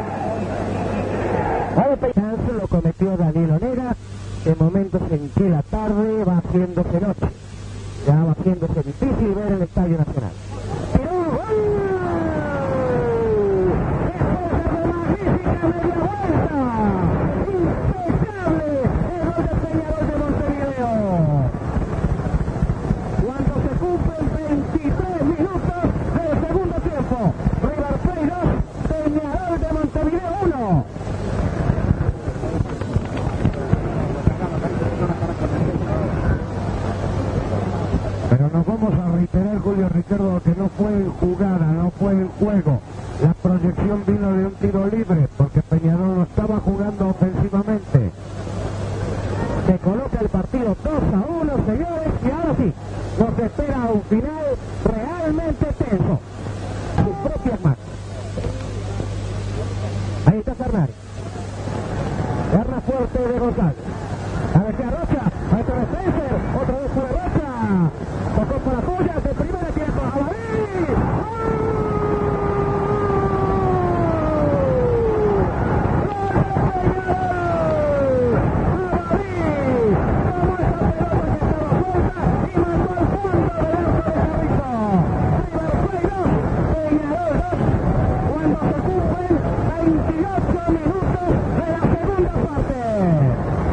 Chance 2.14 2.52
lo 2.60 2.68
cometió 2.68 3.16
Daniel 3.16 3.50
Onega. 3.52 3.96
De 4.44 4.54
momentos 4.56 5.02
en 5.10 5.30
que 5.30 5.48
la 5.48 5.62
tarde 5.62 6.24
va 6.24 6.38
haciéndose 6.38 7.00
noche. 7.00 7.28
Ya 8.06 8.24
va 8.24 8.32
haciéndose 8.32 8.82
difícil 8.82 9.34
ver 9.34 9.52
el 9.52 9.62
Estadio 9.62 9.98
Nacional. 9.98 10.32
Pero 10.92 11.10
¡gol! 11.12 11.60
¡Qué 14.08 14.18
cosa 14.18 14.66
magnífica 14.92 15.62
media 15.68 15.96
vuelta! 16.02 16.58
¡Impecable! 17.52 18.66
El 19.14 19.22
gol 19.30 19.42
de 19.46 19.54
Peñarol 19.62 20.04
de 20.10 20.16
Montevideo. 20.18 20.90
Cuando 23.22 23.54
se 23.62 23.72
cumplen 23.78 24.24
23 24.34 25.22
minutos 25.22 25.82
del 26.18 26.34
segundo 26.48 26.76
tiempo. 26.80 27.16
River 27.62 27.94
Plate 28.02 28.26
2, 28.26 28.36
Peñarol 28.90 29.56
de 29.60 29.70
Montevideo 29.72 30.32
1. 30.42 30.84
Pero 38.30 38.48
nos 38.48 38.64
vamos 38.66 38.94
a 38.94 39.11
reiterar, 39.22 39.58
Julio 39.60 39.88
Ricardo, 39.88 40.42
que 40.42 40.50
no 40.50 40.68
fue 40.76 40.92
en 40.92 41.10
jugada, 41.12 41.66
no 41.66 41.90
fue 41.92 42.12
en 42.12 42.28
juego. 42.28 42.80
La 43.22 43.34
proyección 43.34 44.02
vino 44.06 44.32
de 44.32 44.46
un 44.46 44.54
tiro 44.54 44.86
libre, 44.88 45.28
porque 45.36 45.62
Peñarol 45.62 46.16
no 46.16 46.22
estaba 46.24 46.58
jugando 46.58 47.08
ofensivamente. 47.08 48.10
Se 49.66 49.78
coloca 49.78 50.18
el 50.20 50.28
partido 50.28 50.76
2 50.82 50.92
a 50.92 51.40
1, 51.40 51.52
señores, 51.66 52.12
y 52.24 52.30
ahora 52.30 52.54
sí, 52.56 52.72
nos 53.18 53.38
espera 53.38 53.78
un 53.92 54.02
final 54.02 54.44
realmente 54.84 55.66
tenso. 55.78 56.20
derecha 60.26 60.54
Fernández. 60.54 60.94
Guerra 62.52 62.80
fuerte 62.80 63.18
de 63.28 63.38
González. 63.38 63.74
Cabecea 64.52 64.90
Rocha. 64.90 65.22
Maestro 65.52 65.74
de 65.76 65.82
Spencer. 65.82 66.32
Otra 66.60 66.78
vez 66.78 66.90
por 66.90 67.08
derecha. 67.08 67.48
Tocó 68.36 68.58
para 68.60 68.80
Puya. 68.80 69.14
De 69.14 69.34
primera 69.34 69.68
tiempo. 69.68 70.00
Jabalí. 70.12 71.62
cuando 88.42 88.58
se 88.60 88.78
cumplen 88.82 89.38
28 89.68 90.60
minutos 90.68 91.26
de 91.58 91.66
la 91.72 91.82
segunda 91.94 92.32
parte. 92.42 92.80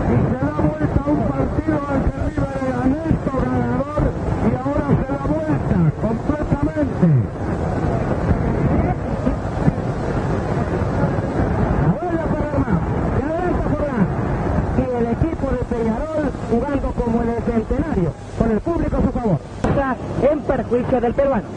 Y 0.09 0.17
se 0.29 0.37
da 0.37 0.55
vuelta 0.61 1.01
un 1.07 1.21
partido 1.23 1.79
al 1.89 1.99
que 2.03 2.11
River 2.29 2.55
era 2.67 2.81
neto 2.85 3.33
ganador 3.43 4.03
y 4.45 4.55
ahora 4.55 4.85
se 4.99 5.05
da 5.13 5.21
vuelta 5.25 5.79
completamente. 6.01 7.07
La 11.81 11.91
vuelve 11.99 12.19
a 12.19 12.27
Ferrán, 12.27 12.79
se 13.17 13.23
adelanta 13.23 13.65
Forlán. 13.69 14.07
Y 14.77 14.81
el 14.97 15.07
equipo 15.07 15.45
de 15.51 15.61
Peñarol 15.65 16.25
jugando 16.49 16.87
como 16.93 17.23
en 17.23 17.29
el 17.29 17.43
centenario, 17.43 18.13
con 18.37 18.51
el 18.51 18.59
público 18.61 18.97
a 18.97 19.01
su 19.01 19.11
favor. 19.11 19.39
Está 19.63 19.95
en 20.69 20.83
perjuicio 20.83 21.01
del 21.01 21.13
peruano. 21.13 21.47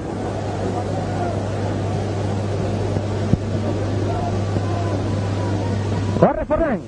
Corre 6.18 6.44
Forlán. 6.44 6.80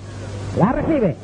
La 0.58 0.72
recibe. 0.72 1.16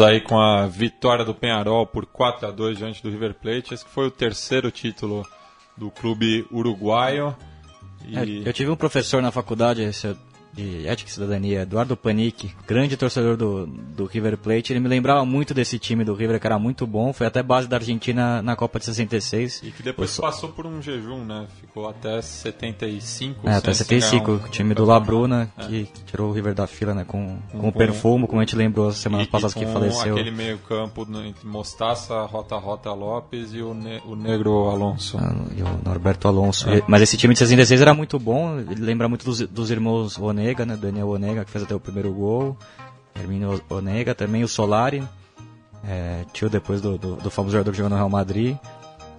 Aí 0.00 0.20
com 0.20 0.40
a 0.40 0.66
vitória 0.66 1.24
do 1.24 1.34
Penharol 1.34 1.86
por 1.86 2.06
4 2.06 2.48
a 2.48 2.50
2 2.50 2.78
diante 2.78 3.02
do 3.02 3.10
River 3.10 3.34
Plate. 3.34 3.74
Esse 3.74 3.84
foi 3.84 4.06
o 4.06 4.10
terceiro 4.10 4.70
título 4.70 5.26
do 5.76 5.90
clube 5.90 6.46
uruguaio. 6.50 7.34
E 8.06 8.16
É, 8.16 8.48
eu 8.48 8.52
tive 8.52 8.70
um 8.70 8.76
professor 8.76 9.22
na 9.22 9.30
faculdade 9.30 9.82
esse, 9.82 10.16
de 10.52 10.86
Ética 10.86 11.10
e 11.10 11.12
Cidadania, 11.12 11.62
Eduardo 11.62 11.96
Panic, 11.96 12.50
grande 12.66 12.96
torcedor 12.96 13.36
do, 13.36 13.66
do 13.66 14.04
River 14.06 14.36
Plate. 14.36 14.72
Ele 14.72 14.80
me 14.80 14.88
lembrava 14.88 15.24
muito 15.24 15.54
desse 15.54 15.78
time 15.78 16.04
do 16.04 16.14
River, 16.14 16.38
que 16.40 16.46
era 16.46 16.58
muito 16.58 16.86
bom. 16.86 17.12
Foi 17.12 17.26
até 17.26 17.42
base 17.42 17.66
da 17.68 17.76
Argentina 17.76 18.42
na 18.42 18.54
Copa 18.56 18.78
de 18.78 18.84
66. 18.86 19.62
E 19.64 19.70
que 19.70 19.82
depois 19.82 20.16
passou 20.18 20.50
por 20.50 20.66
um 20.66 20.80
jejum, 20.82 21.24
né? 21.24 21.46
Ficou 21.60 21.88
até 21.88 22.20
75. 22.20 23.48
É, 23.48 23.54
até 23.54 23.72
sem 23.72 23.84
75, 23.84 24.24
ganhar 24.26 24.38
um 24.42 24.44
o 24.44 24.48
time 24.48 24.74
do. 24.74 24.84
Labruna, 24.84 25.50
É. 25.56 25.64
que 25.66 25.88
tirou 26.06 26.28
o 26.30 26.32
River 26.32 26.54
da 26.54 26.66
fila, 26.66 26.92
né, 26.92 27.04
com, 27.06 27.38
com 27.50 27.58
o 27.58 27.60
Com- 27.62 27.72
perfumo, 27.72 28.26
como 28.26 28.40
a 28.40 28.44
gente 28.44 28.56
lembrou 28.56 28.88
as 28.88 28.96
semanas 28.96 29.26
passadas 29.26 29.54
que 29.54 29.64
faleceu. 29.66 30.12
aquele 30.14 30.30
meio 30.30 30.58
campo 30.58 31.06
entre 31.24 31.46
Mostaça, 31.46 32.20
Rota 32.24 32.56
Rota 32.56 32.92
Lopes 32.92 33.54
e 33.54 33.62
o, 33.62 33.72
ne 33.74 34.00
o 34.06 34.14
Negro 34.14 34.68
Alonso. 34.68 35.16
Ah, 35.18 35.34
E 35.56 35.62
o 35.62 35.80
Norberto 35.84 36.28
Alonso. 36.28 36.68
E- 36.70 36.82
Mas 36.86 37.00
esse 37.02 37.16
time 37.16 37.32
de 37.32 37.38
66 37.38 37.80
era 37.80 37.94
muito 37.94 38.18
bom, 38.18 38.58
ele 38.58 38.80
lembra 38.80 39.08
muito 39.08 39.24
dos, 39.24 39.40
dos 39.40 39.70
irmãos 39.70 40.16
Onega, 40.42 40.66
né? 40.66 40.76
Daniel 40.76 41.08
Onega, 41.08 41.44
que 41.44 41.50
fez 41.50 41.64
até 41.64 41.74
o 41.74 41.80
primeiro 41.80 42.12
gol. 42.12 42.56
Hermínio 43.14 43.60
Onega, 43.70 44.14
também 44.14 44.42
o 44.42 44.48
Solari, 44.48 45.02
é, 45.86 46.24
tio 46.32 46.48
depois 46.48 46.80
do, 46.80 46.96
do, 46.98 47.16
do 47.16 47.30
famoso 47.30 47.52
jogador 47.52 47.70
que 47.70 47.76
jogou 47.76 47.90
no 47.90 47.96
Real 47.96 48.08
Madrid. 48.08 48.56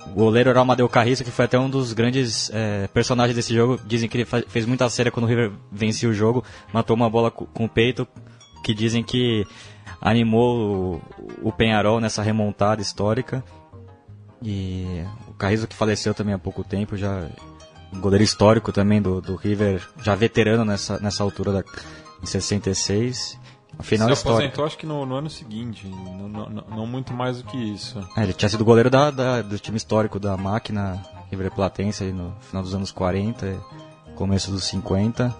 O 0.07 0.09
goleiro 0.09 0.49
era 0.49 0.59
o 0.59 0.61
Amadeu 0.61 0.89
Carriço, 0.89 1.23
que 1.23 1.31
foi 1.31 1.45
até 1.45 1.57
um 1.57 1.69
dos 1.69 1.93
grandes 1.93 2.49
é, 2.53 2.87
personagens 2.87 3.35
desse 3.35 3.53
jogo. 3.53 3.79
Dizem 3.85 4.09
que 4.09 4.17
ele 4.17 4.25
fa- 4.25 4.43
fez 4.47 4.65
muita 4.65 4.89
série 4.89 5.09
quando 5.11 5.25
o 5.25 5.29
River 5.29 5.51
vencia 5.71 6.09
o 6.09 6.13
jogo, 6.13 6.43
matou 6.73 6.93
uma 6.95 7.09
bola 7.09 7.31
co- 7.31 7.45
com 7.45 7.65
o 7.65 7.69
peito, 7.69 8.05
que 8.63 8.73
dizem 8.73 9.01
que 9.03 9.45
animou 10.01 10.99
o, 11.41 11.47
o 11.49 11.51
Penharol 11.53 12.01
nessa 12.01 12.21
remontada 12.21 12.81
histórica. 12.81 13.41
E 14.41 15.03
o 15.29 15.33
Carrizo 15.35 15.67
que 15.67 15.75
faleceu 15.75 16.13
também 16.13 16.33
há 16.33 16.39
pouco 16.39 16.63
tempo, 16.65 16.97
já 16.97 17.29
goleiro 17.99 18.23
histórico 18.23 18.71
também 18.71 19.01
do, 19.01 19.21
do 19.21 19.35
River, 19.35 19.81
já 20.01 20.15
veterano 20.15 20.63
nessa, 20.65 20.99
nessa 20.99 21.23
altura 21.23 21.51
da, 21.51 21.63
em 22.21 22.25
66. 22.25 23.39
A 23.77 23.81
final 23.83 24.07
Se 24.09 24.13
histórica. 24.13 24.39
aposentou 24.43 24.65
acho 24.65 24.77
que 24.77 24.85
no, 24.85 25.05
no 25.05 25.15
ano 25.15 25.29
seguinte, 25.29 25.87
não, 25.87 26.29
não- 26.49 26.85
muito 26.87 27.11
mais 27.13 27.37
do 27.41 27.43
que 27.45 27.57
isso. 27.57 27.99
É, 28.15 28.21
ele 28.23 28.33
tinha 28.33 28.47
sido 28.49 28.63
goleiro 28.63 28.89
da, 28.89 29.09
da- 29.09 29.41
do 29.41 29.57
time 29.57 29.77
histórico 29.77 30.19
da 30.19 30.37
máquina 30.37 31.01
River 31.31 31.49
Platense 31.51 32.03
no 32.11 32.33
final 32.41 32.61
dos 32.61 32.75
anos 32.75 32.91
40, 32.91 33.57
começo 34.15 34.51
dos 34.51 34.63
50. 34.65 35.33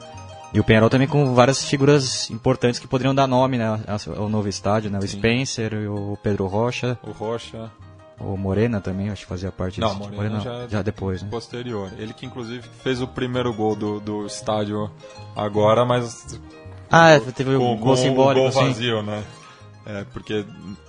E 0.52 0.60
o 0.60 0.64
Penharol 0.64 0.90
também 0.90 1.08
com 1.08 1.34
várias 1.36 1.64
figuras 1.64 2.30
importantes 2.32 2.80
que 2.80 2.88
poderiam 2.88 3.14
dar 3.14 3.28
nome 3.28 3.58
né, 3.58 3.80
ao 4.18 4.30
novo 4.30 4.48
estádio, 4.48 4.90
né? 4.92 5.00
O 5.00 5.08
Spencer, 5.08 5.74
o 5.92 6.16
Pedro 6.22 6.46
Rocha, 6.48 6.98
O 7.04 7.12
Rocha, 7.12 7.72
o 8.20 8.38
Morena 8.38 8.80
também, 8.80 9.10
acho 9.10 9.24
que 9.24 9.28
fazia 9.28 9.52
parte 9.52 9.80
não, 9.80 9.90
desse 9.90 10.02
time. 10.04 10.16
Moreno 10.16 10.40
já, 10.42 10.68
já 10.68 10.82
depois, 10.82 11.22
né? 11.24 11.30
posterior. 11.30 11.92
Ele 11.98 12.14
que 12.14 12.26
inclusive 12.26 12.68
fez 12.84 13.02
o 13.02 13.08
primeiro 13.08 13.54
gol 13.54 13.76
do, 13.76 14.00
do 14.00 14.26
estádio 14.26 14.90
agora, 15.36 15.84
mas 15.86 16.40
Ah, 16.90 17.10
é, 17.12 17.20
teve 17.20 17.58
com, 17.58 17.74
um 17.74 17.78
gol 17.78 17.98
simbólico, 17.98 18.40
gol 18.40 18.48
assim. 18.50 18.68
vazio, 18.74 19.02
né? 19.04 19.24
É, 19.86 20.06
porque 20.14 20.46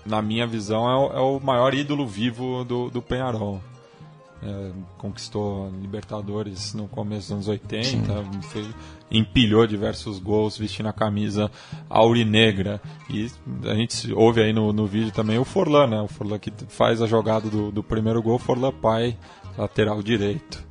na 0.06 0.22
minha 0.22 0.46
visão 0.46 0.88
é 0.88 0.96
o, 0.96 1.12
é 1.16 1.20
o 1.20 1.40
maior 1.40 1.74
ídolo 1.74 2.06
vivo 2.06 2.62
do, 2.64 2.90
do 2.90 3.02
Penharol. 3.02 3.60
É, 4.42 4.70
conquistou 4.98 5.70
Libertadores 5.80 6.74
no 6.74 6.86
começo 6.86 7.22
dos 7.22 7.32
anos 7.32 7.48
80, 7.48 8.12
fez- 8.52 8.66
empilhou 9.18 9.66
diversos 9.66 10.18
gols 10.18 10.58
vestindo 10.58 10.88
a 10.88 10.92
camisa 10.92 11.50
aurinegra. 11.88 12.80
E 13.08 13.30
a 13.64 13.74
gente 13.74 14.12
ouve 14.12 14.42
aí 14.42 14.52
no, 14.52 14.72
no 14.72 14.86
vídeo 14.86 15.12
também 15.12 15.38
o 15.38 15.44
Forlan, 15.44 15.86
né? 15.86 16.00
O 16.00 16.08
Forlan 16.08 16.38
que 16.38 16.52
faz 16.68 17.00
a 17.00 17.06
jogada 17.06 17.48
do, 17.48 17.70
do 17.70 17.82
primeiro 17.82 18.22
gol, 18.22 18.38
Forlan 18.38 18.72
pai, 18.72 19.16
lateral 19.56 20.02
direito. 20.02 20.64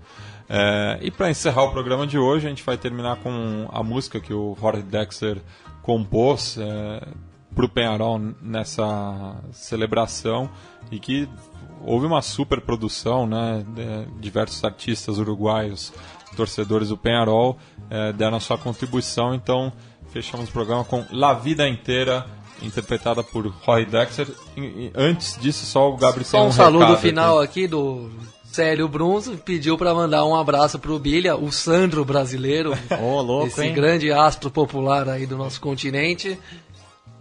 É, 0.49 0.99
e 1.01 1.09
para 1.09 1.29
encerrar 1.29 1.63
o 1.63 1.71
programa 1.71 2.05
de 2.05 2.17
hoje, 2.17 2.45
a 2.45 2.49
gente 2.49 2.63
vai 2.63 2.77
terminar 2.77 3.17
com 3.17 3.67
a 3.71 3.81
música 3.81 4.19
que 4.19 4.33
o 4.33 4.55
Jorge 4.59 4.83
Dexter 4.83 5.41
compôs 5.81 6.57
é, 6.59 7.07
para 7.55 7.65
o 7.65 7.69
Penharol 7.69 8.19
nessa 8.41 9.35
celebração 9.51 10.49
e 10.91 10.99
que 10.99 11.29
houve 11.85 12.05
uma 12.05 12.21
super 12.21 12.61
produção, 12.61 13.25
né? 13.25 13.65
De, 13.67 14.21
diversos 14.21 14.63
artistas 14.63 15.17
uruguaios, 15.17 15.93
torcedores 16.35 16.89
do 16.89 16.97
Penharol, 16.97 17.57
é, 17.93 18.11
deram 18.11 18.37
a 18.37 18.39
sua 18.39 18.57
contribuição. 18.57 19.35
Então, 19.35 19.71
fechamos 20.11 20.49
o 20.49 20.51
programa 20.51 20.83
com 20.83 21.05
La 21.11 21.35
Vida 21.35 21.69
Inteira, 21.69 22.25
interpretada 22.59 23.23
por 23.23 23.45
Roy 23.47 23.85
Dexter. 23.85 24.27
E, 24.57 24.61
e, 24.61 24.91
antes 24.95 25.37
disso, 25.39 25.63
só 25.65 25.91
o 25.91 25.95
Gabriel 25.95 26.25
Só 26.25 26.43
um, 26.43 26.47
um 26.47 26.51
saludo 26.51 26.97
final 26.97 27.39
aqui, 27.39 27.65
aqui 27.65 27.67
do 27.67 28.09
Célio 28.45 28.87
Brunzo 28.87 29.37
pediu 29.37 29.77
para 29.77 29.93
mandar 29.93 30.25
um 30.25 30.35
abraço 30.35 30.79
pro 30.79 30.97
Bilha, 30.97 31.35
o 31.35 31.51
Sandro 31.51 32.03
brasileiro. 32.03 32.73
oh, 32.99 33.21
louco, 33.21 33.47
esse 33.47 33.63
hein? 33.63 33.75
grande 33.75 34.11
astro 34.11 34.49
popular 34.49 35.07
aí 35.07 35.27
do 35.27 35.37
nosso 35.37 35.61
continente. 35.61 36.37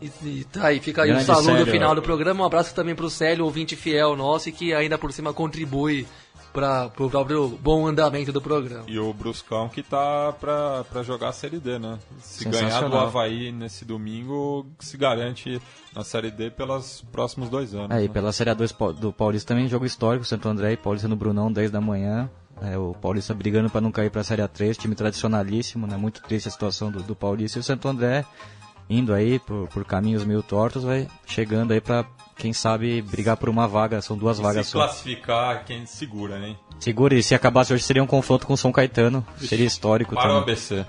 E, 0.00 0.10
e 0.24 0.44
tá 0.50 0.68
aí, 0.68 0.80
fica 0.80 1.02
aí 1.02 1.12
o 1.12 1.20
saludo 1.20 1.58
Célio. 1.58 1.66
final 1.66 1.94
do 1.94 2.00
programa. 2.00 2.42
Um 2.42 2.46
abraço 2.46 2.74
também 2.74 2.94
pro 2.94 3.10
Célio, 3.10 3.44
ouvinte 3.44 3.76
fiel 3.76 4.16
nosso 4.16 4.48
e 4.48 4.52
que 4.52 4.72
ainda 4.72 4.96
por 4.96 5.12
cima 5.12 5.34
contribui 5.34 6.06
para 6.52 6.90
o 6.98 7.08
próprio 7.10 7.48
bom 7.48 7.86
andamento 7.86 8.32
do 8.32 8.40
programa. 8.40 8.84
E 8.86 8.98
o 8.98 9.12
Bruscão 9.12 9.68
que 9.68 9.82
tá 9.82 10.32
pra, 10.38 10.84
pra 10.84 11.02
jogar 11.02 11.28
a 11.30 11.32
Série 11.32 11.58
D, 11.58 11.78
né? 11.78 11.98
Se 12.20 12.48
ganhar 12.48 12.88
do. 12.88 12.96
Havaí 12.96 13.50
nesse 13.50 13.84
domingo, 13.84 14.66
se 14.78 14.96
garante 14.96 15.60
na 15.94 16.04
Série 16.04 16.30
D 16.30 16.50
pelos 16.50 17.02
próximos 17.10 17.48
dois 17.48 17.74
anos. 17.74 17.90
É, 17.90 18.00
e 18.04 18.08
né? 18.08 18.12
pela 18.12 18.32
Série 18.32 18.50
A2 18.50 18.74
Pau- 18.74 18.92
do 18.92 19.12
Paulista 19.12 19.54
também, 19.54 19.68
jogo 19.68 19.84
histórico, 19.86 20.24
Santo 20.24 20.48
André 20.48 20.72
e 20.72 20.76
Paulista 20.76 21.08
no 21.08 21.16
Brunão, 21.16 21.50
10 21.52 21.70
da 21.70 21.80
manhã. 21.80 22.30
É, 22.60 22.78
o 22.78 22.94
Paulista 22.94 23.34
brigando 23.34 23.68
para 23.70 23.80
não 23.80 23.90
cair 23.90 24.10
para 24.10 24.20
a 24.20 24.24
Série 24.24 24.42
A3, 24.42 24.76
time 24.76 24.94
tradicionalíssimo, 24.94 25.86
né? 25.86 25.96
Muito 25.96 26.22
triste 26.22 26.48
a 26.48 26.50
situação 26.52 26.90
do, 26.92 27.02
do 27.02 27.16
Paulista. 27.16 27.58
E 27.58 27.60
o 27.60 27.64
Santo 27.64 27.88
André 27.88 28.24
indo 28.88 29.14
aí 29.14 29.38
por, 29.38 29.68
por 29.68 29.84
caminhos 29.84 30.24
meio 30.24 30.42
tortos, 30.42 30.84
vai 30.84 31.08
chegando 31.26 31.72
aí 31.72 31.80
para 31.80 32.04
quem 32.36 32.52
sabe 32.52 33.02
brigar 33.02 33.36
por 33.36 33.48
uma 33.48 33.68
vaga, 33.68 34.00
são 34.02 34.16
duas 34.16 34.38
vagas 34.38 34.66
se 34.66 34.72
só. 34.72 34.78
classificar, 34.78 35.64
quem 35.64 35.86
segura, 35.86 36.38
né? 36.38 36.56
Segura, 36.80 37.14
e 37.14 37.22
se 37.22 37.34
acabasse 37.34 37.72
hoje 37.72 37.84
seria 37.84 38.02
um 38.02 38.06
confronto 38.06 38.46
com 38.46 38.54
o 38.54 38.56
São 38.56 38.72
Caetano, 38.72 39.24
seria 39.38 39.66
histórico 39.66 40.14
Para 40.14 40.24
o 40.24 40.40
também. 40.40 40.42
ABC. 40.42 40.84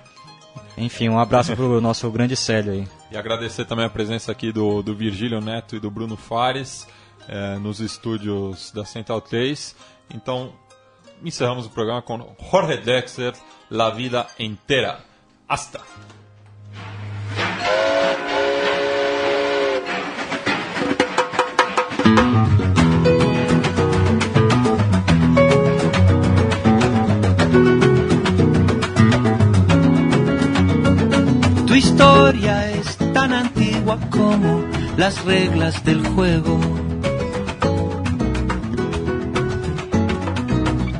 Enfim, 0.77 1.09
um 1.09 1.19
abraço 1.19 1.55
pro 1.55 1.79
nosso 1.81 2.09
grande 2.09 2.35
Célio 2.35 2.73
aí. 2.73 2.87
E 3.11 3.17
agradecer 3.17 3.65
também 3.65 3.85
a 3.85 3.89
presença 3.89 4.31
aqui 4.31 4.51
do, 4.51 4.81
do 4.81 4.95
Virgílio 4.95 5.39
Neto 5.39 5.75
e 5.75 5.79
do 5.79 5.91
Bruno 5.91 6.17
Fares 6.17 6.87
eh, 7.27 7.59
nos 7.59 7.79
estúdios 7.79 8.71
da 8.71 8.83
Central 8.83 9.21
3. 9.21 9.75
Então, 10.13 10.53
encerramos 11.23 11.65
o 11.67 11.69
programa 11.69 12.01
com 12.01 12.35
Jorge 12.51 12.77
Dexter, 12.77 13.33
La 13.69 13.91
Vida 13.91 14.27
Inteira. 14.39 14.99
Hasta! 15.47 15.79
Tu 31.65 31.73
historia 31.75 32.71
es 32.71 32.97
tan 33.13 33.33
antigua 33.33 33.97
como 34.09 34.63
las 34.97 35.25
reglas 35.25 35.83
del 35.83 36.05
juego. 36.07 36.59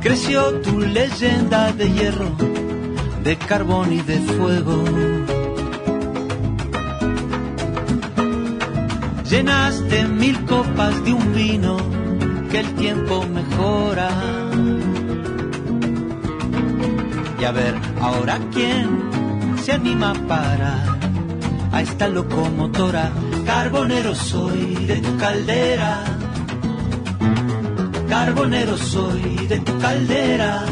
Creció 0.00 0.60
tu 0.60 0.80
leyenda 0.80 1.72
de 1.72 1.90
hierro, 1.90 2.30
de 3.22 3.36
carbón 3.36 3.92
y 3.92 4.00
de 4.00 4.18
fuego. 4.20 5.23
Llenaste 9.34 10.04
mil 10.04 10.44
copas 10.44 11.04
de 11.04 11.12
un 11.12 11.34
vino 11.34 11.76
que 12.52 12.60
el 12.60 12.72
tiempo 12.76 13.26
mejora. 13.26 14.08
Y 17.40 17.44
a 17.44 17.50
ver, 17.50 17.74
ahora 18.00 18.38
quién 18.52 19.10
se 19.60 19.72
anima 19.72 20.12
a 20.30 20.74
a 21.72 21.82
esta 21.82 22.06
locomotora. 22.06 23.10
Carbonero 23.44 24.14
soy 24.14 24.76
de 24.86 24.98
tu 24.98 25.16
caldera. 25.16 26.04
Carbonero 28.08 28.76
soy 28.76 29.48
de 29.48 29.58
tu 29.58 29.76
caldera. 29.80 30.64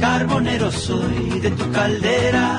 Carbonero 0.00 0.72
soy 0.72 1.38
de 1.40 1.50
tu 1.52 1.70
caldera. 1.70 2.58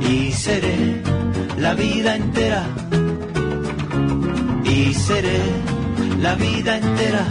Y 0.00 0.32
seré 0.32 1.19
la 1.60 1.74
vida 1.74 2.16
entera. 2.16 2.64
Y 4.64 4.94
seré 4.94 5.40
la 6.20 6.34
vida 6.34 6.78
entera. 6.78 7.24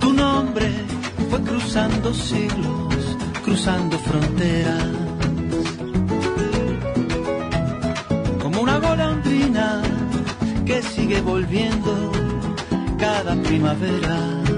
Tu 0.00 0.12
nombre 0.12 0.70
fue 1.30 1.40
cruzando 1.42 2.12
siglos, 2.12 3.16
cruzando 3.42 3.98
fronteras. 3.98 4.84
Como 8.42 8.60
una 8.60 8.78
golondrina 8.78 9.82
que 10.66 10.82
sigue 10.82 11.20
volviendo 11.22 12.12
cada 12.98 13.34
primavera. 13.42 14.49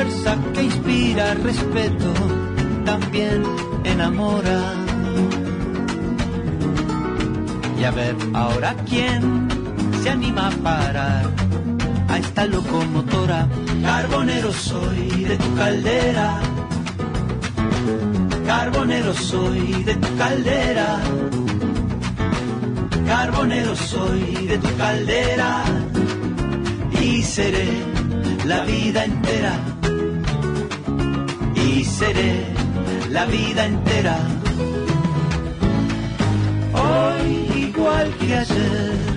Fuerza 0.00 0.38
que 0.54 0.62
inspira 0.62 1.34
respeto 1.34 2.10
también 2.86 3.42
enamora. 3.84 4.60
Y 7.78 7.84
a 7.84 7.90
ver, 7.90 8.16
ahora 8.32 8.74
quién 8.88 9.48
se 10.02 10.08
anima 10.08 10.48
a 10.48 10.50
parar 10.52 11.30
a 12.08 12.18
esta 12.18 12.46
locomotora. 12.46 13.46
Carbonero 13.82 14.52
soy 14.52 15.24
de 15.24 15.36
tu 15.36 15.54
caldera. 15.54 16.40
Carbonero 18.46 19.12
soy 19.12 19.84
de 19.84 19.96
tu 19.96 20.16
caldera. 20.16 20.98
Carbonero 23.06 23.76
soy 23.76 24.46
de 24.46 24.56
tu 24.56 24.76
caldera. 24.78 25.64
Y 27.02 27.22
seré 27.22 27.68
la 28.46 28.64
vida 28.64 29.04
entera. 29.04 29.69
Seré 32.00 32.32
la 33.10 33.24
vida 33.26 33.66
entera. 33.66 34.16
Hoy 36.72 37.30
igual 37.68 38.08
que 38.18 38.34
ayer 38.34 39.10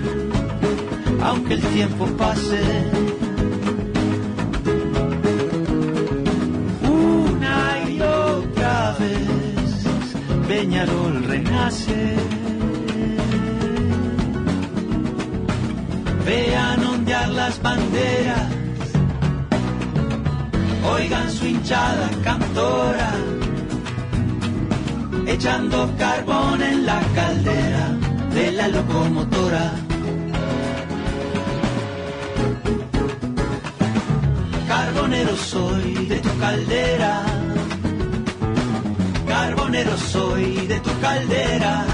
aunque 1.24 1.54
el 1.54 1.62
tiempo 1.62 2.06
pase. 2.18 2.60
Una 6.82 7.88
y 7.88 8.00
otra 8.00 8.96
vez, 9.00 9.86
Peñarol 10.46 11.24
renace. 11.24 12.16
Vean 16.26 16.84
ondear 16.84 17.28
las 17.30 17.60
banderas, 17.62 18.48
oigan 20.94 21.30
su 21.30 21.46
hinchada 21.46 22.08
cantora, 22.22 23.10
echando 25.26 25.90
carbón 25.98 26.62
en 26.62 26.86
la 26.86 27.00
caldera 27.14 27.86
de 28.34 28.52
la 28.52 28.68
locomotora. 28.68 29.72
Carbonero 34.68 35.36
soy 35.36 36.06
de 36.06 36.18
tu 36.18 36.38
caldera. 36.38 37.22
Carbonero 39.28 39.96
soy 39.96 40.66
de 40.66 40.78
tu 40.80 40.92
caldera. 41.00 41.84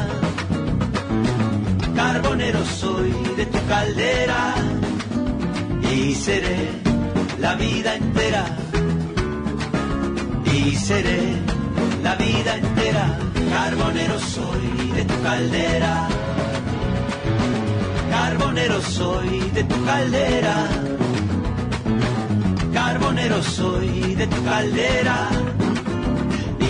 Carbonero 1.94 2.64
soy 2.64 3.12
de 3.36 3.46
tu 3.46 3.60
caldera. 3.66 4.54
Y 5.92 6.14
seré 6.14 6.68
la 7.38 7.54
vida 7.54 7.94
entera. 7.94 8.44
Y 10.64 10.76
seré 10.76 11.20
la 12.02 12.14
vida 12.16 12.56
entera. 12.56 13.06
Carbonero 13.50 14.18
soy 14.18 14.92
de 14.96 15.04
tu 15.04 15.22
caldera. 15.22 16.08
Carbonero 18.10 18.80
soy 18.82 19.40
de 19.54 19.64
tu 19.64 19.84
caldera. 19.84 20.56
Carbonero 22.72 23.42
soy 23.42 24.14
de 24.14 24.26
tu 24.26 24.44
caldera 24.44 25.28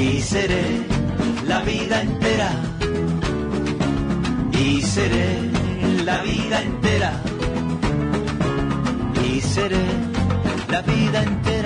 y 0.00 0.20
seré 0.20 0.64
la 1.46 1.60
vida 1.60 2.00
entera 2.00 2.50
y 4.52 4.82
seré 4.82 5.28
la 6.04 6.22
vida 6.22 6.62
entera 6.62 7.12
y 9.26 9.40
seré 9.40 9.84
la 10.68 10.80
vida 10.82 11.22
entera 11.22 11.59